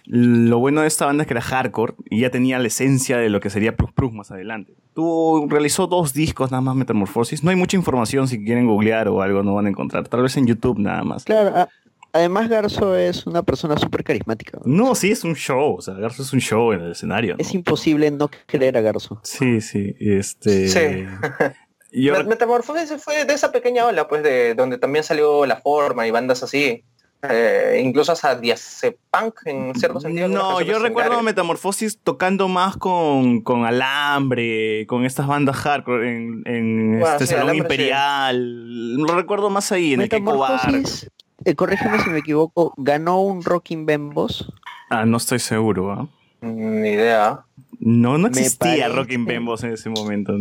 Lo 0.08 0.58
bueno 0.58 0.82
de 0.82 0.86
esta 0.86 1.06
banda 1.06 1.22
es 1.22 1.26
que 1.26 1.34
era 1.34 1.40
hardcore 1.40 1.94
y 2.10 2.20
ya 2.20 2.30
tenía 2.30 2.58
la 2.58 2.68
esencia 2.68 3.18
de 3.18 3.28
lo 3.28 3.40
que 3.40 3.50
sería 3.50 3.76
Plus 3.76 3.92
Plus 3.92 4.12
más 4.12 4.30
adelante. 4.30 4.74
Tuvo, 4.94 5.46
realizó 5.48 5.86
dos 5.88 6.12
discos 6.14 6.50
nada 6.50 6.60
más 6.60 6.76
Metamorfosis. 6.76 7.42
No 7.42 7.50
hay 7.50 7.56
mucha 7.56 7.76
información 7.76 8.28
si 8.28 8.42
quieren 8.44 8.66
googlear 8.66 9.08
o 9.08 9.20
algo, 9.20 9.42
no 9.42 9.54
van 9.54 9.66
a 9.66 9.68
encontrar. 9.68 10.06
Tal 10.08 10.22
vez 10.22 10.36
en 10.36 10.46
YouTube 10.46 10.78
nada 10.78 11.02
más. 11.02 11.24
Claro, 11.24 11.56
a- 11.56 11.68
además 12.12 12.48
Garzo 12.48 12.96
es 12.96 13.26
una 13.26 13.42
persona 13.42 13.76
súper 13.76 14.04
carismática. 14.04 14.58
No, 14.64 14.94
sí, 14.94 15.10
es 15.10 15.24
un 15.24 15.34
show. 15.34 15.74
O 15.76 15.82
sea, 15.82 15.94
Garzo 15.94 16.22
es 16.22 16.32
un 16.32 16.40
show 16.40 16.72
en 16.72 16.80
el 16.82 16.92
escenario. 16.92 17.34
¿no? 17.34 17.40
Es 17.40 17.52
imposible 17.52 18.10
no 18.10 18.30
querer 18.46 18.76
a 18.76 18.80
Garzo. 18.80 19.20
Sí, 19.24 19.60
sí. 19.60 19.94
Este. 19.98 20.68
Sí. 20.68 21.04
Yo 21.92 22.22
Metamorfosis 22.24 22.92
fue 23.02 23.24
de 23.24 23.32
esa 23.32 23.52
pequeña 23.52 23.86
ola, 23.86 24.06
pues, 24.06 24.22
de 24.22 24.54
donde 24.54 24.76
también 24.76 25.02
salió 25.04 25.46
La 25.46 25.56
Forma 25.56 26.06
y 26.06 26.10
bandas 26.10 26.42
así. 26.42 26.84
Eh, 27.22 27.80
incluso 27.84 28.12
hasta 28.12 28.34
Diazepunk 28.36 29.34
en 29.46 29.74
cierto 29.74 30.00
sentido. 30.00 30.28
No, 30.28 30.60
yo 30.60 30.78
recuerdo. 30.78 31.22
Metamorfosis 31.22 31.98
tocando 32.02 32.46
más 32.48 32.76
con, 32.76 33.40
con 33.40 33.64
Alambre, 33.64 34.86
con 34.86 35.04
estas 35.04 35.26
bandas 35.26 35.56
hardcore 35.56 36.08
en, 36.08 36.42
en 36.44 37.00
Bueno, 37.00 37.06
este 37.14 37.26
sí, 37.26 37.30
Salón 37.32 37.50
Alambre 37.50 37.68
sí. 37.68 37.74
Imperial. 37.74 38.94
Lo 38.96 39.14
recuerdo 39.14 39.50
más 39.50 39.72
ahí, 39.72 39.94
en 39.94 40.02
el. 40.02 40.04
Metamorfosis, 40.10 41.10
eh, 41.44 41.54
corrígeme 41.54 41.98
si 42.00 42.10
me 42.10 42.18
equivoco, 42.18 42.74
ganó 42.76 43.20
un 43.22 43.42
Rocking 43.42 43.86
Bembos. 43.86 44.52
Ah, 44.90 45.04
no 45.04 45.16
estoy 45.16 45.38
seguro, 45.40 45.90
¿ah? 45.92 46.06
Ni 46.42 46.90
idea. 46.90 47.40
No, 47.80 48.18
no 48.18 48.28
existía 48.28 48.58
parece- 48.86 48.88
Rockin' 48.88 49.24
Bembos 49.24 49.64
en 49.64 49.72
ese 49.72 49.90
momento. 49.90 50.32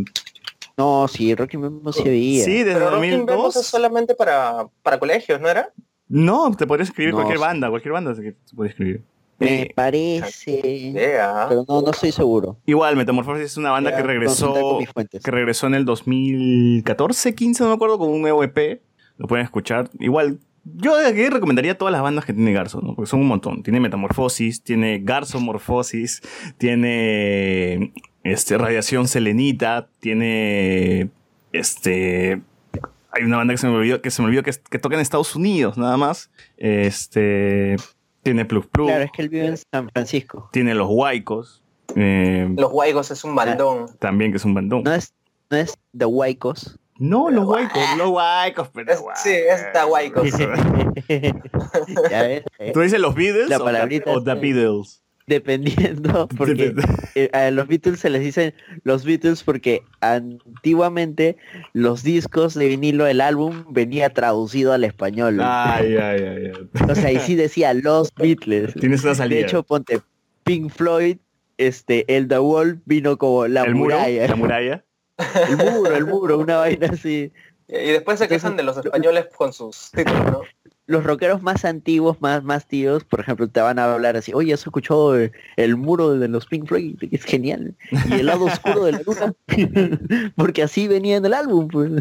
No, 0.78 1.08
sí, 1.08 1.34
Rocking 1.34 1.62
Bembos 1.62 1.96
sí 1.96 2.02
había. 2.02 2.44
Sí, 2.46 2.64
desde 2.64 2.74
Pero 2.74 2.92
Rocking 2.92 3.12
2002. 3.12 3.26
Bembos 3.28 3.56
es 3.56 3.66
solamente 3.66 4.14
para, 4.14 4.68
para 4.84 5.00
colegios, 5.00 5.40
¿no 5.42 5.48
era? 5.50 5.70
No, 6.08 6.52
te 6.56 6.68
podrías 6.68 6.90
escribir 6.90 7.12
No, 7.14 7.18
cualquier 7.18 7.38
sí. 7.40 7.44
banda, 7.44 7.70
cualquier 7.70 7.94
banda 7.94 8.14
se 8.16 8.36
puede 8.56 8.70
escribir. 8.70 9.04
Me 9.40 9.64
Eh, 9.64 9.72
parece. 9.76 10.92
Pero 11.50 11.66
no, 11.68 11.82
no 11.82 11.92
estoy 11.92 12.12
seguro. 12.12 12.58
Igual, 12.66 12.96
Metamorfosis 12.96 13.46
es 13.46 13.58
una 13.58 13.72
banda 13.72 13.96
que 13.96 14.02
regresó 14.04 14.80
que 15.24 15.32
regresó 15.32 15.68
en 15.68 15.76
el 15.76 15.84
2014, 15.86 17.36
15, 17.36 17.64
no 17.64 17.70
me 17.70 17.76
acuerdo, 17.76 17.98
con 17.98 18.10
un 18.10 18.22
nuevo 18.22 18.44
EP. 18.44 18.82
Lo 19.18 19.28
pueden 19.28 19.44
escuchar. 19.46 19.90
Igual, 20.00 20.40
yo 20.64 20.96
de 20.98 21.08
aquí 21.08 21.28
recomendaría 21.28 21.78
todas 21.78 21.92
las 21.92 22.02
bandas 22.02 22.24
que 22.26 22.34
tiene 22.34 22.54
Garzo, 22.54 22.82
¿no? 22.82 22.96
Porque 22.96 23.10
son 23.10 23.20
un 23.22 23.28
montón. 23.28 23.62
Tiene 23.64 23.80
Metamorfosis, 23.80 24.64
tiene 24.64 25.00
Garzomorfosis, 25.00 26.22
tiene 26.58 27.94
este, 28.24 28.58
Radiación 28.58 29.08
Selenita, 29.08 29.90
tiene 30.00 31.10
este... 31.52 32.42
Hay 33.16 33.24
una 33.24 33.38
banda 33.38 33.54
que 33.54 33.58
se 33.58 33.68
me 33.68 33.76
olvidó 33.76 34.02
que, 34.02 34.12
se 34.12 34.22
me 34.22 34.28
olvidó 34.28 34.44
que, 34.44 34.52
que 34.70 34.78
toca 34.78 34.96
en 34.96 35.02
Estados 35.02 35.36
Unidos, 35.36 35.78
nada 35.78 35.98
más. 35.98 36.30
Este... 36.58 37.76
Tiene 38.24 38.44
Plus 38.46 38.66
Plus, 38.66 38.88
Claro, 38.88 39.04
es 39.04 39.12
que 39.12 39.22
él 39.22 39.30
vive 39.30 39.46
en 39.48 39.58
San 39.58 39.88
Francisco. 39.92 40.50
tiene 40.52 40.74
Los 40.74 40.88
Huaicos. 40.90 41.62
eh, 41.96 42.50
Los 42.58 42.72
Guaygos 42.72 43.12
es 43.12 43.24
un 43.24 43.36
bandón. 43.36 43.86
también 44.00 44.32
que 44.32 44.38
es 44.38 44.46
un 44.46 44.56
bandón. 44.56 44.84
No 44.84 44.94
es, 44.94 45.14
no 45.52 45.58
es 45.58 45.78
The 45.98 46.06
Huaycos. 46.06 46.80
No, 46.98 47.30
los 47.30 47.46
huaicos, 47.46 47.82
los 47.98 48.08
huaicos, 48.10 48.70
pero 48.74 48.92
Es- 48.94 49.04
sí, 49.22 49.30
es 49.32 49.66
The 49.74 49.80
ves, 52.10 52.44
eh, 52.60 52.72
¿Tú 52.74 52.80
dices 52.80 53.00
los 53.00 53.14
Beatles 53.16 53.50
La 53.50 53.58
o, 53.58 53.66
the, 53.66 54.04
o 54.08 54.24
the 54.24 54.32
es- 54.32 54.42
Beatles? 54.42 55.04
Dependiendo, 55.28 56.28
porque 56.38 56.76
eh, 57.16 57.30
a 57.34 57.50
los 57.50 57.68
Beatles 57.68 58.00
se 58.00 58.12
les 58.12 58.22
dicen 58.22 58.54
los 58.84 59.04
Beatles 59.06 59.42
porque 59.42 59.82
antiguamente 60.02 61.36
los 61.74 62.04
discos 62.04 62.54
de 62.54 62.68
vinilo, 62.68 63.08
el 63.08 63.22
álbum 63.22 63.66
venía 63.70 64.12
traducido 64.12 64.72
al 64.74 64.84
español. 64.84 65.40
Ay, 65.42 65.98
ay, 66.02 66.22
ay, 66.22 66.52
ay. 66.54 66.82
O 66.90 66.94
sea, 66.94 67.12
y 67.12 67.20
sí 67.20 67.36
decía 67.36 67.74
los 67.74 68.14
Beatles. 68.14 68.76
Tienes 68.76 69.04
una 69.04 69.16
salida. 69.16 69.40
De 69.40 69.46
hecho, 69.46 69.64
ponte 69.64 70.00
Pink 70.44 70.72
Floyd, 70.72 71.18
este, 71.58 72.06
el 72.16 72.28
The 72.28 72.40
Wall 72.40 72.82
vino 72.86 73.18
como 73.18 73.48
la 73.48 73.64
el 73.64 73.74
muro, 73.74 73.96
muralla. 73.96 74.28
la 74.28 74.36
muralla. 74.36 74.86
El 75.50 75.58
muro, 75.58 75.96
el 75.96 76.06
muro, 76.06 76.38
una 76.40 76.58
vaina 76.58 76.88
así. 76.92 77.32
Y 77.68 77.92
después 77.92 78.20
se 78.20 78.28
quejan 78.28 78.58
de 78.58 78.64
los 78.64 78.78
españoles 78.78 79.28
con 79.36 79.54
sus 79.54 79.90
títulos, 79.92 80.32
¿no? 80.32 80.42
Los 80.88 81.04
rockeros 81.04 81.42
más 81.42 81.66
antiguos, 81.66 82.22
más, 82.22 82.44
más 82.44 82.68
tíos, 82.68 83.04
por 83.04 83.20
ejemplo, 83.20 83.48
te 83.48 83.60
van 83.60 83.80
a 83.80 83.92
hablar 83.94 84.18
así, 84.18 84.34
oye, 84.34 84.54
¿has 84.54 84.62
escuchado 84.62 85.16
el, 85.16 85.32
el 85.58 85.76
muro 85.78 86.18
de 86.18 86.28
los 86.28 86.46
Pink 86.46 86.68
Floyd? 86.68 86.96
Es 87.12 87.24
genial. 87.24 87.74
Y 88.10 88.14
el 88.14 88.28
lado 88.28 88.46
oscuro 88.46 88.84
de 88.86 88.92
la 88.92 89.02
luna. 89.06 89.34
Porque 90.36 90.62
así 90.64 90.88
venía 90.88 91.18
en 91.18 91.26
el 91.26 91.34
álbum, 91.34 91.68
pues. 91.70 91.92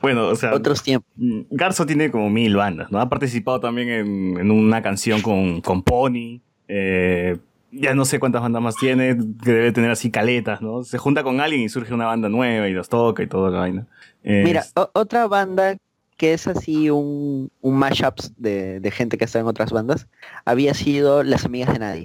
Bueno, 0.00 0.28
o 0.28 0.34
sea, 0.34 0.52
Otros 0.54 0.82
tiempos. 0.82 1.08
mm, 1.16 1.42
Garzo 1.50 1.86
tiene 1.86 2.10
como 2.10 2.28
mil 2.30 2.56
bandas, 2.56 2.90
¿no? 2.90 3.00
Ha 3.00 3.08
participado 3.08 3.60
también 3.60 3.88
en, 3.88 4.38
en 4.40 4.50
una 4.50 4.82
canción 4.82 5.22
con, 5.22 5.60
con 5.60 5.82
Pony. 5.82 6.40
eh, 6.68 7.38
ya 7.74 7.94
no 7.94 8.04
sé 8.04 8.18
cuántas 8.20 8.42
bandas 8.42 8.60
más 8.60 8.76
tiene, 8.76 9.16
que 9.42 9.50
debe 9.50 9.72
tener 9.72 9.90
así 9.90 10.10
caletas, 10.10 10.60
¿no? 10.60 10.82
Se 10.82 10.98
junta 10.98 11.22
con 11.22 11.40
alguien 11.40 11.62
y 11.62 11.70
surge 11.70 11.94
una 11.94 12.04
banda 12.04 12.28
nueva 12.28 12.68
y 12.68 12.72
los 12.74 12.90
toca 12.90 13.22
y 13.22 13.26
toda 13.28 13.50
la 13.50 13.60
vaina. 13.60 13.86
Eh, 14.24 14.42
Mira, 14.44 14.62
otra 14.92 15.26
banda 15.26 15.76
que 16.16 16.32
es 16.34 16.46
así 16.46 16.90
un, 16.90 17.50
un 17.60 17.74
mashup 17.76 18.18
de, 18.36 18.80
de 18.80 18.90
gente 18.90 19.18
que 19.18 19.24
está 19.24 19.38
en 19.40 19.46
otras 19.46 19.70
bandas, 19.72 20.06
había 20.44 20.74
sido 20.74 21.22
Las 21.22 21.44
Amigas 21.44 21.72
de 21.72 21.78
Nadie. 21.78 22.04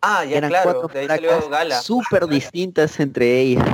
Ah, 0.00 0.24
ya 0.24 0.36
Eran 0.38 0.50
claro, 0.50 0.70
cuatro 0.80 0.88
de 0.94 1.00
ahí 1.00 1.06
salió 1.08 1.48
Gala. 1.50 1.82
súper 1.82 2.26
distintas 2.26 3.00
entre 3.00 3.40
ellas. 3.40 3.66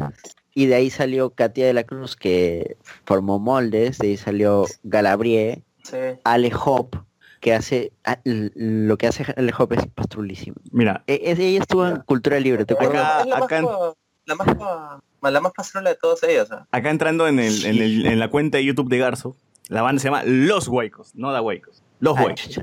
Y 0.55 0.66
de 0.66 0.76
ahí 0.76 0.89
salió 0.90 1.31
Katia 1.31 1.66
de 1.66 1.72
la 1.74 1.85
Cruz, 1.85 2.16
que 2.16 2.76
formó 3.05 3.39
moldes. 3.39 3.98
De 3.98 4.09
ahí 4.09 4.16
salió 4.16 4.66
Galabrie, 4.85 5.62
Sí. 5.82 5.97
Ale 6.24 6.51
Hop, 6.64 6.97
que 7.40 7.52
hace 7.52 7.93
lo 8.24 8.97
que 8.97 9.06
hace 9.06 9.26
Ale 9.36 9.52
Hop 9.59 9.74
es 9.74 9.86
pastrulísimo. 9.89 10.56
Mira, 10.70 11.02
E- 11.06 11.20
ella 11.39 11.60
estuvo 11.60 11.86
en 11.86 11.97
Cultura 12.01 12.40
Libre, 12.40 12.64
¿te 12.64 12.72
acuerdas? 12.72 13.26
Acá- 13.26 13.44
acá 13.44 13.60
la 14.26 14.34
más, 14.34 14.46
la 15.32 15.40
más 15.40 15.52
de 15.84 15.94
todas 15.96 16.22
ellas. 16.22 16.48
acá 16.70 16.90
entrando 16.90 17.26
en, 17.28 17.38
el, 17.38 17.64
en, 17.64 17.78
el- 17.82 18.06
en 18.06 18.18
la 18.18 18.28
cuenta 18.30 18.59
de 18.59 18.64
YouTube 18.64 18.88
de 18.88 18.98
Garzo, 18.98 19.36
la 19.68 19.82
banda 19.82 20.01
se 20.01 20.06
llama 20.09 20.22
Los 20.24 20.68
Huaicos, 20.68 21.14
no 21.14 21.32
Da 21.32 21.40
Huaicos. 21.42 21.82
Los 22.01 22.16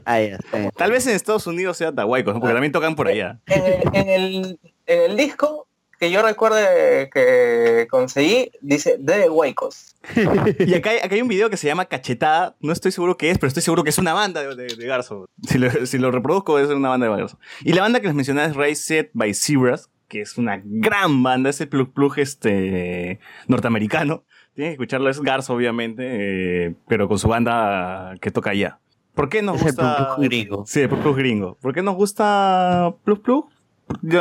Ah, 0.06 0.20
bien. 0.20 0.38
Tal 0.78 0.92
vez 0.92 1.08
en 1.08 1.16
Estados 1.16 1.48
Unidos 1.48 1.78
sea 1.78 1.92
Da 1.92 2.06
Huaicos, 2.06 2.34
¿no? 2.36 2.40
porque 2.40 2.54
también 2.54 2.72
tocan 2.72 2.96
por 2.96 3.08
allá. 3.08 3.40
En 3.48 3.64
el, 3.66 3.82
en, 3.94 4.10
el, 4.10 4.60
en 4.86 5.12
el 5.12 5.18
disco 5.18 5.68
que 6.00 6.10
yo 6.12 6.22
recuerde 6.24 7.10
que 7.14 7.88
conseguí 7.90 8.52
dice 8.62 8.98
de 9.00 9.30
Huecos. 9.30 9.96
Y 10.60 10.74
acá 10.74 10.90
hay, 10.92 10.98
acá 10.98 11.14
hay 11.16 11.22
un 11.22 11.28
video 11.28 11.50
que 11.52 11.58
se 11.58 11.68
llama 11.68 11.86
Cachetada. 11.86 12.56
No 12.60 12.74
estoy 12.74 12.92
seguro 12.92 13.18
qué 13.18 13.30
es, 13.30 13.38
pero 13.38 13.48
estoy 13.50 13.62
seguro 13.62 13.84
que 13.84 13.92
es 13.92 14.00
una 14.00 14.14
banda 14.14 14.42
de, 14.42 14.56
de- 14.56 14.76
de 14.76 14.86
Garzo. 14.88 15.28
Si 15.48 15.58
lo, 15.60 15.86
si 15.86 15.98
lo 16.00 16.10
reproduzco, 16.12 16.58
es 16.60 16.70
una 16.70 16.90
banda 16.90 17.08
de 17.08 17.16
Garzo. 17.16 17.40
Y 17.62 17.74
la 17.74 17.82
banda 17.84 18.00
que 18.00 18.08
les 18.08 18.16
mencioné 18.16 18.46
es 18.46 18.56
Raised 18.56 19.10
by 19.14 19.32
Zebras, 19.36 19.91
que 20.12 20.20
es 20.20 20.38
una 20.38 20.62
gran 20.62 21.24
banda, 21.24 21.50
es 21.50 21.62
el 21.62 21.70
plug 21.70 21.94
plug 21.94 22.20
este, 22.20 23.22
norteamericano. 23.48 24.26
Tienen 24.54 24.72
que 24.72 24.74
escucharlo, 24.74 25.10
es 25.10 25.22
Garzo, 25.22 25.54
obviamente, 25.54 26.66
eh, 26.68 26.76
pero 26.90 27.08
con 27.08 27.18
su 27.18 27.30
banda 27.30 28.16
que 28.20 28.30
toca 28.30 28.50
allá. 28.50 28.80
¿Por 29.16 29.30
qué 29.30 29.42
nos 29.42 29.56
Es 29.56 29.62
el 29.62 29.68
gusta? 29.70 29.96
Plug 29.96 30.16
Plug 30.18 30.26
gringo. 30.26 30.64
Sí, 30.68 30.82
el 30.82 30.90
plug 30.90 31.02
plug 31.02 31.16
gringo. 31.16 31.58
¿Por 31.62 31.74
qué 31.74 31.82
nos 31.82 31.96
gusta 31.96 32.94
plug 33.06 33.22
plug? 33.22 33.50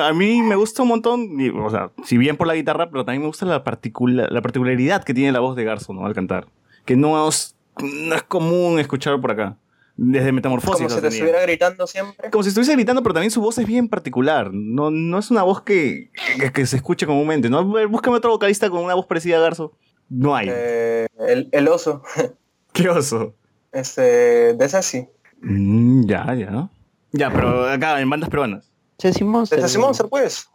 A 0.00 0.12
mí 0.12 0.42
me 0.42 0.54
gusta 0.54 0.82
un 0.82 0.88
montón, 0.90 1.40
y, 1.40 1.48
o 1.48 1.70
sea, 1.70 1.90
si 2.04 2.16
bien 2.18 2.36
por 2.36 2.46
la 2.46 2.54
guitarra, 2.54 2.88
pero 2.90 3.04
también 3.04 3.22
me 3.22 3.26
gusta 3.26 3.44
la, 3.46 3.64
particula- 3.64 4.28
la 4.30 4.42
particularidad 4.42 5.02
que 5.02 5.12
tiene 5.14 5.32
la 5.32 5.40
voz 5.40 5.56
de 5.56 5.64
Garzo, 5.64 5.92
¿no? 5.92 6.06
Al 6.06 6.14
cantar. 6.14 6.46
Que 6.84 6.94
no 6.94 7.28
es, 7.28 7.56
no 7.82 8.14
es 8.14 8.22
común 8.22 8.78
escucharlo 8.78 9.20
por 9.20 9.32
acá. 9.32 9.56
Desde 10.02 10.32
Metamorfosis. 10.32 10.78
Como 10.78 10.89
si 10.89 10.94
te 10.94 11.02
tenía. 11.02 11.14
estuviera 11.14 11.43
gritando 11.43 11.86
siempre. 11.86 12.31
Como 12.31 12.43
si 12.43 12.48
estuviese 12.48 12.72
gritando, 12.72 13.02
pero 13.02 13.12
también 13.12 13.31
su 13.31 13.43
voz 13.43 13.59
es 13.59 13.66
bien 13.66 13.86
particular. 13.86 14.51
No, 14.51 14.90
no 14.90 15.18
es 15.18 15.31
una 15.31 15.43
voz 15.43 15.60
que, 15.60 16.10
que, 16.40 16.51
que 16.51 16.64
se 16.64 16.77
escuche 16.77 17.05
comúnmente. 17.05 17.51
¿no? 17.51 17.62
Búscame 17.86 18.16
otro 18.16 18.31
vocalista 18.31 18.70
con 18.70 18.82
una 18.82 18.94
voz 18.94 19.05
parecida 19.05 19.36
a 19.36 19.40
Garzo. 19.40 19.77
No 20.09 20.35
hay. 20.35 20.48
Eh, 20.51 21.06
el, 21.28 21.51
el 21.52 21.68
oso. 21.68 22.02
¿Qué 22.72 22.89
oso? 22.89 23.35
Este, 23.72 24.55
de 24.55 24.64
esa 24.64 24.81
sí. 24.81 25.06
Mm, 25.43 26.06
ya, 26.06 26.35
ya. 26.35 26.70
Ya, 27.12 27.31
pero 27.31 27.68
acá 27.68 28.01
en 28.01 28.09
bandas 28.09 28.31
peruanas. 28.31 28.72
Ceci 28.98 29.22
Monster. 29.22 29.60
De 29.60 29.68
Ceci 29.68 29.77
Monster, 29.77 30.06
pues. 30.09 30.48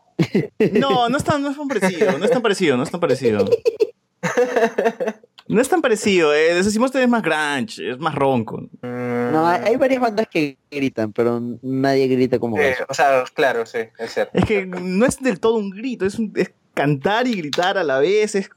No, 0.80 1.07
no 1.07 1.17
es 1.17 1.23
tan, 1.23 1.43
no 1.43 1.51
es 1.51 1.57
tan 1.57 1.67
parecido, 1.67 2.17
no 2.17 2.26
es 2.26 2.31
tan 2.31 2.41
parecido, 2.41 2.77
no 2.77 2.84
es 2.84 2.89
tan 2.89 2.99
parecido. 2.99 3.45
No 5.47 5.61
es 5.61 5.69
tan 5.69 5.81
parecido, 5.81 6.34
eh. 6.34 6.61
Ceci 6.63 6.80
Monster 6.80 7.01
es 7.03 7.09
más 7.09 7.22
grunge, 7.22 7.91
es 7.91 7.99
más 7.99 8.15
ronco. 8.15 8.67
No, 8.81 9.45
hay, 9.47 9.76
varias 9.77 10.01
bandas 10.01 10.27
que 10.27 10.57
gritan, 10.72 11.13
pero 11.13 11.39
nadie 11.61 12.07
grita 12.07 12.39
como 12.39 12.57
Eh, 12.59 12.76
o 12.89 12.93
sea, 12.93 13.23
claro, 13.34 13.65
sí, 13.65 13.80
es 13.99 14.13
cierto. 14.13 14.31
Es 14.38 14.45
que 14.45 14.65
no 14.65 15.05
es 15.05 15.19
del 15.19 15.39
todo 15.39 15.57
un 15.57 15.69
grito, 15.69 16.05
es, 16.05 16.17
un- 16.17 16.34
es 16.35 16.51
cantar 16.73 17.27
y 17.27 17.35
gritar 17.35 17.77
a 17.77 17.84
la 17.84 17.99
vez. 17.99 18.34
Es, 18.35 18.49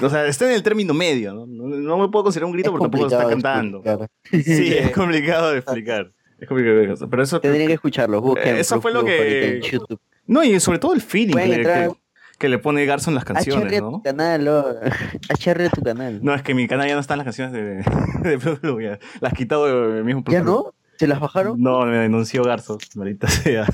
o 0.00 0.10
sea, 0.10 0.26
está 0.26 0.46
en 0.46 0.52
el 0.52 0.62
término 0.62 0.92
medio. 0.92 1.32
No, 1.32 1.46
no, 1.46 1.68
no 1.68 1.98
me 1.98 2.08
puedo 2.10 2.24
considerar 2.24 2.46
un 2.46 2.52
grito 2.52 2.70
porque 2.70 2.84
tampoco 2.84 3.06
está 3.06 3.28
cantando. 3.28 3.82
Sí, 4.30 4.74
es 4.76 4.90
complicado 4.92 5.52
de 5.52 5.58
explicar. 5.58 6.12
Es 6.38 6.46
complicado 6.48 6.76
de 6.76 6.82
explicar. 6.84 7.08
Pero 7.10 7.22
eso, 7.22 7.40
Tendrían 7.40 7.68
que 7.68 7.74
escucharlo, 7.74 8.20
busquen. 8.20 8.56
Eso 8.56 8.80
fue 8.82 8.92
lo 8.92 9.04
que. 9.04 9.56
en 9.56 9.62
YouTube. 9.62 9.98
No, 10.26 10.44
y 10.44 10.60
sobre 10.60 10.78
todo 10.80 10.92
el 10.92 11.00
feeling 11.00 11.32
Pueden 11.32 11.50
que 11.50 11.56
entrar- 11.62 11.88
que, 11.92 11.96
que 12.38 12.48
le 12.48 12.58
pone 12.58 12.84
Garzo 12.84 13.10
en 13.10 13.14
las 13.14 13.24
canciones, 13.24 13.72
HR 13.72 13.80
¿no? 13.80 13.90
tu 13.92 14.02
canal, 14.02 14.48
oh. 14.48 14.74
HR 15.40 15.70
tu 15.70 15.82
canal. 15.82 16.20
No, 16.22 16.34
es 16.34 16.42
que 16.42 16.52
en 16.52 16.56
mi 16.56 16.68
canal 16.68 16.88
ya 16.88 16.94
no 16.94 17.00
están 17.00 17.18
las 17.18 17.24
canciones 17.24 17.52
de, 17.52 17.82
de 18.28 18.36
Blue 18.36 18.58
Blue, 18.60 18.80
ya. 18.80 18.98
Las 19.20 19.32
he 19.32 19.36
quitado 19.36 19.92
del 19.92 20.04
mismo 20.04 20.22
¿Ya 20.28 20.42
Blue 20.42 20.52
Blue. 20.52 20.64
no? 20.66 20.74
¿Se 20.98 21.06
las 21.06 21.20
bajaron? 21.20 21.60
No, 21.60 21.84
me 21.84 21.96
denunció 21.98 22.42
Garzo, 22.42 22.78
maldita 22.94 23.28
sea. 23.28 23.66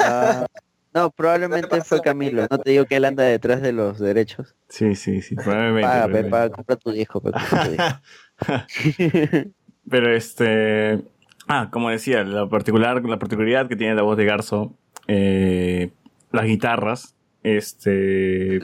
Ah, 0.00 0.46
no, 0.92 1.10
probablemente 1.10 1.80
fue 1.82 2.00
Camilo. 2.00 2.46
No 2.50 2.58
te 2.58 2.70
digo 2.70 2.84
que 2.84 2.96
él 2.96 3.04
anda 3.04 3.24
detrás 3.24 3.62
de 3.62 3.72
los 3.72 3.98
derechos. 3.98 4.54
Sí, 4.68 4.94
sí, 4.94 5.22
sí, 5.22 5.34
probablemente. 5.36 5.82
Paga, 5.82 6.04
probablemente. 6.04 6.30
paga, 6.30 6.50
compra 6.50 6.76
tu 6.76 6.90
disco, 6.92 7.20
compra 7.20 7.42
tu 7.48 7.70
disco. 7.70 9.52
Pero 9.88 10.14
este. 10.14 11.02
Ah, 11.46 11.68
como 11.70 11.90
decía, 11.90 12.24
la, 12.24 12.48
particular, 12.48 13.02
la 13.04 13.18
particularidad 13.18 13.68
que 13.68 13.76
tiene 13.76 13.94
la 13.94 14.02
voz 14.02 14.16
de 14.16 14.24
Garzo, 14.24 14.74
eh, 15.08 15.90
las 16.32 16.46
guitarras, 16.46 17.14
este. 17.44 18.60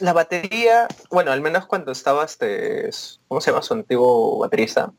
La 0.00 0.12
batería, 0.12 0.88
bueno, 1.10 1.30
al 1.30 1.40
menos 1.40 1.66
cuando 1.66 1.92
estaba 1.92 2.24
este, 2.24 2.90
¿cómo 3.28 3.40
se 3.40 3.50
llama 3.50 3.62
su 3.62 3.74
antiguo 3.74 4.38
baterista? 4.38 4.92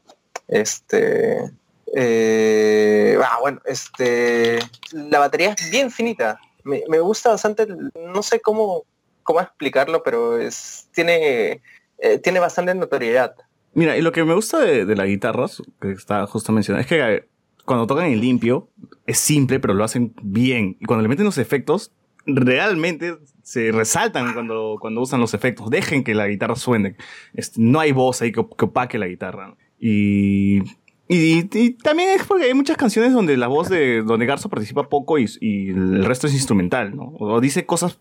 Este, 0.48 1.52
eh, 1.94 3.18
ah, 3.22 3.38
bueno, 3.42 3.60
este, 3.66 4.60
la 4.94 5.20
batería 5.20 5.54
es 5.58 5.70
bien 5.70 5.92
finita. 5.92 6.40
Me, 6.64 6.84
me 6.88 7.00
gusta 7.00 7.30
bastante, 7.30 7.68
no 7.68 8.24
sé 8.24 8.40
cómo, 8.40 8.86
cómo 9.24 9.42
explicarlo, 9.42 10.02
pero 10.02 10.40
es, 10.40 10.88
tiene, 10.94 11.62
eh, 11.98 12.18
tiene 12.20 12.40
bastante 12.40 12.74
notoriedad. 12.74 13.36
Mira, 13.74 13.98
y 13.98 14.02
lo 14.02 14.14
que 14.14 14.24
me 14.24 14.34
gusta 14.34 14.60
de, 14.60 14.86
de 14.86 14.96
las 14.96 15.08
guitarras, 15.08 15.62
que 15.82 15.92
está 15.92 16.26
justo 16.26 16.54
mencionado, 16.54 16.82
es 16.82 16.88
que 16.88 17.16
eh, 17.16 17.28
cuando 17.66 17.86
tocan 17.86 18.06
en 18.06 18.22
limpio, 18.22 18.70
es 19.06 19.20
simple, 19.20 19.60
pero 19.60 19.74
lo 19.74 19.84
hacen 19.84 20.14
bien. 20.22 20.78
Y 20.80 20.86
cuando 20.86 21.04
le 21.04 21.10
meten 21.10 21.26
los 21.26 21.38
efectos, 21.38 21.92
realmente 22.26 23.18
se 23.44 23.72
resaltan 23.72 24.34
cuando, 24.34 24.78
cuando 24.80 25.02
usan 25.02 25.20
los 25.20 25.34
efectos. 25.34 25.70
Dejen 25.70 26.04
que 26.04 26.14
la 26.16 26.28
guitarra 26.28 26.56
suene. 26.56 26.96
Este, 27.34 27.62
no 27.62 27.80
hay 27.80 27.92
voz 27.92 28.22
ahí 28.22 28.32
que, 28.32 28.40
op- 28.40 28.56
que 28.58 28.66
opaque 28.66 28.98
la 28.98 29.08
guitarra. 29.08 29.50
¿no? 29.50 29.58
Y, 29.80 30.60
y, 31.08 31.48
y 31.54 31.72
también 31.74 32.10
es 32.10 32.24
porque 32.26 32.46
hay 32.46 32.54
muchas 32.54 32.78
canciones 32.78 33.14
donde 33.14 33.38
la 33.38 33.48
voz 33.48 33.70
de 33.70 34.02
donde 34.02 34.26
Garzo 34.26 34.50
participa 34.50 34.90
poco 34.90 35.20
y, 35.20 35.26
y 35.40 35.70
el 35.70 36.04
resto 36.06 36.28
es 36.28 36.34
instrumental, 36.34 36.96
¿no? 36.96 37.14
O 37.20 37.40
dice 37.40 37.66
cosas, 37.66 38.00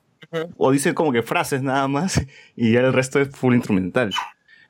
o 0.56 0.70
dice 0.72 0.94
como 0.94 1.12
que 1.12 1.22
frases 1.22 1.62
nada 1.62 1.86
más, 1.88 2.24
y 2.56 2.72
ya 2.72 2.80
el 2.80 2.92
resto 2.92 3.20
es 3.20 3.28
full 3.30 3.54
instrumental. 3.54 4.10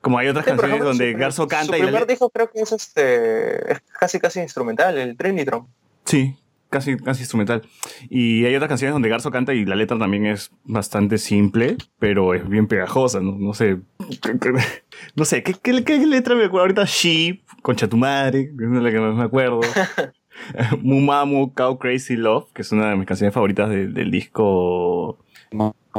Como 0.01 0.19
hay 0.19 0.27
otras 0.27 0.45
Sí, 0.45 0.49
canciones 0.51 0.73
ejemplo, 0.75 0.89
donde 0.89 1.13
su- 1.13 1.17
Garzo 1.17 1.47
canta 1.47 1.65
su 1.65 1.75
y 1.77 1.79
la 1.79 1.85
primer 1.85 2.01
le- 2.01 2.07
disco 2.07 2.29
creo 2.29 2.51
que 2.51 2.59
es 2.61 2.71
este, 2.73 3.71
es 3.71 3.81
casi 3.99 4.19
casi 4.19 4.39
instrumental, 4.41 4.97
el 4.97 5.15
Trinitron. 5.15 5.67
Sí, 6.03 6.35
casi, 6.75 6.97
casi 6.97 7.21
instrumental. 7.21 7.61
Y 8.09 8.45
hay 8.45 8.55
otras 8.55 8.69
canciones 8.69 8.93
donde 8.93 9.09
Garzo 9.09 9.31
canta 9.31 9.53
y 9.53 9.65
la 9.65 9.75
letra 9.75 9.97
también 9.97 10.25
es 10.25 10.51
bastante 10.63 11.17
simple, 11.17 11.77
pero 11.99 12.33
es 12.33 12.47
bien 12.47 12.67
pegajosa, 12.67 13.19
¿no? 13.21 13.37
No 13.37 13.53
sé. 13.53 13.77
No 15.15 15.25
sé, 15.25 15.43
¿qué, 15.43 15.53
qué, 15.61 15.83
qué 15.83 15.97
letra 16.05 16.35
me 16.35 16.45
acuerdo 16.45 16.61
ahorita? 16.63 16.85
She, 16.85 17.41
Concha 17.61 17.87
tu 17.87 17.97
madre, 17.97 18.51
que 18.57 18.63
es 18.65 18.69
la 18.71 18.91
que 18.91 18.99
más 18.99 19.15
me 19.15 19.23
acuerdo. 19.23 19.59
Mumamu, 20.81 21.53
Cow 21.53 21.77
Crazy 21.79 22.15
Love, 22.15 22.51
que 22.53 22.61
es 22.61 22.71
una 22.71 22.89
de 22.89 22.95
mis 22.95 23.05
canciones 23.07 23.33
favoritas 23.33 23.69
de- 23.69 23.87
del 23.87 24.11
disco 24.11 25.17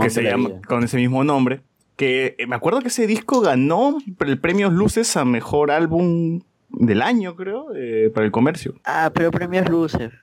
que 0.00 0.10
se 0.10 0.22
llama 0.22 0.48
vida. 0.50 0.60
con 0.66 0.84
ese 0.84 0.96
mismo 0.96 1.24
nombre. 1.24 1.60
Que 1.96 2.34
eh, 2.38 2.46
me 2.46 2.56
acuerdo 2.56 2.80
que 2.80 2.88
ese 2.88 3.06
disco 3.06 3.40
ganó 3.40 3.96
el 4.20 4.38
premio 4.38 4.70
Luces 4.70 5.16
a 5.16 5.24
mejor 5.24 5.70
álbum 5.70 6.40
del 6.68 7.02
año, 7.02 7.36
creo, 7.36 7.68
eh, 7.74 8.10
para 8.14 8.26
el 8.26 8.32
comercio. 8.32 8.74
Ah, 8.84 9.10
pero 9.14 9.30
premios 9.30 9.68
luces. 9.68 10.12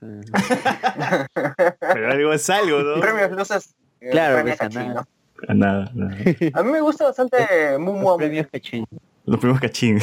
Pero 1.80 2.10
algo 2.10 2.32
es 2.32 2.50
algo, 2.50 2.80
¿no? 2.80 3.00
Premios 3.00 3.30
Luces. 3.32 3.74
eh, 4.00 4.10
Claro, 4.10 4.34
premio 4.36 4.54
pues, 4.56 4.58
Cachín, 4.60 4.88
nada. 4.88 5.06
¿no? 5.48 5.54
Nada, 5.54 5.90
nada. 5.94 6.16
A 6.54 6.62
mí 6.62 6.72
me 6.72 6.80
gusta 6.80 7.04
bastante 7.04 7.76
Mumu 7.78 8.08
Amu. 8.10 8.18
Premios 8.18 8.46
Cachín. 8.52 8.86
Los 9.26 9.40
primos 9.40 9.58
cachín. 9.60 9.98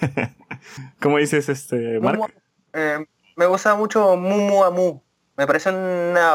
¿Cómo 1.00 1.18
dices, 1.18 1.48
este, 1.48 2.00
Mark? 2.00 2.18
Mumu- 2.18 2.32
eh, 2.72 3.04
me 3.36 3.46
gusta 3.46 3.74
mucho 3.76 4.16
Mumu 4.16 4.64
Amu. 4.64 5.00
Me 5.36 5.46
parece 5.46 5.70
una... 5.70 6.32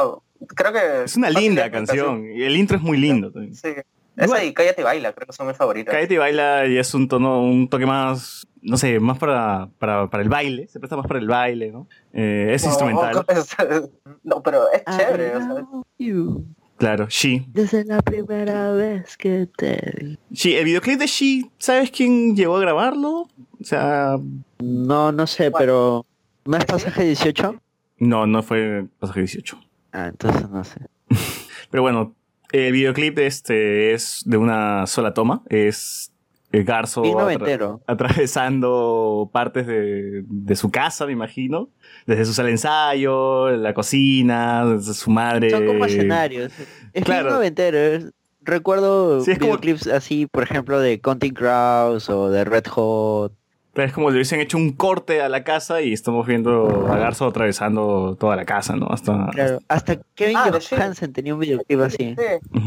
Creo 0.56 0.72
que... 0.74 1.04
Es 1.06 1.16
una 1.18 1.30
linda 1.30 1.70
canción. 1.70 2.26
Y 2.34 2.44
el 2.44 2.56
intro 2.56 2.78
es 2.78 2.84
muy 2.84 2.98
lindo 2.98 3.32
también. 3.32 3.56
Sí. 3.56 3.74
Esa 4.16 4.44
y 4.44 4.54
Cállate 4.54 4.82
y 4.82 4.84
Baila, 4.84 5.12
creo 5.14 5.28
que 5.28 5.34
son 5.34 5.48
mis 5.48 5.58
favoritas. 5.58 5.94
Cállate 5.94 6.14
y 6.14 6.18
baila 6.18 6.66
y 6.68 6.78
es 6.78 6.94
un 6.94 7.08
tono, 7.08 7.42
un 7.44 7.68
toque 7.68 7.86
más, 7.86 8.46
no 8.64 8.78
sé, 8.78 9.00
más 9.00 9.18
para, 9.20 9.70
para, 9.78 10.10
para 10.10 10.24
el 10.24 10.30
baile. 10.30 10.68
Se 10.68 10.80
presta 10.80 10.96
más 10.98 11.06
para 11.06 11.20
el 11.20 11.28
baile, 11.28 11.72
¿no? 11.72 11.88
Eh, 12.14 12.52
es 12.54 12.64
No, 12.64 12.70
instrumental. 12.70 13.26
No, 14.24 14.42
pero 14.42 14.64
es 14.72 14.84
chévere. 14.98 15.36
o 15.36 15.40
sea, 15.40 15.50
love 15.50 15.86
you 16.00 16.46
Claro, 16.78 17.08
She. 17.10 17.46
Desde 17.50 17.86
la 17.86 18.02
primera 18.02 18.72
vez 18.72 19.16
que 19.18 19.48
te 19.56 19.94
vi. 20.02 20.20
She, 20.32 20.58
el 20.60 20.66
videoclip 20.66 21.00
de 21.00 21.08
She, 21.08 21.50
¿sabes 21.58 21.92
quién 21.92 22.36
llegó 22.36 22.58
a 22.58 22.62
grabarlo? 22.62 23.28
O 23.60 23.64
sea, 23.64 24.18
No, 24.60 25.12
no 25.12 25.28
sé, 25.28 25.52
pero... 25.52 26.06
¿No 26.46 26.58
es 26.58 26.66
pasaje 26.66 27.04
18? 27.06 27.56
no, 28.00 28.28
no 28.28 28.44
fue 28.44 28.86
pasaje 29.00 29.22
18. 29.22 29.60
Ah, 29.94 30.08
entonces 30.08 30.50
no 30.50 30.64
sé. 30.64 30.80
Pero 31.70 31.84
bueno, 31.84 32.16
el 32.52 32.72
videoclip 32.72 33.18
este 33.20 33.94
es 33.94 34.24
de 34.26 34.38
una 34.38 34.86
sola 34.88 35.14
toma. 35.14 35.44
Es 35.50 36.12
el 36.54 36.64
Garzo 36.64 37.04
atra- 37.04 37.20
noventero. 37.20 37.82
atravesando 37.88 39.30
partes 39.34 39.68
de, 39.68 40.24
de 40.28 40.56
su 40.56 40.72
casa, 40.72 41.06
me 41.06 41.12
imagino. 41.12 41.70
Desde 42.06 42.26
su 42.26 42.34
sala 42.34 42.48
de 42.48 42.54
ensayo, 42.54 43.50
la 43.52 43.74
cocina, 43.74 44.66
desde 44.66 44.94
su 44.94 45.10
madre. 45.12 45.50
Son 45.50 45.66
como 45.66 45.84
escenarios. 45.86 46.54
Es 46.94 47.04
claro. 47.04 47.24
bien 47.26 47.34
noventero. 47.36 48.10
Recuerdo 48.42 49.22
Sí, 49.22 49.32
es 49.32 49.40
como- 49.40 49.52
videoclips 49.52 49.88
así, 49.88 50.28
por 50.28 50.44
ejemplo, 50.44 50.80
de 50.80 51.00
Counting 51.02 51.34
Crows 51.34 52.10
o 52.10 52.30
de 52.30 52.44
Red 52.46 52.68
Hot. 52.68 53.34
Pero 53.74 53.88
es 53.88 53.94
como 53.94 54.10
si 54.10 54.14
le 54.14 54.18
hubiesen 54.20 54.40
hecho 54.40 54.58
un 54.58 54.74
corte 54.74 55.22
a 55.22 55.30
la 55.30 55.44
casa 55.44 55.82
y 55.82 55.94
estamos 55.94 56.28
viendo 56.28 56.88
a 56.92 56.98
Garzo 56.98 57.26
atravesando 57.26 58.16
toda 58.20 58.36
la 58.36 58.46
casa, 58.46 58.76
¿no? 58.76 58.86
Hasta, 58.92 59.30
Claro, 59.32 59.60
hasta 59.68 59.96
Kevin 60.14 60.38
Ah, 60.38 60.52
de 60.52 60.60
Johansen 60.62 61.12
tenía 61.12 61.34
un 61.34 61.40
videoclip 61.40 61.80
así. 61.80 62.16
sí. 62.16 62.60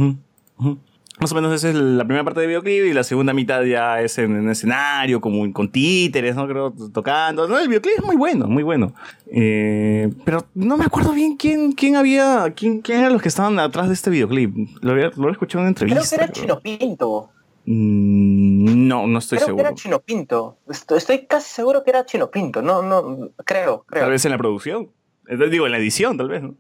Ujú. 0.59 0.79
Más 1.19 1.33
o 1.33 1.35
menos 1.35 1.53
esa 1.55 1.71
es 1.71 1.75
la 1.75 2.05
primera 2.05 2.25
parte 2.25 2.41
del 2.41 2.49
videoclip 2.49 2.85
y 2.85 2.93
la 2.93 3.03
segunda 3.03 3.33
mitad 3.33 3.63
ya 3.63 4.03
es 4.03 4.19
en 4.19 4.33
un 4.33 4.51
escenario, 4.51 5.21
como 5.21 5.51
con 5.53 5.71
títeres, 5.71 6.37
¿no? 6.37 6.47
Creo, 6.47 6.75
tocando. 6.93 7.49
No, 7.49 7.59
el 7.59 7.69
videoclip 7.69 7.95
es 7.99 8.05
muy 8.05 8.17
bueno, 8.17 8.47
muy 8.49 8.63
bueno. 8.63 8.93
Eh, 9.33 10.11
pero 10.27 10.45
no 10.55 10.77
me 10.77 10.85
acuerdo 10.85 11.13
bien 11.13 11.37
quién, 11.37 11.73
quién 11.73 11.97
había, 11.97 12.53
quién, 12.55 12.83
quién 12.83 13.01
eran 13.01 13.15
los 13.15 13.23
que 13.23 13.29
estaban 13.29 13.59
atrás 13.59 13.89
de 13.89 13.95
este 13.95 14.11
videoclip. 14.11 14.55
Lo 14.83 14.93
había, 14.93 15.07
lo 15.17 15.23
había 15.23 15.33
escuchado 15.33 15.65
en 15.65 15.69
una 15.69 15.75
Creo 15.75 15.89
entrevista. 15.89 16.17
que 16.19 16.23
era 16.25 16.33
Chino 16.33 16.61
Pinto. 16.61 17.31
Mm, 17.65 18.87
no, 18.87 19.07
no 19.07 19.19
estoy 19.19 19.39
creo 19.39 19.47
seguro. 19.47 19.65
que 19.65 19.69
era 19.69 19.75
Chino 19.75 20.01
Pinto. 20.01 20.59
Estoy, 20.69 20.99
estoy 20.99 21.27
casi 21.27 21.49
seguro 21.53 21.83
que 21.83 21.91
era 21.91 22.05
Chino 22.05 22.31
Pinto. 22.31 22.61
No, 22.63 22.83
no, 22.83 23.31
creo, 23.45 23.85
creo. 23.87 24.03
Tal 24.03 24.11
vez 24.11 24.25
en 24.25 24.33
la 24.33 24.39
producción. 24.39 24.91
Digo, 25.51 25.67
en 25.67 25.73
la 25.73 25.79
edición, 25.79 26.17
tal 26.17 26.29
vez, 26.29 26.43
¿no? 26.43 26.55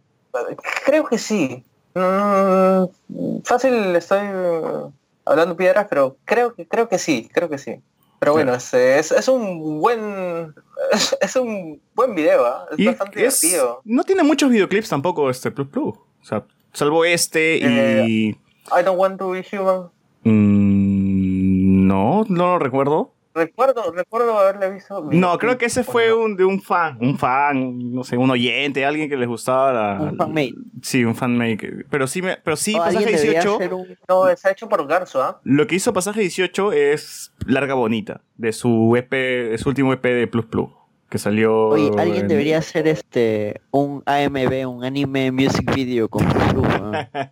Creo 0.84 1.06
que 1.06 1.18
sí. 1.18 1.64
Mm, 1.96 3.40
fácil 3.42 3.96
estoy 3.96 4.18
eh, 4.20 4.82
hablando 5.24 5.56
piedras, 5.56 5.86
pero 5.88 6.18
creo 6.26 6.54
que 6.54 6.66
creo 6.68 6.90
que 6.90 6.98
sí, 6.98 7.30
creo 7.32 7.48
que 7.48 7.56
sí. 7.56 7.76
Pero 8.18 8.32
bueno, 8.32 8.54
es, 8.54 8.74
es, 8.74 9.12
es 9.12 9.28
un 9.28 9.80
buen 9.80 10.54
es, 10.92 11.16
es 11.20 11.36
un 11.36 11.80
buen 11.94 12.14
video, 12.14 12.44
¿ah? 12.44 12.66
es 12.70 12.78
Y 12.78 12.86
bastante 12.86 13.18
divertido. 13.18 13.80
no 13.84 14.04
tiene 14.04 14.22
muchos 14.22 14.50
videoclips 14.50 14.90
tampoco 14.90 15.30
este 15.30 15.50
Plus 15.50 15.68
Plus. 15.68 15.94
O 15.96 16.24
sea, 16.24 16.44
salvo 16.72 17.04
este 17.04 17.56
y... 17.56 18.28
I 18.68 18.82
don't 18.84 18.98
want 18.98 19.18
to 19.18 19.30
be 19.30 19.42
human. 19.50 19.88
Mm, 20.24 21.86
no, 21.86 22.24
no 22.28 22.46
lo 22.46 22.58
recuerdo. 22.58 23.12
Recuerdo, 23.36 23.92
recuerdo 23.92 24.38
haberle 24.38 24.70
visto. 24.72 25.08
No, 25.12 25.36
creo 25.36 25.58
que 25.58 25.66
ese 25.66 25.84
fue 25.84 26.12
un, 26.14 26.36
de 26.36 26.44
un 26.46 26.60
fan, 26.62 26.96
un 27.00 27.18
fan, 27.18 27.92
no 27.92 28.02
sé, 28.02 28.16
un 28.16 28.30
oyente, 28.30 28.84
alguien 28.86 29.10
que 29.10 29.16
les 29.16 29.28
gustaba 29.28 29.72
la... 29.72 30.00
Un 30.02 30.16
fanmate. 30.16 30.54
Sí, 30.80 31.04
un 31.04 31.14
fanmate. 31.14 31.84
Pero 31.90 32.06
sí, 32.06 32.22
me, 32.22 32.38
pero 32.38 32.56
sí 32.56 32.74
O 32.74 32.78
Pasaje 32.78 32.96
alguien 32.98 33.14
debería 33.16 33.40
18... 33.42 33.54
hacer 33.56 33.74
un- 33.74 33.86
No, 34.08 34.28
está 34.28 34.50
hecho 34.50 34.68
por 34.68 34.86
Garzo, 34.86 35.22
¿ah? 35.22 35.40
Lo 35.44 35.66
que 35.66 35.74
hizo 35.74 35.92
Pasaje 35.92 36.20
18 36.22 36.72
es 36.72 37.32
Larga 37.46 37.74
Bonita, 37.74 38.22
de 38.36 38.52
su 38.52 38.96
EP, 38.96 39.10
de 39.12 39.58
su 39.58 39.68
último 39.68 39.92
EP 39.92 40.02
de 40.02 40.26
Plus 40.26 40.46
Plus, 40.46 40.70
que 41.08 41.18
salió... 41.18 41.68
Oye, 41.68 41.90
alguien 41.98 42.22
en- 42.22 42.28
debería 42.28 42.58
hacer 42.58 42.86
este 42.88 43.60
un 43.70 44.02
AMV, 44.06 44.68
un 44.68 44.84
anime 44.84 45.30
music 45.32 45.74
video 45.74 46.08
con. 46.08 46.26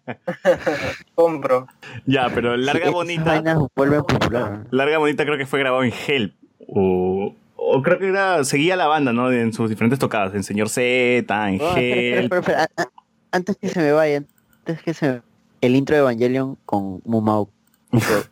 Compro. 1.14 1.66
Ya, 2.06 2.30
pero 2.34 2.56
Larga 2.56 2.86
Sí, 2.86 2.92
Bonita... 2.92 3.24
vainas 3.24 3.58
vuelven 3.74 4.02
popular. 4.02 4.66
Larga 4.70 4.98
Bonita 4.98 5.24
creo 5.24 5.38
que 5.38 5.46
fue 5.46 5.60
grabado 5.60 5.84
en 5.84 5.92
Help. 6.06 6.34
O, 6.68 7.34
o 7.56 7.82
creo 7.82 7.98
que 7.98 8.08
era, 8.08 8.44
seguía 8.44 8.76
la 8.76 8.86
banda, 8.86 9.12
¿no? 9.12 9.30
En 9.32 9.52
sus 9.52 9.68
diferentes 9.70 9.98
tocadas. 9.98 10.34
En 10.34 10.42
Señor 10.44 10.68
Z, 10.68 10.84
en 11.48 11.54
espera, 11.54 11.80
Help. 11.80 12.32
espera, 12.32 12.40
espera. 12.40 12.68
A- 12.76 12.82
a- 12.82 12.88
Antes 13.32 13.56
que 13.56 13.68
se 13.68 13.80
me 13.80 13.92
vaya, 13.92 14.22
antes 14.66 14.82
que 14.82 14.94
se 14.94 15.08
me... 15.10 15.22
El 15.60 15.76
intro 15.76 15.96
de 15.96 16.02
Evangelion 16.02 16.56
con 16.66 17.00
Mumao. 17.04 17.48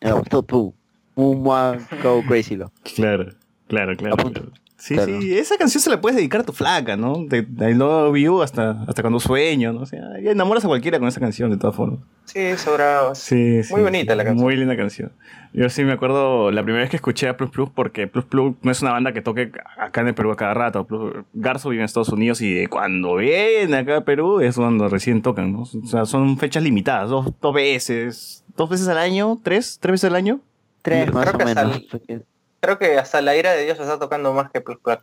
No, 0.02 0.22
Topu. 0.22 0.74
Mumao 1.16 1.76
Go 2.02 2.22
Crazy 2.28 2.56
Lo. 2.56 2.70
Claro, 2.94 3.26
claro, 3.68 3.96
claro. 3.96 4.16
claro. 4.16 4.50
Sí, 4.84 4.94
Claro. 4.94 5.20
sí, 5.20 5.38
esa 5.38 5.56
canción 5.56 5.80
se 5.80 5.88
la 5.90 6.00
puedes 6.00 6.16
dedicar 6.16 6.40
a 6.40 6.44
tu 6.44 6.52
flaca, 6.52 6.96
¿no? 6.96 7.24
De, 7.24 7.42
de 7.42 7.70
I 7.70 7.74
Love 7.74 8.16
You 8.16 8.42
hasta, 8.42 8.82
hasta 8.88 9.00
cuando 9.00 9.20
sueño, 9.20 9.72
¿no? 9.72 9.82
O 9.82 9.86
sea, 9.86 10.00
ya 10.20 10.32
enamoras 10.32 10.64
a 10.64 10.66
cualquiera 10.66 10.98
con 10.98 11.06
esa 11.06 11.20
canción, 11.20 11.52
de 11.52 11.56
todas 11.56 11.76
formas. 11.76 12.00
Sí, 12.24 12.40
sobrado. 12.56 13.14
Sí, 13.14 13.62
sí. 13.62 13.72
Muy 13.72 13.82
bonita 13.82 14.16
la 14.16 14.24
canción. 14.24 14.42
Muy 14.44 14.56
linda 14.56 14.76
canción. 14.76 15.12
Yo 15.52 15.68
sí 15.68 15.84
me 15.84 15.92
acuerdo 15.92 16.50
la 16.50 16.64
primera 16.64 16.82
vez 16.82 16.90
que 16.90 16.96
escuché 16.96 17.28
a 17.28 17.36
Plus 17.36 17.50
Plus, 17.50 17.70
porque 17.70 18.08
Plus 18.08 18.24
Plus 18.24 18.54
no 18.62 18.72
es 18.72 18.82
una 18.82 18.90
banda 18.90 19.12
que 19.12 19.22
toque 19.22 19.52
acá 19.78 20.00
en 20.00 20.08
el 20.08 20.14
Perú 20.14 20.32
a 20.32 20.36
cada 20.36 20.54
rato. 20.54 20.84
Plus- 20.84 21.12
Garzo 21.32 21.68
vive 21.68 21.82
en 21.82 21.84
Estados 21.84 22.08
Unidos 22.08 22.40
y 22.40 22.52
de 22.52 22.66
cuando 22.66 23.14
viene 23.14 23.76
acá 23.76 23.98
a 23.98 24.04
Perú 24.04 24.40
es 24.40 24.56
cuando 24.56 24.88
recién 24.88 25.22
tocan, 25.22 25.52
¿no? 25.52 25.60
O 25.62 25.86
sea, 25.86 26.06
son 26.06 26.38
fechas 26.38 26.64
limitadas, 26.64 27.08
dos, 27.08 27.32
dos 27.40 27.54
veces, 27.54 28.44
dos 28.56 28.68
veces 28.68 28.88
al 28.88 28.98
año, 28.98 29.38
tres, 29.44 29.78
tres 29.80 29.92
veces 29.92 30.10
al 30.10 30.16
año. 30.16 30.40
Tres 30.82 31.12
más 31.12 31.30
que 31.30 31.36
o 31.36 31.46
hasta 31.46 31.64
menos. 31.64 31.82
el- 32.08 32.24
Creo 32.62 32.78
que 32.78 32.96
hasta 32.96 33.20
la 33.20 33.36
ira 33.36 33.52
de 33.52 33.64
Dios 33.64 33.80
está 33.80 33.98
tocando 33.98 34.32
más 34.32 34.48
que 34.52 34.60
Plus 34.60 34.78
Plus. 34.82 35.00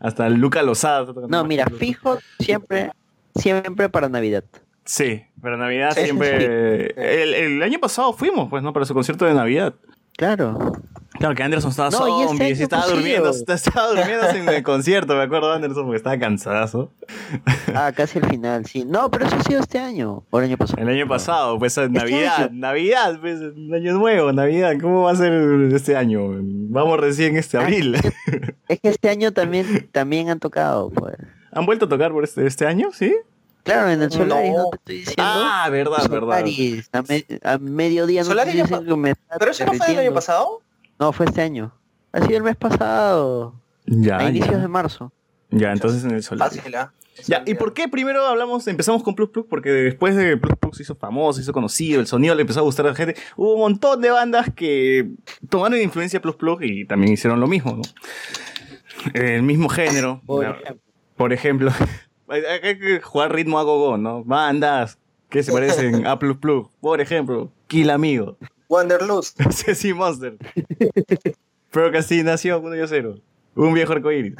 Hasta 0.00 0.28
Luca 0.28 0.62
Lozada 0.64 1.02
está 1.02 1.14
tocando. 1.14 1.36
No, 1.36 1.44
mira, 1.44 1.66
fijo 1.78 2.18
siempre, 2.40 2.90
siempre 3.36 3.88
para 3.88 4.08
Navidad. 4.08 4.42
Sí, 4.84 5.22
pero 5.40 5.56
Navidad 5.56 5.92
Sí, 5.94 6.04
siempre... 6.04 7.22
El, 7.22 7.34
el 7.34 7.62
año 7.62 7.78
pasado 7.78 8.12
fuimos, 8.12 8.50
pues, 8.50 8.64
¿no? 8.64 8.72
Para 8.72 8.84
su 8.84 8.94
concierto 8.94 9.26
de 9.26 9.34
Navidad. 9.34 9.74
Claro. 10.16 10.72
Claro, 11.18 11.34
que 11.34 11.42
Anderson 11.42 11.70
estaba 11.70 11.90
No, 11.90 11.98
zombie, 12.28 12.54
sí, 12.54 12.62
estaba 12.62 12.86
durmiendo, 12.86 13.30
estaba 13.30 13.88
durmiendo 13.88 14.28
en 14.30 14.48
el 14.48 14.62
concierto, 14.62 15.16
me 15.16 15.22
acuerdo 15.22 15.48
de 15.50 15.56
Anderson 15.56 15.84
porque 15.84 15.96
estaba 15.96 16.18
cansadazo. 16.18 16.92
Ah, 17.74 17.92
casi 17.94 18.18
al 18.20 18.28
final, 18.30 18.66
sí. 18.66 18.84
No, 18.84 19.10
pero 19.10 19.26
eso 19.26 19.36
ha 19.36 19.42
sido 19.42 19.60
este 19.60 19.78
año. 19.78 20.22
O 20.30 20.38
el 20.38 20.44
año 20.46 20.56
pasado. 20.56 20.80
El 20.82 20.88
año 20.88 21.08
pasado, 21.08 21.58
pues 21.58 21.76
Este 21.76 21.90
Navidad, 21.90 22.36
año. 22.44 22.48
Navidad, 22.52 23.18
pues 23.20 23.40
el 23.40 23.74
año 23.74 23.94
nuevo, 23.94 24.32
Navidad, 24.32 24.74
¿cómo 24.80 25.02
va 25.02 25.12
a 25.12 25.16
ser 25.16 25.32
este 25.74 25.96
año? 25.96 26.20
Vamos 26.70 27.00
recién 27.00 27.36
Ah, 27.36 27.40
este 27.40 27.58
abril. 27.58 27.96
Es 28.68 28.80
que 28.80 28.88
este 28.90 29.08
año 29.08 29.32
también, 29.32 29.88
también 29.92 30.28
han 30.28 30.38
tocado, 30.40 30.90
pues. 30.90 31.14
¿Han 31.52 31.64
vuelto 31.66 31.86
a 31.86 31.88
tocar 31.88 32.12
por 32.12 32.22
este, 32.24 32.46
este 32.46 32.66
año? 32.66 32.90
¿Sí? 32.92 33.16
Claro, 33.64 33.90
en 33.90 34.00
el 34.02 34.10
Solaris, 34.12 34.52
¿no, 34.52 34.70
te 34.70 34.76
estoy 34.76 34.96
diciendo? 34.98 35.22
Ah, 35.24 35.68
verdad, 35.70 36.08
verdad. 36.08 36.20
Solaris, 36.38 36.88
a, 36.92 37.02
me- 37.02 37.24
a 37.42 37.58
mediodía 37.58 38.22
no 38.22 38.28
Solaris 38.28 38.52
te 38.52 38.58
ya 38.58 38.64
dicen 38.64 38.86
que 38.86 38.96
me 38.96 39.10
está 39.10 39.36
¿Pero 39.38 39.50
eso 39.50 39.64
no 39.66 39.72
fue 39.74 39.90
el 39.92 39.98
año 39.98 40.12
pasado? 40.14 40.60
No, 40.98 41.12
fue 41.12 41.26
este 41.26 41.42
año. 41.42 41.72
Ha 42.12 42.20
sido 42.24 42.38
el 42.38 42.42
mes 42.42 42.56
pasado. 42.56 43.54
Ya, 43.86 44.18
a 44.18 44.28
inicios 44.28 44.50
ya. 44.56 44.58
de 44.58 44.68
marzo. 44.68 45.12
Ya, 45.50 45.72
entonces 45.72 46.04
en 46.04 46.10
el. 46.12 46.22
Fácil, 46.22 46.74
¿ah? 46.74 46.92
Ya, 47.26 47.42
¿y 47.46 47.54
por 47.54 47.72
qué 47.74 47.88
primero 47.88 48.24
hablamos, 48.24 48.66
empezamos 48.68 49.02
con 49.02 49.14
Plus 49.16 49.30
Plus? 49.30 49.46
Porque 49.48 49.70
después 49.70 50.14
de 50.14 50.36
Plus 50.36 50.54
Plus 50.60 50.76
se 50.76 50.82
hizo 50.84 50.94
famoso, 50.94 51.36
se 51.38 51.42
hizo 51.42 51.52
conocido, 51.52 52.00
el 52.00 52.06
sonido 52.06 52.34
le 52.34 52.42
empezó 52.42 52.60
a 52.60 52.62
gustar 52.62 52.86
a 52.86 52.90
la 52.90 52.94
gente. 52.94 53.16
Hubo 53.36 53.54
un 53.54 53.60
montón 53.60 54.00
de 54.00 54.10
bandas 54.10 54.48
que 54.54 55.10
tomaron 55.48 55.80
influencia 55.80 56.20
Plus 56.22 56.36
Plus 56.36 56.58
y 56.62 56.84
también 56.84 57.12
hicieron 57.14 57.40
lo 57.40 57.48
mismo, 57.48 57.72
¿no? 57.76 57.82
El 59.14 59.42
mismo 59.42 59.68
género. 59.68 60.20
Por 60.26 60.44
Ya, 60.44 60.50
ejemplo. 60.50 60.82
Por 61.16 61.32
ejemplo, 61.32 61.72
hay 62.28 62.42
hay 62.62 62.78
que 62.78 63.00
jugar 63.00 63.32
ritmo 63.34 63.58
a 63.58 63.62
gogo, 63.64 63.96
¿no? 63.98 64.22
Bandas 64.24 64.98
que 65.28 65.42
se 65.42 65.52
parecen 65.52 66.06
a 66.06 66.18
Plus 66.20 66.36
Plus. 66.36 66.68
Por 66.80 67.00
ejemplo, 67.00 67.50
Kill 67.66 67.90
Amigo, 67.90 68.38
Wanderlust. 68.68 69.40
Ceci 69.50 69.92
Monster, 69.94 70.36
Procrastinación 71.70 72.64
1 72.64 72.76
y 72.84 72.88
0, 72.88 73.14
Un 73.56 73.74
viejo 73.74 73.92
arcoíris, 73.92 74.34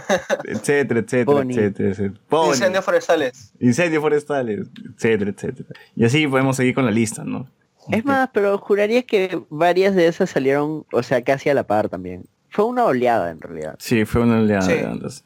etcétera, 0.45 1.01
etcétera, 1.01 1.25
Pony. 1.39 1.51
etcétera, 1.51 1.89
etcétera. 1.91 2.21
Pony. 2.29 2.49
Incendios 2.51 2.85
forestales. 2.85 3.53
Incendios 3.61 4.01
forestales, 4.03 4.67
etcétera, 4.97 5.31
etcétera. 5.31 5.69
Y 5.97 6.05
así 6.05 6.27
podemos 6.27 6.57
seguir 6.57 6.75
con 6.75 6.85
la 6.85 6.91
lista, 6.91 7.25
¿no? 7.25 7.49
Es 7.91 8.05
más, 8.05 8.29
pero 8.35 8.59
juraría 8.59 9.03
que 9.03 9.41
varias 9.49 9.95
de 9.95 10.07
esas 10.09 10.29
salieron, 10.31 10.85
o 10.93 11.03
sea, 11.03 11.23
casi 11.23 11.49
a 11.49 11.55
la 11.55 11.67
par 11.67 11.89
también. 11.89 12.25
Fue 12.51 12.65
una 12.65 12.85
oleada 12.85 13.31
en 13.31 13.41
realidad. 13.41 13.77
Sí, 13.79 14.05
fue 14.05 14.23
una 14.23 14.39
oleada 14.41 14.63
Sí. 14.63 14.73
de 14.75 14.83
bandas. 14.85 15.25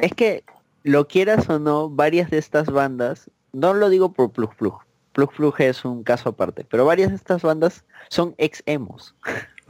Es 0.00 0.12
que, 0.14 0.44
lo 0.82 1.06
quieras 1.08 1.48
o 1.50 1.58
no, 1.58 1.90
varias 1.90 2.30
de 2.30 2.38
estas 2.38 2.66
bandas, 2.70 3.30
no 3.52 3.74
lo 3.74 3.90
digo 3.90 4.12
por 4.14 4.32
Plug 4.32 4.54
Plug, 4.56 4.78
Plug 5.12 5.32
Plug 5.34 5.54
es 5.60 5.84
un 5.84 6.02
caso 6.04 6.28
aparte, 6.30 6.64
pero 6.64 6.84
varias 6.84 7.10
de 7.10 7.16
estas 7.16 7.42
bandas 7.42 7.84
son 8.08 8.34
ex 8.38 8.62
emos. 8.66 9.14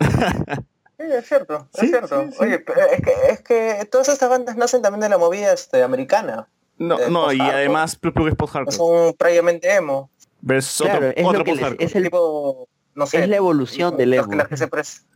Sí, 0.01 1.07
es 1.07 1.27
cierto, 1.27 1.67
es 1.75 1.89
cierto. 1.91 2.25
Oye, 2.41 2.59
pero 2.59 2.81
es 2.83 3.01
que, 3.01 3.13
es 3.31 3.41
que 3.41 3.89
todas 3.91 4.09
estas 4.11 4.29
bandas 4.29 4.57
nacen 4.57 4.83
también 4.83 5.01
de 5.01 5.09
la 5.09 5.17
movida 5.19 5.53
este, 5.53 5.83
americana. 5.83 6.47
No, 6.79 6.99
no, 7.09 7.33
y 7.33 7.41
además 7.41 7.97
Plug 7.97 8.13
Plug 8.15 8.29
es 8.29 8.35
post-hardcore. 8.37 8.77
son 8.77 9.15
previamente 9.15 9.73
emo. 9.75 10.11
Pero 10.47 10.59
es 10.59 10.77
Claro, 10.77 11.09
otro, 11.09 11.09
es 11.17 11.23
post-hardcore. 11.25 11.77
es 11.85 11.95
el- 11.97 12.03
Tipo, 12.05 12.69
no 12.95 13.07
sé. 13.07 13.23
es 13.23 13.29
la 13.29 13.37
evolución 13.37 13.97
del 13.97 14.11
los 14.11 14.21
emo. 14.21 14.31
que- 14.31 14.37
las 14.37 14.49
que 14.49 14.57
se 14.57 14.69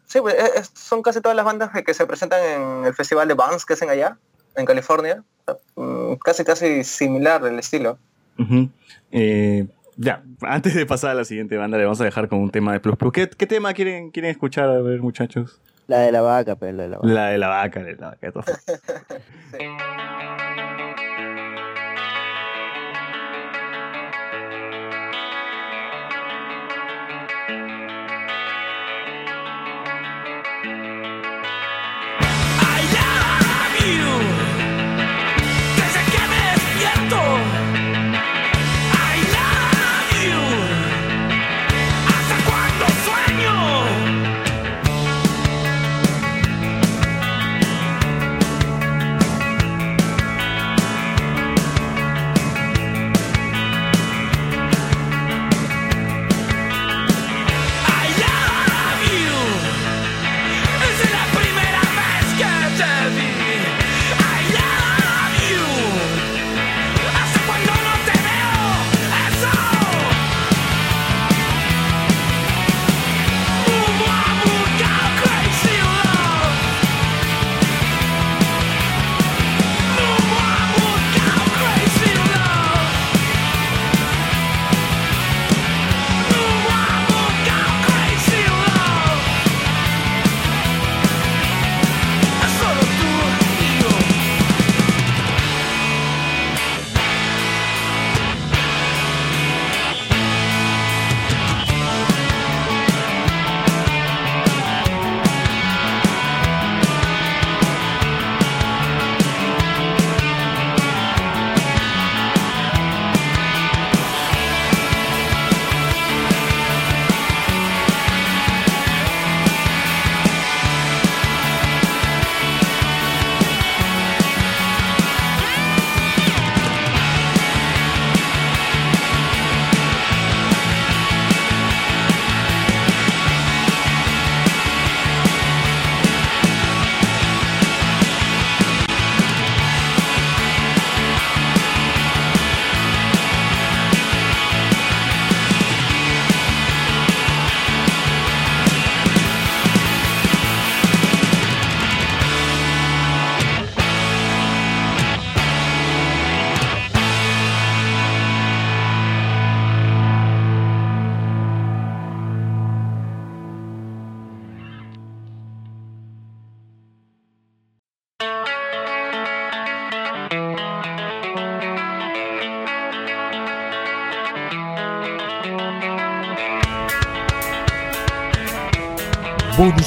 Sí, 0.07 0.21
pues, 0.21 0.35
es- 0.35 0.55
es- 0.57 0.71
son 0.75 1.03
casi 1.03 1.21
todas 1.21 1.35
las 1.37 1.45
bandas 1.45 1.71
que, 1.71 1.83
que 1.85 1.93
se 1.95 2.07
presentan 2.07 2.43
en 2.45 2.85
el 2.87 2.95
festival 2.95 3.27
de 3.29 3.35
Bands 3.35 3.65
que 3.67 3.73
hacen 3.75 3.89
allá, 3.91 4.19
en 4.57 4.65
California. 4.67 5.23
Mm, 5.77 6.15
Casi, 6.17 6.45
casi 6.45 6.85
similar 6.85 7.45
el 7.47 7.59
estilo. 7.59 7.99
Ujú. 8.39 8.69
Eh, 9.11 9.67
ya, 9.97 10.23
antes 10.43 10.75
de 10.75 10.87
pasar 10.87 11.11
a 11.11 11.15
la 11.15 11.25
siguiente 11.25 11.57
banda, 11.57 11.79
le 11.79 11.85
vamos 11.85 12.01
a 12.01 12.05
dejar 12.05 12.29
con 12.29 12.41
un 12.41 12.51
tema 12.51 12.73
de 12.73 12.81
Plus 12.81 12.97
Plus. 12.97 13.13
¿Qué, 13.13 13.29
qué 13.29 13.47
tema 13.47 13.73
quieren, 13.75 14.11
quieren 14.11 14.31
escuchar, 14.31 14.69
a 14.69 14.81
ver, 14.81 15.01
muchachos? 15.01 15.61
La 15.87 15.99
de 15.99 16.13
la 16.13 16.23
vaca, 16.23 16.57
pero 16.57 16.73
la 16.73 16.83
de 16.85 16.89
la 16.89 16.97
vaca. 16.97 17.09
La 17.09 17.29
de 17.29 17.39
la 17.39 17.49
vaca, 17.49 17.83
de 17.83 17.97
la 17.97 18.07
vaca, 18.09 18.33
todas 18.33 18.65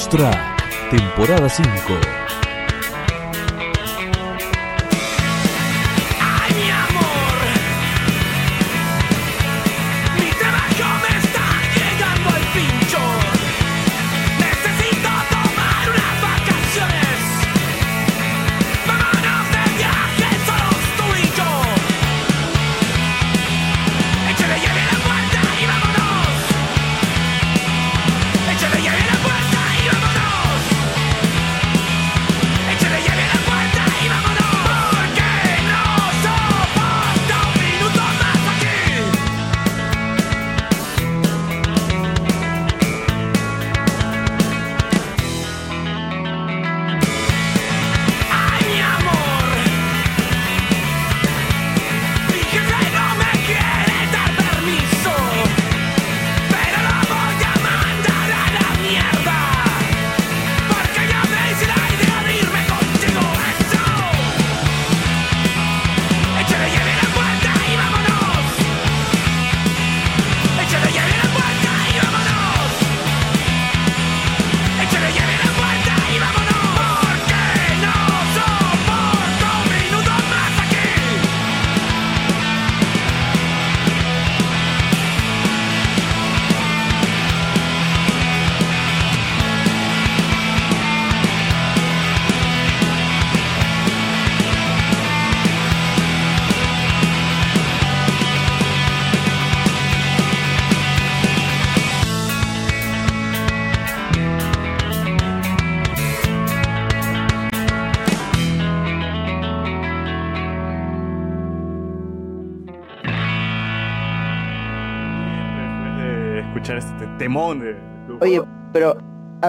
Bonus 0.08 0.10
Track, 0.10 0.90
temporada 0.90 1.48
5. 1.48 2.17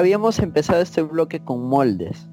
Habíamos 0.10 0.40
empezado 0.40 0.82
este 0.82 1.02
bloque 1.04 1.40
con 1.40 1.64
moldes. 1.70 2.28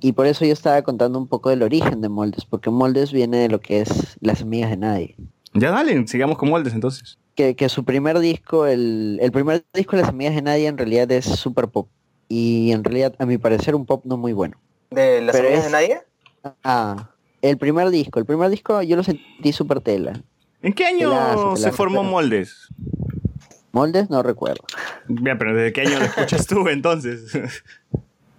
Y 0.00 0.12
por 0.12 0.26
eso 0.26 0.44
yo 0.44 0.52
estaba 0.52 0.82
contando 0.82 1.18
un 1.18 1.26
poco 1.28 1.48
del 1.50 1.62
origen 1.62 2.00
de 2.02 2.08
moldes, 2.10 2.44
porque 2.44 2.68
moldes 2.70 3.12
viene 3.12 3.38
de 3.38 3.48
lo 3.48 3.60
que 3.60 3.80
es 3.80 4.18
Las 4.20 4.42
Amigas 4.42 4.70
de 4.70 4.76
Nadie. 4.76 5.16
Ya 5.54 5.70
dale, 5.70 6.06
sigamos 6.08 6.36
con 6.36 6.50
moldes 6.50 6.74
entonces. 6.74 7.18
Que, 7.36 7.54
que 7.56 7.68
su 7.68 7.84
primer 7.84 8.18
disco, 8.18 8.66
el, 8.66 9.18
el 9.22 9.32
primer 9.32 9.64
disco 9.72 9.96
de 9.96 10.02
Las 10.02 10.10
Amigas 10.10 10.34
de 10.34 10.42
Nadie 10.42 10.66
en 10.66 10.76
realidad 10.76 11.10
es 11.12 11.24
super 11.24 11.68
pop. 11.68 11.88
Y 12.28 12.72
en 12.72 12.84
realidad, 12.84 13.14
a 13.18 13.24
mi 13.26 13.38
parecer, 13.38 13.74
un 13.74 13.86
pop 13.86 14.04
no 14.04 14.16
muy 14.16 14.32
bueno. 14.32 14.56
¿De 14.90 15.20
las 15.22 15.34
Pero 15.34 15.46
amigas 15.48 15.66
es- 15.66 15.72
de 15.72 15.78
nadie? 15.78 15.98
Ah, 16.62 17.10
el 17.40 17.56
primer 17.56 17.88
disco, 17.90 18.18
el 18.18 18.26
primer 18.26 18.50
disco 18.50 18.82
yo 18.82 18.96
lo 18.96 19.02
sentí 19.04 19.52
super 19.52 19.80
tela. 19.80 20.20
¿En 20.60 20.72
qué 20.74 20.86
año 20.86 21.10
Telazo, 21.10 21.56
se 21.56 21.72
formó 21.72 22.02
Moldes? 22.02 22.68
Moldes 23.74 24.08
no 24.08 24.22
recuerdo. 24.22 24.62
Bien, 25.08 25.36
pero 25.36 25.52
¿desde 25.54 25.72
qué 25.72 25.80
año 25.82 25.98
lo 25.98 26.04
escuchas 26.06 26.46
tú 26.46 26.66
entonces? 26.68 27.24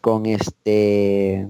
con 0.00 0.24
este 0.24 1.46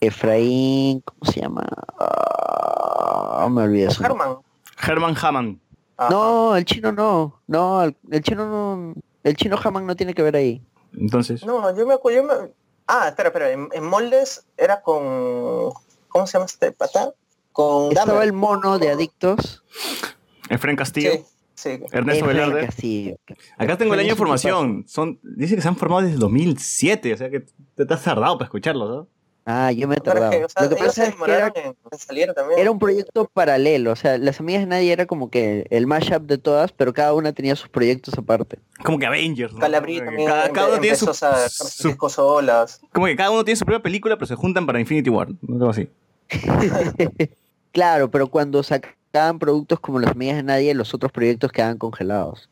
Efraín, 0.00 1.00
¿cómo 1.00 1.30
se 1.32 1.40
llama? 1.40 1.64
Ah, 1.98 3.46
me 3.50 3.62
olvidé. 3.62 3.88
Herman. 4.02 4.38
Herman 4.86 5.14
Hammond. 5.20 5.58
No, 6.10 6.56
el 6.56 6.64
chino 6.64 6.92
no. 6.92 7.40
No, 7.46 7.82
el, 7.84 7.96
el 8.10 8.22
chino 8.22 8.46
no. 8.46 8.94
El 9.22 9.36
chino 9.36 9.58
Haman 9.62 9.86
no 9.86 9.96
tiene 9.96 10.14
que 10.14 10.22
ver 10.22 10.36
ahí. 10.36 10.62
Entonces. 10.92 11.44
No, 11.44 11.76
yo 11.76 11.86
me 11.86 11.94
acuerdo. 11.94 12.20
yo 12.22 12.26
me- 12.26 12.50
Ah, 12.86 13.08
espera, 13.08 13.28
espera. 13.30 13.50
En, 13.50 13.68
en 13.72 13.84
moldes 13.84 14.44
era 14.56 14.82
con. 14.82 15.72
¿Cómo 16.08 16.26
se 16.26 16.34
llama 16.34 16.46
este 16.46 16.70
pata? 16.72 17.12
Con 17.52 17.92
Estaba 17.92 18.22
el 18.24 18.32
mono 18.32 18.78
de 18.78 18.90
adictos. 18.90 19.64
Efraín 20.50 20.76
Castillo. 20.76 21.12
Sí, 21.12 21.24
sí. 21.54 21.80
Ernesto 21.92 22.26
Velarde. 22.26 22.66
Castillo. 22.66 23.16
Acá 23.56 23.78
tengo 23.78 23.94
el 23.94 24.00
año 24.00 24.10
de 24.10 24.16
formación. 24.16 24.84
Son, 24.86 25.18
dice 25.22 25.54
que 25.56 25.62
se 25.62 25.68
han 25.68 25.76
formado 25.76 26.02
desde 26.02 26.14
el 26.14 26.20
2007, 26.20 27.14
o 27.14 27.16
sea 27.16 27.30
que 27.30 27.40
te, 27.74 27.86
te 27.86 27.94
has 27.94 28.02
tardado 28.02 28.36
para 28.36 28.46
escucharlos, 28.46 28.88
¿no? 28.90 29.08
Ah, 29.46 29.70
yo 29.72 29.86
me 29.88 29.96
tardado. 29.96 30.30
que, 30.30 30.44
o 30.44 30.48
sea, 30.48 30.62
Lo 30.62 30.70
que 30.70 30.76
pasa 30.76 31.06
es 31.06 31.14
que 31.14 31.24
era, 31.24 31.50
demoraron 31.50 31.52
en, 31.56 31.76
en 31.92 31.98
salir 31.98 32.32
también. 32.32 32.58
era 32.58 32.70
un 32.70 32.78
proyecto 32.78 33.30
paralelo. 33.32 33.92
O 33.92 33.96
sea, 33.96 34.16
las 34.16 34.40
amigas 34.40 34.62
de 34.62 34.66
nadie 34.68 34.90
era 34.92 35.04
como 35.04 35.28
que 35.30 35.66
el 35.68 35.86
mashup 35.86 36.22
de 36.22 36.38
todas, 36.38 36.72
pero 36.72 36.94
cada 36.94 37.12
una 37.12 37.32
tenía 37.34 37.54
sus 37.54 37.68
proyectos 37.68 38.14
aparte. 38.16 38.58
Como 38.82 38.98
que 38.98 39.04
Avengers, 39.06 39.52
¿no? 39.52 39.58
Calabrí 39.60 39.98
también 40.00 40.28
cada, 40.28 40.48
cada 40.50 40.68
uno 40.68 40.80
tiene 40.80 40.96
su, 40.96 41.06
sus 41.06 41.18
su- 41.58 41.88
discos 41.88 42.12
solas. 42.14 42.80
Como 42.92 43.04
que 43.06 43.16
cada 43.16 43.30
uno 43.32 43.44
tiene 43.44 43.56
su 43.56 43.66
propia 43.66 43.82
película, 43.82 44.16
pero 44.16 44.26
se 44.26 44.34
juntan 44.34 44.64
para 44.64 44.80
Infinity 44.80 45.10
War. 45.10 45.28
¿no? 45.42 45.54
Algo 45.56 45.70
así. 45.70 45.88
Claro, 47.72 48.08
pero 48.10 48.28
cuando 48.28 48.62
sacaban 48.62 49.38
productos 49.40 49.80
como 49.80 49.98
las 49.98 50.12
amigas 50.12 50.36
de 50.36 50.42
nadie, 50.44 50.74
los 50.74 50.94
otros 50.94 51.10
proyectos 51.10 51.50
quedaban 51.50 51.76
congelados. 51.76 52.48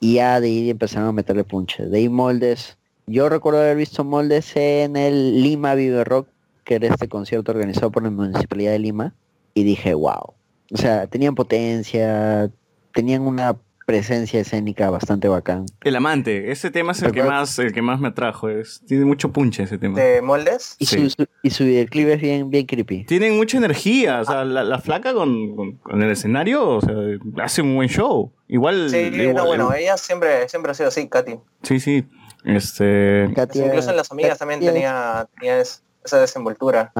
Y 0.00 0.14
ya 0.14 0.40
de 0.40 0.46
ahí 0.46 0.70
empezaron 0.70 1.08
a 1.08 1.12
meterle 1.12 1.42
punches. 1.44 1.90
De 1.90 1.98
ahí 1.98 2.08
moldes. 2.08 2.78
Yo 3.06 3.28
recuerdo 3.28 3.60
haber 3.60 3.76
visto 3.76 4.04
moldes 4.04 4.54
en 4.56 4.96
el 4.96 5.42
Lima 5.42 5.74
Vive 5.74 6.04
Rock, 6.04 6.28
que 6.64 6.76
era 6.76 6.88
este 6.88 7.08
concierto 7.08 7.52
organizado 7.52 7.90
por 7.90 8.02
la 8.04 8.10
Municipalidad 8.10 8.72
de 8.72 8.78
Lima. 8.78 9.14
Y 9.54 9.64
dije, 9.64 9.94
wow. 9.94 10.34
O 10.72 10.76
sea, 10.76 11.06
tenían 11.08 11.34
potencia, 11.34 12.50
tenían 12.94 13.22
una 13.22 13.56
presencia 13.84 14.40
escénica 14.40 14.88
bastante 14.90 15.26
bacán. 15.28 15.66
El 15.82 15.96
amante, 15.96 16.52
ese 16.52 16.70
tema 16.70 16.92
es 16.92 17.02
el 17.02 17.10
que 17.12 17.24
más, 17.24 17.58
el 17.58 17.72
que 17.72 17.82
más 17.82 18.00
me 18.00 18.08
atrajo. 18.08 18.48
Es, 18.48 18.80
tiene 18.86 19.04
mucho 19.04 19.32
punche 19.32 19.64
ese 19.64 19.76
tema. 19.76 20.00
¿De 20.00 20.22
moldes? 20.22 20.76
Y, 20.78 20.86
Sí. 20.86 21.10
su, 21.10 21.10
su- 21.10 21.26
y 21.42 21.50
su 21.50 21.64
videoclip 21.64 22.08
es 22.08 22.20
bien, 22.20 22.48
bien 22.48 22.64
creepy. 22.64 23.04
Tienen 23.04 23.36
mucha 23.36 23.58
energía, 23.58 24.20
o 24.20 24.24
sea, 24.24 24.44
la, 24.44 24.62
la 24.62 24.78
flaca 24.78 25.12
con, 25.12 25.56
con- 25.56 25.72
con 25.78 26.00
el 26.02 26.10
escenario, 26.10 26.66
o 26.66 26.80
sea, 26.80 26.94
hace 27.42 27.60
un 27.60 27.74
buen 27.74 27.88
show. 27.88 28.30
Igual, 28.48 28.88
Sí, 28.88 28.96
igual- 28.98 29.34
no, 29.34 29.46
bueno, 29.46 29.74
ella 29.74 29.96
siempre, 29.96 30.48
siempre 30.48 30.70
ha 30.70 30.74
sido 30.74 30.88
así, 30.88 31.08
Katy. 31.08 31.34
sí, 31.64 31.80
sí. 31.80 32.04
Este, 32.44 33.24
Incluso 33.66 33.90
en 33.90 33.96
las 33.96 34.10
amigas 34.10 34.38
también 34.38 34.60
tenía, 34.60 35.28
tenía 35.38 35.60
es- 35.60 35.82
esa 36.04 36.18
desenvoltura. 36.20 36.92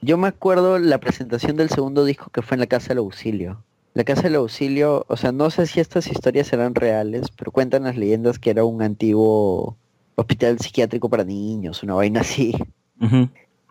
Yo 0.00 0.16
me 0.16 0.28
acuerdo 0.28 0.78
la 0.78 0.98
presentación 0.98 1.56
del 1.56 1.68
segundo 1.68 2.04
disco 2.04 2.30
que 2.30 2.42
fue 2.42 2.54
en 2.54 2.60
la 2.60 2.66
Casa 2.66 2.88
del 2.88 2.98
Auxilio. 2.98 3.62
La 3.94 4.04
Casa 4.04 4.22
del 4.22 4.36
Auxilio, 4.36 5.04
o 5.08 5.16
sea, 5.16 5.32
no 5.32 5.50
sé 5.50 5.66
si 5.66 5.80
estas 5.80 6.06
historias 6.06 6.46
serán 6.48 6.74
reales, 6.74 7.26
pero 7.36 7.50
cuentan 7.50 7.84
las 7.84 7.96
leyendas 7.96 8.38
que 8.38 8.50
era 8.50 8.64
un 8.64 8.82
antiguo 8.82 9.76
hospital 10.14 10.58
psiquiátrico 10.58 11.08
para 11.08 11.24
niños, 11.24 11.82
una 11.82 11.94
vaina 11.94 12.20
así. 12.20 12.54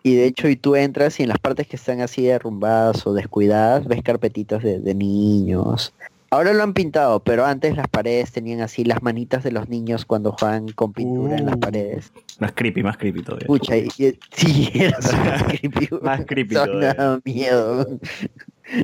Y 0.02 0.14
de 0.14 0.26
hecho, 0.26 0.48
y 0.48 0.56
tú 0.56 0.76
entras 0.76 1.18
y 1.18 1.24
en 1.24 1.28
las 1.30 1.38
partes 1.38 1.66
que 1.66 1.74
están 1.76 2.00
así 2.00 2.22
derrumbadas 2.22 3.04
o 3.06 3.12
descuidadas, 3.12 3.86
ves 3.86 4.02
carpetitas 4.02 4.62
de, 4.62 4.78
de 4.80 4.94
niños. 4.94 5.92
Ahora 6.30 6.52
lo 6.52 6.62
han 6.62 6.74
pintado, 6.74 7.20
pero 7.20 7.44
antes 7.46 7.76
las 7.76 7.86
paredes 7.88 8.32
tenían 8.32 8.60
así 8.60 8.84
las 8.84 9.02
manitas 9.02 9.44
de 9.44 9.52
los 9.52 9.68
niños 9.68 10.04
cuando 10.04 10.32
juegan 10.32 10.68
con 10.68 10.92
pintura 10.92 11.36
en 11.36 11.46
las 11.46 11.56
paredes. 11.58 12.12
más 12.40 12.52
creepy, 12.52 12.82
más 12.82 12.96
creepy 12.96 13.22
todavía. 13.22 13.46
Pucha, 13.46 13.76
y- 13.76 13.88
y- 13.98 14.18
sí, 14.32 14.70
era 14.74 15.00
súper 15.00 15.44
creepy. 15.58 15.88
Más 16.02 16.20
creepy 16.26 16.54
todavía. 16.54 17.20
miedo. 17.24 17.86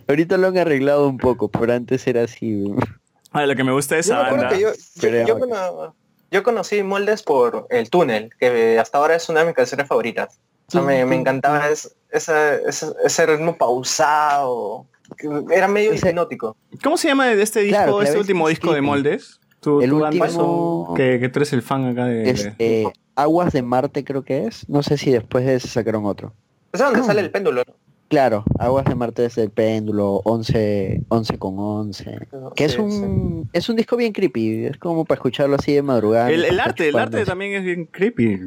Ahorita 0.09 0.37
lo 0.39 0.47
han 0.49 0.59
arreglado 0.59 1.09
un 1.09 1.19
poco, 1.19 1.49
pero 1.49 1.73
antes 1.73 2.07
era 2.07 2.23
así. 2.23 2.65
Ah, 3.33 3.45
lo 3.47 3.57
que 3.57 3.65
me 3.65 3.73
gusta 3.73 3.97
de 3.97 4.03
Yo 4.03 4.13
esa 4.13 4.15
me 4.17 4.23
acuerdo 4.27 4.45
banda. 4.45 4.57
que 4.57 4.63
yo, 4.63 4.71
yo, 5.11 5.27
yo 5.27 5.39
cono- 5.41 5.95
yo 6.31 6.43
conocí 6.45 6.83
moldes 6.83 7.23
por 7.23 7.67
el 7.71 7.91
túnel, 7.91 8.31
que 8.39 8.79
hasta 8.79 8.99
ahora 8.99 9.17
es 9.17 9.29
una 9.29 9.41
de 9.41 9.47
mis 9.47 9.55
canciones 9.57 9.87
favoritas. 9.89 10.39
O 10.69 10.71
sea, 10.73 10.83
me, 10.83 11.05
me 11.05 11.17
encantaba 11.17 11.69
es- 11.69 11.95
esa- 12.11 12.55
esa- 12.55 12.95
ese 13.05 13.27
ritmo 13.27 13.57
pausado, 13.57 14.87
era 15.51 15.69
medio 15.69 15.95
hipnótico. 15.95 16.57
¿Cómo 16.83 16.97
se 16.97 17.09
llama 17.09 17.27
de 17.27 17.43
este 17.43 17.61
disco, 17.61 17.77
Claro, 17.77 18.03
este 18.03 18.19
último 18.19 18.49
disco 18.49 18.73
de 18.73 18.81
moldes? 18.81 19.41
Tú, 19.61 19.81
El 19.81 19.91
tú, 19.91 20.05
último- 20.05 20.95
que, 20.97 21.19
que 21.21 21.29
tú 21.29 21.39
eres 21.39 21.53
el 21.53 21.63
fan 21.63 21.85
acá 21.87 22.07
de... 22.07 22.29
Este, 22.31 22.93
Aguas 23.15 23.53
de 23.53 23.63
Marte 23.63 24.05
creo 24.05 24.23
que 24.25 24.47
es. 24.47 24.69
No 24.69 24.83
sé 24.83 24.97
si 24.97 25.11
después 25.11 25.45
de 25.45 25.55
ese 25.57 25.69
sacaron 25.69 26.05
otro. 26.07 26.33
Es 26.73 26.81
donde 26.81 27.03
sale 27.03 27.21
el 27.21 27.31
péndulo, 27.31 27.63
¿no? 27.67 27.75
Claro, 28.09 28.45
Aguas 28.59 28.85
de 28.87 28.95
Marte 28.95 29.25
es 29.25 29.39
el 29.39 29.51
péndulo, 29.51 30.21
11, 30.25 31.03
11 31.09 31.39
con 31.39 31.59
11. 31.59 32.19
Que 32.57 32.65
es 32.65 32.73
Sí, 32.73 32.79
un 32.81 33.49
es 33.53 33.69
un 33.69 33.77
disco 33.77 33.97
bien 33.97 34.13
creepy, 34.13 34.67
es 34.67 34.77
como 34.79 35.05
para 35.05 35.17
escucharlo 35.19 35.57
así 35.57 35.73
de 35.73 35.83
madrugada. 35.83 36.31
El, 36.31 36.45
el 36.45 36.59
arte, 36.61 36.89
el 36.89 36.97
arte 36.99 37.25
también 37.25 37.53
es 37.55 37.65
bien 37.65 37.87
creepy. 37.87 38.41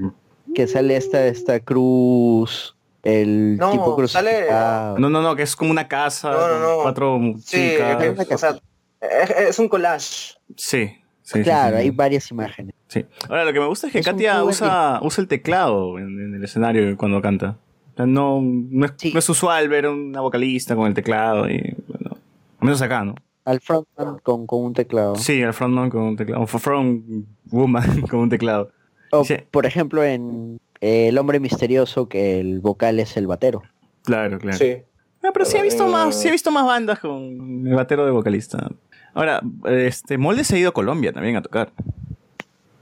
Que 0.54 0.68
sale 0.68 0.96
esta, 0.98 1.26
esta 1.28 1.60
cruz, 1.60 2.75
el 3.06 3.56
No, 3.58 3.72
tipo 3.72 4.08
sale- 4.08 4.32
crucificado. 4.32 4.98
No, 5.00 5.10
no, 5.10 5.22
no, 5.22 5.36
que 5.36 5.44
es 5.44 5.56
como 5.56 5.72
una 5.72 5.88
casa, 5.88 6.32
No, 6.32 6.60
no, 6.60 6.84
cuatro 6.84 7.20
Sí, 7.40 7.72
chicas. 7.72 8.28
que- 8.28 8.34
o 8.36 8.38
sea, 8.38 8.60
es, 9.00 9.30
es 9.30 9.60
un 9.60 9.70
collage. 9.70 10.34
Sí, 10.58 10.92
sí, 11.22 11.42
Claro, 11.44 11.78
sí, 11.78 11.82
sí. 11.84 11.88
hay 11.88 11.90
varias 11.92 12.30
imágenes. 12.32 12.74
Sí. 12.88 13.06
Ahora, 13.30 13.46
lo 13.46 13.54
que 13.54 13.60
me 13.60 13.68
gusta 13.68 13.88
es 13.88 13.94
que 13.94 14.00
Es 14.00 14.06
Katia 14.06 14.44
usa, 14.44 15.00
usa 15.02 15.22
el 15.22 15.28
teclado 15.28 15.98
en, 16.00 16.06
en 16.20 16.36
el 16.36 16.44
escenario 16.44 16.98
cuando 16.98 17.22
canta. 17.22 17.58
O 17.94 17.96
sea, 17.98 18.06
no, 18.06 18.42
no, 18.42 18.86
es, 18.86 18.94
no 19.14 19.20
es 19.20 19.30
usual 19.30 19.70
ver 19.70 19.86
a 19.86 19.92
una 19.92 20.22
vocalista 20.22 20.76
con 20.76 20.88
el 20.88 20.94
teclado 20.94 21.50
y, 21.50 21.76
bueno, 21.88 22.18
al 22.60 22.66
menos 22.66 22.82
acá, 22.82 23.04
¿no? 23.06 23.16
Al 23.46 23.62
frontman 23.62 24.18
con, 24.24 24.48
con 24.48 24.64
un 24.66 24.74
teclado. 24.74 25.16
Sí, 25.16 25.40
el 25.42 25.54
frontman 25.54 25.90
con 25.92 26.02
un 26.02 26.16
teclado, 26.18 26.42
o 26.44 26.48
front 26.48 27.26
woman 27.46 28.02
con 28.10 28.20
un 28.22 28.30
teclado. 28.30 28.72
O, 29.12 29.24
Sí. 29.24 29.36
por 29.52 29.66
ejemplo, 29.68 30.04
en 30.04 30.60
eh, 30.86 31.08
El 31.10 31.18
Hombre 31.18 31.40
Misterioso, 31.40 32.08
que 32.08 32.40
el 32.40 32.60
vocal 32.60 33.00
es 33.00 33.18
el 33.18 33.28
batero. 33.28 33.64
Claro, 34.04 34.38
claro. 34.40 34.58
Sí. 34.58 34.78
Ah, 35.24 35.30
pero 35.34 35.46
sí 35.46 35.58
he 35.58 35.62
visto 35.64 35.88
más, 35.88 36.16
sí 36.22 36.28
he 36.28 36.32
visto 36.32 36.52
más 36.52 36.66
bandas 36.66 37.00
con 37.00 37.66
el 37.68 37.74
batero 37.74 38.06
de 38.06 38.12
vocalista. 38.12 38.70
Ahora, 39.14 39.42
este, 39.66 40.18
Molde 40.18 40.44
se 40.44 40.56
ha 40.56 40.60
ido 40.60 40.70
a 40.70 40.74
Colombia 40.74 41.12
también 41.14 41.36
a 41.38 41.42
tocar. 41.42 41.72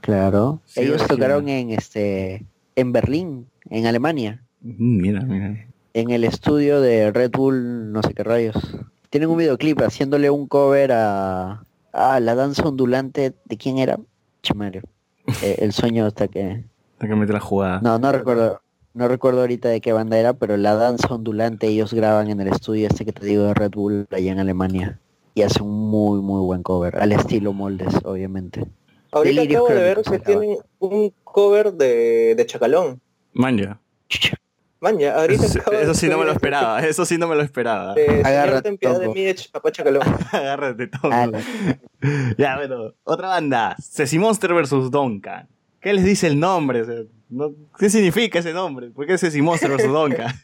Claro. 0.00 0.60
Sí, 0.66 0.80
Ellos 0.82 1.00
sí. 1.02 1.08
tocaron 1.08 1.48
en 1.48 1.70
este 1.70 2.44
en 2.76 2.92
Berlín, 2.92 3.46
en 3.70 3.86
Alemania, 3.86 4.40
Mm, 4.66 5.00
Mira, 5.02 5.20
mira. 5.20 5.66
en 5.92 6.10
el 6.10 6.24
estudio 6.24 6.80
de 6.80 7.12
Red 7.12 7.30
Bull, 7.32 7.92
no 7.92 8.02
sé 8.02 8.14
qué 8.14 8.24
rayos. 8.24 8.56
Tienen 9.10 9.28
un 9.28 9.36
videoclip 9.36 9.78
haciéndole 9.82 10.30
un 10.30 10.46
cover 10.48 10.90
a, 10.92 11.62
a 11.92 12.20
la 12.20 12.34
danza 12.34 12.62
ondulante 12.66 13.34
de 13.44 13.56
quién 13.58 13.78
era, 13.78 13.98
Chamario. 14.42 14.82
Eh, 15.42 15.56
el 15.60 15.72
sueño 15.72 16.04
hasta 16.06 16.28
que 16.28 16.64
que 17.08 17.14
meter 17.14 17.34
la 17.34 17.40
jugada. 17.40 17.80
no 17.80 17.98
no 17.98 18.12
recuerdo 18.12 18.60
no 18.94 19.08
recuerdo 19.08 19.40
ahorita 19.40 19.68
de 19.68 19.80
qué 19.80 19.92
banda 19.92 20.18
era, 20.18 20.34
pero 20.34 20.56
la 20.56 20.74
danza 20.76 21.08
ondulante 21.08 21.66
ellos 21.66 21.92
graban 21.92 22.30
en 22.30 22.40
el 22.40 22.48
estudio 22.48 22.86
este 22.86 23.04
que 23.04 23.12
te 23.12 23.26
digo 23.26 23.42
de 23.42 23.54
Red 23.54 23.72
Bull 23.72 24.06
allá 24.10 24.30
en 24.32 24.38
Alemania 24.38 25.00
y 25.34 25.42
hacen 25.42 25.64
un 25.64 25.90
muy 25.90 26.20
muy 26.20 26.40
buen 26.40 26.62
cover 26.62 26.96
al 26.96 27.12
estilo 27.12 27.52
moldes, 27.52 27.92
obviamente. 28.04 28.64
Ahorita 29.10 29.40
Delirios 29.40 29.64
acabo 29.64 29.78
de 29.78 29.84
ver 29.84 30.02
que 30.02 30.18
tienen 30.20 30.56
un 30.78 31.12
cover 31.24 31.72
de, 31.72 32.34
de 32.36 32.46
Chacalón. 32.46 33.00
Manja. 33.32 33.80
Man, 34.80 34.98
ya, 34.98 35.18
ahorita 35.18 35.46
Eso, 35.46 35.60
acabo 35.60 35.76
de 35.78 35.82
eso 35.82 35.94
sí 35.94 36.08
no 36.08 36.18
me 36.18 36.26
lo 36.26 36.32
esperaba, 36.32 36.80
eso 36.80 37.06
sí 37.06 37.16
no 37.16 37.26
me 37.26 37.34
lo 37.34 37.42
esperaba. 37.42 37.94
Señor 37.94 38.26
Agárrate, 38.26 38.62
ten 38.62 38.76
piedad 38.76 39.00
de 39.00 39.08
mí, 39.08 39.34
papá 39.50 39.72
Chacalón. 39.72 40.02
Agárrate 40.32 40.88
todo. 40.88 41.10
Ya, 42.36 42.56
bueno, 42.56 42.92
otra 43.02 43.28
banda. 43.28 43.76
Ceci 43.80 44.18
Monster 44.18 44.52
versus 44.52 44.90
Donka. 44.90 45.48
¿Qué 45.84 45.92
les 45.92 46.02
dice 46.02 46.26
el 46.26 46.40
nombre? 46.40 46.80
O 46.80 46.84
sea, 46.86 46.94
no- 47.28 47.52
¿Qué 47.78 47.90
significa 47.90 48.38
ese 48.38 48.54
nombre? 48.54 48.90
¿Por 48.90 49.06
qué 49.06 49.18
Ceci 49.18 49.42
Monster 49.42 49.70
versus 49.70 49.92
Donka? 49.92 50.34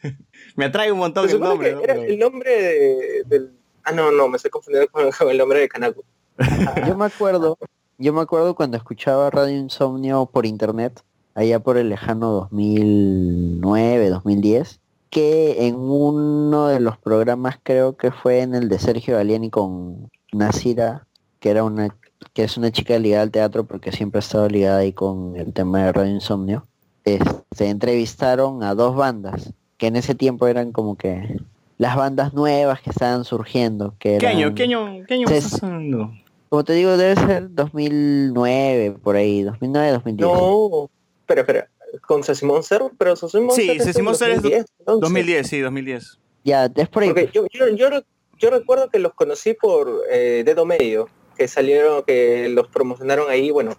me 0.55 0.65
atrae 0.65 0.91
un 0.91 0.99
montón 0.99 1.27
el 1.27 1.39
nombre. 1.39 1.73
¿no? 1.73 1.81
era 1.81 1.95
el 1.95 2.19
nombre 2.19 2.51
de- 2.51 3.23
del... 3.25 3.51
Ah, 3.83 3.91
no, 3.91 4.11
no, 4.11 4.27
me 4.27 4.35
estoy 4.37 4.51
confundiendo 4.51 4.91
con, 4.91 5.09
el 5.31 5.37
nombre 5.39 5.61
de 5.61 5.67
Kanako. 5.67 6.03
Yo 6.87 6.95
me 6.95 7.05
acuerdo, 7.05 7.57
yo 7.97 8.13
me 8.13 8.21
acuerdo 8.21 8.53
cuando 8.55 8.77
escuchaba 8.77 9.31
Radio 9.31 9.57
Insomnio 9.57 10.27
por 10.31 10.45
internet, 10.45 11.01
allá 11.33 11.59
por 11.59 11.77
el 11.77 11.89
lejano 11.89 12.29
2009, 12.31 14.09
2010, 14.09 14.79
que 15.09 15.67
en 15.67 15.75
uno 15.75 16.67
de 16.67 16.79
los 16.79 16.99
programas 16.99 17.57
creo 17.63 17.97
que 17.97 18.11
fue 18.11 18.41
en 18.41 18.53
el 18.53 18.69
de 18.69 18.77
Sergio 18.77 19.15
Galiani 19.15 19.49
con 19.49 20.09
Nasira, 20.31 21.07
que 21.39 21.49
era 21.49 21.63
una 21.63 21.95
que 22.33 22.43
es 22.43 22.57
una 22.57 22.71
chica 22.71 22.97
ligada 22.99 23.23
al 23.23 23.31
teatro 23.31 23.65
porque 23.65 23.91
siempre 23.91 24.19
ha 24.19 24.21
estado 24.21 24.47
ligada 24.49 24.79
ahí 24.79 24.93
con 24.93 25.35
el 25.35 25.53
tema 25.53 25.85
de 25.85 25.91
Radio 25.91 26.13
Insomnio. 26.13 26.65
Este, 27.03 27.67
entrevistaron 27.67 28.63
a 28.63 28.75
dos 28.75 28.95
bandas 28.95 29.53
que 29.77 29.87
en 29.87 29.95
ese 29.95 30.13
tiempo 30.15 30.47
eran 30.47 30.71
como 30.71 30.95
que 30.95 31.37
las 31.77 31.95
bandas 31.95 32.33
nuevas 32.33 32.79
que 32.81 32.91
estaban 32.91 33.23
surgiendo, 33.25 33.95
que 33.97 34.17
¿Qué 34.19 34.27
año? 34.27 34.53
¿Qué 34.53 34.63
año? 34.63 35.03
¿Qué 35.07 35.15
año 35.15 35.25
hablando? 35.63 36.11
como 36.49 36.63
te 36.65 36.73
digo, 36.73 36.97
debe 36.97 37.15
ser 37.15 37.47
2009, 37.55 38.97
por 39.01 39.15
ahí, 39.15 39.41
2009, 39.43 39.91
2010. 39.93 40.31
No, 40.31 40.89
espera, 41.21 41.41
espera. 41.41 41.67
Con 42.07 42.23
Ceci 42.23 42.45
Monster, 42.45 42.81
pero 42.97 43.15
Ceci 43.15 43.39
Monster 43.39 43.65
Sí, 43.65 43.89
es 43.89 44.01
Monster 44.03 44.29
es 44.29 44.35
2010, 44.41 44.65
entonces. 44.79 45.01
2010, 45.01 45.47
sí, 45.47 45.59
2010. 45.59 46.19
Ya, 46.43 46.65
es 46.75 46.89
por 46.89 47.03
ahí. 47.03 47.09
Porque 47.09 47.29
yo, 47.33 47.45
yo, 47.51 47.67
yo, 47.69 47.89
re- 47.89 48.03
yo 48.37 48.49
recuerdo 48.49 48.89
que 48.89 48.99
los 48.99 49.13
conocí 49.13 49.53
por 49.53 50.01
eh, 50.11 50.43
Dedo 50.45 50.65
Medio, 50.65 51.07
que 51.41 51.47
salieron, 51.47 52.03
que 52.03 52.49
los 52.49 52.67
promocionaron 52.67 53.27
ahí, 53.27 53.49
bueno, 53.49 53.75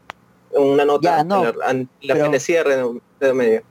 en 0.51 0.63
una 0.65 0.85
nota 0.85 1.19
Ya, 1.19 1.25
no, 1.25 1.49
en 1.49 1.57
la, 1.59 1.71
en 1.71 1.89
la 2.09 2.15
de 3.21 3.35
Medio. 3.35 3.63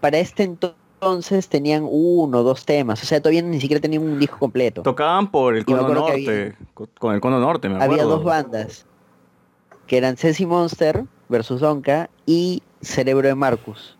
Para 0.00 0.18
este 0.18 0.42
entonces 0.42 1.46
tenían 1.48 1.86
uno 1.88 2.40
o 2.40 2.42
dos 2.42 2.64
temas, 2.64 3.00
o 3.04 3.06
sea, 3.06 3.20
todavía 3.20 3.42
ni 3.42 3.60
siquiera 3.60 3.80
tenían 3.80 4.02
un 4.02 4.18
disco 4.18 4.36
completo. 4.40 4.82
Tocaban 4.82 5.30
por 5.30 5.54
el 5.54 5.64
cono 5.64 5.88
norte, 5.88 6.56
co- 6.74 6.88
con 6.98 7.14
el 7.14 7.20
cono 7.20 7.38
norte, 7.38 7.68
me 7.68 7.76
acuerdo. 7.76 7.92
Había 7.92 8.04
dos 8.04 8.24
bandas, 8.24 8.84
que 9.86 9.96
eran 9.96 10.16
Ceci 10.16 10.44
Monster 10.44 11.04
versus 11.28 11.60
Donka 11.60 12.10
y 12.26 12.62
Cerebro 12.82 13.28
de 13.28 13.36
Marcus. 13.36 13.96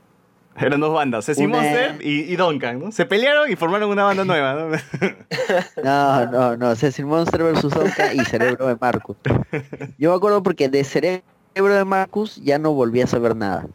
Eran 0.57 0.81
dos 0.81 0.95
bandas, 0.95 1.25
Ceci 1.27 1.45
Una- 1.45 1.57
Monster 1.59 1.99
y, 2.01 2.21
y 2.33 2.37
Duncan, 2.37 2.79
¿no? 2.81 2.93
Se 2.93 3.05
pelearon 3.07 3.51
y 3.51 3.57
formaron 3.57 3.91
una 3.91 4.05
banda 4.05 4.25
nueva, 4.25 4.55
¿no? 4.55 4.69
No, 5.83 6.27
no, 6.31 6.57
no, 6.57 6.77
Ceci 6.77 7.03
Monster 7.05 7.43
versus 7.43 7.73
Donka 7.75 8.15
y 8.15 8.21
Cerebro 8.21 8.67
de 8.69 8.77
Marcus. 8.81 9.17
Yo 9.99 10.11
me 10.11 10.17
acuerdo 10.17 10.43
porque 10.43 10.69
de 10.69 10.85
Cerebro 10.85 11.23
de 11.75 11.85
Marcus 11.85 12.37
ya 12.43 12.59
no 12.59 12.73
volví 12.73 13.01
a 13.01 13.07
saber 13.07 13.35
nada. 13.35 13.67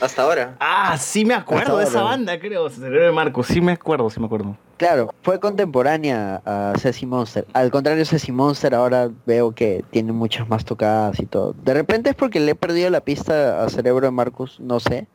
Hasta 0.00 0.22
ahora. 0.22 0.56
Ah, 0.60 0.98
sí 0.98 1.24
me 1.24 1.32
acuerdo 1.32 1.78
de 1.78 1.84
esa 1.84 2.02
banda, 2.02 2.38
creo. 2.38 2.68
Cerebro 2.68 3.06
de 3.06 3.12
Marco. 3.12 3.42
Sí 3.42 3.62
me 3.62 3.72
acuerdo, 3.72 4.10
sí 4.10 4.20
me 4.20 4.26
acuerdo. 4.26 4.54
Claro, 4.76 5.14
fue 5.22 5.40
contemporánea 5.40 6.42
a 6.44 6.74
Ceci 6.78 7.06
Monster. 7.06 7.46
Al 7.54 7.70
contrario, 7.70 8.04
Ceci 8.04 8.30
Monster 8.30 8.74
ahora 8.74 9.08
veo 9.24 9.52
que 9.52 9.84
tiene 9.90 10.12
muchas 10.12 10.46
más 10.50 10.66
tocadas 10.66 11.18
y 11.18 11.24
todo. 11.24 11.54
De 11.54 11.72
repente 11.72 12.10
es 12.10 12.16
porque 12.16 12.40
le 12.40 12.50
he 12.50 12.54
perdido 12.54 12.90
la 12.90 13.00
pista 13.00 13.64
a 13.64 13.70
Cerebro 13.70 14.04
de 14.06 14.10
Marcus, 14.10 14.60
no 14.60 14.80
sé. 14.80 15.06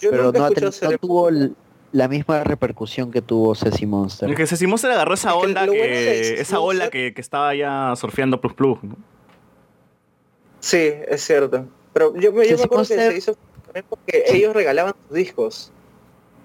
Yo 0.00 0.10
pero 0.10 0.24
nunca 0.24 0.38
no, 0.60 0.90
no 0.90 0.98
tuvo 0.98 1.28
el- 1.28 1.54
la 1.92 2.06
misma 2.06 2.44
repercusión 2.44 3.10
que 3.10 3.22
tuvo 3.22 3.54
Ceci 3.54 3.86
Monster. 3.86 4.34
Que 4.34 4.46
Ceci 4.46 4.66
Monster 4.66 4.90
agarró 4.90 5.14
esa 5.14 5.30
Es 5.30 5.34
que 5.36 5.46
onda 5.46 5.62
que, 5.62 5.68
bueno 5.68 5.82
esa 6.40 6.60
ola 6.60 6.90
que, 6.90 7.14
que 7.14 7.20
estaba 7.20 7.54
ya 7.54 7.94
surfeando 7.96 8.40
plus 8.40 8.52
plus. 8.54 8.78
¿no? 8.82 8.96
Sí, 10.60 10.90
es 11.08 11.22
cierto. 11.24 11.66
Pero 11.92 12.14
yo, 12.16 12.32
me- 12.32 12.46
yo 12.48 12.56
me 12.58 12.62
acuerdo 12.64 12.68
que 12.68 12.94
Monster- 12.96 13.12
se 13.12 13.18
hizo 13.18 13.36
también 13.64 13.84
porque 13.88 14.24
ellos 14.28 14.54
regalaban 14.54 14.94
sus 15.08 15.16
discos. 15.16 15.72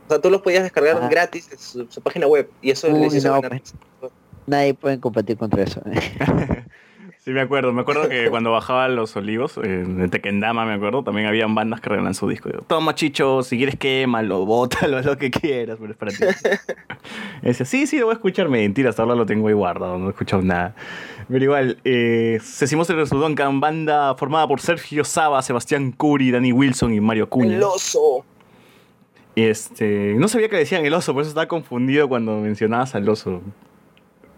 O 0.07 0.09
sea, 0.09 0.21
tú 0.21 0.29
los 0.29 0.41
podías 0.41 0.63
descargar 0.63 0.99
Ah. 1.01 1.07
gratis 1.09 1.49
en 1.51 1.57
su, 1.59 1.87
su 1.89 2.01
página 2.01 2.27
web. 2.27 2.49
Y 2.61 2.71
eso 2.71 2.87
Uy, 2.89 2.99
les 3.01 3.15
hizo 3.15 3.29
no, 3.29 3.41
ganar. 3.41 3.61
pues, 3.99 4.11
Nadie 4.45 4.73
puede 4.73 4.99
competir 4.99 5.37
contra 5.37 5.63
eso. 5.63 5.81
Sí, 7.23 7.31
me 7.31 7.39
acuerdo. 7.39 7.71
Me 7.71 7.81
acuerdo 7.81 8.09
que 8.09 8.27
cuando 8.29 8.51
bajaba 8.51 8.87
Los 8.89 9.15
Olivos, 9.15 9.57
en 9.57 10.01
el 10.01 10.09
Tequendama, 10.09 10.65
me 10.65 10.73
acuerdo, 10.73 11.03
también 11.03 11.27
habían 11.27 11.55
bandas 11.55 11.79
que 11.79 11.89
regalan 11.89 12.13
su 12.13 12.27
disco. 12.27 12.49
Digo, 12.49 12.63
Toma, 12.67 12.95
chicho, 12.95 13.43
si 13.43 13.55
quieres 13.57 13.77
quémalo, 13.77 14.45
bótalo, 14.45 14.97
haz 14.97 15.05
lo 15.07 15.17
que 15.17 15.31
quieras, 15.31 15.77
pero 15.79 15.91
es 15.91 15.97
para 15.97 16.11
ti. 16.11 16.17
Decía, 17.41 17.65
sí, 17.65 17.87
sí, 17.87 17.97
lo 17.97 18.05
voy 18.07 18.13
a 18.13 18.15
escuchar. 18.15 18.49
Mentira, 18.49 18.89
hasta 18.89 19.03
ahora 19.03 19.15
lo 19.15 19.25
tengo 19.25 19.47
ahí 19.47 19.53
guardado, 19.53 19.97
no 19.97 20.07
he 20.07 20.09
escuchado 20.09 20.41
nada. 20.41 20.75
Pero 21.29 21.43
igual, 21.45 21.77
eh, 21.85 22.39
Cecimos 22.41 22.89
el 22.89 23.07
Duncan, 23.07 23.61
banda 23.61 24.15
formada 24.15 24.45
por 24.47 24.59
Sergio 24.59 25.05
Saba, 25.05 25.41
Sebastián 25.41 25.93
Curi, 25.93 26.31
Danny 26.31 26.51
Wilson 26.51 26.93
y 26.93 26.99
Mario 26.99 27.25
Acuña. 27.25 27.55
El 27.55 27.63
oso. 27.63 28.25
Este, 29.35 30.13
no 30.17 30.27
sabía 30.27 30.49
que 30.49 30.57
decían 30.57 30.85
el 30.85 30.93
oso, 30.93 31.13
por 31.13 31.21
eso 31.21 31.29
estaba 31.29 31.47
confundido 31.47 32.07
cuando 32.09 32.37
mencionabas 32.39 32.93
al 32.95 33.07
oso. 33.07 33.41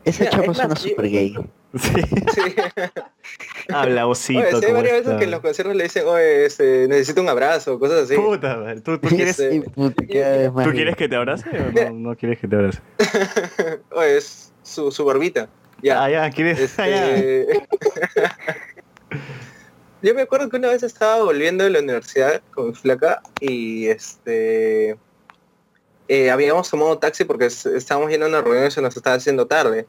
Ese 0.06 0.26
Mira, 0.26 0.32
chavo 0.38 0.52
es 0.52 0.58
suena 0.58 0.74
más, 0.76 0.84
yo- 0.86 1.46
Habla 3.70 4.08
osito. 4.08 4.40
Oye, 4.40 4.50
sí, 4.50 4.56
hay 4.58 4.62
¿cómo 4.62 4.74
varias 4.76 4.98
veces 5.04 5.18
que 5.18 5.24
en 5.26 5.32
los 5.32 5.40
conciertos 5.42 5.76
le 5.76 5.84
dicen, 5.84 6.04
oye, 6.08 6.46
este, 6.46 6.88
necesito 6.88 7.22
un 7.22 7.30
abrazo, 7.30 7.80
cosas 7.80 8.04
así. 8.04 8.16
Puta, 8.16 8.58
madre, 8.58 8.82
¿tú, 8.82 8.98
tú 8.98 9.08
quieres, 9.16 9.36
Sí. 9.36 9.62
Puta, 9.74 10.04
cada 10.08 10.38
vez 10.38 10.54
más 10.54 10.64
¿tú 10.66 10.70
gay. 10.72 10.78
quieres 10.78 10.96
que 10.96 11.10
te 11.10 11.16
abrace 11.16 11.50
o 11.50 11.72
no, 11.72 12.10
no 12.12 12.16
quieres 12.16 12.40
que 12.40 12.48
te 12.48 12.56
abrace? 12.56 12.80
Oye, 13.92 14.18
es 14.18 14.54
su, 14.64 14.92
su 14.92 15.04
barbita. 15.06 15.50
Ya. 15.82 16.04
Ah, 16.04 16.10
ya, 16.10 16.30
¿quieres? 16.32 16.80
Ah, 16.80 16.88
ya. 16.88 17.16
Este, 17.18 17.68
Yo 20.02 20.14
me 20.14 20.22
acuerdo 20.22 20.50
que 20.50 20.58
una 20.58 20.70
vez 20.70 20.84
estaba 20.84 21.24
volviendo 21.24 21.64
de 21.64 21.72
la 21.72 21.80
universidad 21.80 22.42
con 22.54 22.68
mi 22.70 22.74
flaca 22.76 23.22
y 23.40 23.88
este 23.88 24.98
eh, 26.08 26.30
habíamos 26.30 26.70
tomado 26.70 26.98
taxi 27.00 27.24
porque 27.26 27.48
es- 27.48 27.66
estábamos 27.66 28.12
yendo 28.12 28.28
a 28.28 28.30
una 28.30 28.42
reunión 28.42 28.68
y 28.68 28.72
se 28.72 28.82
nos 28.82 28.96
estaba 28.96 29.16
haciendo 29.16 29.48
tarde. 29.48 29.88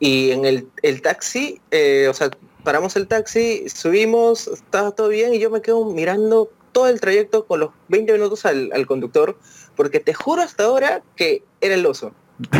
Y 0.00 0.30
en 0.32 0.44
el, 0.44 0.68
el 0.82 1.02
taxi, 1.02 1.60
eh, 1.70 2.08
o 2.10 2.14
sea, 2.14 2.30
paramos 2.62 2.96
el 2.96 3.06
taxi, 3.06 3.68
subimos, 3.68 4.48
estaba 4.48 4.90
todo 4.92 5.08
bien 5.08 5.34
y 5.34 5.38
yo 5.38 5.50
me 5.50 5.62
quedo 5.62 5.84
mirando 5.86 6.50
todo 6.72 6.88
el 6.88 7.00
trayecto 7.00 7.46
con 7.46 7.60
los 7.60 7.70
20 7.88 8.12
minutos 8.12 8.44
al, 8.46 8.70
al 8.72 8.86
conductor 8.86 9.38
porque 9.76 10.00
te 10.00 10.12
juro 10.14 10.42
hasta 10.42 10.64
ahora 10.64 11.02
que 11.16 11.42
era 11.60 11.74
el 11.74 11.86
oso. 11.86 12.12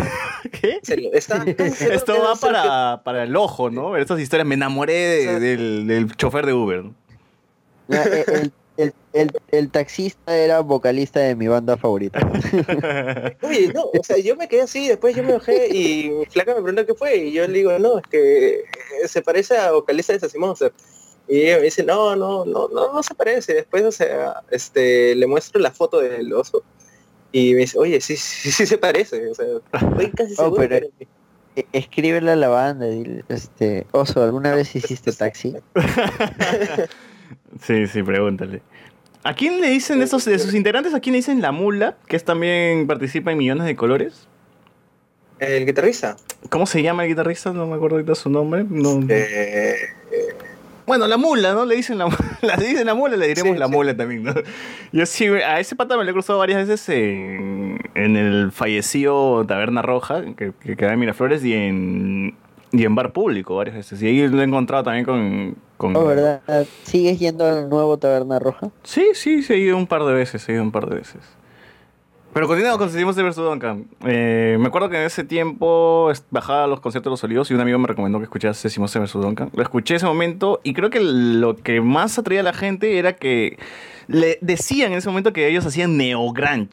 ¿Qué? 0.61 0.75
En 0.75 0.85
serio, 0.85 1.11
estaba 1.13 1.45
tan 1.45 1.73
seguro 1.75 1.97
Esto 1.97 2.21
va 2.23 2.35
que- 2.35 2.41
para, 2.41 3.03
para 3.03 3.23
el 3.25 3.35
ojo, 3.37 3.71
¿no? 3.71 3.97
Estas 3.97 4.21
historias. 4.21 4.47
Me 4.47 4.55
enamoré 4.55 4.95
de- 4.95 5.41
del, 5.41 5.87
del 5.89 6.17
chofer 6.17 6.47
de 6.47 6.53
Uber. 6.53 6.85
eh, 7.89 8.25
El, 8.29 8.35
el, 8.35 8.53
el, 9.15 9.33
el 9.53 9.71
taxista 9.71 10.37
era 10.37 10.61
vocalista 10.61 11.21
de 11.21 11.35
mi 11.37 11.49
banda 11.49 11.77
favorita. 11.79 12.19
Oye, 13.43 13.73
no, 13.73 13.85
o 13.85 14.03
sea, 14.05 14.19
yo 14.19 14.37
me 14.37 14.49
quedé 14.49 14.63
así, 14.63 14.89
después 14.89 15.17
yo 15.17 15.23
me 15.23 15.33
bajé 15.33 15.69
y 15.75 16.13
flaca 16.31 16.55
me 16.55 16.61
preguntó 16.63 16.85
qué 16.85 16.95
fue 16.95 17.17
y 17.17 17.33
yo 17.33 17.47
le 17.47 17.53
digo, 17.55 17.79
no, 17.79 17.99
es 17.99 18.05
que 18.11 18.55
eh, 18.57 18.65
se 19.09 19.23
parece 19.23 19.57
a 19.57 19.71
vocalista 19.73 20.13
de 20.13 20.21
Sassy 20.21 20.39
Monster. 20.39 20.73
Y 21.27 21.41
ella 21.41 21.57
me 21.57 21.63
dice, 21.65 21.83
no, 21.83 22.15
no, 22.17 22.45
no, 22.45 22.69
no, 22.69 22.93
no 22.93 23.03
se 23.03 23.15
parece. 23.15 23.55
Después, 23.55 23.83
o 23.85 23.93
sea, 23.93 24.43
este, 24.51 25.15
le 25.15 25.27
muestro 25.27 25.59
la 25.61 25.71
foto 25.71 26.01
del 26.01 26.31
oso 26.35 26.63
y 27.33 27.55
me 27.55 27.61
dice, 27.61 27.79
oye, 27.79 28.01
sí, 28.03 28.17
sí, 28.17 28.51
sí 28.53 28.67
se 28.67 28.77
parece. 28.77 29.31
O 29.31 29.35
sea, 29.35 29.47
estoy 29.73 30.11
casi 30.11 30.33
Oh, 30.35 30.45
seguro. 30.45 30.57
pero- 30.69 30.87
que- 30.99 31.09
E- 31.57 31.67
Escríbele 31.73 32.33
a 32.33 32.37
la 32.37 32.49
banda, 32.49 32.87
dile, 32.87 33.25
este, 33.29 33.87
Oso, 33.93 34.23
¿alguna 34.25 34.55
vez 34.57 34.75
hiciste 34.75 35.13
taxi? 35.13 35.55
Sí, 37.63 37.87
sí, 37.87 38.03
pregúntale. 38.03 38.61
¿A 39.25 39.35
quién 39.35 39.61
le 39.61 39.69
dicen 39.71 39.99
de 39.99 40.05
esos 40.05 40.25
de 40.27 40.39
sus 40.39 40.55
integrantes? 40.55 40.95
¿A 40.95 41.01
quién 41.01 41.15
le 41.15 41.19
dicen 41.19 41.41
la 41.41 41.51
mula? 41.51 41.97
Que 42.07 42.17
es 42.17 42.25
también 42.25 42.87
participa 42.87 43.33
en 43.33 43.39
Millones 43.39 43.65
de 43.67 43.75
Colores. 43.75 44.29
El 45.39 45.67
guitarrista. 45.67 46.17
¿Cómo 46.51 46.67
se 46.67 46.83
llama 46.83 47.05
el 47.05 47.09
guitarrista? 47.09 47.53
No 47.53 47.67
me 47.67 47.75
acuerdo 47.75 47.97
ahorita 47.97 48.15
su 48.15 48.29
nombre. 48.31 48.65
No. 48.69 49.01
Eh, 49.09 49.77
Bueno, 50.87 51.07
la 51.07 51.17
mula, 51.17 51.55
¿no? 51.55 51.65
Le 51.65 51.75
dicen 51.77 51.97
la, 51.97 52.07
la, 52.43 52.57
le 52.57 52.67
dicen 52.69 52.87
la 52.87 52.95
mula, 52.95 53.17
le 53.17 53.27
diremos 53.29 53.55
Sí, 53.55 53.59
la 53.59 53.67
sí. 53.67 53.73
mula 53.73 53.97
también, 53.97 54.25
¿no? 54.25 54.35
Yo 54.93 55.07
sí, 55.07 55.27
a 55.27 55.59
ese 55.59 55.75
pata 55.75 55.97
me 55.97 56.05
lo 56.05 56.11
he 56.11 56.13
cruzado 56.13 56.39
varias 56.39 56.69
veces 56.69 56.87
en, 56.91 57.79
en 57.95 58.17
el 58.17 58.53
fallecido 58.53 59.45
Taberna 59.47 59.81
Roja, 59.81 60.23
que, 60.37 60.53
que 60.61 60.77
queda 60.77 60.93
en 60.93 61.01
Miraflores, 61.01 61.43
y 61.45 61.55
en, 61.55 62.35
y 62.77 62.85
en 62.85 62.95
bar 62.95 63.13
público 63.13 63.57
varias 63.57 63.77
veces. 63.77 64.03
Y 64.03 64.07
ahí 64.07 64.29
lo 64.29 64.41
he 64.41 64.45
encontrado 64.45 64.85
también 64.85 65.05
con... 65.05 65.57
con 65.77 65.97
Oh, 65.97 66.05
¿verdad? 66.05 66.43
¿Sigues 66.83 67.19
yendo 67.19 67.45
al 67.45 67.69
nuevo 67.69 67.97
Taberna 67.99 68.39
Roja? 68.39 68.71
Sí, 68.83 69.11
sí, 69.15 69.43
sí, 69.43 69.53
he 69.53 69.59
ido 69.59 69.77
un 69.77 69.87
par 69.87 70.05
de 70.05 70.13
veces, 70.13 70.49
he 70.49 70.53
ido 70.53 70.63
un 70.63 70.73
par 70.73 70.89
de 70.89 70.97
veces. 70.97 71.21
Pero 72.33 72.49
continuamos 72.49 72.79
con 72.79 72.91
Seguimos 72.91 73.15
de 73.15 73.23
Versus 73.23 73.45
Duncan. 73.45 73.87
Eh, 74.05 74.57
me 74.59 74.67
acuerdo 74.67 74.89
que 74.89 74.97
en 74.97 75.03
ese 75.03 75.23
tiempo 75.23 76.11
bajaba 76.31 76.65
a 76.65 76.67
los 76.67 76.81
conciertos 76.81 77.11
de 77.11 77.13
los 77.13 77.23
olivos 77.23 77.49
y 77.49 77.55
un 77.55 77.61
amigo 77.61 77.79
me 77.79 77.87
recomendó 77.87 78.19
que 78.19 78.25
escuchase 78.25 78.69
Seguimos 78.69 78.93
de 78.93 78.99
Versus 78.99 79.23
Duncan. 79.23 79.51
Lo 79.55 79.63
escuché 79.63 79.95
ese 79.95 80.07
momento 80.07 80.61
y 80.65 80.75
creo 80.75 80.91
que 80.91 80.99
lo 80.99 81.55
que 81.55 81.81
más 81.81 82.19
atraía 82.19 82.41
a 82.41 82.43
la 82.43 82.53
gente 82.53 82.99
era 82.99 83.15
que 83.15 83.57
le 84.09 84.39
decían 84.41 84.91
en 84.91 84.99
ese 84.99 85.09
momento 85.09 85.33
que 85.33 85.47
ellos 85.47 85.65
hacían 85.65 85.97
neogrunge. 85.97 86.71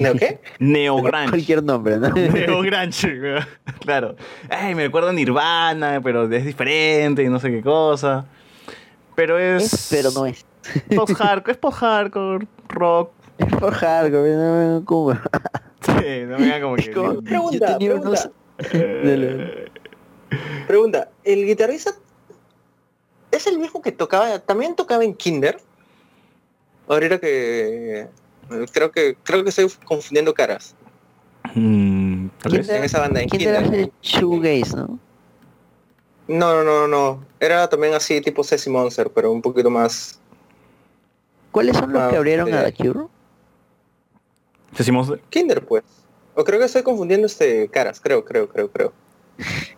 ¿No 0.00 0.14
qué? 0.14 0.40
Neogrunge. 0.58 1.30
Cualquier 1.30 1.62
nombre, 1.62 1.98
¿no? 1.98 2.08
Neogrunge, 2.10 3.38
claro. 3.80 4.16
Ay, 4.48 4.74
me 4.74 4.84
acuerdo 4.84 5.08
de 5.08 5.14
Nirvana, 5.14 6.00
pero 6.02 6.30
es 6.30 6.44
diferente 6.44 7.22
y 7.22 7.28
no 7.28 7.38
sé 7.38 7.50
qué 7.50 7.62
cosa. 7.62 8.26
Pero 9.14 9.38
es... 9.38 9.72
Es, 9.72 9.88
pero 9.90 10.10
no 10.10 10.26
es. 10.26 10.44
Post-hardcore, 10.94 11.52
es 11.52 11.58
post-hardcore, 11.58 12.46
rock. 12.68 13.10
Es 13.38 13.46
por 13.56 13.72
hardcore, 13.74 14.32
no, 14.34 14.80
no, 14.80 14.84
¿cómo? 14.84 15.12
Sí, 15.12 16.24
no 16.26 16.38
me 16.38 16.60
como 16.60 16.76
que... 16.76 16.90
como- 16.92 17.22
Pregunta, 17.22 17.78
pregunta. 20.66 21.08
¿el 21.24 21.44
guitarrista 21.44 21.90
es 23.30 23.46
el 23.46 23.58
mismo 23.58 23.82
que 23.82 23.92
tocaba, 23.92 24.38
también 24.38 24.74
tocaba 24.76 25.04
en 25.04 25.14
Kinder? 25.14 25.58
Ahorita 26.88 27.18
que 27.18 28.08
creo 28.72 28.90
que 28.92 29.16
creo 29.22 29.42
que 29.42 29.50
estoy 29.50 29.68
confundiendo 29.84 30.32
caras 30.34 30.74
Mm, 31.54 32.28
tal 32.42 32.52
vez. 32.52 32.68
en 32.68 32.84
esa 32.84 33.00
banda 33.00 33.20
en 33.20 33.28
¿Quién 33.28 33.42
era 33.48 33.62
shoegaze, 34.02 34.76
no? 34.76 34.98
No, 36.26 36.54
no, 36.54 36.64
no, 36.64 36.88
no. 36.88 37.24
Era 37.38 37.68
también 37.68 37.92
así 37.92 38.20
tipo 38.22 38.42
Ceci 38.42 38.70
Monster, 38.70 39.10
pero 39.14 39.30
un 39.30 39.42
poquito 39.42 39.68
más. 39.68 40.18
¿Cuáles 41.52 41.76
son 41.76 41.92
los 41.92 42.10
que 42.10 42.16
abrieron 42.16 42.52
a. 42.54 42.64
The 42.64 42.72
Cure? 42.72 43.06
Decimos... 44.76 45.12
Kinder, 45.28 45.64
pues. 45.64 45.84
O 46.34 46.42
creo 46.44 46.58
que 46.58 46.64
estoy 46.64 46.82
confundiendo 46.82 47.26
este 47.26 47.68
caras, 47.68 48.00
creo, 48.00 48.24
creo, 48.24 48.48
creo, 48.48 48.70
creo. 48.70 48.92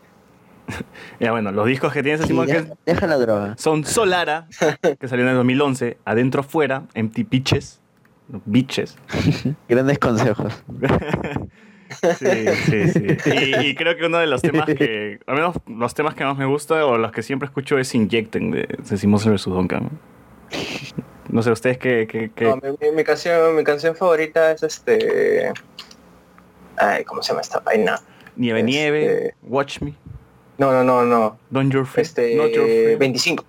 Ya 1.20 1.30
bueno, 1.30 1.51
los 1.52 1.66
discos 1.66 1.93
que 1.93 2.02
tiene 2.02 2.18
Sí, 2.18 2.26
Simón 2.26 2.47
que 2.47 2.55
deja, 2.55 2.74
deja 2.84 3.06
la 3.06 3.16
droga. 3.18 3.55
son 3.56 3.84
Solara, 3.84 4.48
que 5.01 5.09
salió 5.09 5.24
en 5.24 5.30
el 5.30 5.36
2011, 5.36 5.97
Adentro 6.05 6.40
Afuera, 6.40 6.84
Empty 6.94 7.24
Pitches, 7.24 7.80
no, 8.28 8.42
Bitches. 8.44 8.96
Grandes 9.68 9.98
consejos. 9.98 10.62
Sí, 12.18 12.26
sí, 12.64 12.88
sí. 12.88 13.06
Y, 13.30 13.66
y 13.68 13.74
creo 13.76 13.96
que 13.96 14.06
uno 14.06 14.18
de 14.18 14.26
los 14.26 14.42
temas 14.42 14.66
que, 14.66 15.20
al 15.24 15.36
menos 15.36 15.56
los 15.68 15.94
temas 15.94 16.14
que 16.16 16.24
más 16.24 16.36
me 16.36 16.44
gusta 16.44 16.84
o 16.84 16.98
los 16.98 17.12
que 17.12 17.22
siempre 17.22 17.46
escucho 17.46 17.78
es 17.78 17.94
Injecten 17.94 18.50
de 18.50 18.66
Decimos 18.90 19.24
vs. 19.24 19.44
Duncan. 19.44 19.90
No 21.28 21.42
sé, 21.42 21.52
ustedes 21.52 21.78
qué... 21.78 22.08
qué, 22.10 22.32
qué- 22.34 22.44
No, 22.44 22.60
mi, 22.92 23.04
canción, 23.04 23.54
mi 23.54 23.62
canción 23.62 23.94
favorita 23.94 24.50
es 24.50 24.64
este. 24.64 25.52
Ay, 26.76 27.04
¿cómo 27.04 27.22
se 27.22 27.28
llama 27.28 27.42
esta 27.42 27.60
vaina? 27.60 28.00
Nieve, 28.34 28.64
nieve, 28.64 29.04
Este- 29.28 29.34
Watch 29.42 29.80
Me, 29.80 29.94
No, 30.58 30.72
no, 30.72 30.82
no, 30.82 31.04
no. 31.04 31.38
Don't 31.50 31.72
Your 31.72 31.86
Free, 31.86 32.02
Este. 32.02 32.34
Not 32.34 32.50
Your 32.50 32.64
Free. 32.66 32.96
25. 32.96 33.44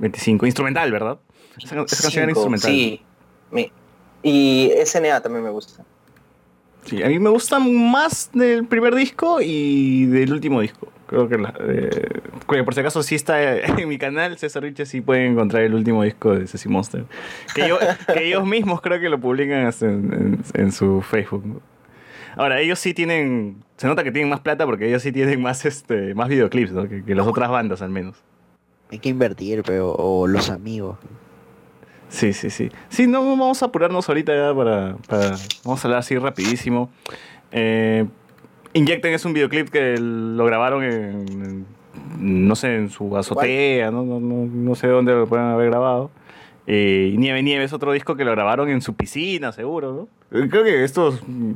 25, 0.00 0.44
instrumental, 0.46 0.92
¿verdad? 0.92 1.18
Esa, 1.56 1.80
esa 1.80 2.02
canción 2.02 2.22
era 2.24 2.30
instrumental. 2.32 2.70
Sí. 2.70 3.02
Mi- 3.50 3.72
y 4.24 4.72
SNA 4.84 5.20
también 5.20 5.44
me 5.44 5.50
gusta. 5.50 5.84
Sí, 6.86 7.02
a 7.02 7.06
mí 7.08 7.18
me 7.18 7.30
gusta 7.30 7.58
más 7.60 8.30
del 8.34 8.66
primer 8.66 8.94
disco 8.94 9.38
y 9.40 10.06
del 10.06 10.32
último 10.32 10.60
disco. 10.60 10.88
Creo 11.06 11.28
que, 11.28 11.38
la- 11.38 11.54
eh, 11.60 12.20
por 12.64 12.74
si 12.74 12.80
acaso 12.80 13.02
sí 13.02 13.14
está 13.14 13.56
en 13.78 13.88
mi 13.88 13.96
canal, 13.98 14.36
César 14.36 14.62
Riches, 14.64 14.88
sí 14.88 15.00
pueden 15.00 15.32
encontrar 15.32 15.62
el 15.62 15.74
último 15.74 16.02
disco 16.02 16.34
de 16.34 16.46
Ceci 16.46 16.68
Monster. 16.68 17.04
Que, 17.54 17.68
yo- 17.68 17.78
que 18.12 18.26
ellos 18.26 18.44
mismos 18.46 18.80
creo 18.80 19.00
que 19.00 19.08
lo 19.08 19.18
publican 19.20 19.60
en, 19.80 20.12
en- 20.12 20.38
en 20.54 20.72
su 20.72 21.00
Facebook. 21.02 21.62
Ahora, 22.36 22.60
ellos 22.60 22.78
sí 22.80 22.92
tienen, 22.94 23.62
se 23.76 23.86
nota 23.86 24.02
que 24.02 24.10
tienen 24.10 24.28
más 24.28 24.40
plata 24.40 24.66
porque 24.66 24.88
ellos 24.88 25.02
sí 25.02 25.12
tienen 25.12 25.40
más, 25.40 25.64
este, 25.64 26.14
más 26.14 26.28
videoclips 26.28 26.72
¿no? 26.72 26.88
que, 26.88 27.04
que 27.04 27.14
las 27.14 27.26
otras 27.26 27.48
bandas 27.48 27.80
al 27.80 27.90
menos. 27.90 28.16
Hay 28.90 28.98
que 28.98 29.08
invertir, 29.08 29.62
pero 29.64 29.92
o 29.92 30.26
los 30.26 30.50
amigos. 30.50 30.98
Sí, 32.14 32.32
sí, 32.32 32.48
sí. 32.50 32.70
Sí, 32.90 33.06
no 33.08 33.22
vamos 33.36 33.60
a 33.62 33.66
apurarnos 33.66 34.08
ahorita 34.08 34.32
ya 34.34 34.54
para, 34.54 34.96
para- 35.08 35.36
Vamos 35.64 35.84
a 35.84 35.88
hablar 35.88 35.98
así 35.98 36.16
rapidísimo. 36.16 36.88
Eh, 37.50 38.06
Inyecten 38.72 39.12
es 39.14 39.24
un 39.24 39.32
videoclip 39.32 39.68
que 39.68 39.96
lo 39.98 40.44
grabaron 40.44 40.84
en, 40.84 41.26
en- 41.28 41.66
no 42.18 42.54
sé, 42.54 42.76
en 42.76 42.90
su 42.90 43.16
azotea, 43.16 43.90
¿no? 43.90 44.04
No, 44.04 44.20
no- 44.20 44.46
no 44.46 44.74
sé 44.76 44.86
dónde 44.86 45.12
lo 45.12 45.26
pueden 45.26 45.46
haber 45.46 45.70
grabado. 45.70 46.10
Eh, 46.68 47.14
Nieve 47.18 47.42
Nieve 47.42 47.64
es 47.64 47.72
otro 47.72 47.92
disco 47.92 48.14
que 48.16 48.24
lo 48.24 48.30
grabaron 48.30 48.68
en 48.68 48.80
su 48.80 48.94
piscina, 48.94 49.50
seguro, 49.52 50.08
¿no? 50.30 50.38
Eh, 50.38 50.48
Creo 50.48 50.62
que 50.64 50.84
estos 50.84 51.20
mm, 51.26 51.52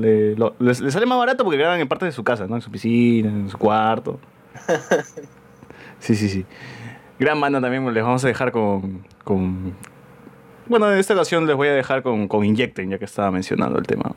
le- 0.00 0.36
lo- 0.36 0.54
les, 0.58 0.80
les 0.80 0.92
sale 0.94 1.04
más 1.06 1.18
barato 1.18 1.44
porque 1.44 1.58
graban 1.58 1.80
en 1.80 1.86
parte 1.88 2.06
de 2.06 2.12
su 2.12 2.24
casa, 2.24 2.46
¿no? 2.46 2.56
En 2.56 2.62
su 2.62 2.70
piscina, 2.70 3.28
en 3.28 3.50
su 3.50 3.58
cuarto. 3.58 4.18
Sí, 6.00 6.14
sí, 6.14 6.28
sí. 6.28 6.44
Gran 7.18 7.40
banda 7.40 7.60
también 7.60 7.92
les 7.92 8.04
vamos 8.04 8.24
a 8.24 8.28
dejar 8.28 8.52
con, 8.52 9.04
con- 9.24 9.74
Bueno, 10.68 10.92
en 10.92 10.98
esta 10.98 11.14
ocasión 11.14 11.46
les 11.46 11.56
voy 11.56 11.68
a 11.68 11.72
dejar 11.72 12.02
con, 12.02 12.28
con 12.28 12.44
Inyecten, 12.44 12.90
ya 12.90 12.98
que 12.98 13.06
estaba 13.06 13.30
mencionando 13.30 13.78
el 13.78 13.86
tema. 13.86 14.14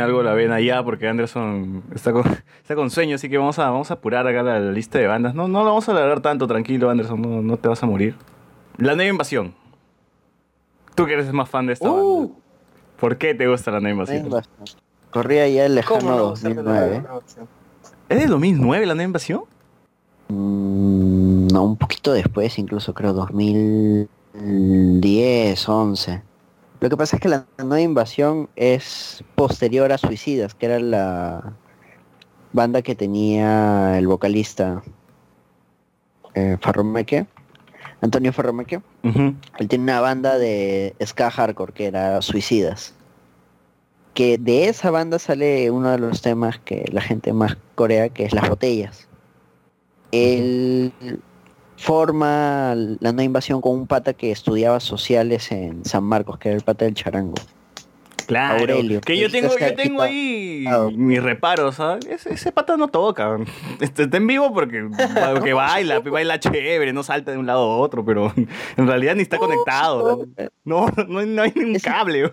Algo 0.00 0.22
la 0.22 0.32
vena 0.34 0.60
ya, 0.60 0.82
porque 0.82 1.08
Anderson 1.08 1.82
está 1.94 2.12
con, 2.12 2.24
está 2.62 2.74
con 2.74 2.90
sueño, 2.90 3.16
así 3.16 3.28
que 3.28 3.38
vamos 3.38 3.58
a, 3.58 3.70
vamos 3.70 3.90
a 3.90 3.94
apurar 3.94 4.26
acá 4.26 4.42
la, 4.42 4.58
la 4.60 4.72
lista 4.72 4.98
de 4.98 5.06
bandas. 5.06 5.34
No, 5.34 5.48
no 5.48 5.60
lo 5.60 5.66
vamos 5.66 5.88
a 5.88 5.92
alargar 5.92 6.20
tanto, 6.20 6.46
tranquilo, 6.46 6.90
Anderson, 6.90 7.20
no, 7.20 7.42
no 7.42 7.56
te 7.56 7.68
vas 7.68 7.82
a 7.82 7.86
morir. 7.86 8.14
La 8.76 8.94
nueva 8.94 9.10
invasión. 9.10 9.54
Tú 10.94 11.06
que 11.06 11.14
eres 11.14 11.32
más 11.32 11.48
fan 11.48 11.66
de 11.66 11.72
esta 11.74 11.90
banda. 11.90 12.28
¿Por 13.00 13.16
qué 13.18 13.34
te 13.34 13.46
gusta 13.48 13.70
la 13.70 13.80
nueva 13.80 14.04
invasión? 14.04 14.42
Corría 15.10 15.48
ya 15.48 15.66
el 15.66 15.80
¿Cómo 15.84 16.00
lejano 16.00 16.16
no 16.16 16.30
gustarte 16.30 16.56
la 16.56 16.62
2009. 16.62 17.00
nueva 17.00 17.16
opción? 17.18 17.48
¿Es 18.08 18.18
del 18.18 18.28
2009 18.30 18.86
la 18.86 18.94
nueva 18.94 19.06
invasión? 19.06 19.42
Mm, 20.28 21.48
no, 21.48 21.64
un 21.64 21.76
poquito 21.76 22.12
después, 22.12 22.58
incluso 22.58 22.94
creo 22.94 23.12
2010, 23.12 25.68
11. 25.68 26.22
Lo 26.80 26.90
que 26.90 26.96
pasa 26.96 27.16
es 27.16 27.22
que 27.22 27.28
la 27.28 27.46
nueva 27.58 27.80
invasión 27.80 28.48
es 28.56 29.24
posterior 29.34 29.90
a 29.92 29.98
Suicidas, 29.98 30.54
que 30.54 30.66
era 30.66 30.78
la 30.80 31.54
banda 32.52 32.82
que 32.82 32.94
tenía 32.94 33.98
el 33.98 34.06
vocalista 34.06 34.82
eh, 36.34 36.56
Farromeque, 36.60 37.26
Antonio 38.00 38.32
Farromeque. 38.32 38.82
Él 39.02 39.68
tiene 39.68 39.84
una 39.84 40.00
banda 40.00 40.36
de 40.36 40.94
ska 41.04 41.30
hardcore 41.30 41.72
que 41.72 41.86
era 41.86 42.20
Suicidas. 42.20 42.94
Que 44.12 44.38
de 44.38 44.68
esa 44.68 44.90
banda 44.90 45.18
sale 45.18 45.70
uno 45.70 45.90
de 45.90 45.98
los 45.98 46.22
temas 46.22 46.58
que 46.58 46.84
la 46.92 47.00
gente 47.00 47.32
más 47.32 47.56
corea, 47.74 48.08
que 48.10 48.24
es 48.24 48.32
las 48.32 48.48
botellas. 48.48 49.08
Él 50.12 50.92
forma 51.76 52.74
la 52.74 53.12
nueva 53.12 53.24
invasión 53.24 53.60
con 53.60 53.72
un 53.72 53.86
pata 53.86 54.12
que 54.14 54.30
estudiaba 54.30 54.80
sociales 54.80 55.50
en 55.52 55.84
San 55.84 56.04
Marcos, 56.04 56.38
que 56.38 56.48
era 56.48 56.56
el 56.56 56.64
pata 56.64 56.84
del 56.84 56.94
charango. 56.94 57.34
Claro, 58.26 58.60
Aurelio. 58.60 59.02
que 59.02 59.18
yo 59.18 59.30
tengo, 59.30 59.50
yo 59.58 59.74
tengo 59.74 60.00
ahí 60.00 60.64
mis 60.94 61.22
reparos, 61.22 61.74
¿sabes? 61.74 62.06
Ese, 62.06 62.32
ese 62.32 62.52
pata 62.52 62.74
no 62.78 62.88
toca. 62.88 63.36
Este, 63.80 64.04
Está 64.04 64.16
en 64.16 64.26
vivo 64.26 64.50
porque, 64.54 64.88
porque 65.34 65.52
baila, 65.52 66.00
baila 66.00 66.40
chévere, 66.40 66.94
no 66.94 67.02
salta 67.02 67.32
de 67.32 67.36
un 67.38 67.44
lado 67.46 67.70
a 67.70 67.76
otro, 67.76 68.02
pero 68.02 68.32
en 68.78 68.86
realidad 68.86 69.14
ni 69.14 69.20
está 69.22 69.36
conectado. 69.38 70.26
No, 70.64 70.86
no, 71.06 71.18
hay- 71.18 71.26
no 71.26 71.42
hay 71.42 71.52
ni 71.54 71.64
un 71.64 71.78
cable. 71.80 72.30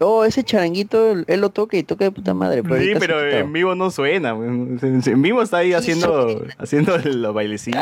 Oh, 0.00 0.24
ese 0.24 0.42
charanguito, 0.42 1.12
él, 1.26 1.40
lo 1.40 1.50
toca 1.50 1.76
y 1.76 1.82
toca 1.82 2.04
de 2.04 2.10
puta 2.10 2.34
madre. 2.34 2.62
Pero 2.62 2.78
Sí, 2.80 2.92
se 2.92 2.98
pero 2.98 3.26
en 3.28 3.52
vivo 3.52 3.74
no 3.74 3.90
suena. 3.90 4.30
En 4.30 5.22
vivo 5.22 5.42
está 5.42 5.58
ahí 5.58 5.72
haciendo, 5.72 6.44
haciendo 6.58 6.98
los 6.98 7.34
bailecitos. 7.34 7.80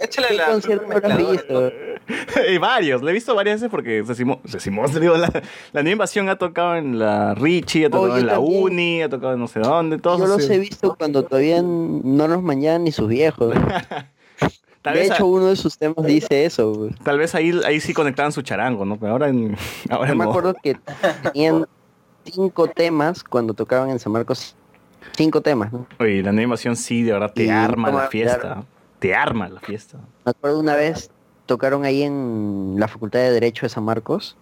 Échale 0.00 0.28
¿Qué 0.28 0.34
la? 0.34 1.72
Y 2.50 2.58
varios, 2.58 3.02
le 3.02 3.10
he 3.10 3.14
visto 3.14 3.34
varias 3.34 3.56
veces 3.60 3.70
porque 3.70 4.04
Cecimo, 4.04 4.40
digo, 5.00 5.16
la, 5.16 5.28
la 5.72 5.82
nueva 5.82 5.90
invasión 5.90 6.28
ha 6.28 6.36
tocado 6.36 6.76
en 6.76 6.98
la 6.98 7.34
Richie, 7.34 7.86
ha 7.86 7.90
tocado 7.90 8.18
en 8.18 8.26
la 8.26 8.34
también. 8.34 8.62
Uni, 8.62 9.02
ha 9.02 9.08
tocado 9.08 9.32
en 9.34 9.40
no 9.40 9.48
sé 9.48 9.60
dónde, 9.60 9.98
todos 9.98 10.20
Yo 10.20 10.26
los 10.26 10.38
así. 10.44 10.52
he 10.52 10.58
visto 10.58 10.96
cuando 10.98 11.22
todavía 11.22 11.62
no 11.62 12.28
los 12.28 12.42
mañaban 12.42 12.84
ni 12.84 12.92
sus 12.92 13.08
viejos. 13.08 13.54
Tal 14.84 14.94
de 14.94 15.00
vez 15.00 15.10
hecho, 15.12 15.24
a- 15.24 15.26
uno 15.26 15.46
de 15.46 15.56
sus 15.56 15.76
temas 15.78 16.04
dice 16.04 16.44
eso. 16.44 16.72
güey. 16.74 16.90
Tal 17.02 17.18
vez 17.18 17.34
ahí, 17.34 17.58
ahí 17.64 17.80
sí 17.80 17.92
conectaban 17.94 18.30
su 18.32 18.42
charango, 18.42 18.84
¿no? 18.84 18.96
Pero 18.98 19.12
ahora, 19.12 19.28
en- 19.30 19.56
ahora 19.90 20.10
Yo 20.10 20.14
me 20.16 20.24
no. 20.24 20.30
acuerdo 20.30 20.54
que 20.62 20.76
tenían 21.32 21.66
cinco 22.24 22.68
temas 22.68 23.24
cuando 23.24 23.54
tocaban 23.54 23.88
en 23.90 23.98
San 23.98 24.12
Marcos. 24.12 24.54
Cinco 25.16 25.40
temas, 25.40 25.72
¿no? 25.72 25.86
Oye, 25.98 26.22
la 26.22 26.32
invasión 26.40 26.76
sí, 26.76 27.02
de 27.02 27.12
verdad, 27.12 27.32
te 27.34 27.44
Y 27.44 27.48
arma 27.48 27.90
la 27.90 28.08
fiesta. 28.08 28.62
Te 28.98 29.14
arma 29.14 29.48
la 29.48 29.60
fiesta. 29.60 29.98
Me 30.24 30.30
acuerdo 30.30 30.60
una 30.60 30.76
vez 30.76 31.10
tocaron 31.46 31.84
ahí 31.84 32.02
en 32.02 32.76
la 32.78 32.86
Facultad 32.88 33.20
de 33.20 33.30
Derecho 33.32 33.66
de 33.66 33.70
San 33.70 33.84
Marcos. 33.84 34.36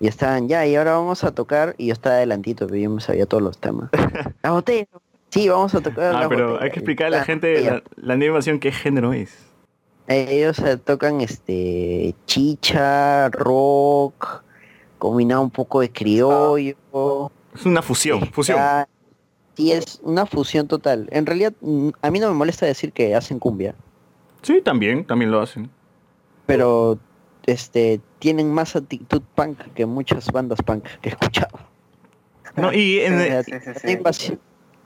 Y 0.00 0.06
estaban 0.06 0.48
ya, 0.48 0.64
y 0.66 0.76
ahora 0.76 0.92
vamos 0.92 1.24
a 1.24 1.32
tocar. 1.32 1.74
Y 1.76 1.88
yo 1.88 1.92
estaba 1.92 2.16
adelantito, 2.16 2.66
pero 2.66 2.78
yo 2.78 2.88
me 2.90 3.00
sabía 3.02 3.26
todos 3.26 3.42
los 3.42 3.58
temas. 3.58 3.90
La 4.42 4.52
botella. 4.52 4.86
Sí, 5.30 5.48
vamos 5.48 5.74
a 5.74 5.80
tocar 5.80 6.14
Ah, 6.16 6.20
la 6.22 6.28
pero 6.28 6.46
botella. 6.52 6.64
hay 6.64 6.70
que 6.72 6.78
explicarle 6.80 7.16
a 7.16 7.20
la 7.20 7.24
gente 7.24 7.60
la, 7.62 7.82
la 8.16 8.24
invasión 8.24 8.58
qué 8.58 8.72
género 8.72 9.12
es. 9.12 9.36
Ellos 10.14 10.58
eh, 10.58 10.76
tocan 10.76 11.20
este 11.20 12.16
chicha, 12.26 13.28
rock, 13.28 14.42
combinado 14.98 15.40
un 15.42 15.50
poco 15.50 15.80
de 15.80 15.90
criollo. 15.92 17.30
Es 17.54 17.64
una 17.64 17.80
fusión, 17.80 18.26
fusión. 18.32 18.58
Sí, 19.56 19.70
es 19.70 20.00
una 20.02 20.26
fusión 20.26 20.66
total. 20.66 21.08
En 21.12 21.26
realidad, 21.26 21.52
mm, 21.60 21.90
a 22.02 22.10
mí 22.10 22.18
no 22.18 22.26
me 22.26 22.34
molesta 22.34 22.66
decir 22.66 22.92
que 22.92 23.14
hacen 23.14 23.38
cumbia, 23.38 23.74
Sí, 24.42 24.60
también, 24.62 25.04
también 25.04 25.30
lo 25.30 25.40
hacen. 25.40 25.70
pero 26.46 26.98
este 27.46 28.00
tienen 28.18 28.52
más 28.52 28.74
actitud 28.74 29.22
punk 29.36 29.58
que 29.74 29.86
muchas 29.86 30.26
bandas 30.32 30.60
punk 30.62 30.84
que 31.02 31.10
he 31.10 31.12
escuchado. 31.12 31.56
No, 32.56 32.72
y 32.72 32.98
en- 33.04 33.16
La- 33.18 33.44
la 33.84 33.90
invasión- 33.92 34.40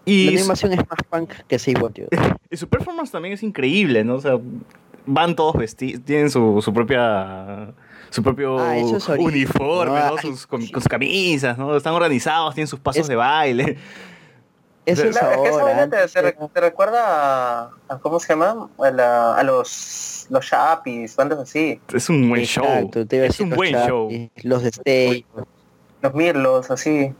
Y 0.04 0.26
la 0.26 0.32
su- 0.32 0.38
animación 0.40 0.72
es 0.74 0.78
más 0.80 0.98
punk 1.08 1.30
que 1.48 1.58
Save 1.58 1.80
What 1.80 1.92
You 1.94 2.08
Do. 2.10 2.18
Y 2.50 2.56
su 2.58 2.68
performance 2.68 3.10
también 3.10 3.32
es 3.32 3.42
increíble, 3.42 4.04
¿no? 4.04 4.16
O 4.16 4.20
sea, 4.20 4.38
van 5.06 5.34
todos 5.36 5.54
vestidos, 5.56 6.02
tienen 6.04 6.30
su, 6.30 6.60
su 6.62 6.72
propia 6.72 7.72
su 8.10 8.22
propio 8.22 8.58
Ah, 8.58 8.76
eso 8.76 8.96
es 8.96 9.08
uniforme, 9.18 9.98
¿no? 9.98 10.10
¿no? 10.10 10.18
Sus, 10.18 10.46
con, 10.46 10.60
con 10.66 10.80
sus 10.82 10.88
camisas, 10.88 11.58
¿no? 11.58 11.76
Están 11.76 11.94
organizados, 11.94 12.54
tienen 12.54 12.68
sus 12.68 12.78
pasos 12.80 13.08
de 13.08 13.16
baile. 13.16 13.76
Eso 14.86 15.04
es 15.04 15.16
Claro, 15.18 15.44
es 15.44 15.50
que 15.56 15.62
vaina 15.62 15.88
te, 15.88 15.96
te 16.08 16.32
te 16.52 16.60
recuerda 16.60 17.62
a, 17.64 17.70
a- 17.88 17.98
¿cómo 18.00 18.20
se 18.20 18.28
llama? 18.34 18.68
A, 18.78 18.90
la- 18.90 19.34
a 19.36 19.42
los 19.42 20.26
los 20.30 20.46
Chapis, 20.46 21.16
bandas 21.16 21.38
así. 21.38 21.80
Es 21.92 22.08
un 22.10 22.28
buen 22.28 22.44
show. 22.44 22.64
Exacto, 22.64 23.00
a 23.00 23.24
Es 23.24 23.40
un 23.40 23.48
los 23.50 23.56
buen 23.56 23.72
Chapis, 23.72 23.88
show. 23.88 24.10
Los 24.42 24.62
de 24.62 24.68
Stay. 24.68 25.26
Los 26.02 26.14
Mirlos, 26.14 26.70
así. 26.70 27.12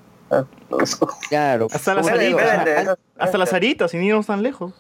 Claro. 1.29 1.69
Hasta 1.73 1.95
las 1.95 2.07
aritas, 2.09 2.67
esas- 2.67 2.99
hasta 3.19 3.39
las 3.39 3.53
aritas, 3.53 3.91
sin 3.91 4.03
irnos 4.03 4.27
tan 4.27 4.43
lejos. 4.43 4.73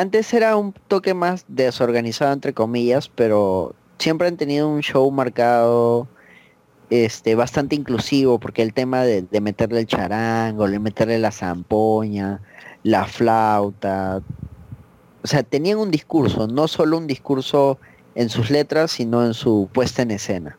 Antes 0.00 0.32
era 0.32 0.56
un 0.56 0.72
toque 0.88 1.12
más 1.12 1.44
desorganizado 1.46 2.32
entre 2.32 2.54
comillas, 2.54 3.10
pero 3.10 3.74
siempre 3.98 4.28
han 4.28 4.38
tenido 4.38 4.66
un 4.66 4.80
show 4.80 5.10
marcado 5.10 6.08
este 6.88 7.34
bastante 7.34 7.76
inclusivo 7.76 8.40
porque 8.40 8.62
el 8.62 8.72
tema 8.72 9.02
de, 9.02 9.20
de 9.20 9.40
meterle 9.42 9.80
el 9.80 9.86
charango, 9.86 10.66
de 10.66 10.78
meterle 10.78 11.18
la 11.18 11.30
zampoña, 11.30 12.40
la 12.82 13.04
flauta, 13.04 14.22
o 15.22 15.26
sea, 15.26 15.42
tenían 15.42 15.76
un 15.76 15.90
discurso, 15.90 16.46
no 16.46 16.66
solo 16.66 16.96
un 16.96 17.06
discurso 17.06 17.78
en 18.14 18.30
sus 18.30 18.48
letras, 18.48 18.92
sino 18.92 19.22
en 19.22 19.34
su 19.34 19.68
puesta 19.70 20.00
en 20.00 20.12
escena. 20.12 20.56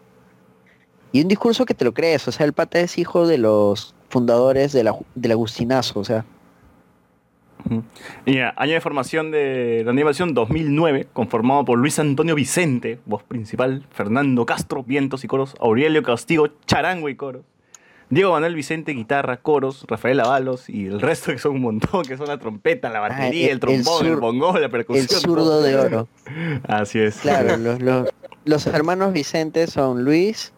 Y 1.14 1.24
un 1.24 1.28
discurso 1.28 1.66
que 1.66 1.74
te 1.74 1.84
lo 1.84 1.96
crees, 1.96 2.28
o 2.28 2.32
sea, 2.32 2.46
el 2.46 2.54
pata 2.54 2.80
es 2.80 3.00
hijo 3.00 3.26
de 3.26 3.40
los 3.40 3.96
fundadores 4.08 4.72
de 4.72 4.84
la, 4.84 4.96
del 5.16 5.32
Agustinazo, 5.32 6.00
o 6.00 6.04
sea, 6.04 6.26
Y 8.26 8.38
año 8.40 8.74
de 8.74 8.82
formación 8.82 9.32
de 9.32 9.82
la 9.86 9.92
animación 9.92 10.34
2009, 10.34 11.08
conformado 11.14 11.66
por 11.66 11.78
Luis 11.80 11.98
Antonio 12.00 12.36
Vicente, 12.36 13.00
voz 13.06 13.24
principal, 13.24 13.86
Fernando 13.92 14.46
Castro, 14.46 14.84
vientos 14.84 15.24
y 15.24 15.28
coros, 15.28 15.56
Aurelio 15.60 16.04
Castigo, 16.04 16.48
charango 16.66 17.10
y 17.10 17.16
coros, 17.16 17.44
Diego 18.10 18.34
Manuel 18.34 18.56
Vicente, 18.56 18.92
guitarra, 18.92 19.38
coros, 19.38 19.86
Rafael 19.88 20.20
Avalos 20.20 20.70
y 20.70 20.86
el 20.88 21.00
resto 21.00 21.32
que 21.32 21.38
son 21.38 21.54
un 21.54 21.62
montón, 21.62 22.04
que 22.04 22.18
son 22.18 22.28
la 22.28 22.38
trompeta, 22.38 22.90
la 22.90 23.00
batería, 23.00 23.46
el- 23.46 23.52
el, 23.54 23.60
trombón, 23.62 24.06
el 24.06 24.12
el, 24.14 24.18
bongo, 24.20 24.58
la 24.60 24.68
percusión. 24.68 25.08
el 25.10 25.16
zurdo 25.18 25.62
de 25.62 25.78
oro. 25.78 26.08
Así 26.68 27.00
es. 27.00 27.16
Claro, 27.20 27.56
los, 27.56 27.82
los, 27.82 28.10
los 28.44 28.68
hermanos 28.68 29.14
Vicente 29.14 29.66
son 29.68 30.04
Luis, 30.04 30.52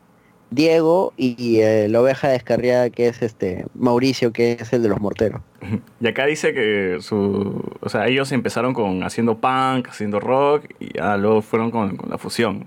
Diego 0.54 1.14
y 1.18 1.60
eh, 1.62 1.88
la 1.90 2.02
oveja 2.02 2.28
descarriada 2.30 2.90
que 2.90 3.08
es 3.08 3.22
este 3.22 3.66
Mauricio, 3.74 4.32
que 4.34 4.54
es 4.60 4.72
el 4.74 4.84
de 4.84 4.90
los 4.90 5.00
morteros. 5.00 5.42
Y 6.02 6.08
acá 6.08 6.26
dice 6.26 6.54
que 6.54 6.98
su, 7.00 7.64
o 7.80 7.90
sea, 7.90 8.08
ellos 8.08 8.32
empezaron 8.32 8.74
con 8.74 9.04
haciendo 9.04 9.38
punk, 9.40 9.88
haciendo 9.90 10.20
rock 10.20 10.66
y 10.80 10.98
ya 10.98 11.16
luego 11.18 11.42
fueron 11.42 11.72
con, 11.72 11.96
con 11.96 12.10
la 12.10 12.18
fusión. 12.18 12.66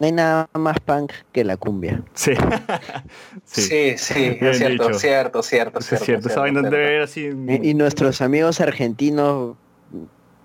No 0.00 0.06
hay 0.06 0.12
nada 0.12 0.48
más 0.54 0.80
punk 0.80 1.12
que 1.30 1.44
la 1.44 1.56
cumbia. 1.56 2.02
Sí. 2.14 2.32
Sí, 3.44 3.94
sí, 3.96 4.14
Bien 4.14 4.38
es 4.46 4.58
cierto, 4.58 4.88
dicho. 4.88 4.98
cierto, 4.98 5.42
cierto, 5.42 5.80
Sí, 5.80 5.86
cierto. 5.88 6.02
es 6.28 6.34
cierto, 6.34 6.68
cierto. 6.68 7.04
así. 7.04 7.30
Y, 7.62 7.70
y 7.70 7.74
nuestros 7.74 8.20
amigos 8.20 8.60
argentinos 8.60 9.56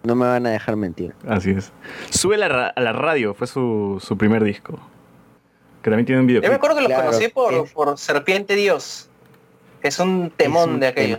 no 0.03 0.15
me 0.15 0.25
van 0.27 0.45
a 0.45 0.51
dejar 0.51 0.75
mentir. 0.75 1.13
Así 1.27 1.51
es. 1.51 1.71
Sube 2.11 2.37
la 2.37 2.47
ra- 2.47 2.67
a 2.75 2.81
la 2.81 2.93
radio, 2.93 3.33
fue 3.33 3.47
su, 3.47 3.97
su 3.99 4.17
primer 4.17 4.43
disco. 4.43 4.79
Que 5.81 5.89
también 5.89 6.05
tiene 6.05 6.21
un 6.21 6.27
video. 6.27 6.41
Yo 6.41 6.49
me 6.49 6.55
acuerdo 6.55 6.75
que 6.77 6.81
los 6.83 6.89
Claro, 6.89 7.05
conocí 7.07 7.27
por, 7.29 7.53
es- 7.53 7.71
por 7.71 7.97
Serpiente 7.97 8.55
Dios, 8.55 9.07
es 9.81 9.97
un 9.99 10.29
temón 10.35 10.61
es 10.69 10.73
un 10.75 10.79
de 10.81 10.87
aquello. 10.87 11.17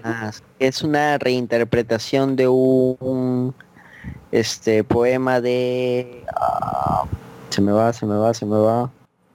Es 0.58 0.82
una 0.82 1.16
reinterpretación 1.18 2.36
de 2.36 2.46
un 2.48 3.54
este 4.32 4.84
poema 4.84 5.40
de 5.40 6.24
ah, 6.36 7.04
se 7.48 7.60
me 7.62 7.72
va, 7.72 7.92
se 7.92 8.04
me 8.06 8.16
va, 8.16 8.34
se 8.34 8.44
me 8.46 8.58
va. 8.58 8.90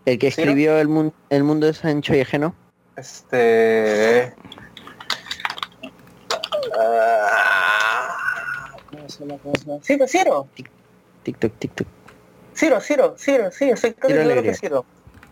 El 0.06 0.20
que 0.20 0.30
¿Sí, 0.30 0.42
no? 0.42 0.52
escribió 0.52 0.78
el, 0.78 0.88
mun- 0.88 1.14
el 1.30 1.44
mundo 1.44 1.68
es 1.68 1.84
ancho 1.84 2.14
y 2.16 2.22
ajeno. 2.22 2.54
Este. 2.96 4.34
¿Cómo 8.92 9.10
se 9.10 9.26
llama? 9.26 9.40
¿Cómo 9.42 9.56
se 9.56 9.66
llama? 9.66 9.80
Sí, 9.84 9.98
pues 9.98 10.12
Ciro. 10.12 10.48
TikTok, 11.24 11.52
TikTok. 11.58 11.88
Ciro, 12.56 12.80
Ciro, 12.80 13.16
Ciro, 13.18 13.52
sí, 13.52 13.66
estoy 13.70 13.94
casi 13.94 14.14
Ciro 14.14 14.22
seguro 14.24 14.32
Alegría. 14.34 14.52
que 14.54 14.58
Ciro. 14.58 14.86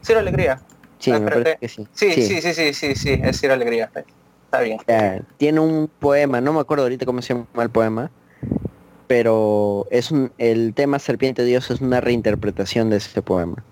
Ciro 0.04 0.20
Alegría. 0.20 0.60
Sí, 1.00 1.12
Ah, 1.12 1.20
me 1.20 1.30
parece 1.32 1.58
que 1.60 1.68
sí. 1.68 1.88
Sí, 1.94 2.12
sí, 2.14 2.42
sí, 2.42 2.54
sí, 2.54 2.74
sí, 2.74 2.96
sí, 2.96 3.20
es 3.24 3.40
Ciro 3.40 3.54
Alegría. 3.54 3.90
Está 4.46 4.62
bien. 4.62 4.80
Ya, 4.88 5.22
tiene 5.38 5.60
un 5.60 5.90
poema, 6.00 6.40
no 6.42 6.54
me 6.54 6.60
acuerdo 6.60 6.84
ahorita 6.84 7.06
cómo 7.06 7.22
se 7.22 7.34
llama 7.34 7.48
el 7.64 7.70
poema, 7.70 8.12
pero 9.08 9.86
es 9.92 10.12
un, 10.12 10.32
el 10.38 10.74
tema 10.74 11.00
Serpiente 11.00 11.44
Dios 11.44 11.70
es 11.72 11.82
una 11.82 12.02
reinterpretación 12.02 12.90
de 12.90 12.98
ese 12.98 13.22
poema, 13.22 13.64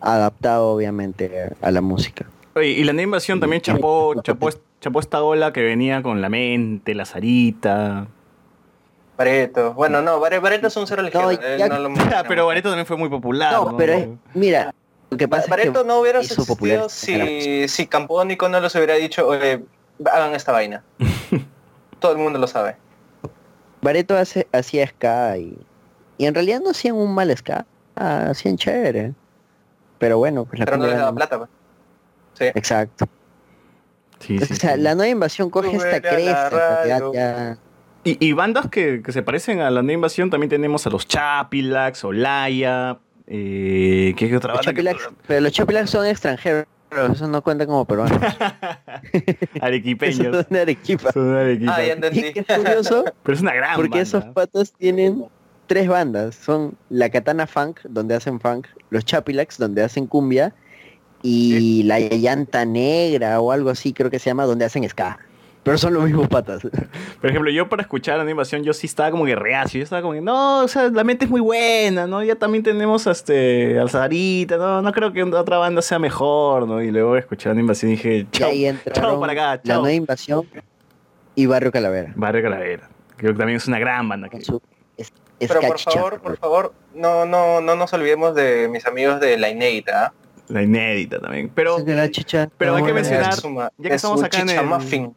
adaptado 0.00 0.68
obviamente 0.70 1.50
a 1.60 1.70
la 1.70 1.80
música. 1.80 2.26
Oye, 2.54 2.68
y 2.68 2.84
la 2.84 2.92
nueva 2.92 3.04
invasión 3.04 3.40
también 3.40 3.62
chapó, 3.62 4.14
chapó, 4.22 4.50
chapó 4.80 5.00
esta 5.00 5.22
ola 5.22 5.52
que 5.52 5.62
venía 5.62 6.02
con 6.02 6.20
la 6.20 6.28
mente, 6.28 6.94
la 6.94 7.04
zarita. 7.04 8.06
Bareto. 9.16 9.72
Bueno, 9.74 10.02
no, 10.02 10.20
Bare- 10.20 10.40
Bareto 10.40 10.66
es 10.66 10.76
un 10.76 10.86
cero 10.86 11.02
No, 11.02 11.30
no 11.68 11.78
lo 11.78 11.94
Ah, 12.14 12.24
pero 12.28 12.46
Bareto 12.46 12.68
también 12.68 12.86
fue 12.86 12.96
muy 12.96 13.08
popular. 13.08 13.52
No, 13.52 13.72
¿no? 13.72 13.76
pero 13.76 13.92
es- 13.94 14.08
mira, 14.34 14.74
Lo 15.10 15.16
que 15.16 15.28
pasa 15.28 15.42
es 15.42 15.46
que 15.46 15.50
Bareto 15.50 15.84
no 15.84 16.00
hubiera 16.00 16.20
existido 16.20 16.88
si, 16.88 17.68
si 17.68 17.86
Campónico 17.86 18.48
no 18.48 18.60
les 18.60 18.74
hubiera 18.74 18.94
dicho, 18.94 19.26
oye, 19.26 19.62
hagan 20.04 20.34
esta 20.34 20.52
vaina. 20.52 20.82
Todo 22.00 22.12
el 22.12 22.18
mundo 22.18 22.38
lo 22.38 22.46
sabe. 22.46 22.76
Bareto 23.82 24.16
hace, 24.16 24.48
hacía 24.52 24.86
ska 24.88 25.38
y, 25.38 25.56
y 26.18 26.26
en 26.26 26.34
realidad 26.34 26.60
no 26.62 26.70
hacían 26.70 26.96
un 26.96 27.14
mal 27.14 27.34
ska, 27.36 27.66
ah, 27.94 28.26
hacían 28.30 28.56
chévere. 28.56 29.12
Pero 29.98 30.18
bueno, 30.18 30.44
pues 30.44 30.58
la 30.58 30.64
Pero 30.66 30.76
no 30.78 30.86
les 30.86 30.96
daba 30.96 31.14
plata. 31.14 31.38
pues. 31.38 31.50
Sí. 32.34 32.44
Exacto. 32.54 33.06
Sí, 34.18 34.38
o 34.38 34.44
sí, 34.44 34.56
sea, 34.56 34.74
sí. 34.74 34.80
la 34.80 34.94
nueva 34.94 35.08
invasión 35.10 35.50
coge 35.50 35.76
esta 35.76 36.00
cresta. 36.00 36.50
radio. 36.50 37.12
ya- 37.12 37.58
Y, 38.04 38.24
y 38.26 38.32
bandas 38.32 38.68
que, 38.68 39.02
que 39.02 39.12
se 39.12 39.22
parecen 39.22 39.60
a 39.60 39.70
la 39.70 39.82
nueva 39.82 39.94
invasión 39.94 40.30
también 40.30 40.50
tenemos 40.50 40.86
a 40.86 40.90
los 40.90 41.06
Chapilax, 41.06 42.04
Olaya, 42.04 42.98
eh, 43.26 44.14
¿qué 44.16 44.36
otra 44.36 44.54
Los 44.54 44.66
que- 44.66 44.96
pero 45.26 45.40
los 45.40 45.52
Chapilax 45.52 45.90
son 45.90 46.06
extranjeros, 46.06 46.66
eso 47.12 47.26
no 47.28 47.42
cuenta 47.42 47.66
como 47.66 47.84
peruanos. 47.84 48.18
Arequipeños. 49.60 50.36
Son 50.36 50.46
de 50.50 50.60
Arequipa. 50.60 51.12
Son 51.12 51.32
de 51.34 51.40
Arequipa. 51.40 51.74
Ah, 51.76 51.84
ya 51.84 51.92
entendí. 51.94 52.32
qué 52.32 52.44
curioso, 52.44 53.04
Pero 53.22 53.34
es 53.36 53.42
una 53.42 53.54
gran 53.54 53.74
porque 53.76 53.90
banda. 53.90 54.02
esos 54.02 54.24
patos 54.26 54.72
tienen 54.72 55.24
tres 55.66 55.88
bandas. 55.88 56.34
Son 56.36 56.76
la 56.90 57.10
Katana 57.10 57.46
Funk, 57.46 57.80
donde 57.88 58.14
hacen 58.14 58.40
funk, 58.40 58.66
los 58.90 59.04
Chapilax, 59.04 59.58
donde 59.58 59.82
hacen 59.82 60.06
cumbia, 60.06 60.54
y 61.22 61.82
la 61.84 61.98
Llanta 61.98 62.64
Negra 62.64 63.40
o 63.40 63.50
algo 63.50 63.70
así, 63.70 63.92
creo 63.92 64.10
que 64.10 64.18
se 64.20 64.30
llama, 64.30 64.44
donde 64.44 64.64
hacen 64.64 64.88
ska. 64.88 65.18
Pero 65.66 65.78
son 65.78 65.94
los 65.94 66.04
mismos 66.04 66.28
patas. 66.28 66.62
Por 67.20 67.28
ejemplo, 67.28 67.50
yo 67.50 67.68
para 67.68 67.82
escuchar 67.82 68.24
la 68.24 68.30
invasión, 68.30 68.62
yo 68.62 68.72
sí 68.72 68.86
estaba 68.86 69.10
como 69.10 69.24
que 69.26 69.34
reacio. 69.34 69.78
Yo 69.80 69.82
estaba 69.82 70.00
como 70.00 70.14
que, 70.14 70.20
no, 70.20 70.60
o 70.60 70.68
sea, 70.68 70.88
la 70.90 71.02
mente 71.02 71.24
es 71.24 71.30
muy 71.30 71.40
buena, 71.40 72.06
¿no? 72.06 72.22
Ya 72.22 72.36
también 72.36 72.62
tenemos 72.62 73.04
este, 73.08 73.76
al 73.76 73.90
Sarita, 73.90 74.58
no, 74.58 74.80
no 74.80 74.92
creo 74.92 75.12
que 75.12 75.24
otra 75.24 75.58
banda 75.58 75.82
sea 75.82 75.98
mejor, 75.98 76.68
¿no? 76.68 76.80
Y 76.80 76.92
luego 76.92 77.16
escuchar 77.16 77.56
la 77.56 77.60
invasión 77.62 77.90
dije, 77.90 78.18
Y 78.18 78.28
chao, 78.30 78.52
chao 78.92 79.18
para 79.18 79.32
acá, 79.32 79.56
la 79.56 79.62
chao. 79.62 79.80
nueva 79.82 79.92
invasión 79.92 80.46
y 81.34 81.46
Barrio 81.46 81.72
Calavera. 81.72 82.12
Barrio 82.14 82.44
Calavera. 82.44 82.88
Creo 83.16 83.32
que 83.32 83.38
también 83.38 83.56
es 83.56 83.66
una 83.66 83.80
gran 83.80 84.08
banda. 84.08 84.28
Que... 84.28 84.38
Pero 85.40 85.60
por 85.62 85.80
favor, 85.80 86.20
por 86.20 86.36
favor, 86.36 86.74
no, 86.94 87.26
no, 87.26 87.60
no 87.60 87.74
nos 87.74 87.92
olvidemos 87.92 88.36
de 88.36 88.68
mis 88.68 88.86
amigos 88.86 89.18
de 89.18 89.36
la 89.36 89.50
inédita. 89.50 90.06
¿ah? 90.06 90.12
La 90.48 90.62
inédita 90.62 91.20
también. 91.20 91.50
Pero, 91.54 91.78
la 91.84 92.10
chicha. 92.10 92.48
pero 92.56 92.76
hay 92.76 92.84
que 92.84 92.92
mencionar, 92.92 93.34
ya 93.34 93.70
que 93.78 93.88
es 93.88 93.94
estamos 93.94 94.22
acá 94.22 94.40
en 94.40 94.50
el, 94.50 94.56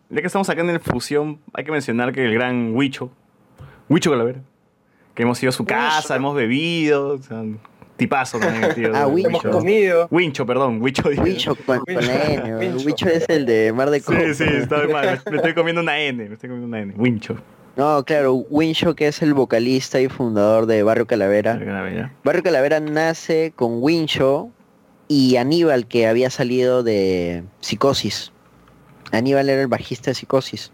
ya 0.09 0.21
que 0.21 0.27
estamos 0.27 0.49
acá 0.49 0.61
en 0.61 0.69
el 0.69 0.79
fusión, 0.79 1.39
hay 1.53 1.63
que 1.63 1.71
mencionar 1.71 2.11
que 2.13 2.25
el 2.25 2.33
gran 2.33 2.75
Huicho, 2.75 3.11
Huicho 3.87 4.09
Calavera, 4.11 4.39
que 5.13 5.23
hemos 5.23 5.41
ido 5.43 5.49
a 5.49 5.53
su 5.53 5.65
casa, 5.65 6.15
hemos 6.15 6.35
bebido, 6.35 7.09
o 7.09 7.17
sea, 7.19 7.43
tipazo 7.99 8.39
también 8.39 8.73
tío. 8.73 8.91
Ah. 8.95 9.07
Hemos 9.07 9.43
comido. 9.43 10.07
Wincho, 10.09 10.45
perdón. 10.45 10.81
Wicho 10.81 11.03
con, 11.65 11.79
con 11.79 11.95
la 11.95 12.25
N. 12.25 12.55
Wincho. 12.57 12.85
Wicho 12.85 13.07
es 13.07 13.29
el 13.29 13.45
de 13.45 13.71
Mar 13.73 13.91
de 13.91 14.01
Copas. 14.01 14.37
Sí, 14.37 14.45
sí, 14.45 14.49
está 14.51 14.87
mal. 14.87 15.21
Me 15.29 15.37
estoy 15.37 15.53
comiendo 15.53 15.81
una 15.81 15.99
N, 15.99 16.27
me 16.27 16.33
estoy 16.33 16.49
comiendo 16.49 16.67
una 16.67 16.79
N. 16.81 16.93
Wincho. 16.97 17.35
No, 17.75 18.03
claro, 18.03 18.33
Wincho 18.33 18.95
que 18.95 19.07
es 19.07 19.21
el 19.21 19.33
vocalista 19.33 20.01
y 20.01 20.09
fundador 20.09 20.65
de 20.65 20.81
Barrio 20.83 21.05
Calavera. 21.05 21.59
Calavera. 21.59 22.11
Barrio 22.23 22.43
Calavera 22.43 22.79
nace 22.79 23.53
con 23.55 23.81
Wincho 23.81 24.49
y 25.09 25.35
Aníbal 25.37 25.87
que 25.87 26.07
había 26.07 26.29
salido 26.29 26.83
de 26.83 27.43
Psicosis. 27.59 28.31
Aníbal 29.11 29.49
era 29.49 29.61
el 29.61 29.67
bajista 29.67 30.11
de 30.11 30.15
Psicosis. 30.15 30.71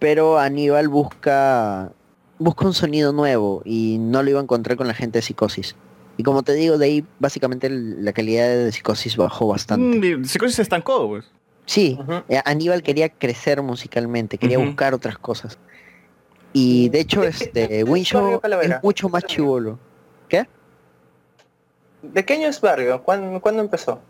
Pero 0.00 0.38
Aníbal 0.38 0.88
busca 0.88 1.92
busca 2.38 2.66
un 2.66 2.74
sonido 2.74 3.12
nuevo 3.12 3.62
y 3.64 3.96
no 3.98 4.22
lo 4.22 4.28
iba 4.28 4.40
a 4.40 4.42
encontrar 4.42 4.76
con 4.76 4.88
la 4.88 4.92
gente 4.92 5.20
de 5.20 5.22
Psicosis. 5.22 5.76
Y 6.18 6.24
como 6.24 6.42
te 6.42 6.54
digo, 6.54 6.78
de 6.78 6.86
ahí 6.86 7.04
básicamente 7.20 7.70
la 7.70 8.12
calidad 8.12 8.48
de 8.48 8.72
Psicosis 8.72 9.16
bajó 9.16 9.46
bastante. 9.46 10.16
Mm, 10.16 10.24
Psicosis 10.24 10.56
se 10.56 10.62
estancó, 10.62 11.06
pues. 11.08 11.30
Sí, 11.64 11.98
eh, 12.28 12.40
Aníbal 12.44 12.82
quería 12.82 13.08
crecer 13.08 13.62
musicalmente, 13.62 14.36
quería 14.36 14.58
buscar 14.58 14.94
otras 14.94 15.16
cosas. 15.16 15.58
Y 16.52 16.88
de 16.88 17.00
hecho, 17.00 17.22
este, 17.22 17.84
Wincho 17.84 18.20
Barrio 18.20 18.40
Calavera? 18.40 18.76
es 18.76 18.82
mucho 18.82 19.08
más 19.08 19.24
chivolo. 19.24 19.78
¿De 22.12 22.24
qué 22.24 22.34
año 22.34 22.48
es 22.48 22.60
Barrio? 22.60 23.02
¿Cuándo, 23.02 23.40
cuándo 23.40 23.62
empezó? 23.62 24.00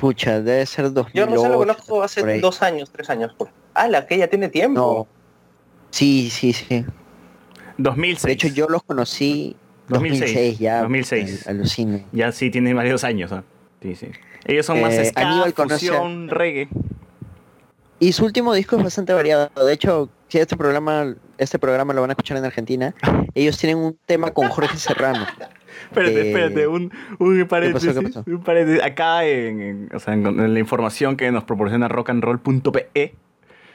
Pucha, 0.00 0.40
debe 0.42 0.66
ser 0.66 0.92
2008. 0.92 1.10
Yo 1.14 1.26
recién 1.26 1.52
lo 1.52 1.58
conozco 1.58 2.02
hace 2.02 2.40
dos 2.40 2.62
años, 2.62 2.90
tres 2.90 3.08
años. 3.10 3.34
Pues. 3.36 3.50
Ah, 3.74 3.88
la 3.88 4.06
que 4.06 4.18
ya 4.18 4.28
tiene 4.28 4.48
tiempo. 4.48 5.06
No. 5.08 5.16
Sí, 5.90 6.28
sí, 6.30 6.52
sí. 6.52 6.84
2006. 7.78 8.22
De 8.24 8.32
hecho, 8.32 8.48
yo 8.48 8.66
los 8.68 8.82
conocí 8.82 9.56
2006, 9.88 10.20
2006 10.34 10.58
ya. 10.58 10.80
2006. 10.82 11.46
al- 11.46 11.56
Alucino. 11.56 12.00
Ya 12.12 12.32
sí, 12.32 12.50
tiene 12.50 12.74
varios 12.74 13.04
años. 13.04 13.32
¿ah? 13.32 13.42
Sí, 13.82 13.94
sí. 13.94 14.08
Ellos 14.44 14.66
son 14.66 14.80
más 14.80 14.92
Eh, 14.94 15.06
ska, 15.06 15.20
Aníbal 15.28 15.52
fusión, 15.52 16.28
reggae. 16.28 16.68
Y 17.98 18.12
su 18.12 18.24
último 18.26 18.52
disco 18.52 18.76
es 18.76 18.84
bastante 18.84 19.12
variado. 19.14 19.50
De 19.64 19.72
hecho, 19.72 20.10
si 20.28 20.38
este 20.38 20.56
programa, 20.56 21.14
este 21.38 21.58
programa 21.58 21.94
lo 21.94 22.02
van 22.02 22.10
a 22.10 22.12
escuchar 22.12 22.36
en 22.36 22.44
Argentina, 22.44 22.94
ellos 23.34 23.56
tienen 23.56 23.78
un 23.78 23.98
tema 24.04 24.30
con 24.32 24.48
Jorge 24.48 24.76
Serrano. 24.76 25.26
Espérate, 25.84 26.20
Eh, 26.20 26.28
espérate, 26.28 26.66
un, 26.66 26.92
un 27.18 27.46
paréntesis. 27.48 27.88
pasó? 27.88 28.00
¿Qué 28.00 28.06
pasó? 28.08 28.24
un 28.26 28.42
paréntesis. 28.42 28.82
Acá 28.82 29.24
en, 29.24 29.60
en- 29.60 29.88
o 29.94 29.98
sea, 29.98 30.14
en, 30.14 30.26
en 30.26 30.52
la 30.54 30.58
información 30.60 31.16
que 31.16 31.30
nos 31.30 31.44
proporciona 31.44 31.88
rockandroll.pe 31.88 33.14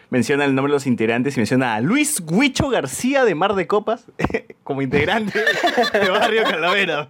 menciona 0.09 0.43
el 0.43 0.53
nombre 0.55 0.71
de 0.71 0.75
los 0.75 0.87
integrantes 0.87 1.37
y 1.37 1.39
menciona 1.39 1.75
a 1.75 1.79
Luis 1.81 2.21
Huicho 2.29 2.69
García 2.69 3.23
de 3.23 3.33
Mar 3.33 3.55
de 3.55 3.65
Copas 3.67 4.05
como 4.63 4.81
integrante 4.81 5.39
de 5.93 6.09
Barrio 6.09 6.43
Calavera. 6.43 7.07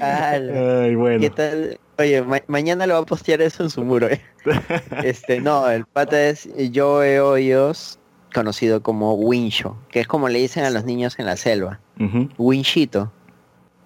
Ala. 0.00 0.82
Ay, 0.82 0.94
bueno. 0.94 1.20
¿Qué 1.20 1.30
tal? 1.30 1.78
Oye, 1.98 2.22
ma- 2.22 2.42
mañana 2.46 2.86
lo 2.86 2.94
va 2.94 3.00
a 3.00 3.04
postear 3.06 3.40
eso 3.42 3.62
en 3.62 3.70
su 3.70 3.84
muro. 3.84 4.08
eh. 4.08 4.20
Este, 5.04 5.40
no, 5.40 5.68
el 5.70 5.84
pata 5.86 6.28
es 6.28 6.48
Joe 6.74 7.20
Hoyos, 7.20 7.98
conocido 8.34 8.82
como 8.82 9.14
Wincho, 9.14 9.76
que 9.90 10.00
es 10.00 10.06
como 10.06 10.28
le 10.28 10.38
dicen 10.38 10.64
a 10.64 10.70
los 10.70 10.84
niños 10.84 11.18
en 11.18 11.26
la 11.26 11.36
selva. 11.36 11.80
Ujú. 11.98 12.28
Winchito. 12.38 13.12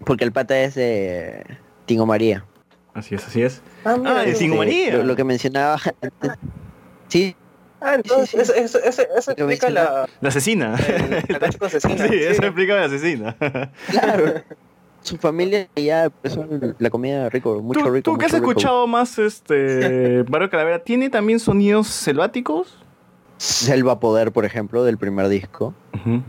Porque 0.05 0.25
el 0.25 0.33
pata 0.33 0.59
es 0.61 0.75
de 0.75 1.45
Tingo 1.87 2.07
María. 2.07 2.45
Así 2.95 3.15
es, 3.15 3.27
así 3.27 3.43
es. 3.43 3.63
Ah, 3.85 3.97
Ah, 4.05 4.23
de 4.25 4.33
no. 4.33 4.39
Tingo 4.39 4.57
María. 4.57 4.97
Lo, 4.97 5.05
lo 5.05 5.17
que 5.17 5.25
mencionaba 5.25 5.75
antes. 6.03 6.33
Sí, 7.09 7.37
Ah, 7.83 7.95
entonces 7.95 8.35
eso, 8.35 8.53
eso, 8.55 8.79
eso, 8.85 9.03
eso 9.17 9.31
Lo 9.39 9.47
que 9.47 9.55
explica 9.55 9.71
la, 9.71 10.07
La 10.21 10.29
asesina. 10.29 10.77
la 11.29 11.47
asesina. 11.67 12.09
Sí, 12.09 12.15
eso 12.15 12.43
explica 12.45 12.75
la 12.77 12.85
asesina. 12.85 13.37
claro. 13.91 14.35
Su 15.03 15.17
familia 15.17 15.67
ya 15.77 16.05
empezó 16.05 16.47
la 16.79 16.91
comida 16.91 17.31
rico, 17.31 17.63
mucho 17.63 17.81
¿Tú, 17.81 17.91
rico. 17.91 18.11
tú 18.13 18.19
que 18.19 18.27
has 18.27 18.33
rico. 18.33 18.51
escuchado 18.51 18.87
más 18.87 19.19
este 19.19 20.23
Barrio 20.29 20.51
Calavera, 20.51 20.81
¿tiene 20.81 21.09
también 21.09 21.41
sonidos 21.41 21.87
selváticos? 21.87 22.77
Selva 23.39 23.99
Poder, 23.99 24.31
por 24.31 24.45
ejemplo, 24.45 24.85
del 24.85 24.99
primer 24.99 25.29
disco. 25.29 25.73
Ujú. 25.95 26.23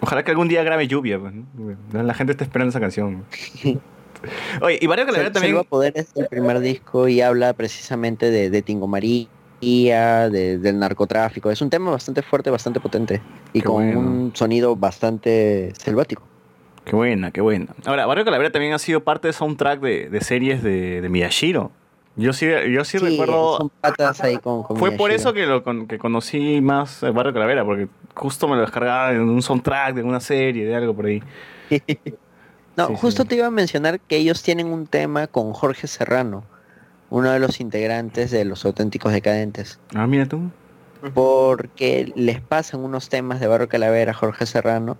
Ojalá 0.00 0.22
que 0.24 0.30
algún 0.30 0.48
día 0.48 0.62
grabe 0.62 0.86
lluvia. 0.88 1.18
pues. 1.18 1.34
La 1.92 2.14
gente 2.14 2.32
está 2.32 2.44
esperando 2.44 2.70
esa 2.70 2.80
canción. 2.80 3.24
Oye, 4.62 4.78
y 4.80 4.86
Barrio 4.86 5.06
Calavera 5.06 5.30
también. 5.32 5.52
Selva 5.54 5.64
Poder 5.68 5.92
es 5.96 6.08
el 6.16 6.26
primer 6.26 6.58
disco 6.60 7.06
y 7.08 7.20
habla 7.20 7.52
precisamente 7.52 8.30
de, 8.30 8.50
de 8.50 8.62
Tingo 8.62 8.88
María, 8.88 9.28
de- 10.28 10.58
del 10.58 10.78
narcotráfico. 10.78 11.50
Es 11.50 11.60
un 11.62 11.70
tema 11.70 11.90
bastante 11.92 12.22
fuerte, 12.22 12.50
bastante 12.50 12.80
potente 12.80 13.20
y 13.52 13.60
Qué 13.60 13.64
con 13.66 13.74
bueno. 13.94 14.00
un 14.00 14.32
sonido 14.34 14.74
bastante 14.76 15.72
selvático. 15.78 16.22
Qué 16.84 16.96
buena, 16.96 17.30
qué 17.30 17.40
buena. 17.40 17.66
Ahora, 17.84 18.06
Barrio 18.06 18.24
Calavera 18.24 18.50
también 18.50 18.72
ha 18.72 18.78
sido 18.78 19.04
parte 19.04 19.28
de 19.28 19.32
soundtrack 19.34 19.80
de, 19.80 20.08
de 20.08 20.20
series 20.20 20.62
de, 20.62 21.00
de 21.00 21.08
Miyashiro. 21.08 21.70
Yo 22.18 22.32
sí, 22.32 22.46
yo 22.70 22.84
sí, 22.84 22.98
Sí, 22.98 23.04
recuerdo. 23.10 23.56
son 23.58 23.70
patas 23.80 24.20
ahí 24.22 24.38
con, 24.38 24.62
con 24.64 24.76
Fue 24.76 24.90
por 24.92 25.10
eso 25.12 25.32
que 25.32 25.46
lo 25.46 25.62
con- 25.62 25.86
que 25.86 25.98
conocí 25.98 26.60
más 26.60 27.02
eh, 27.02 27.10
Barrio 27.10 27.32
Calavera, 27.32 27.64
porque 27.64 27.88
justo 28.14 28.48
me 28.48 28.56
lo 28.56 28.62
descargaba 28.62 29.12
en 29.12 29.20
un 29.22 29.40
soundtrack 29.40 29.94
de 29.94 30.02
una 30.02 30.20
serie, 30.20 30.66
de 30.66 30.74
algo 30.74 30.94
por 30.94 31.06
ahí. 31.06 31.22
No, 32.76 32.86
Sí, 32.88 32.94
justo 32.96 33.24
te 33.24 33.34
iba 33.34 33.46
a 33.46 33.50
mencionar 33.50 33.98
que 33.98 34.16
ellos 34.18 34.40
tienen 34.44 34.68
un 34.68 34.86
tema 34.86 35.26
con 35.26 35.52
Jorge 35.52 35.88
Serrano, 35.88 36.44
uno 37.10 37.30
de 37.32 37.40
los 37.40 37.60
integrantes 37.60 38.30
de 38.30 38.44
Los 38.44 38.64
Auténticos 38.64 39.12
Decadentes. 39.12 39.80
Ah, 39.96 40.06
mira 40.06 40.26
tú. 40.26 40.42
porque 41.14 42.12
les 42.14 42.40
pasan 42.40 42.80
unos 42.84 43.08
temas 43.08 43.40
de 43.40 43.48
Barrio 43.48 43.68
Calavera 43.68 44.12
a 44.12 44.14
Jorge 44.14 44.46
Serrano, 44.46 44.96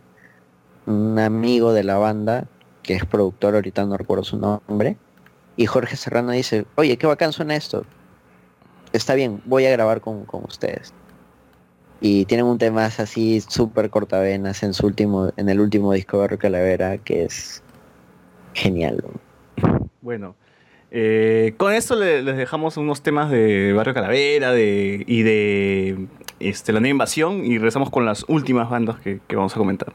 un 0.86 1.18
amigo 1.20 1.72
de 1.72 1.84
la 1.84 1.98
banda, 1.98 2.46
que 2.82 2.94
es 2.94 3.04
productor, 3.04 3.54
ahorita 3.54 3.84
no 3.84 3.96
recuerdo 3.96 4.24
su 4.24 4.38
nombre, 4.38 4.96
y 5.59 5.66
Jorge 5.66 5.97
Serrano 5.97 6.30
dice, 6.32 6.64
oye, 6.76 6.97
qué 6.97 7.06
bacán 7.06 7.35
suena 7.35 7.55
esto. 7.55 7.85
Está 8.94 9.14
bien, 9.14 9.43
voy 9.44 9.66
a 9.66 9.70
grabar 9.70 10.01
con, 10.01 10.24
con 10.24 10.44
ustedes. 10.44 10.94
Y 12.01 12.24
tienen 12.26 12.47
un 12.47 12.56
tema 12.59 12.86
así 12.86 13.40
súper 13.40 13.90
cortavenas 13.90 14.62
en 14.62 14.72
su 14.72 14.86
último, 14.86 15.30
en 15.36 15.48
el 15.51 15.60
último 15.60 15.93
disco 15.93 16.16
de 16.16 16.20
Barrio 16.22 16.39
Calavera, 16.39 16.97
que 16.98 17.24
es 17.24 17.62
genial. 18.55 19.02
Bueno, 20.01 20.36
eh, 20.93 21.55
con 21.56 21.72
esto 21.74 21.97
le- 21.97 22.22
les 22.22 22.36
dejamos 22.36 22.76
unos 22.76 23.02
temas 23.02 23.30
de 23.30 23.72
Barrio 23.74 23.94
Calavera 23.94 24.52
de, 24.52 25.05
y 25.06 25.22
de 25.22 26.06
este, 26.40 26.72
la 26.72 26.78
nueva 26.80 26.93
invasión 26.93 27.44
y 27.44 27.59
regresamos 27.59 27.90
con 27.90 28.06
las 28.06 28.24
últimas 28.28 28.70
bandas 28.70 29.01
que, 29.01 29.20
que 29.26 29.35
vamos 29.36 29.55
a 29.55 29.59
comentar. 29.59 29.93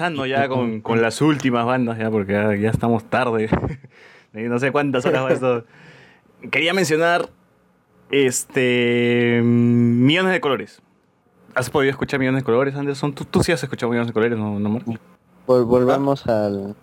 Regresando 0.00 0.26
ya 0.26 0.48
con, 0.48 0.80
con 0.80 1.02
las 1.02 1.20
últimas 1.20 1.66
bandas, 1.66 1.98
ya 1.98 2.10
porque 2.10 2.32
ya, 2.32 2.54
ya 2.56 2.70
estamos 2.70 3.04
tarde. 3.04 3.48
No 4.32 4.60
sé 4.60 4.70
cuántas 4.70 5.04
horas 5.06 5.24
va 5.24 5.32
esto. 5.32 5.64
Quería 6.52 6.72
mencionar 6.72 7.28
este 8.12 9.40
Millones 9.42 10.32
de 10.32 10.40
Colores. 10.40 10.80
¿Has 11.56 11.68
podido 11.68 11.90
escuchar 11.90 12.20
Millones 12.20 12.42
de 12.42 12.44
Colores, 12.44 12.76
Anderson? 12.76 13.12
¿Tú, 13.12 13.24
tú 13.24 13.42
sí 13.42 13.50
has 13.50 13.60
escuchado 13.60 13.90
Millones 13.90 14.06
de 14.06 14.12
Colores, 14.12 14.38
no, 14.38 14.60
no 14.60 14.68
Mark? 14.68 14.84
Vol- 15.48 15.64
volvemos 15.66 16.28
al 16.28 16.76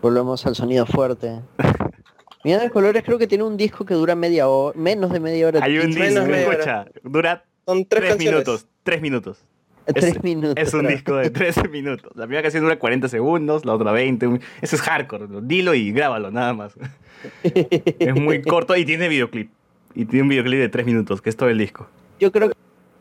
volvemos 0.00 0.46
al 0.46 0.54
sonido 0.54 0.86
fuerte. 0.86 1.40
Mira 2.44 2.58
de 2.60 2.70
colores 2.70 3.02
creo 3.02 3.18
que 3.18 3.26
tiene 3.26 3.42
un 3.42 3.56
disco 3.56 3.84
que 3.84 3.94
dura 3.94 4.14
media 4.14 4.46
hora, 4.46 4.78
menos 4.78 5.10
de 5.10 5.18
media 5.18 5.48
hora. 5.48 5.64
Hay 5.64 5.78
un 5.78 5.88
Menos 5.90 5.96
disco, 5.96 6.20
de 6.20 6.26
media 6.30 6.46
hora. 6.46 6.58
escucha, 6.58 6.86
dura 7.02 7.44
Son 7.66 7.84
tres, 7.86 8.04
tres 8.04 8.18
minutos. 8.18 8.66
Tres 8.84 9.02
minutos. 9.02 9.44
Tres 9.86 10.04
es, 10.16 10.24
minutos, 10.24 10.54
Es 10.56 10.72
un 10.74 10.86
disco 10.86 11.16
de 11.16 11.30
13 11.30 11.68
minutos. 11.68 12.10
La 12.14 12.24
primera 12.24 12.42
canción 12.42 12.62
dura 12.64 12.78
40 12.78 13.08
segundos, 13.08 13.64
la 13.64 13.74
otra 13.74 13.92
20. 13.92 14.26
un- 14.26 14.40
Eso 14.62 14.76
es 14.76 14.82
hardcore. 14.82 15.26
Dilo 15.42 15.74
y 15.74 15.92
grábalo, 15.92 16.30
nada 16.30 16.54
más. 16.54 16.74
es 17.42 18.14
muy 18.14 18.42
corto 18.42 18.76
y 18.76 18.84
tiene 18.84 19.08
videoclip. 19.08 19.50
Y 19.94 20.06
tiene 20.06 20.22
un 20.22 20.28
videoclip 20.28 20.58
de 20.58 20.68
3 20.68 20.86
minutos, 20.86 21.20
que 21.22 21.30
es 21.30 21.36
todo 21.36 21.48
el 21.48 21.58
disco. 21.58 21.86
Yo 22.18 22.32
creo 22.32 22.52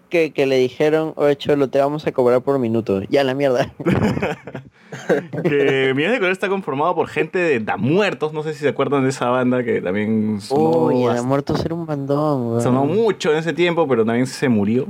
que, 0.10 0.32
que 0.32 0.46
le 0.46 0.58
dijeron, 0.58 1.14
oye 1.16 1.36
Cholo, 1.38 1.70
te 1.70 1.80
vamos 1.80 2.06
a 2.06 2.12
cobrar 2.12 2.42
por 2.42 2.60
minuto. 2.60 3.02
Ya 3.10 3.24
la 3.24 3.34
mierda. 3.34 3.74
Que 5.44 5.94
Millones 5.96 6.14
de 6.14 6.20
Colores 6.20 6.36
está 6.36 6.50
conformado 6.50 6.94
por 6.96 7.08
gente 7.08 7.40
de 7.40 7.60
Da 7.60 7.78
Muertos. 7.78 8.34
No 8.34 8.44
sé 8.44 8.54
si 8.54 8.60
se 8.60 8.70
acuerdan 8.70 9.04
de 9.04 9.10
esa 9.10 9.28
banda 9.30 9.64
que 9.64 9.82
también 9.82 10.40
sonó, 10.40 10.86
Uy, 10.86 11.06
ser 11.56 11.74
un 11.74 11.86
bandón, 11.86 12.62
sonó 12.62 12.86
mucho 12.86 13.32
en 13.32 13.38
ese 13.40 13.54
tiempo, 13.54 13.88
pero 13.88 14.06
también 14.06 14.28
se 14.28 14.50
murió. 14.50 14.88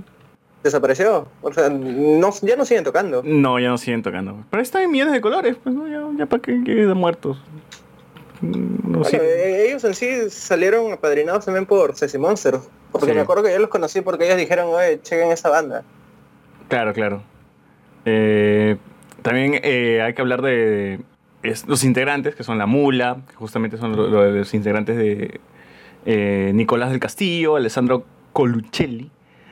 ¿Desapareció? 0.63 1.27
O 1.41 1.51
sea, 1.53 1.69
no, 1.69 2.29
ya 2.41 2.55
no 2.55 2.65
siguen 2.65 2.83
tocando. 2.85 3.21
No, 3.25 3.59
ya 3.59 3.67
no 3.69 3.77
siguen 3.77 4.01
tocando. 4.01 4.43
Pero 4.49 4.63
está 4.63 4.81
en 4.81 4.91
Millones 4.91 5.13
de 5.13 5.21
Colores. 5.21 5.57
Pues 5.61 5.75
no, 5.75 5.87
ya, 5.87 6.01
ya 6.17 6.25
para 6.25 6.41
qué, 6.41 6.61
qué 6.65 6.85
Da 6.85 6.93
Muertos. 6.93 7.37
No 8.41 8.99
Bueno, 8.99 9.17
eh, 9.21 9.67
ellos 9.69 9.83
en 9.83 9.93
sí 9.93 10.29
salieron 10.29 10.91
apadrinados 10.93 11.45
también 11.45 11.65
por 11.65 11.95
Ceci 11.95 12.17
Monster. 12.17 12.55
Porque 12.91 13.07
Sí. 13.07 13.13
me 13.13 13.21
acuerdo 13.21 13.43
que 13.43 13.51
yo 13.51 13.59
los 13.59 13.69
conocí 13.69 14.01
porque 14.01 14.25
ellos 14.25 14.37
dijeron, 14.37 14.67
oye, 14.69 15.01
chequen 15.01 15.31
esa 15.31 15.49
banda. 15.49 15.83
Claro, 16.67 16.93
claro. 16.93 17.23
Eh, 18.05 18.77
también 19.21 19.59
eh, 19.63 20.01
hay 20.01 20.13
que 20.13 20.21
hablar 20.21 20.41
de 20.41 20.99
es- 21.41 21.67
los 21.67 21.83
integrantes, 21.83 22.35
que 22.35 22.43
son 22.43 22.57
la 22.57 22.65
Mula, 22.65 23.17
que 23.29 23.35
justamente 23.35 23.77
son 23.77 23.95
lo- 23.95 24.07
lo- 24.07 24.29
los 24.31 24.53
integrantes 24.53 24.97
de 24.97 25.39
eh, 26.05 26.51
Nicolás 26.53 26.89
del 26.91 26.99
Castillo, 26.99 27.55
Alessandro 27.55 28.05
Coluccelli, 28.33 29.09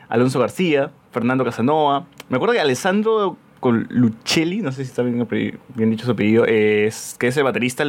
Alonso 0.10 0.40
García, 0.40 0.92
Fernando 1.12 1.44
Casanova. 1.44 2.06
Me 2.30 2.38
acuerdo 2.38 2.54
que 2.54 2.60
Alessandro 2.62 3.38
Coluccelli, 3.60 4.62
no 4.62 4.72
sé 4.72 4.84
si 4.84 4.90
está 4.90 5.04
bien, 5.04 5.28
bien 5.76 5.92
dicho 5.92 6.06
su 6.06 6.12
apellido, 6.12 6.46
es, 6.46 7.16
que 7.20 7.28
es 7.28 7.38
el 7.38 7.44
baterista, 7.44 7.84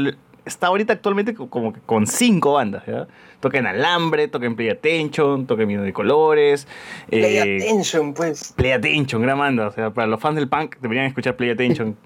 está 0.44 0.66
ahorita 0.66 0.92
actualmente 0.92 1.34
co- 1.34 1.48
como 1.48 1.72
que 1.72 1.80
con 1.80 2.06
cinco 2.06 2.54
bandas, 2.54 2.84
¿ya? 2.86 3.06
Toca 3.40 3.58
en 3.58 3.66
Alambre, 3.66 4.28
toca 4.28 4.46
en 4.46 4.54
Play 4.54 4.68
Attention, 4.68 5.46
toca 5.46 5.62
en 5.62 5.68
Mino 5.68 5.82
de 5.82 5.92
Colores. 5.92 6.68
Play 7.08 7.36
eh, 7.36 7.56
Attention, 7.56 8.14
pues. 8.14 8.52
Play 8.56 8.72
Attention, 8.72 9.22
gran 9.22 9.38
banda. 9.38 9.66
O 9.68 9.72
sea, 9.72 9.90
para 9.90 10.06
los 10.06 10.20
fans 10.20 10.36
del 10.36 10.48
punk 10.48 10.76
deberían 10.80 11.06
escuchar 11.06 11.36
Play 11.36 11.50
Attention. 11.50 11.96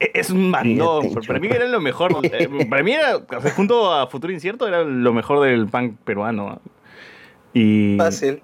E- 0.00 0.10
Es 0.14 0.30
un 0.30 0.50
bandón. 0.50 1.12
Para 1.26 1.38
mí 1.38 1.46
era 1.48 1.66
lo 1.68 1.80
mejor. 1.80 2.16
eh, 2.24 2.48
Para 2.68 2.82
mí 2.82 2.92
era, 2.92 3.20
junto 3.54 3.92
a 3.92 4.06
Futuro 4.08 4.32
Incierto, 4.32 4.66
era 4.66 4.82
lo 4.82 5.12
mejor 5.12 5.40
del 5.46 5.66
punk 5.68 5.96
peruano. 6.04 6.60
Y. 7.54 7.96
Fácil. 7.98 8.42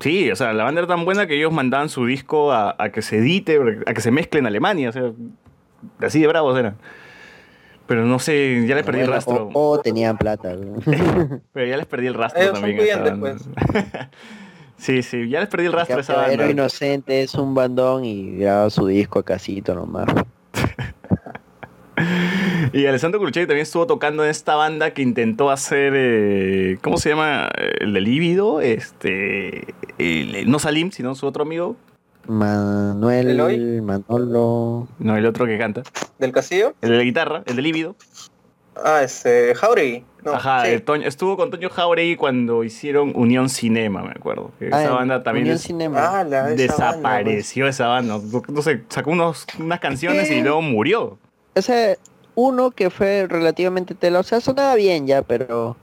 Sí, 0.00 0.30
o 0.30 0.36
sea, 0.36 0.52
la 0.52 0.64
banda 0.64 0.80
era 0.80 0.88
tan 0.88 1.04
buena 1.04 1.26
que 1.26 1.36
ellos 1.36 1.52
mandaban 1.52 1.88
su 1.88 2.04
disco 2.06 2.52
a, 2.52 2.74
a 2.78 2.90
que 2.90 3.00
se 3.02 3.18
edite, 3.18 3.58
a 3.86 3.94
que 3.94 4.00
se 4.00 4.10
mezcle 4.10 4.40
en 4.40 4.46
Alemania. 4.46 4.88
O 4.88 4.92
sea, 4.92 5.12
así 6.00 6.20
de 6.20 6.26
bravos 6.26 6.58
eran. 6.58 6.76
Pero 7.86 8.04
no 8.06 8.18
sé, 8.18 8.64
ya 8.66 8.74
les 8.74 8.84
perdí 8.84 9.00
el 9.00 9.08
rastro. 9.08 9.50
O, 9.52 9.72
o 9.72 9.80
tenían 9.80 10.16
plata. 10.16 10.48
weón. 10.54 11.42
Pero 11.52 11.66
ya 11.66 11.76
les 11.76 11.86
perdí 11.86 12.06
el 12.06 12.14
rastro 12.14 12.42
Ellos 12.42 12.58
son 12.58 12.62
también. 12.62 12.78
pudientes, 12.78 13.20
banda. 13.20 14.10
sí, 14.78 15.02
sí, 15.02 15.28
ya 15.28 15.40
les 15.40 15.48
perdí 15.48 15.66
el 15.66 15.72
rastro 15.72 15.98
a 15.98 16.00
esa 16.00 16.14
banda. 16.16 16.50
inocente 16.50 17.22
es 17.22 17.34
un 17.34 17.54
bandón 17.54 18.04
y 18.04 18.38
graba 18.38 18.70
su 18.70 18.86
disco 18.86 19.18
a 19.18 19.22
casito 19.24 19.74
nomás. 19.74 20.06
Y 22.72 22.86
Alessandro 22.86 23.20
Cruccelli 23.20 23.46
también 23.46 23.62
estuvo 23.62 23.86
tocando 23.86 24.24
en 24.24 24.30
esta 24.30 24.56
banda 24.56 24.92
que 24.92 25.02
intentó 25.02 25.50
hacer, 25.50 25.92
eh, 25.94 26.78
¿cómo 26.82 26.96
se 26.96 27.10
llama? 27.10 27.48
El 27.80 27.92
de 27.92 28.00
Líbido, 28.00 28.60
este, 28.60 29.74
el- 29.98 30.34
el- 30.34 30.50
no 30.50 30.58
Salim, 30.58 30.90
sino 30.90 31.14
su 31.14 31.26
otro 31.26 31.42
amigo, 31.44 31.76
Manuel, 32.26 33.28
¿Eloy? 33.30 33.80
Manolo. 33.82 34.88
no 34.98 35.16
el 35.16 35.26
otro 35.26 35.44
que 35.46 35.58
canta, 35.58 35.82
¿Del 36.18 36.32
Castillo? 36.32 36.74
el 36.80 36.90
de 36.90 36.96
la 36.96 37.02
guitarra, 37.04 37.42
el 37.46 37.56
de 37.56 37.62
Líbido. 37.62 37.96
Ah, 38.82 39.02
este, 39.04 39.54
Jauregui. 39.54 40.04
No, 40.24 40.32
Ajá, 40.32 40.64
sí. 40.64 40.72
el 40.72 40.82
Toño- 40.84 41.06
estuvo 41.06 41.36
con 41.36 41.50
Toño 41.50 41.68
Jauregui 41.70 42.16
cuando 42.16 42.64
hicieron 42.64 43.12
Unión 43.14 43.48
Cinema, 43.50 44.02
me 44.02 44.10
acuerdo. 44.10 44.50
Que 44.58 44.70
Ah, 44.72 44.82
esa 44.82 44.92
banda 44.94 45.22
también 45.22 45.44
Unión 45.44 45.58
Cinema. 45.60 45.98
Ah, 46.00 46.24
la- 46.24 46.50
esa 46.50 46.72
banda, 46.76 46.98
desapareció 47.20 47.68
esa 47.68 47.86
banda. 47.88 48.18
No 48.48 48.62
sé, 48.62 48.82
sacó 48.88 49.10
unos, 49.10 49.46
unas 49.60 49.78
canciones 49.80 50.28
y 50.30 50.40
luego 50.40 50.60
murió. 50.62 51.18
Ese 51.54 51.98
uno 52.34 52.70
que 52.70 52.90
fue 52.90 53.26
relativamente 53.28 53.94
tela, 53.94 54.20
o 54.20 54.22
sea, 54.22 54.40
sonaba 54.40 54.74
bien 54.74 55.06
ya, 55.06 55.22
pero 55.22 55.76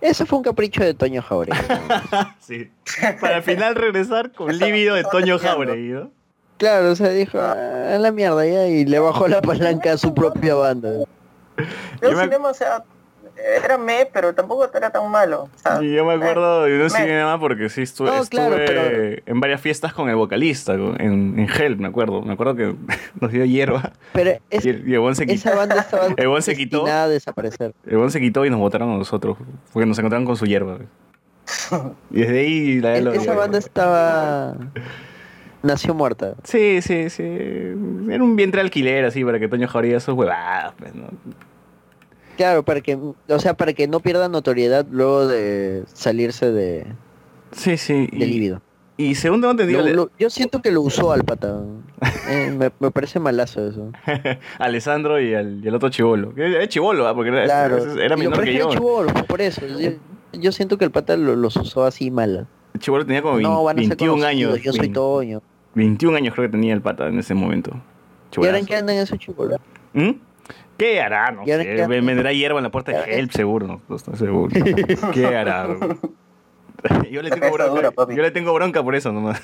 ese 0.00 0.26
fue 0.26 0.38
un 0.38 0.44
capricho 0.44 0.82
de 0.84 0.94
Toño 0.94 1.22
Jauregui. 1.22 1.58
Sí. 2.40 2.70
Para 3.20 3.36
al 3.36 3.42
final 3.42 3.74
regresar 3.74 4.30
con 4.32 4.56
Líbido 4.56 4.94
de 4.94 5.04
Toño 5.04 5.38
Jauregui, 5.38 5.88
¿no? 5.88 6.10
claro, 6.58 6.90
o 6.92 6.96
sea, 6.96 7.08
dijo, 7.10 7.38
"Ah, 7.38 7.94
a 7.94 7.98
la 7.98 8.12
mierda 8.12 8.46
ya, 8.46 8.66
y 8.68 8.84
le 8.86 8.98
bajó 8.98 9.28
la 9.28 9.42
palanca 9.42 9.92
a 9.92 9.98
su 9.98 10.14
propia 10.14 10.54
banda. 10.54 10.90
Yo 10.92 12.10
Yo 12.10 12.16
me- 12.16 12.22
cinema, 12.24 12.48
o 12.48 12.54
sea, 12.54 12.84
era 13.36 13.76
me, 13.78 14.08
pero 14.12 14.34
tampoco 14.34 14.68
era 14.74 14.90
tan 14.90 15.10
malo. 15.10 15.42
O 15.54 15.58
sea, 15.58 15.82
Y 15.82 15.92
yo 15.94 16.04
me 16.04 16.14
acuerdo 16.14 16.64
de 16.64 16.82
un 16.82 16.90
cinema 16.90 17.38
porque 17.38 17.68
sí 17.68 17.82
estuve, 17.82 18.08
No, 18.10 18.24
claro, 18.24 18.56
estuve 18.56 18.66
pero- 18.66 19.22
en 19.26 19.40
varias 19.40 19.60
fiestas 19.60 19.92
con 19.92 20.08
el 20.08 20.16
vocalista, 20.16 20.74
en, 20.74 21.38
en 21.38 21.48
Help, 21.48 21.78
me 21.80 21.88
acuerdo. 21.88 22.22
Me 22.22 22.32
acuerdo 22.32 22.54
que 22.56 22.74
nos 23.20 23.30
dio 23.32 23.44
hierba 23.44 23.92
Pero 24.12 24.32
es- 24.50 24.64
y 24.64 24.68
el, 24.70 24.88
y 24.88 24.94
el 24.94 25.00
bon 25.00 25.14
se 25.14 25.26
quitó. 25.26 25.34
esa 25.50 25.54
banda 25.56 25.76
estaba 25.80 26.06
El 26.16 26.28
bon 26.28 26.42
se 26.42 26.56
quitó. 26.56 26.86
a 26.86 27.08
desaparecer. 27.08 27.74
El 27.86 27.96
bon 27.98 28.10
se 28.10 28.20
quitó 28.20 28.44
y 28.44 28.50
nos 28.50 28.58
botaron 28.60 28.90
a 28.90 28.96
nosotros, 28.98 29.36
porque 29.72 29.86
nos 29.86 29.98
encontraron 29.98 30.24
con 30.26 30.36
su 30.36 30.46
hierba. 30.46 30.78
Y 32.10 32.20
desde 32.20 32.40
ahí 32.40 32.80
la 32.80 32.96
Es- 32.96 33.22
esa 33.22 33.34
banda 33.34 33.58
estaba... 33.58 34.54
Nació 35.62 35.94
muerta. 35.94 36.34
Sí, 36.44 36.80
sí, 36.80 37.10
sí. 37.10 37.22
Era 37.24 38.22
un 38.22 38.36
vientre 38.36 38.60
alquiler 38.60 39.04
así 39.04 39.24
para 39.24 39.40
que 39.40 39.48
Toño 39.48 39.66
Jauregui 39.66 39.94
esos 39.96 40.14
huevadas, 40.14 40.74
pues, 40.78 40.94
¿no? 40.94 41.08
Claro, 42.36 42.62
para 42.64 42.80
que, 42.80 42.94
o 42.96 43.38
sea, 43.38 43.54
para 43.54 43.72
que 43.72 43.88
no 43.88 44.00
pierda 44.00 44.28
notoriedad 44.28 44.86
luego 44.90 45.26
de 45.26 45.84
salirse 45.92 46.52
de, 46.52 46.86
Sí, 47.52 47.76
sí. 47.76 48.06
de 48.12 48.26
Y, 48.26 48.30
líbido. 48.30 48.60
y 48.98 49.14
según 49.14 49.40
tengo 49.40 49.52
entendido, 49.52 49.80
Lo- 49.80 49.86
le- 49.86 49.94
lo- 49.94 50.10
yo 50.18 50.28
siento 50.30 50.60
que 50.62 50.70
lo 50.70 50.82
usó 50.82 51.12
al 51.12 51.24
pata. 51.24 51.62
Eh, 52.28 52.50
me, 52.50 52.70
me 52.80 52.90
parece 52.90 53.20
malazo 53.20 53.68
eso. 53.68 53.92
Alessandro 54.58 55.20
y 55.20 55.32
al, 55.34 55.64
y 55.64 55.68
al 55.68 55.74
otro 55.76 55.88
chivolo. 55.90 56.32
Era 56.36 56.66
chivolo, 56.68 57.06
¿ah? 57.06 57.14
porque 57.14 57.30
era, 57.30 57.44
Claro. 57.44 57.76
era 57.94 58.16
lo 58.16 58.18
menor 58.18 58.42
que 58.44 58.50
es 58.50 58.58
yo. 58.58 58.64
era 58.66 58.72
chibolo, 58.74 59.08
fue 59.10 59.22
por 59.22 59.40
eso. 59.40 59.62
Yo, 59.66 59.90
yo 60.32 60.52
siento 60.52 60.76
que 60.76 60.84
el 60.84 60.90
pata 60.90 61.16
lo- 61.16 61.36
los 61.36 61.56
usó 61.56 61.84
así 61.84 62.10
mal. 62.10 62.46
El 62.74 62.80
chivolo 62.80 63.06
tenía 63.06 63.22
como 63.22 63.38
No, 63.40 63.62
van 63.64 63.78
a 63.78 63.80
ser 63.82 63.90
21 63.90 64.12
conocidos, 64.14 64.28
años. 64.52 64.62
Yo 64.62 64.72
soy 64.72 64.80
20 64.80 64.94
Toño. 64.94 65.42
21 65.74 66.16
años 66.16 66.34
creo 66.34 66.48
que 66.48 66.52
tenía 66.52 66.74
el 66.74 66.82
pata 66.82 67.06
en 67.06 67.18
ese 67.18 67.32
momento. 67.34 67.70
¿Y 68.36 68.44
ahora 68.44 68.58
en 68.58 68.66
qué 68.66 68.76
andan 68.76 68.96
esos 68.96 69.18
chibolos? 69.18 69.58
¿Mm? 69.94 70.10
¿Qué 70.76 71.00
hará? 71.00 71.30
No 71.32 71.42
¿Y 71.46 71.50
ahora 71.52 71.64
sé. 71.64 71.82
hace? 71.82 71.86
Venderá 72.00 72.32
hierba 72.32 72.58
en 72.58 72.64
la 72.64 72.70
puerta 72.70 72.92
de 72.92 73.18
Help, 73.18 73.30
seguro. 73.32 73.66
No, 73.66 73.80
no 73.88 73.96
estoy 73.96 74.16
seguro. 74.16 74.52
¿Qué 75.12 75.26
hará? 75.26 75.68
Yo 77.10 77.22
le, 77.22 77.30
tengo 77.30 77.50
bronca, 77.52 77.90
dura, 77.90 78.14
yo 78.14 78.22
le 78.22 78.30
tengo 78.30 78.52
bronca 78.52 78.82
por 78.82 78.94
eso 78.94 79.10
nomás. 79.10 79.42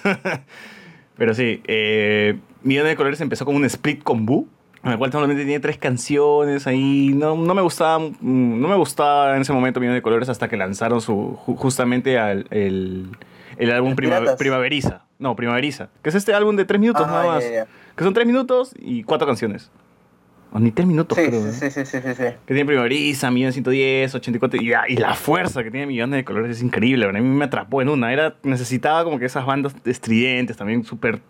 Pero 1.17 1.35
sí, 1.35 1.61
eh, 1.67 2.39
Millones 2.63 2.91
de 2.93 2.97
Colores 2.97 3.21
empezó 3.21 3.45
como 3.45 3.57
un 3.57 3.65
split 3.65 4.03
con 4.03 4.27
Boo, 4.27 4.47
en 4.85 4.93
el 4.93 4.99
cual 4.99 5.11
solamente 5.11 5.43
tenía 5.43 5.61
tres 5.61 5.77
canciones 5.79 6.67
ahí. 6.67 7.13
No, 7.15 7.35
no 7.37 7.55
me 7.55 7.63
gustaba 7.63 7.99
mm, 7.99 8.61
no 8.61 8.69
me 8.69 8.77
gustaba 8.77 9.35
en 9.35 9.43
ese 9.43 9.53
momento 9.53 9.81
Millones 9.81 9.99
de 9.99 10.03
Colores 10.03 10.29
hasta 10.29 10.49
que 10.49 10.57
lanzaron 10.57 11.01
su 11.01 11.37
ju- 11.47 11.57
justamente 11.57 12.19
al, 12.19 12.47
el, 12.51 13.09
el 13.57 13.71
álbum 13.73 13.97
Prima-. 13.97 14.37
Primaveriza. 14.39 15.05
No, 15.19 15.35
Primaveriza. 15.35 15.89
Que 16.03 16.11
es 16.11 16.15
este 16.15 16.35
álbum 16.35 16.55
de 16.55 16.65
tres 16.65 16.81
minutos 16.81 17.03
Ah, 17.07 17.11
nada 17.11 17.27
más. 17.27 17.45
Que 17.97 18.05
son 18.05 18.15
tres 18.15 18.27
minutos 18.27 18.73
y 18.79 19.03
cuatro 19.03 19.27
canciones. 19.27 19.71
O 20.55 20.59
ni 20.61 20.71
tres 20.71 20.87
minutos, 20.87 21.17
Sí, 21.17 21.25
creo. 21.29 21.47
¿eh? 21.47 21.53
sí, 21.53 21.71
sí, 21.71 21.85
sí, 21.87 21.99
sí, 22.03 22.09
sí. 22.15 22.23
Que 22.47 22.55
tiene 22.55 22.67
Primaveriza, 22.67 23.31
Millón 23.31 23.53
110, 23.53 24.15
84. 24.15 24.61
Y, 24.63 24.67
la- 24.69 24.85
y 24.89 24.97
la 24.97 25.15
fuerza 25.15 25.63
que 25.65 25.71
tiene 25.71 25.87
Millones 25.87 26.17
de 26.19 26.25
Colores 26.25 26.57
es 26.59 26.63
increíble. 26.63 27.07
A 27.07 27.13
mí 27.13 27.21
me 27.23 27.45
atrapó 27.47 27.81
en 27.81 27.89
una. 27.89 28.13
Era, 28.13 28.35
necesitaba 28.43 29.03
como 29.05 29.19
que 29.19 29.25
esas 29.25 29.47
bandas 29.47 29.75
estridentes, 29.85 30.57
también 30.57 30.85
súper. 30.85 31.21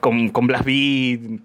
Con, 0.00 0.28
con 0.28 0.46
blast 0.46 0.64
beat, 0.66 1.40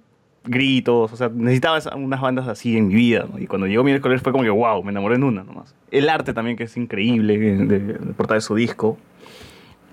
gritos. 0.45 1.11
O 1.11 1.15
sea, 1.15 1.29
necesitaba 1.33 1.79
unas 1.95 2.21
bandas 2.21 2.47
así 2.47 2.77
en 2.77 2.89
mi 2.89 2.95
vida. 2.95 3.25
¿no? 3.31 3.39
Y 3.39 3.47
cuando 3.47 3.65
llegó 3.67 3.83
Millones 3.83 3.99
de 3.99 4.03
Colores 4.03 4.21
fue 4.21 4.31
como 4.31 4.43
que 4.43 4.49
wow, 4.51 4.83
me 4.83 4.91
enamoré 4.91 5.15
en 5.15 5.23
una 5.23 5.43
nomás. 5.43 5.73
El 5.91 6.09
arte 6.09 6.33
también, 6.33 6.57
que 6.57 6.65
es 6.65 6.77
increíble, 6.77 7.37
de, 7.39 7.57
de, 7.65 7.79
de 7.79 8.13
portada 8.13 8.35
de 8.35 8.41
su 8.41 8.53
disco. 8.55 8.97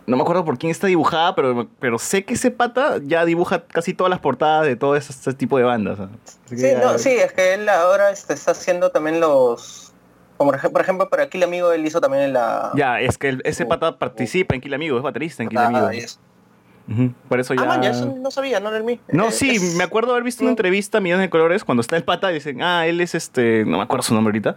No 0.07 0.17
me 0.17 0.23
acuerdo 0.23 0.45
por 0.45 0.57
quién 0.57 0.71
está 0.71 0.87
dibujada, 0.87 1.35
pero, 1.35 1.69
pero 1.81 1.99
sé 1.99 2.25
que 2.25 2.35
ese 2.35 2.51
pata 2.53 2.99
ya 3.03 3.25
dibuja 3.25 3.65
casi 3.67 3.93
todas 3.93 4.09
las 4.11 4.21
portadas 4.21 4.65
de 4.67 4.77
todo 4.77 4.95
ese, 4.95 5.13
ese 5.13 5.33
tipo 5.35 5.59
de 5.59 5.65
bandas. 5.65 5.99
Sí, 6.45 6.57
ya- 6.61 6.79
no, 6.81 6.99
sí, 6.99 7.11
es 7.11 7.33
que 7.33 7.55
él 7.55 7.69
ahora 7.69 8.11
este, 8.11 8.35
está 8.35 8.53
haciendo 8.53 8.91
también 8.91 9.19
los... 9.21 9.93
Como 10.37 10.51
por 10.53 10.61
ej- 10.61 10.71
por 10.71 10.81
ejemplo, 10.81 11.09
para 11.09 11.25
aquí 11.25 11.39
el 11.39 11.45
amigo, 11.45 11.73
él 11.73 11.85
hizo 11.87 12.01
también 12.01 12.33
la... 12.33 12.71
Ya, 12.77 13.01
es 13.01 13.19
que 13.19 13.31
el- 13.31 13.43
ese 13.45 13.67
pata 13.67 13.99
participa 13.99 14.55
en 14.55 14.61
Kill 14.61 14.75
Amigo, 14.75 14.97
es 14.97 15.03
baterista 15.03 15.43
en 15.43 15.49
Kill 15.49 15.59
Ah. 15.59 15.91
Ujú, 16.89 17.13
Por 17.29 17.41
eso 17.41 17.53
ya... 17.55 17.63
Ah, 17.63 17.67
man, 17.67 17.83
ya 17.83 17.91
eso 17.91 18.15
no 18.21 18.31
sabía, 18.31 18.61
no 18.61 18.69
era 18.69 18.79
el. 18.79 19.01
No, 19.13 19.27
Eh, 19.29 19.33
sí, 19.33 19.51
es- 19.57 19.75
me 19.77 19.83
acuerdo 19.83 20.13
haber 20.13 20.23
visto 20.23 20.43
una 20.45 20.51
entrevista 20.51 20.99
a 20.99 21.01
Millones 21.01 21.25
de 21.25 21.31
Colores 21.31 21.65
cuando 21.65 21.81
está 21.81 21.97
el 21.97 22.05
pata 22.05 22.31
y 22.31 22.35
dicen, 22.35 22.63
ah, 22.63 22.87
él 22.87 23.01
es 23.01 23.15
este, 23.15 23.65
no 23.67 23.79
me 23.79 23.83
acuerdo 23.83 24.03
su 24.05 24.15
nombre 24.15 24.31
ahorita, 24.31 24.55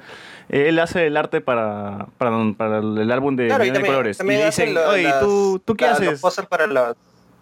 él 0.50 0.78
hace 0.80 1.08
el 1.08 1.18
arte 1.18 1.42
para, 1.42 2.08
para, 2.18 2.32
para 2.56 2.78
el 2.80 3.12
álbum 3.12 3.36
de 3.36 3.48
Claro, 3.48 3.64
Millones 3.64 3.82
de 3.82 3.88
Colores. 3.88 4.18
también 4.20 4.42
y 4.42 4.46
dicen, 4.46 4.74
la- 4.76 4.90
oye, 4.90 5.04
las- 5.04 5.20
¿tú, 5.22 5.62
¿tú 5.66 5.76
qué 5.76 5.86
la- 5.86 5.92
haces? 5.94 6.22
Los 6.22 6.36
para. 6.48 6.94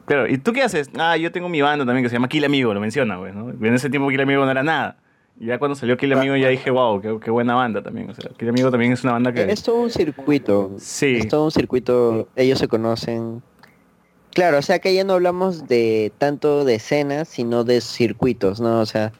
Claro, 0.05 0.25
¿y 0.27 0.37
tú 0.37 0.53
qué 0.53 0.61
haces? 0.63 0.89
Ah, 0.97 1.17
yo 1.17 1.33
tengo 1.33 1.49
mi 1.49 1.61
banda 1.61 1.85
también 1.85 2.03
que 2.03 2.09
se 2.09 2.15
llama 2.15 2.29
Kill 2.29 2.45
Amigo, 2.45 2.73
lo 2.73 2.79
menciona, 2.79 3.17
güey, 3.17 3.33
¿no? 3.33 3.49
En 3.49 3.73
ese 3.73 3.89
tiempo 3.89 4.07
Kill 4.07 4.21
Amigo 4.21 4.45
no 4.45 4.51
era 4.51 4.63
nada. 4.63 4.97
Y 5.37 5.47
ya 5.47 5.59
cuando 5.59 5.75
salió 5.75 5.97
Kill 5.97 6.13
Amigo 6.13 6.35
ya 6.37 6.47
dije, 6.47 6.71
wow, 6.71 7.01
qué, 7.01 7.17
qué 7.21 7.29
buena 7.29 7.55
banda 7.55 7.83
también. 7.83 8.09
O 8.09 8.13
sea, 8.15 8.31
Kill 8.37 8.47
Amigo 8.49 8.71
también 8.71 8.93
es 8.93 9.03
una 9.03 9.11
banda 9.13 9.33
que... 9.33 9.43
Es 9.51 9.61
todo 9.61 9.75
un 9.81 9.89
circuito. 9.91 10.71
Sí. 10.79 11.17
Es 11.17 11.27
todo 11.27 11.43
un 11.43 11.51
circuito. 11.51 12.29
Ellos 12.37 12.57
se 12.57 12.67
conocen. 12.69 13.43
Claro, 14.37 14.59
o 14.59 14.61
sea 14.61 14.77
que 14.77 14.93
ya 14.93 15.03
no 15.03 15.13
hablamos 15.13 15.67
de 15.67 16.13
tanto 16.19 16.63
de 16.63 16.75
escenas, 16.75 17.27
sino 17.27 17.63
de 17.63 17.81
circuitos, 17.81 18.59
¿no? 18.59 18.81
O 18.81 18.85
sea, 18.85 19.11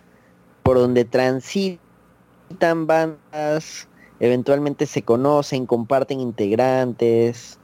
por 0.62 0.78
donde 0.78 1.06
transitan 1.06 2.86
bandas, 2.86 3.88
eventualmente 4.20 4.86
se 4.86 5.02
conocen, 5.02 5.66
comparten 5.66 6.20
integrantes. 6.20 7.58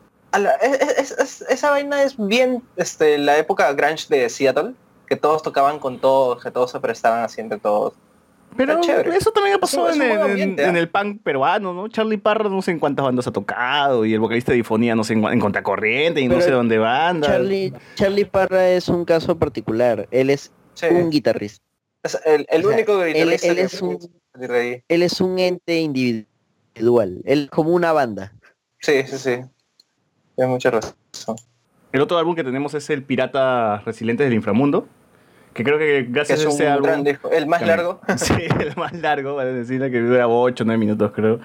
Esa 1.48 1.70
vaina 1.70 2.02
es 2.02 2.16
bien 2.18 2.64
este, 2.76 3.20
la 3.20 3.38
época 3.38 3.72
grunge 3.74 4.08
de 4.10 4.28
Seattle, 4.32 4.74
que 5.06 5.16
todos 5.16 5.44
tocaban 5.44 5.78
con 5.78 6.02
todos, 6.02 6.42
que 6.42 6.50
todos 6.50 6.72
se 6.72 6.80
prestaban 6.80 7.24
así 7.24 7.40
entre 7.40 7.60
todos. 7.60 7.94
Pero 8.56 8.80
eso 9.14 9.32
también 9.32 9.56
ha 9.56 9.60
pasado 9.60 9.90
en, 9.92 10.02
el- 10.02 10.12
en- 10.12 10.22
ambiente, 10.22 10.64
en 10.66 10.78
el 10.78 10.90
punk 10.90 11.22
peruano, 11.24 11.74
¿no? 11.74 11.88
Charlie 11.88 12.18
Parra 12.18 12.50
no 12.50 12.62
sé 12.62 12.72
en 12.72 12.80
cuántas 12.80 13.04
bandas 13.06 13.28
ha 13.28 13.32
tocado 13.32 14.06
y 14.06 14.14
el 14.14 14.20
vocalista 14.20 14.52
de 14.52 14.58
Difonía 14.58 14.96
no 14.96 15.04
sé 15.04 15.14
en, 15.14 15.24
en 15.26 15.40
Contracorriente 15.40 16.22
y 16.22 16.28
no 16.28 16.40
sé 16.42 16.52
dónde 16.52 16.78
banda. 16.78 17.28
Charlie, 17.28 17.74
Charlie 17.96 18.26
Parra 18.26 18.70
es 18.70 18.88
un 18.90 19.06
caso 19.06 19.38
particular. 19.38 20.08
Él 20.12 20.30
es 20.30 20.52
un 20.92 21.10
guitarrista. 21.10 21.64
Es 22.04 22.20
el, 22.26 22.46
el 22.50 22.66
O 22.66 22.68
sea, 22.70 22.76
único 22.78 23.04
él- 23.04 23.14
guitarrista 23.14 23.48
él 23.48 23.56
que 23.56 23.62
es 23.62 23.82
un- 23.82 23.98
puede 23.98 24.10
salir 24.34 24.52
de 24.52 24.60
ahí. 24.60 24.84
Él 24.90 25.04
es 25.04 25.22
un 25.22 25.40
ente 25.40 25.80
individual. 25.80 27.22
Él 27.26 27.50
como 27.52 27.72
una 27.72 27.92
banda. 27.92 28.34
Sí, 28.80 29.04
sí, 29.06 29.18
sí. 29.18 29.36
Tienes 30.36 30.50
mucha 30.52 30.72
razón. 30.72 30.96
El 31.92 32.02
otro 32.02 32.18
álbum 32.18 32.36
que 32.36 32.44
tenemos 32.44 32.74
es 32.74 32.90
el 32.90 33.04
Pirata 33.04 33.80
Resilientes 33.86 34.26
del 34.26 34.34
Inframundo, 34.34 34.88
que 35.54 35.64
creo 35.64 35.78
que 35.78 36.06
gracias 36.10 36.40
Que 36.40 36.46
es 36.48 36.52
a 36.52 36.56
ese 36.56 36.68
álbum... 36.68 36.88
gran 36.88 37.04
disco. 37.04 37.30
El 37.32 37.48
más 37.48 37.60
también- 37.60 37.78
largo. 37.78 38.00
Sí, 38.18 38.34
el 38.60 38.76
más 38.76 38.94
largo, 38.94 39.36
vale 39.36 39.54
decirle 39.54 39.90
que 39.92 40.00
dura 40.00 40.28
8 40.28 40.64
o 40.64 40.66
9 40.66 40.78
minutos 40.78 41.12
creo. 41.14 41.40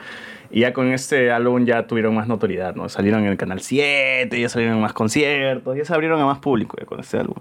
Y 0.50 0.60
ya 0.60 0.72
con 0.72 0.90
este 0.92 1.30
álbum 1.30 1.66
ya 1.66 1.86
tuvieron 1.86 2.14
más 2.14 2.26
notoriedad, 2.26 2.74
¿no? 2.74 2.88
Salieron 2.88 3.20
en 3.24 3.28
el 3.28 3.36
Canal 3.36 3.60
7, 3.60 4.40
ya 4.40 4.48
salieron 4.48 4.76
en 4.76 4.80
más 4.82 4.94
conciertos, 4.94 5.76
ya 5.76 5.84
se 5.84 5.92
abrieron 5.92 6.20
a 6.20 6.24
más 6.26 6.38
público 6.38 6.76
ya 6.80 6.86
con 6.86 7.00
este 7.00 7.18
álbum. 7.18 7.36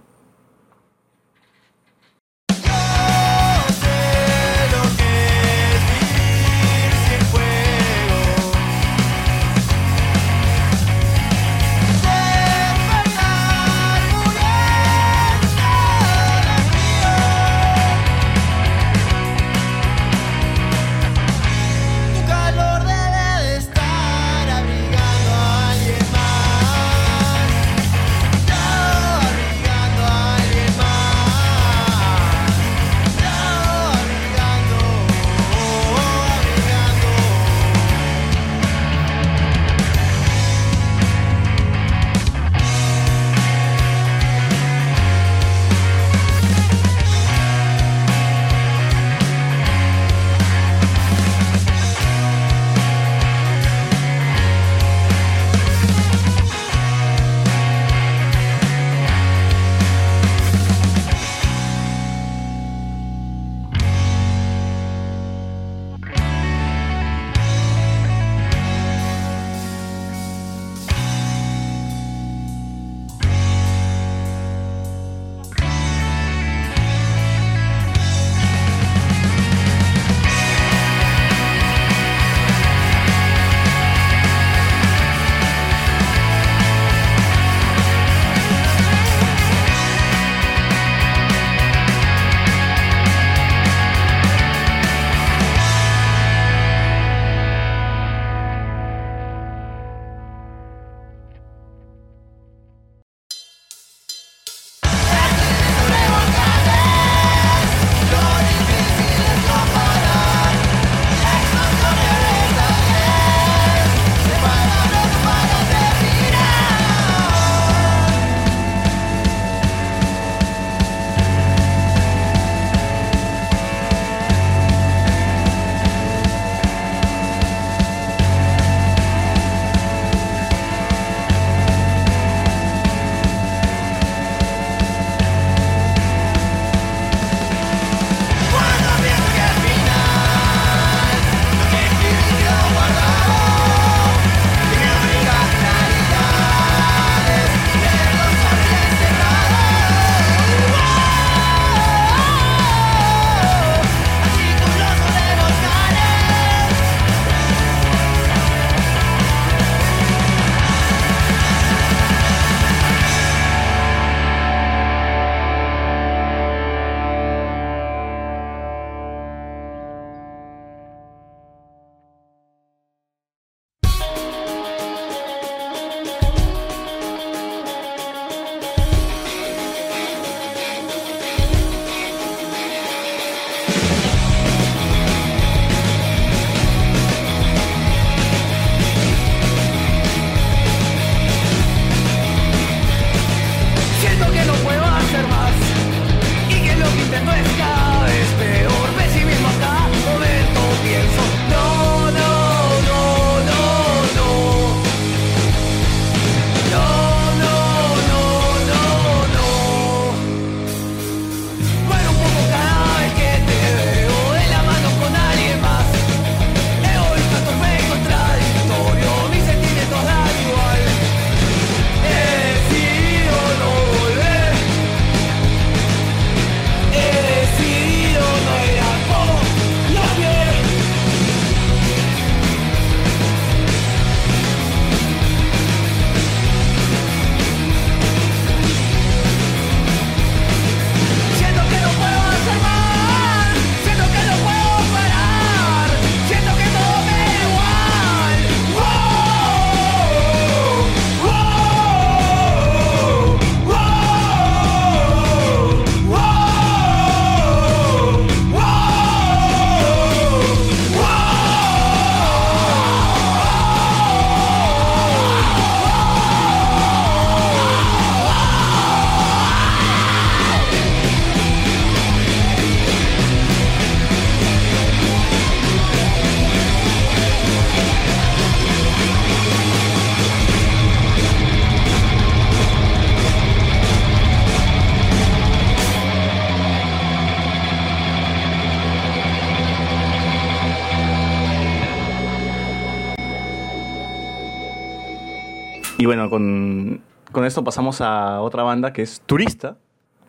Bueno, 296.27 296.29
con, 296.29 297.01
con 297.31 297.45
esto 297.45 297.63
pasamos 297.63 298.01
a 298.01 298.41
otra 298.41 298.63
banda 298.63 298.93
que 298.93 299.01
es 299.01 299.21
Turista. 299.25 299.77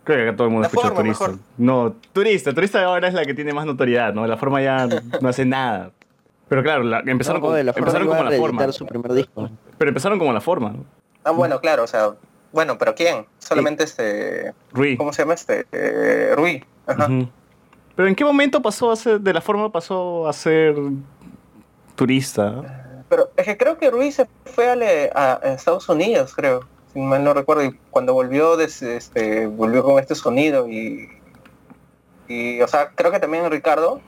Creo 0.04 0.16
que 0.18 0.28
acá 0.28 0.36
todo 0.36 0.46
el 0.46 0.52
mundo 0.52 0.62
La 0.62 0.68
escucha 0.68 0.88
forma, 0.88 1.02
Turista. 1.02 1.24
mejor. 1.28 1.40
No, 1.58 1.94
Turista. 2.12 2.54
Turista 2.54 2.82
ahora 2.84 3.08
es 3.08 3.14
la 3.14 3.24
que 3.24 3.34
tiene 3.34 3.52
más 3.52 3.66
notoriedad, 3.66 4.14
¿no? 4.14 4.26
La 4.26 4.36
forma 4.36 4.62
ya 4.62 4.86
no 5.20 5.28
hace 5.28 5.44
nada. 5.44 5.90
Pero 6.48 6.62
claro, 6.62 6.82
la- 6.82 7.00
empezaron, 7.04 7.40
No, 7.40 7.46
como, 7.46 7.54
de 7.56 7.64
la 7.64 7.72
forma 7.74 7.86
empezaron 7.88 8.08
como 8.08 8.22
la 8.30 8.36
forma. 8.38 8.72
su 8.72 8.86
primer 8.86 9.12
disco. 9.12 9.50
Pero 9.76 9.88
empezaron 9.90 10.18
como 10.18 10.32
la 10.32 10.40
forma. 10.40 10.70
¿no? 10.70 10.84
Ah, 11.24 11.30
bueno, 11.32 11.60
claro, 11.60 11.84
o 11.84 11.86
sea, 11.86 12.12
bueno, 12.52 12.78
pero 12.78 12.94
¿quién? 12.94 13.26
Solamente 13.38 13.84
este, 13.84 14.54
Rui. 14.72 14.96
¿cómo 14.96 15.12
se 15.12 15.20
llama 15.22 15.34
este? 15.34 15.66
Eh, 15.72 16.32
Rui. 16.34 16.64
Ajá. 16.86 17.06
Pero 17.94 18.08
¿en 18.08 18.14
qué 18.14 18.24
momento 18.24 18.62
pasó 18.62 18.90
a 18.92 18.96
ser, 18.96 19.20
de 19.20 19.32
la 19.34 19.42
forma 19.42 19.70
pasó 19.70 20.26
a 20.26 20.32
ser 20.32 20.74
turista? 21.96 22.77
Pero 23.08 23.30
es 23.36 23.44
que 23.46 23.56
creo 23.56 23.78
que 23.78 23.90
Rui 23.90 24.12
se 24.12 24.26
fue 24.46 24.68
a, 24.68 24.74
a- 25.14 25.52
Estados 25.54 25.88
Unidos, 25.88 26.34
creo, 26.34 26.60
si 26.92 27.00
mal 27.00 27.24
no 27.24 27.32
recuerdo, 27.34 27.64
y 27.64 27.78
cuando 27.90 28.12
volvió, 28.12 28.56
des- 28.56 28.82
este, 28.82 29.46
volvió 29.46 29.82
con 29.82 29.98
este 29.98 30.14
sonido 30.14 30.68
y, 30.68 31.08
y, 32.28 32.60
o 32.60 32.68
sea, 32.68 32.90
creo 32.94 33.10
que 33.10 33.18
también 33.20 33.50
Ricardo, 33.50 34.00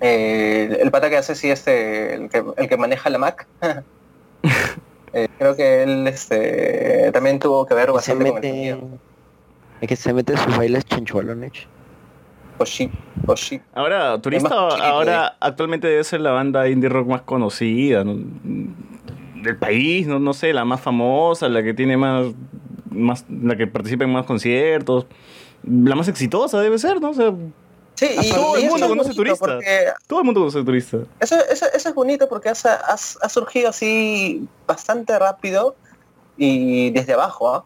eh, 0.00 0.68
el, 0.70 0.76
el 0.80 0.90
pata 0.90 1.10
que 1.10 1.16
hace 1.16 1.34
sí 1.34 1.50
este, 1.50 2.14
el 2.14 2.28
que, 2.30 2.44
el 2.56 2.68
que 2.68 2.76
maneja 2.76 3.10
la 3.10 3.18
Mac, 3.18 3.46
eh, 5.12 5.26
creo 5.38 5.56
que 5.56 5.82
él 5.82 6.06
este, 6.06 7.10
también 7.12 7.38
tuvo 7.40 7.66
que 7.66 7.74
ver 7.74 7.86
Se 7.86 7.92
bastante 7.92 8.24
con 8.30 8.36
el 8.38 8.42
sonido. 8.50 9.00
es 9.80 9.88
que 9.88 9.96
se 9.96 10.12
mete 10.12 10.36
sus 10.36 10.56
bailes 10.56 10.84
chanchualones. 10.84 11.52
Pues 13.24 13.40
sí. 13.40 13.60
Ahora, 13.74 14.20
Turista 14.20 14.54
ahora 14.54 15.36
actualmente 15.40 15.88
debe 15.88 16.04
ser 16.04 16.20
la 16.20 16.32
banda 16.32 16.68
indie 16.68 16.88
rock 16.88 17.08
más 17.08 17.22
conocida 17.22 18.04
¿no? 18.04 18.16
del 19.42 19.56
país, 19.56 20.06
no, 20.06 20.18
no 20.18 20.34
sé, 20.34 20.52
la 20.52 20.64
más 20.64 20.80
famosa, 20.80 21.48
la 21.48 21.62
que 21.62 21.72
tiene 21.72 21.96
más, 21.96 22.26
más, 22.90 23.24
la 23.30 23.56
que 23.56 23.66
participa 23.66 24.04
en 24.04 24.12
más 24.12 24.26
conciertos, 24.26 25.06
la 25.62 25.94
más 25.94 26.08
exitosa 26.08 26.60
debe 26.60 26.78
ser, 26.78 27.00
¿no? 27.00 27.10
O 27.10 27.14
sea, 27.14 27.32
Sí, 27.94 28.08
y, 28.18 28.30
todo 28.30 28.56
el 28.56 28.66
mundo 28.70 28.88
conoce 28.88 29.14
Turista. 29.14 29.58
Todo 30.06 30.20
el 30.20 30.24
mundo 30.24 30.40
conoce 30.40 30.64
Turista. 30.64 30.98
Eso, 31.18 31.36
eso, 31.50 31.66
eso 31.74 31.88
es 31.90 31.94
bonito 31.94 32.30
porque 32.30 32.48
has- 32.48 32.64
ha 32.64 33.28
surgido 33.28 33.68
así 33.68 34.48
bastante 34.66 35.18
rápido 35.18 35.76
y 36.38 36.90
desde 36.90 37.12
abajo, 37.12 37.54
¿ah? 37.54 37.64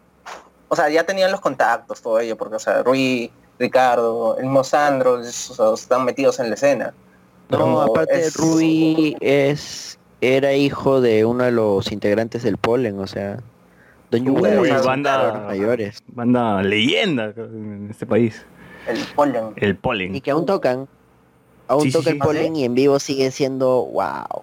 O 0.69 0.75
sea, 0.75 0.89
ya 0.89 1.05
tenían 1.05 1.31
los 1.31 1.41
contactos, 1.41 2.03
todo 2.03 2.19
ello, 2.19 2.37
porque, 2.37 2.57
o 2.57 2.59
sea, 2.59 2.83
Rui, 2.83 3.31
Ricardo, 3.59 4.37
el 4.39 4.45
mismo 4.45 4.65
Sandro, 4.65 5.21
esos 5.21 5.81
están 5.83 6.05
metidos 6.05 6.39
en 6.41 6.49
la 6.49 6.55
escena. 6.55 6.95
No, 7.51 7.81
aparte 7.83 8.21
es- 8.21 8.37
Rui 8.37 9.17
es 9.21 9.99
era 10.21 10.55
hijo 10.55 11.01
de 11.01 11.25
uno 11.25 11.45
de 11.45 11.53
los 11.53 11.93
integrantes 11.93 12.43
del 12.43 12.57
Polen, 12.57 12.99
o 12.99 13.07
sea, 13.07 13.39
Don 14.11 14.29
Uy, 14.29 14.71
banda, 14.85 15.45
mayores. 15.47 15.99
banda 16.07 16.63
leyenda 16.63 17.33
en 17.37 17.89
este 17.91 18.07
país. 18.07 18.45
El 18.87 18.99
Polen. 19.15 19.53
El 19.57 19.77
Polen. 19.77 20.15
Y 20.15 20.21
que 20.21 20.31
aún 20.31 20.47
tocan. 20.47 20.89
Aún 21.67 21.83
Sí, 21.83 21.93
toca 21.93 22.05
sí. 22.05 22.11
el 22.11 22.19
Polen 22.19 22.55
y 22.57 22.65
en 22.65 22.75
vivo 22.75 22.99
sigue 23.01 23.31
siendo 23.31 23.85
wow. 23.87 24.43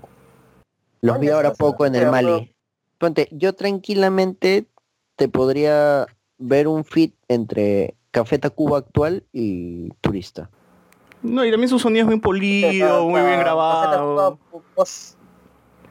Los 1.01 1.19
vi 1.19 1.29
ahora 1.29 1.53
poco 1.53 1.85
en 1.85 1.95
el 1.95 2.01
pero- 2.01 2.11
Mali. 2.11 2.53
Ponte, 2.97 3.27
yo 3.31 3.53
tranquilamente 3.53 4.65
te 5.15 5.27
podría 5.27 6.05
ver 6.37 6.67
un 6.67 6.83
fit 6.83 7.15
entre 7.27 7.95
Café 8.11 8.37
Tacuba 8.37 8.77
actual 8.79 9.23
y 9.31 9.89
Turista. 10.01 10.49
No, 11.23 11.45
y 11.45 11.51
también 11.51 11.69
su 11.69 11.79
sonido 11.79 12.03
es 12.03 12.09
muy 12.09 12.19
polido, 12.19 13.07
muy 13.07 13.21
bien 13.21 13.39
grabado. 13.39 14.37
Post, 14.75 15.15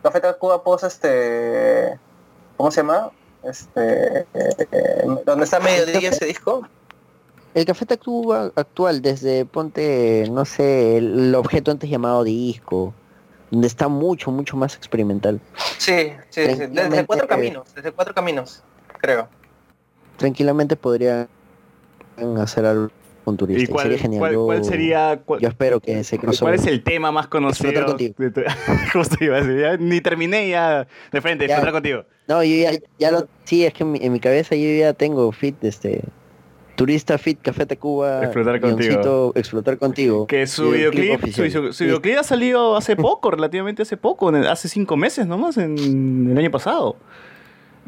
Café 0.03 0.20
Tacuba 0.20 0.62
Post, 0.62 0.85
este... 0.85 1.99
¿Cómo 2.57 2.70
se 2.70 2.81
llama? 2.81 3.11
Este... 3.43 4.27
eh, 4.35 5.05
¿Dónde 5.25 5.45
está 5.45 5.61
Mediodía 5.61 6.11
ese 6.11 6.27
disco? 6.27 6.67
El 7.55 7.65
Café 7.65 7.86
Tacuba 7.86 8.53
actual, 8.55 9.03
desde 9.03 9.45
ponte, 9.45 10.28
no 10.31 10.45
sé, 10.45 10.99
el 10.99 11.35
objeto 11.35 11.70
antes 11.70 11.89
llamado 11.91 12.23
disco, 12.23 12.95
donde 13.51 13.67
está 13.67 13.89
mucho, 13.89 14.31
mucho 14.31 14.57
más 14.57 14.77
experimental. 14.77 15.41
Sí, 15.78 16.12
sí, 16.28 16.47
sí, 16.47 16.67
desde 16.69 17.07
cuatro 17.07 17.25
eh, 17.25 17.28
caminos, 17.28 17.75
desde 17.75 17.91
cuatro 17.93 18.15
caminos, 18.15 18.62
creo. 18.99 19.28
Tranquilamente 20.17 20.77
hacer 22.39 22.65
algo 22.67 22.91
con 23.25 23.37
turista. 23.37 23.63
¿Y 23.63 23.67
cuál, 23.67 23.83
sería 23.85 23.99
genial. 23.99 24.21
cuál- 24.21 24.35
cuál 24.37 24.65
sería? 24.65 25.21
cuál- 25.25 25.41
yo 25.41 25.49
espero 25.49 25.79
que 25.81 26.03
se 26.05 26.17
¿Cuál 26.17 26.27
crossover. 26.29 26.55
es 26.55 26.67
el 26.67 26.83
tema 26.83 27.13
más 27.13 27.27
conocido? 27.29 27.85
Contigo. 27.87 28.15
de 28.19 28.31
tu- 28.31 28.41
Justo 28.93 29.17
iba 29.23 29.37
a 29.37 29.41
decir, 29.43 29.61
ya 29.61 29.77
ni 29.77 30.01
terminé 30.01 30.49
ya 30.49 30.87
de 31.13 31.21
frente, 31.21 31.45
explotar 31.45 31.73
contigo. 31.73 32.05
No, 32.29 32.43
yo 32.43 32.57
ya, 32.57 32.71
ya 32.99 33.11
lo, 33.11 33.29
sí, 33.45 33.65
es 33.65 33.75
que 33.75 33.83
en 33.83 33.93
mi, 33.93 33.99
en 34.03 34.13
mi 34.13 34.21
cabeza 34.21 34.55
yo 34.57 34.69
ya 34.79 34.93
tengo 34.95 35.31
fit, 35.33 35.63
este, 35.65 36.03
turista 36.77 37.19
fit, 37.19 37.39
Café 37.43 37.67
Tacuba, 37.67 38.23
Explotar 38.25 38.59
contigo. 38.61 39.33
explotar 39.35 39.77
contigo. 39.77 40.27
Que 40.27 40.47
su 40.47 40.71
videoclip, 40.71 41.11
su, 41.19 41.25
oficial. 41.25 41.51
su- 41.51 41.73
su 41.75 41.85
videoclip 41.85 42.19
ha 42.19 42.23
salido 42.23 42.75
hace 42.77 42.97
poco, 42.97 43.31
relativamente 43.31 43.83
hace 43.83 43.99
poco, 43.99 44.31
el- 44.31 44.47
hace 44.47 44.69
cinco 44.69 44.97
meses 44.97 45.27
nomás, 45.27 45.59
en 45.59 46.29
el 46.31 46.39
año 46.39 46.51
pasado. 46.51 46.97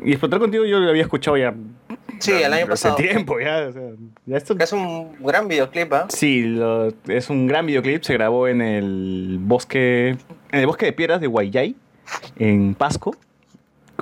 Y 0.04 0.10
explotar 0.10 0.40
contigo 0.40 0.64
yo 0.64 0.78
lo 0.80 0.90
había 0.90 1.02
escuchado 1.02 1.36
ya 1.36 1.54
Sí, 2.22 2.32
el 2.32 2.52
año 2.52 2.62
hace 2.64 2.66
pasado. 2.70 2.96
tiempo, 2.96 3.40
ya. 3.40 3.66
o 3.68 3.72
sea, 3.72 3.82
ya 4.26 4.36
esto... 4.36 4.56
Es 4.58 4.72
un 4.72 5.16
gran 5.20 5.48
videoclip, 5.48 5.92
¿ah? 5.92 6.06
Sí, 6.08 6.42
lo- 6.44 6.92
es 7.08 7.30
un 7.30 7.46
gran 7.46 7.66
videoclip, 7.66 8.02
se 8.02 8.14
grabó 8.14 8.48
en 8.48 8.60
el 8.62 9.38
bosque, 9.40 10.10
en 10.52 10.60
el 10.60 10.66
bosque 10.66 10.86
de 10.86 10.92
piedras 10.92 11.20
de 11.20 11.26
Guayay, 11.26 11.74
en 12.38 12.74
Pasco. 12.74 13.14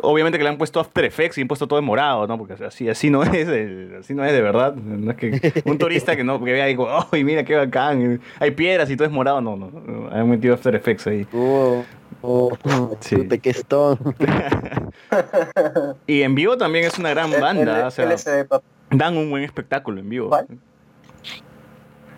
Obviamente 0.02 0.38
que 0.38 0.44
le 0.44 0.50
han 0.50 0.56
puesto 0.56 0.80
After 0.80 1.04
Effects 1.04 1.36
y 1.36 1.42
han 1.42 1.48
puesto 1.48 1.66
todo 1.66 1.78
en 1.78 1.84
morado, 1.84 2.26
¿no? 2.26 2.38
Porque 2.38 2.54
así, 2.64 2.88
así 2.88 3.10
no 3.10 3.22
es, 3.22 3.48
el- 3.48 3.96
así 4.00 4.14
no 4.14 4.24
es 4.24 4.32
de 4.32 4.40
verdad. 4.40 4.74
No 4.74 5.10
es 5.10 5.16
que 5.16 5.62
un 5.66 5.76
turista 5.78 6.16
que 6.16 6.24
no 6.24 6.42
que 6.42 6.52
vea 6.52 6.66
y 6.68 6.72
digo, 6.72 6.88
¡ay, 7.12 7.22
mira 7.24 7.44
qué 7.44 7.56
bacán! 7.56 8.20
Hay 8.38 8.52
piedras 8.52 8.88
y 8.90 8.96
todo 8.96 9.06
es 9.06 9.12
morado. 9.12 9.40
No, 9.40 9.56
no, 9.56 9.70
no, 9.70 10.08
han 10.10 10.30
metido 10.30 10.54
After 10.54 10.74
Effects 10.74 11.06
ahí. 11.08 11.26
Oh, 11.34 11.82
oh, 12.22 12.50
Sí. 13.00 13.28
qué 13.40 13.50
stone. 13.50 13.98
Y 16.06 16.22
en 16.22 16.34
vivo 16.34 16.56
también 16.56 16.84
es 16.84 16.98
una 16.98 17.10
gran 17.10 17.30
banda, 17.40 17.80
el- 17.80 17.86
o 17.86 17.90
sea, 17.90 18.44
Pop. 18.48 18.62
dan 18.90 19.16
un 19.16 19.30
buen 19.30 19.42
espectáculo 19.44 20.00
en 20.00 20.08
vivo. 20.08 20.30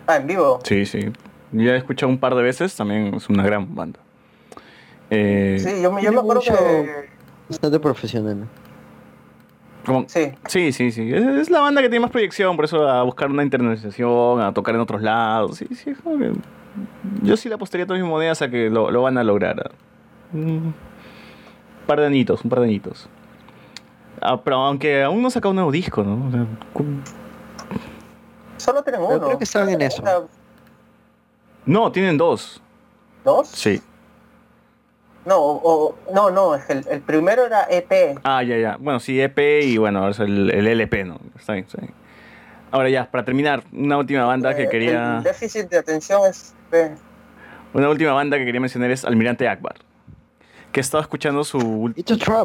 Ah, 0.07 0.17
en 0.17 0.27
vivo. 0.27 0.59
Sí, 0.63 0.85
sí. 0.85 1.11
Ya 1.51 1.73
he 1.73 1.77
escuchado 1.77 2.11
un 2.11 2.17
par 2.17 2.35
de 2.35 2.41
veces, 2.43 2.75
también 2.75 3.13
es 3.15 3.29
una 3.29 3.43
gran 3.43 3.73
banda. 3.75 3.99
Eh, 5.09 5.57
Sí, 5.59 5.81
yo, 5.81 5.91
me- 5.91 6.01
yo 6.01 6.11
me 6.11 6.19
acuerdo 6.19 6.41
que... 6.41 7.09
Bastante 7.49 7.79
profesional. 7.79 8.47
como- 9.85 10.05
Sí. 10.07 10.31
sí, 10.47 10.71
sí, 10.71 10.91
sí. 10.91 11.13
Es, 11.13 11.23
es 11.23 11.49
la 11.49 11.59
banda 11.59 11.81
que 11.81 11.89
tiene 11.89 12.01
más 12.01 12.11
proyección, 12.11 12.55
por 12.55 12.65
eso 12.65 12.87
a 12.89 13.03
buscar 13.03 13.29
una 13.29 13.43
internacionalización, 13.43 14.41
a 14.41 14.53
tocar 14.53 14.73
en 14.75 14.81
otros 14.81 15.01
lados. 15.01 15.57
Sí, 15.57 15.67
sí, 15.75 15.93
Yo 17.21 17.37
sí 17.37 17.49
le 17.49 17.55
apostaría 17.55 17.85
todas 17.85 18.01
mis 18.01 18.09
monedas 18.09 18.41
a 18.41 18.49
que 18.49 18.69
lo, 18.69 18.89
lo 18.91 19.01
van 19.03 19.17
a 19.17 19.23
lograr. 19.23 19.71
Un 20.33 20.73
par 21.87 21.99
de 21.99 22.05
añitos, 22.07 22.43
un 22.43 22.49
par 22.49 22.59
de 22.59 22.65
añitos. 22.65 23.07
Ah, 24.21 24.39
pero 24.43 24.57
aunque 24.57 25.03
aún 25.03 25.21
no 25.21 25.27
ha 25.27 25.31
sacado 25.31 25.51
un 25.51 25.55
nuevo 25.57 25.71
disco, 25.71 26.03
¿no? 26.03 26.27
O 26.27 26.31
sea, 26.31 26.45
cu- 26.73 26.85
Solo 28.57 28.81
tienen 28.83 29.01
uno. 29.01 29.19
creo 29.25 29.37
que 29.37 29.43
estaban 29.43 29.69
en 29.69 29.81
eso. 29.81 30.03
No, 31.65 31.91
tienen 31.91 32.17
dos. 32.17 32.61
¿Dos? 33.23 33.47
Sí. 33.49 33.81
No, 35.25 35.37
o- 35.39 35.95
no, 36.13 36.29
no, 36.31 36.55
es 36.55 36.69
el, 36.69 36.85
el 36.89 37.01
primero 37.01 37.45
era 37.45 37.65
EP. 37.69 38.19
Ah, 38.23 38.43
ya, 38.43 38.57
ya. 38.57 38.77
Bueno, 38.79 38.99
sí, 38.99 39.19
EP 39.21 39.61
y 39.63 39.77
bueno, 39.77 39.99
ahora 39.99 40.11
es 40.11 40.19
el, 40.19 40.49
el 40.51 40.67
LP, 40.67 41.05
¿no? 41.05 41.19
Está 41.37 41.53
bien, 41.53 41.65
está 41.65 41.79
bien. 41.81 41.93
Ahora 42.71 42.89
ya, 42.89 43.09
para 43.09 43.23
terminar, 43.23 43.63
una 43.71 43.97
última 43.97 44.25
banda 44.25 44.55
que 44.55 44.63
Eh, 44.63 44.69
quería... 44.69 45.17
El 45.17 45.23
déficit 45.23 45.69
de 45.69 45.77
atención 45.77 46.21
es 46.29 46.53
EP. 46.71 46.97
Una 47.73 47.89
última 47.89 48.11
banda 48.13 48.37
que 48.37 48.45
quería 48.45 48.59
mencionar 48.61 48.91
es 48.91 49.05
Almirante 49.05 49.47
Akbar. 49.47 49.75
Que 50.73 50.79
he 50.79 50.81
estado 50.81 51.01
escuchando 51.01 51.43
su, 51.45 51.93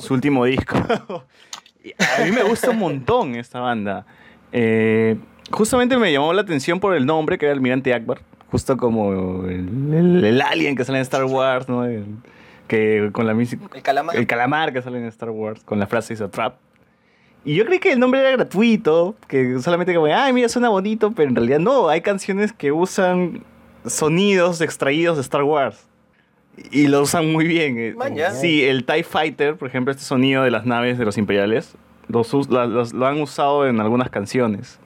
su 0.01 0.15
último 0.15 0.45
disco. 0.45 0.77
A 0.79 2.25
mí 2.25 2.31
me 2.31 2.43
gusta 2.45 2.71
un 2.71 2.79
montón 2.79 3.35
esta 3.35 3.59
banda. 3.61 4.07
Eh, 4.53 5.17
justamente 5.51 5.97
me 5.97 6.13
llamó 6.13 6.33
la 6.33 6.43
atención 6.43 6.79
por 6.79 6.95
el 6.95 7.07
nombre, 7.07 7.39
que 7.39 7.47
era 7.47 7.55
Almirante 7.55 7.93
Akbar. 7.95 8.21
Justo 8.51 8.77
como 8.77 9.45
el, 9.47 9.93
el- 9.95 10.25
el 10.25 10.41
alien 10.43 10.77
que 10.77 10.85
sale 10.85 10.99
en 10.99 11.03
Star 11.03 11.25
Wars, 11.25 11.69
¿no? 11.69 11.85
El- 11.85 12.05
que 12.67 13.09
con 13.13 13.27
la 13.27 13.33
música... 13.33 13.65
El 13.75 13.83
calamar. 13.83 14.17
El 14.17 14.27
calamar 14.27 14.73
que 14.75 14.83
sale 14.83 14.99
en 14.99 15.07
Star 15.07 15.31
Wars, 15.31 15.63
con 15.65 15.79
la 15.79 15.87
frase 15.87 16.13
esa 16.13 16.31
trap. 16.31 16.57
Y 17.45 17.55
yo 17.55 17.65
creí 17.65 17.79
que 17.79 17.93
el 17.93 17.99
nombre 17.99 18.21
era 18.21 18.31
gratuito, 18.33 19.17
que 19.27 19.59
solamente 19.61 19.95
como, 19.95 20.07
ay, 20.15 20.35
mira, 20.35 20.51
suena 20.51 20.69
bonito, 20.69 21.13
pero 21.13 21.31
en 21.31 21.37
realidad 21.37 21.61
no, 21.61 21.89
hay 21.89 22.03
canciones 22.03 22.53
que 22.53 22.71
usan 22.73 23.43
sonidos 23.87 24.61
extraídos 24.61 25.17
de 25.17 25.23
Star 25.23 25.45
Wars. 25.45 25.87
Y 26.71 26.89
lo 26.89 27.03
usan 27.03 27.31
muy 27.33 27.47
bien. 27.47 27.79
eh. 27.79 27.95
Man, 27.97 28.15
ya. 28.15 28.33
Sí, 28.33 28.65
el 28.65 28.85
TIE 28.85 29.03
Fighter, 29.05 29.57
por 29.57 29.69
ejemplo, 29.69 29.91
este 29.93 30.03
sonido 30.05 30.43
de 30.43 30.51
las 30.51 30.67
naves 30.67 30.99
de 30.99 31.05
los 31.05 31.17
imperiales, 31.19 31.75
los 32.09 32.33
los- 32.33 32.93
lo 32.93 33.07
han 33.07 33.21
usado 33.21 33.67
en 33.67 33.81
algunas 33.81 34.11
canciones. 34.11 34.79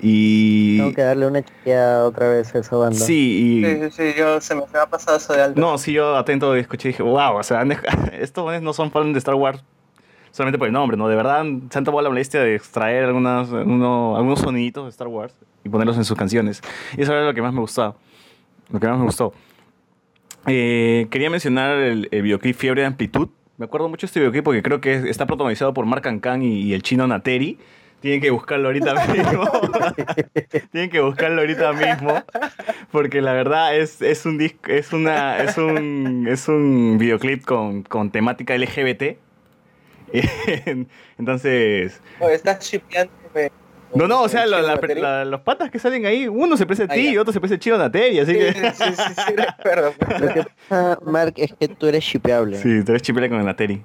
Y... 0.00 0.76
Tengo 0.78 0.92
que 0.94 1.02
darle 1.02 1.26
una 1.26 1.42
chequeada 1.42 2.04
otra 2.04 2.28
vez 2.28 2.54
a 2.54 2.58
esa 2.58 2.76
banda. 2.76 2.96
Sí, 2.98 3.60
y... 3.60 3.64
Sí, 3.64 3.80
sí, 3.90 3.90
sí, 4.12 4.18
yo 4.18 4.40
se 4.40 4.54
me, 4.54 4.62
se 4.66 4.72
me 4.74 4.78
ha 4.80 4.86
pasado 4.86 5.16
eso 5.16 5.32
de 5.32 5.42
alto. 5.42 5.60
No, 5.60 5.78
sí, 5.78 5.92
yo 5.92 6.16
atento 6.16 6.54
escuché 6.54 6.90
y 6.90 6.92
dije, 6.92 7.02
wow, 7.02 7.36
o 7.36 7.42
sea, 7.42 7.62
estos 8.20 8.62
no 8.62 8.72
son 8.74 8.90
fans 8.90 9.12
de 9.14 9.18
Star 9.18 9.34
Wars 9.34 9.64
solamente 10.32 10.58
por 10.58 10.66
el 10.66 10.74
nombre, 10.74 10.98
¿no? 10.98 11.08
De 11.08 11.16
verdad 11.16 11.44
se 11.70 11.78
han 11.78 11.84
tomado 11.84 12.02
la 12.02 12.10
molestia 12.10 12.40
de 12.42 12.56
extraer 12.56 13.04
algunas, 13.04 13.48
uno- 13.48 14.16
algunos 14.18 14.40
soniditos 14.40 14.84
de 14.84 14.90
Star 14.90 15.08
Wars 15.08 15.34
y 15.64 15.68
ponerlos 15.70 15.96
en 15.96 16.04
sus 16.04 16.16
canciones. 16.16 16.60
Y 16.98 17.00
eso 17.02 17.12
era 17.14 17.24
lo 17.24 17.32
que 17.32 17.40
más 17.40 17.54
me 17.54 17.60
gustaba. 17.60 17.96
Lo 18.70 18.78
que 18.78 18.86
más 18.86 18.98
me 18.98 19.04
gustó. 19.06 19.32
Eh, 20.46 21.06
quería 21.10 21.30
mencionar 21.30 21.76
el, 21.78 22.08
el 22.10 22.22
videoclip 22.22 22.56
Fiebre 22.56 22.82
de 22.82 22.86
Amplitud. 22.86 23.28
Me 23.58 23.64
acuerdo 23.66 23.88
mucho 23.88 24.06
de 24.06 24.08
este 24.08 24.20
videoclip 24.20 24.44
porque 24.44 24.62
creo 24.62 24.80
que 24.80 24.94
es- 24.94 25.04
está 25.04 25.26
protagonizado 25.26 25.72
por 25.74 25.86
Mark 25.86 26.02
Cancan 26.02 26.42
y, 26.42 26.60
y 26.62 26.74
el 26.74 26.82
chino 26.82 27.06
Nateri. 27.06 27.58
Tienen 28.00 28.20
que 28.20 28.30
buscarlo 28.30 28.68
ahorita 28.68 28.94
mismo. 29.12 29.48
Tienen 30.70 30.90
que 30.90 31.00
buscarlo 31.00 31.40
ahorita 31.40 31.72
mismo. 31.72 32.22
Porque 32.92 33.20
la 33.22 33.32
verdad 33.32 33.76
es, 33.76 34.02
es 34.02 34.26
un 34.26 34.36
disco, 34.38 34.70
es 34.70 34.92
una, 34.92 35.38
es 35.42 35.56
un, 35.56 36.26
es 36.28 36.46
un 36.48 36.98
videoclip 36.98 37.44
con, 37.44 37.82
con 37.82 38.10
temática 38.10 38.54
LGBT. 38.56 39.16
Entonces. 41.18 42.00
Oh, 42.20 42.28
estás 42.28 42.60
shipeándome. 42.70 43.50
No, 43.96 44.06
no, 44.08 44.22
o 44.22 44.28
sea, 44.28 44.44
¿El 44.44 44.50
lo- 44.50 44.76
chino 44.80 45.00
la- 45.02 45.24
los 45.24 45.40
patas 45.40 45.70
que 45.70 45.78
salen 45.78 46.06
ahí, 46.06 46.28
uno 46.28 46.56
se 46.56 46.66
parece 46.66 46.84
a 46.84 46.88
ti 46.88 47.08
y 47.08 47.18
otro 47.18 47.32
se 47.32 47.40
parece 47.40 47.54
a 47.54 47.58
Chino 47.58 47.78
Nateri, 47.78 48.18
así 48.20 48.32
Sí, 48.32 48.38
que. 48.38 48.52
sí, 48.52 48.84
sí, 48.84 49.02
sí, 49.26 49.32
recuerdo. 49.36 49.92
Lo 50.20 50.34
que 50.34 50.46
pasa, 50.68 50.98
Mark, 51.04 51.34
es 51.36 51.52
que 51.58 51.68
tú 51.68 51.86
eres 51.86 52.04
shipeable. 52.04 52.58
Sí, 52.58 52.84
tú 52.84 52.92
eres 52.92 53.02
chipele 53.02 53.28
con 53.28 53.38
el 53.40 53.46
Nateri. 53.46 53.82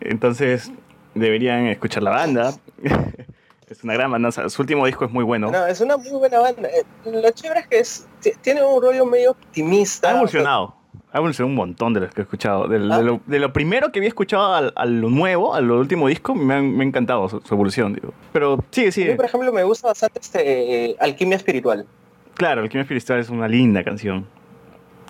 Entonces, 0.00 0.70
deberían 1.14 1.66
escuchar 1.66 2.02
la 2.02 2.10
banda. 2.10 2.52
es 3.68 3.82
una 3.84 3.94
gran 3.94 4.10
banda. 4.10 4.28
o 4.28 4.32
sea, 4.32 4.48
su 4.48 4.62
último 4.62 4.84
disco 4.86 5.04
es 5.04 5.10
muy 5.10 5.24
bueno. 5.24 5.50
No, 5.50 5.66
es 5.66 5.80
una 5.80 5.96
muy 5.96 6.10
buena 6.10 6.40
banda. 6.40 6.68
Eh, 6.68 6.84
Lo 7.10 7.30
chévere 7.30 7.60
es 7.60 7.66
que 7.68 7.78
es, 7.78 8.06
ti- 8.20 8.32
tiene 8.42 8.62
un 8.62 8.82
rollo 8.82 9.06
medio 9.06 9.30
optimista. 9.32 10.08
Ha 10.08 10.12
evolucionado. 10.12 10.76
Ha 11.14 11.18
evolucionado 11.18 11.48
un 11.50 11.54
montón 11.54 11.94
de 11.94 12.00
los 12.00 12.12
que 12.12 12.20
he 12.20 12.24
escuchado. 12.24 12.66
De, 12.66 12.78
de 12.80 12.84
lo, 13.02 13.20
de 13.24 13.38
lo 13.38 13.52
primero 13.52 13.92
que 13.92 14.00
había 14.00 14.08
escuchado 14.08 14.52
al- 14.52 14.72
a, 14.74 14.84
lo 14.84 15.08
nuevo, 15.10 15.54
al 15.54 15.70
último 15.70 16.08
disco, 16.08 16.34
me, 16.34 16.54
han- 16.54 16.76
me 16.76 16.84
ha 16.84 16.86
encantado 16.88 17.28
su, 17.28 17.40
su 17.40 17.54
evolución. 17.54 17.94
Digo. 17.94 18.12
Pero 18.32 18.54
A 18.54 18.56
mí, 18.56 18.90
sigue. 18.92 19.14
por 19.14 19.24
ejemplo, 19.24 19.52
me 19.52 19.62
gusta 19.62 19.88
bastante 19.88 20.18
este 20.20 20.86
eh, 20.90 20.96
Alquimia 21.00 21.36
Espiritual. 21.36 21.86
Claro, 22.34 22.62
Alquimia 22.62 22.82
Espiritual 22.82 23.20
es 23.20 23.30
una 23.30 23.46
linda 23.48 23.84
canción. 23.84 24.26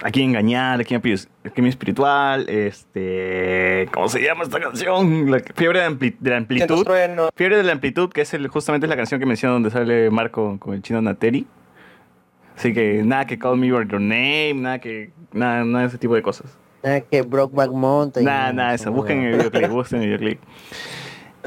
A 0.03 0.11
quién 0.11 0.29
engañar, 0.31 0.79
Alquimia, 0.81 1.17
Alquimia 1.45 1.71
Espiritual, 1.71 2.47
este... 2.51 3.89
¿Cómo 3.95 4.09
se 4.09 4.21
llama 4.21 4.43
esta 4.43 4.61
canción? 4.61 5.31
La 5.31 5.39
Fiebre 5.55 5.81
de, 5.81 5.87
ampli- 5.89 6.17
de 6.19 6.31
la 6.31 6.37
Amplitud. 6.37 6.85
Fiebre 7.35 7.57
de 7.57 7.63
la 7.63 7.73
Amplitud, 7.73 8.11
que 8.11 8.21
es 8.23 8.35
el, 8.35 8.49
justamente 8.49 8.87
es 8.87 8.91
la 8.91 8.97
canción 8.97 9.21
que 9.21 9.25
menciona 9.27 9.55
donde 9.55 9.71
sale 9.71 10.11
Marco 10.11 10.59
con 10.59 10.75
el 10.75 10.83
chino 10.83 11.01
Nateri. 11.01 11.47
Así 12.57 12.73
que 12.73 13.03
nada 13.05 13.27
que 13.27 13.39
Call 13.39 13.57
Me 13.59 13.71
By 13.73 13.87
Your 13.89 14.01
Name, 14.01 14.55
nada 14.55 14.79
que... 14.79 15.11
Nada, 15.33 15.65
nada 15.65 15.81
de 15.83 15.89
ese 15.89 15.99
tipo 15.99 16.15
de 16.15 16.23
cosas. 16.23 16.57
Nada 16.83 17.01
que 17.01 17.23
Brokeback 17.23 17.71
Mountain. 17.73 18.25
Nada, 18.25 18.53
nada 18.53 18.69
de 18.71 18.77
eso. 18.77 18.93
Busquen 18.93 19.23
el 19.23 19.37
videoclip, 19.37 19.71
busquen 19.71 20.03
el 20.03 20.07
videoclip. 20.07 20.41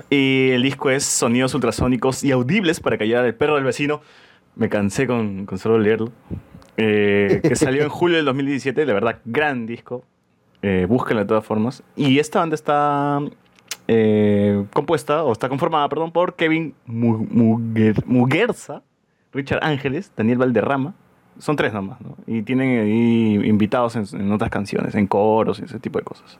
Y 0.10 0.50
el 0.52 0.61
disco 0.64 0.90
es 0.90 1.03
sonidos 1.03 1.53
ultrasónicos 1.56 2.24
y 2.24 2.32
audibles 2.32 2.80
para 2.80 2.98
callar 2.98 3.24
al 3.26 3.34
perro 3.36 3.56
del 3.56 3.64
vecino. 3.64 4.02
Me 4.56 4.69
cansé 4.69 5.08
con, 5.08 5.45
con 5.45 5.58
solo 5.58 5.80
leerlo. 5.80 6.11
Eh, 6.77 7.40
que 7.42 7.56
salió 7.56 7.84
en 7.84 7.90
julio 7.90 8.18
del 8.18 8.26
2017, 8.26 8.86
de 8.86 8.94
verdad, 8.94 9.19
gran 9.26 9.66
disco. 9.66 10.03
Eh, 10.61 10.86
búsquenlo 10.88 11.22
de 11.24 11.27
todas 11.27 11.45
formas. 11.45 11.84
Y 11.95 12.19
esta 12.19 12.40
banda 12.40 12.56
está 12.56 13.19
eh, 13.88 14.66
compuesta, 14.74 15.24
o 15.24 15.32
está 15.32 15.50
conformada, 15.50 15.88
perdón, 15.90 16.11
por 16.11 16.36
Kevin 16.36 16.74
Mu- 16.86 17.26
Muguer- 17.27 18.03
Muguerza, 18.06 18.84
Richard 19.34 19.64
Ángeles, 19.64 20.12
Daniel 20.16 20.38
Valderrama. 20.40 20.94
Son 21.40 21.56
tres 21.56 21.72
nomás, 21.72 22.02
¿no? 22.02 22.16
Y 22.26 22.42
tienen 22.42 22.80
ahí 22.80 23.48
invitados 23.48 23.96
en, 23.96 24.06
en 24.20 24.32
otras 24.32 24.50
canciones, 24.50 24.96
en 24.96 25.06
coros 25.06 25.60
y 25.60 25.66
ese 25.66 25.80
tipo 25.80 26.00
de 26.00 26.06
cosas. 26.06 26.40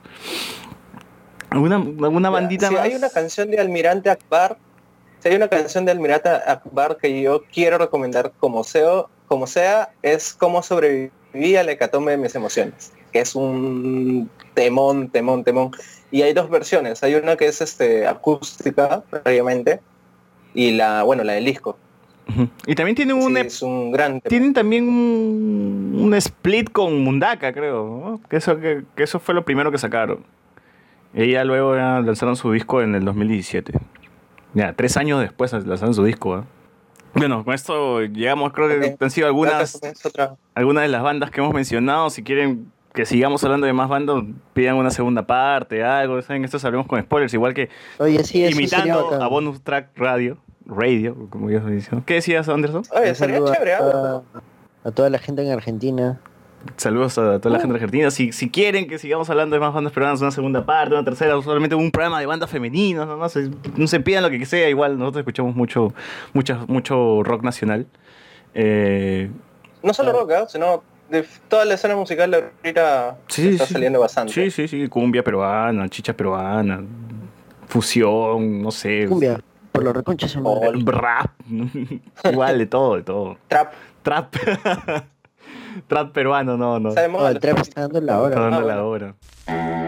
¿Alguna, 1.50 1.76
alguna 1.76 2.30
bandita 2.30 2.68
Si 2.68 2.74
más? 2.74 2.82
hay 2.82 2.94
una 2.94 3.08
canción 3.08 3.50
de 3.50 3.58
Almirante 3.58 4.10
Akbar, 4.10 4.58
si 5.20 5.28
hay 5.28 5.36
una 5.36 5.48
canción 5.48 5.84
de 5.84 5.92
Almirante 5.92 6.28
Akbar 6.28 6.96
que 6.96 7.22
yo 7.22 7.42
quiero 7.52 7.78
recomendar 7.78 8.32
como 8.38 8.64
sea, 8.64 9.04
como 9.28 9.46
sea 9.46 9.90
es 10.02 10.34
cómo 10.34 10.62
sobreviví 10.62 11.56
a 11.56 11.62
la 11.62 11.72
hecatombe 11.72 12.12
de 12.12 12.18
mis 12.18 12.34
emociones, 12.34 12.92
que 13.12 13.20
es 13.20 13.34
un 13.34 14.28
temón, 14.54 15.08
temón, 15.08 15.44
temón. 15.44 15.70
Y 16.10 16.22
hay 16.22 16.32
dos 16.32 16.50
versiones, 16.50 17.02
hay 17.02 17.14
una 17.14 17.36
que 17.36 17.46
es 17.46 17.60
este 17.60 18.06
acústica 18.06 19.02
previamente 19.10 19.80
y 20.54 20.72
la, 20.72 21.02
bueno, 21.02 21.24
la 21.24 21.34
del 21.34 21.44
disco. 21.44 21.78
Y 22.66 22.74
también 22.74 22.94
tienen 22.94 23.16
un, 23.16 23.34
Sí, 23.34 23.40
es 23.40 23.62
un 23.62 23.90
gran 23.90 24.20
tema. 24.20 24.28
tienen 24.28 24.52
también 24.52 24.88
un, 24.88 25.98
un 25.98 26.14
split 26.14 26.70
con 26.70 26.98
Mundaka, 27.02 27.52
creo. 27.52 27.84
¿no? 27.84 28.20
Que, 28.28 28.36
eso, 28.36 28.58
que, 28.60 28.84
que 28.94 29.02
eso 29.02 29.18
fue 29.18 29.34
lo 29.34 29.44
primero 29.44 29.70
que 29.72 29.78
sacaron. 29.78 30.24
Y 31.14 31.32
ya 31.32 31.44
luego 31.44 31.74
ya 31.74 32.00
lanzaron 32.00 32.36
su 32.36 32.52
disco 32.52 32.82
en 32.82 32.94
el 32.94 33.04
2017. 33.04 33.72
Ya, 34.54 34.72
tres 34.74 34.96
años 34.96 35.20
después 35.20 35.52
lanzaron 35.52 35.94
su 35.94 36.04
disco. 36.04 36.34
¿ah? 36.34 36.44
Bueno, 37.14 37.44
con 37.44 37.54
esto 37.54 38.02
llegamos, 38.02 38.52
creo 38.52 38.68
que 38.68 38.96
han 39.00 39.10
sido 39.10 39.26
algunas, 39.26 39.80
algunas 40.54 40.82
de 40.82 40.88
las 40.88 41.02
bandas 41.02 41.30
que 41.30 41.40
hemos 41.40 41.54
mencionado. 41.54 42.10
Si 42.10 42.22
quieren 42.22 42.70
que 42.94 43.06
sigamos 43.06 43.42
hablando 43.44 43.66
de 43.66 43.72
más 43.72 43.88
bandas, 43.88 44.22
pidan 44.52 44.76
una 44.76 44.90
segunda 44.90 45.26
parte, 45.26 45.82
algo. 45.82 46.20
¿saben? 46.22 46.44
Esto 46.44 46.58
salimos 46.58 46.86
con 46.86 47.00
spoilers, 47.00 47.32
igual 47.34 47.54
que 47.54 47.68
Oye, 47.98 48.22
sí, 48.24 48.44
imitando 48.44 49.22
a 49.22 49.26
Bonus 49.28 49.62
Track 49.62 49.96
Radio. 49.96 50.38
Radio, 50.68 51.16
como 51.30 51.50
yo 51.50 51.58
estoy 51.58 51.74
diciendo. 51.76 52.02
¿Qué 52.06 52.14
decías, 52.14 52.48
Anderson? 52.48 52.82
Oye, 52.94 53.14
saludo 53.14 53.52
chévere, 53.52 53.74
¿ah? 53.74 54.22
a, 54.84 54.88
a 54.88 54.90
toda 54.92 55.08
la 55.10 55.18
gente 55.18 55.42
en 55.42 55.50
Argentina. 55.50 56.20
Saludos 56.76 57.16
a 57.18 57.38
toda 57.40 57.54
la 57.54 57.60
gente 57.60 57.74
argentina. 57.76 58.10
Si, 58.10 58.32
si 58.32 58.50
quieren 58.50 58.88
que 58.88 58.98
sigamos 58.98 59.30
hablando 59.30 59.54
de 59.54 59.60
más 59.60 59.72
bandas 59.72 59.92
peruanas, 59.92 60.20
una 60.20 60.30
segunda 60.32 60.66
parte, 60.66 60.92
una 60.94 61.04
tercera, 61.04 61.36
o 61.36 61.42
solamente 61.42 61.74
un 61.76 61.90
programa 61.90 62.18
de 62.20 62.26
bandas 62.26 62.50
femeninas, 62.50 63.06
no, 63.06 63.16
no, 63.16 63.28
se, 63.28 63.48
no 63.76 63.86
se 63.86 64.00
pidan 64.00 64.24
lo 64.24 64.30
que 64.30 64.44
sea, 64.44 64.68
igual 64.68 64.98
nosotros 64.98 65.20
escuchamos 65.20 65.54
mucho, 65.54 65.94
mucha- 66.34 66.64
mucho 66.66 67.22
rock 67.22 67.44
nacional. 67.44 67.86
Eh, 68.54 69.30
No 69.82 69.94
solo 69.94 70.12
rock, 70.12 70.32
¿ah? 70.32 70.46
sino 70.48 70.82
de 71.08 71.24
toda 71.48 71.64
la 71.64 71.74
escena 71.74 71.94
musical 71.96 72.34
ahorita 72.34 73.16
Sí, 73.28 73.50
está 73.50 73.64
sí. 73.64 73.72
saliendo 73.74 74.00
bastante. 74.00 74.32
sí, 74.32 74.50
sí, 74.50 74.66
sí, 74.68 74.88
cumbia 74.88 75.22
peruana, 75.22 75.88
chicha 75.88 76.12
peruana, 76.12 76.82
fusión, 77.68 78.62
no 78.62 78.70
sé. 78.70 79.06
Cumbia, 79.08 79.40
por 79.84 79.84
los 80.74 80.84
madre. 80.84 80.98
Rap, 81.00 81.30
igual 82.32 82.58
de 82.58 82.66
todo, 82.66 82.96
de 82.96 83.02
todo. 83.02 83.36
Trap. 83.48 83.72
Trap. 84.02 84.34
Trap 85.86 86.12
peruano, 86.12 86.56
no, 86.56 86.80
no. 86.80 86.92
De 86.92 87.08
No, 87.08 87.28
el 87.28 87.38
trap 87.38 87.58
está 87.60 87.82
dando 87.82 88.00
la 88.00 88.20
hora. 88.20 88.28
Está 88.30 88.40
dando 88.50 88.56
Ah, 88.58 88.74
la 88.74 88.82
bueno. 88.82 89.14
hora. 89.46 89.87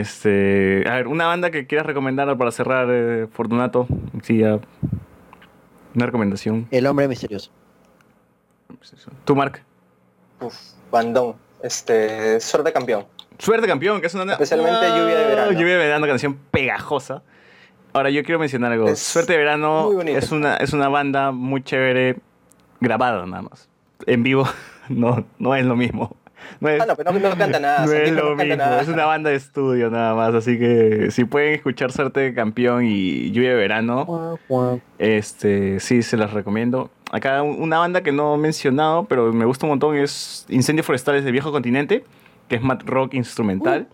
Este, 0.00 0.82
a 0.88 0.94
ver, 0.94 1.08
una 1.08 1.26
banda 1.26 1.50
que 1.50 1.66
quieras 1.66 1.86
recomendar 1.86 2.34
para 2.38 2.50
cerrar, 2.50 2.88
eh, 2.90 3.26
Fortunato. 3.30 3.86
Sí, 4.22 4.38
ya. 4.38 4.58
Una 5.94 6.06
recomendación. 6.06 6.66
El 6.70 6.86
hombre 6.86 7.06
misterioso. 7.06 7.50
¿Tú, 9.26 9.36
Mark? 9.36 9.62
Uf, 10.40 10.56
bandón. 10.90 11.34
Este, 11.62 12.40
suerte 12.40 12.72
campeón. 12.72 13.04
Suerte 13.38 13.66
campeón, 13.66 14.00
que 14.00 14.06
es 14.06 14.14
una... 14.14 14.32
Especialmente 14.32 14.88
lluvia 14.88 15.18
de 15.18 15.26
verano. 15.26 15.52
Lluvia 15.52 15.72
de 15.72 15.78
verano, 15.78 16.06
canción 16.06 16.38
pegajosa. 16.50 17.22
Ahora 17.92 18.08
yo 18.08 18.22
quiero 18.22 18.38
mencionar 18.38 18.72
algo. 18.72 18.88
Es 18.88 19.00
Suerte 19.00 19.32
de 19.32 19.38
verano 19.38 20.00
es 20.02 20.32
una, 20.32 20.56
es 20.56 20.72
una 20.72 20.88
banda 20.88 21.30
muy 21.30 21.62
chévere 21.62 22.20
grabada 22.80 23.26
nada 23.26 23.42
más. 23.42 23.68
En 24.06 24.22
vivo 24.22 24.48
no, 24.88 25.26
no 25.38 25.54
es 25.54 25.66
lo 25.66 25.76
mismo. 25.76 26.16
No 26.60 26.68
es, 26.68 26.80
Ah, 26.80 26.86
no, 26.86 26.96
pero 26.96 27.12
no, 27.12 27.18
no 27.18 27.30
canta 27.38 27.58
nada. 27.60 27.86
no 27.86 27.92
es 27.92 28.12
lo 28.12 28.30
no 28.30 28.36
mismo, 28.36 28.56
nada. 28.56 28.80
es 28.82 28.88
una 28.88 29.04
banda 29.06 29.30
de 29.30 29.36
estudio 29.36 29.90
nada 29.90 30.14
más, 30.14 30.34
así 30.34 30.58
que 30.58 31.10
si 31.10 31.24
pueden 31.24 31.54
escuchar 31.54 31.92
Suerte 31.92 32.20
de 32.20 32.34
Campeón 32.34 32.84
y 32.84 33.30
Lluvia 33.32 33.50
de 33.50 33.56
Verano, 33.56 34.38
este 34.98 35.80
sí 35.80 36.02
se 36.02 36.16
las 36.16 36.32
recomiendo. 36.32 36.90
Acá 37.12 37.42
un- 37.42 37.60
una 37.62 37.78
banda 37.78 38.02
que 38.02 38.12
no 38.12 38.34
he 38.34 38.38
mencionado, 38.38 39.04
pero 39.04 39.32
me 39.32 39.44
gusta 39.44 39.66
un 39.66 39.70
montón 39.70 39.96
es 39.96 40.46
Incendios 40.48 40.86
Forestales 40.86 41.24
del 41.24 41.32
Viejo 41.32 41.50
Continente, 41.52 42.04
que 42.48 42.56
es 42.56 42.62
Mad 42.62 42.80
Rock 42.86 43.14
instrumental. 43.14 43.88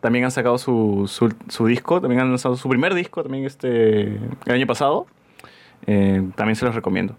También 0.00 0.24
han 0.26 0.30
sacado 0.30 0.58
su, 0.58 1.04
su, 1.08 1.32
su 1.48 1.66
disco, 1.66 2.00
también 2.00 2.20
han 2.20 2.28
lanzado 2.28 2.56
su 2.56 2.68
primer 2.68 2.94
disco 2.94 3.22
también 3.22 3.44
este 3.44 4.02
el 4.46 4.52
año 4.52 4.66
pasado. 4.66 5.06
Eh, 5.86 6.22
también 6.36 6.56
se 6.56 6.64
los 6.64 6.74
recomiendo. 6.74 7.16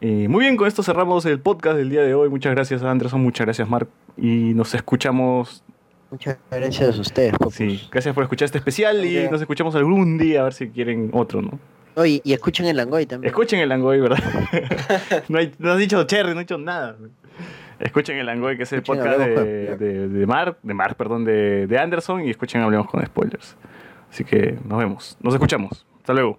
Eh, 0.00 0.28
muy 0.28 0.40
bien, 0.40 0.56
con 0.56 0.66
esto 0.68 0.82
cerramos 0.82 1.24
el 1.26 1.40
podcast 1.40 1.76
del 1.76 1.88
día 1.90 2.02
de 2.02 2.14
hoy. 2.14 2.28
Muchas 2.28 2.54
gracias, 2.54 2.82
Anderson. 2.82 3.22
Muchas 3.22 3.46
gracias, 3.46 3.68
Mark. 3.68 3.88
Y 4.16 4.52
nos 4.54 4.74
escuchamos. 4.74 5.62
Muchas 6.10 6.36
gracias 6.50 6.96
a 6.98 7.00
ustedes. 7.00 7.34
Sí, 7.50 7.88
gracias 7.90 8.14
por 8.14 8.22
escuchar 8.24 8.46
este 8.46 8.58
especial 8.58 9.04
y 9.04 9.28
nos 9.30 9.40
escuchamos 9.40 9.74
algún 9.74 10.18
día 10.18 10.40
a 10.42 10.44
ver 10.44 10.52
si 10.52 10.68
quieren 10.68 11.10
otro, 11.12 11.42
¿no? 11.42 11.58
No, 11.96 12.04
y, 12.04 12.20
y 12.24 12.32
escuchen 12.32 12.66
el 12.66 12.76
Langoy 12.76 13.06
también. 13.06 13.28
Escuchen 13.30 13.60
el 13.60 13.68
Langoy, 13.68 14.00
¿verdad? 14.00 14.18
no, 15.28 15.38
hay- 15.38 15.52
no 15.58 15.72
has 15.72 15.78
dicho 15.78 16.02
Cherry, 16.04 16.32
no 16.34 16.40
has 16.40 16.46
dicho 16.46 16.58
nada. 16.58 16.96
Escuchen 17.80 18.16
el 18.18 18.26
Langoy, 18.26 18.56
que 18.56 18.64
es 18.64 18.72
el 18.72 18.80
Escuchen 18.80 19.02
podcast 19.04 19.18
de, 19.20 19.76
de, 19.76 20.08
de 20.08 20.26
Mark, 20.26 20.58
de 20.62 20.74
Mark, 20.74 20.96
perdón, 20.96 21.24
de, 21.24 21.66
de 21.66 21.78
Anderson, 21.78 22.24
y 22.24 22.30
escuchen 22.30 22.60
Hablemos 22.62 22.88
con 22.88 23.04
Spoilers. 23.04 23.56
Así 24.10 24.24
que 24.24 24.56
nos 24.68 24.78
vemos, 24.78 25.16
nos 25.20 25.34
escuchamos. 25.34 25.84
Hasta 25.98 26.12
luego. 26.12 26.38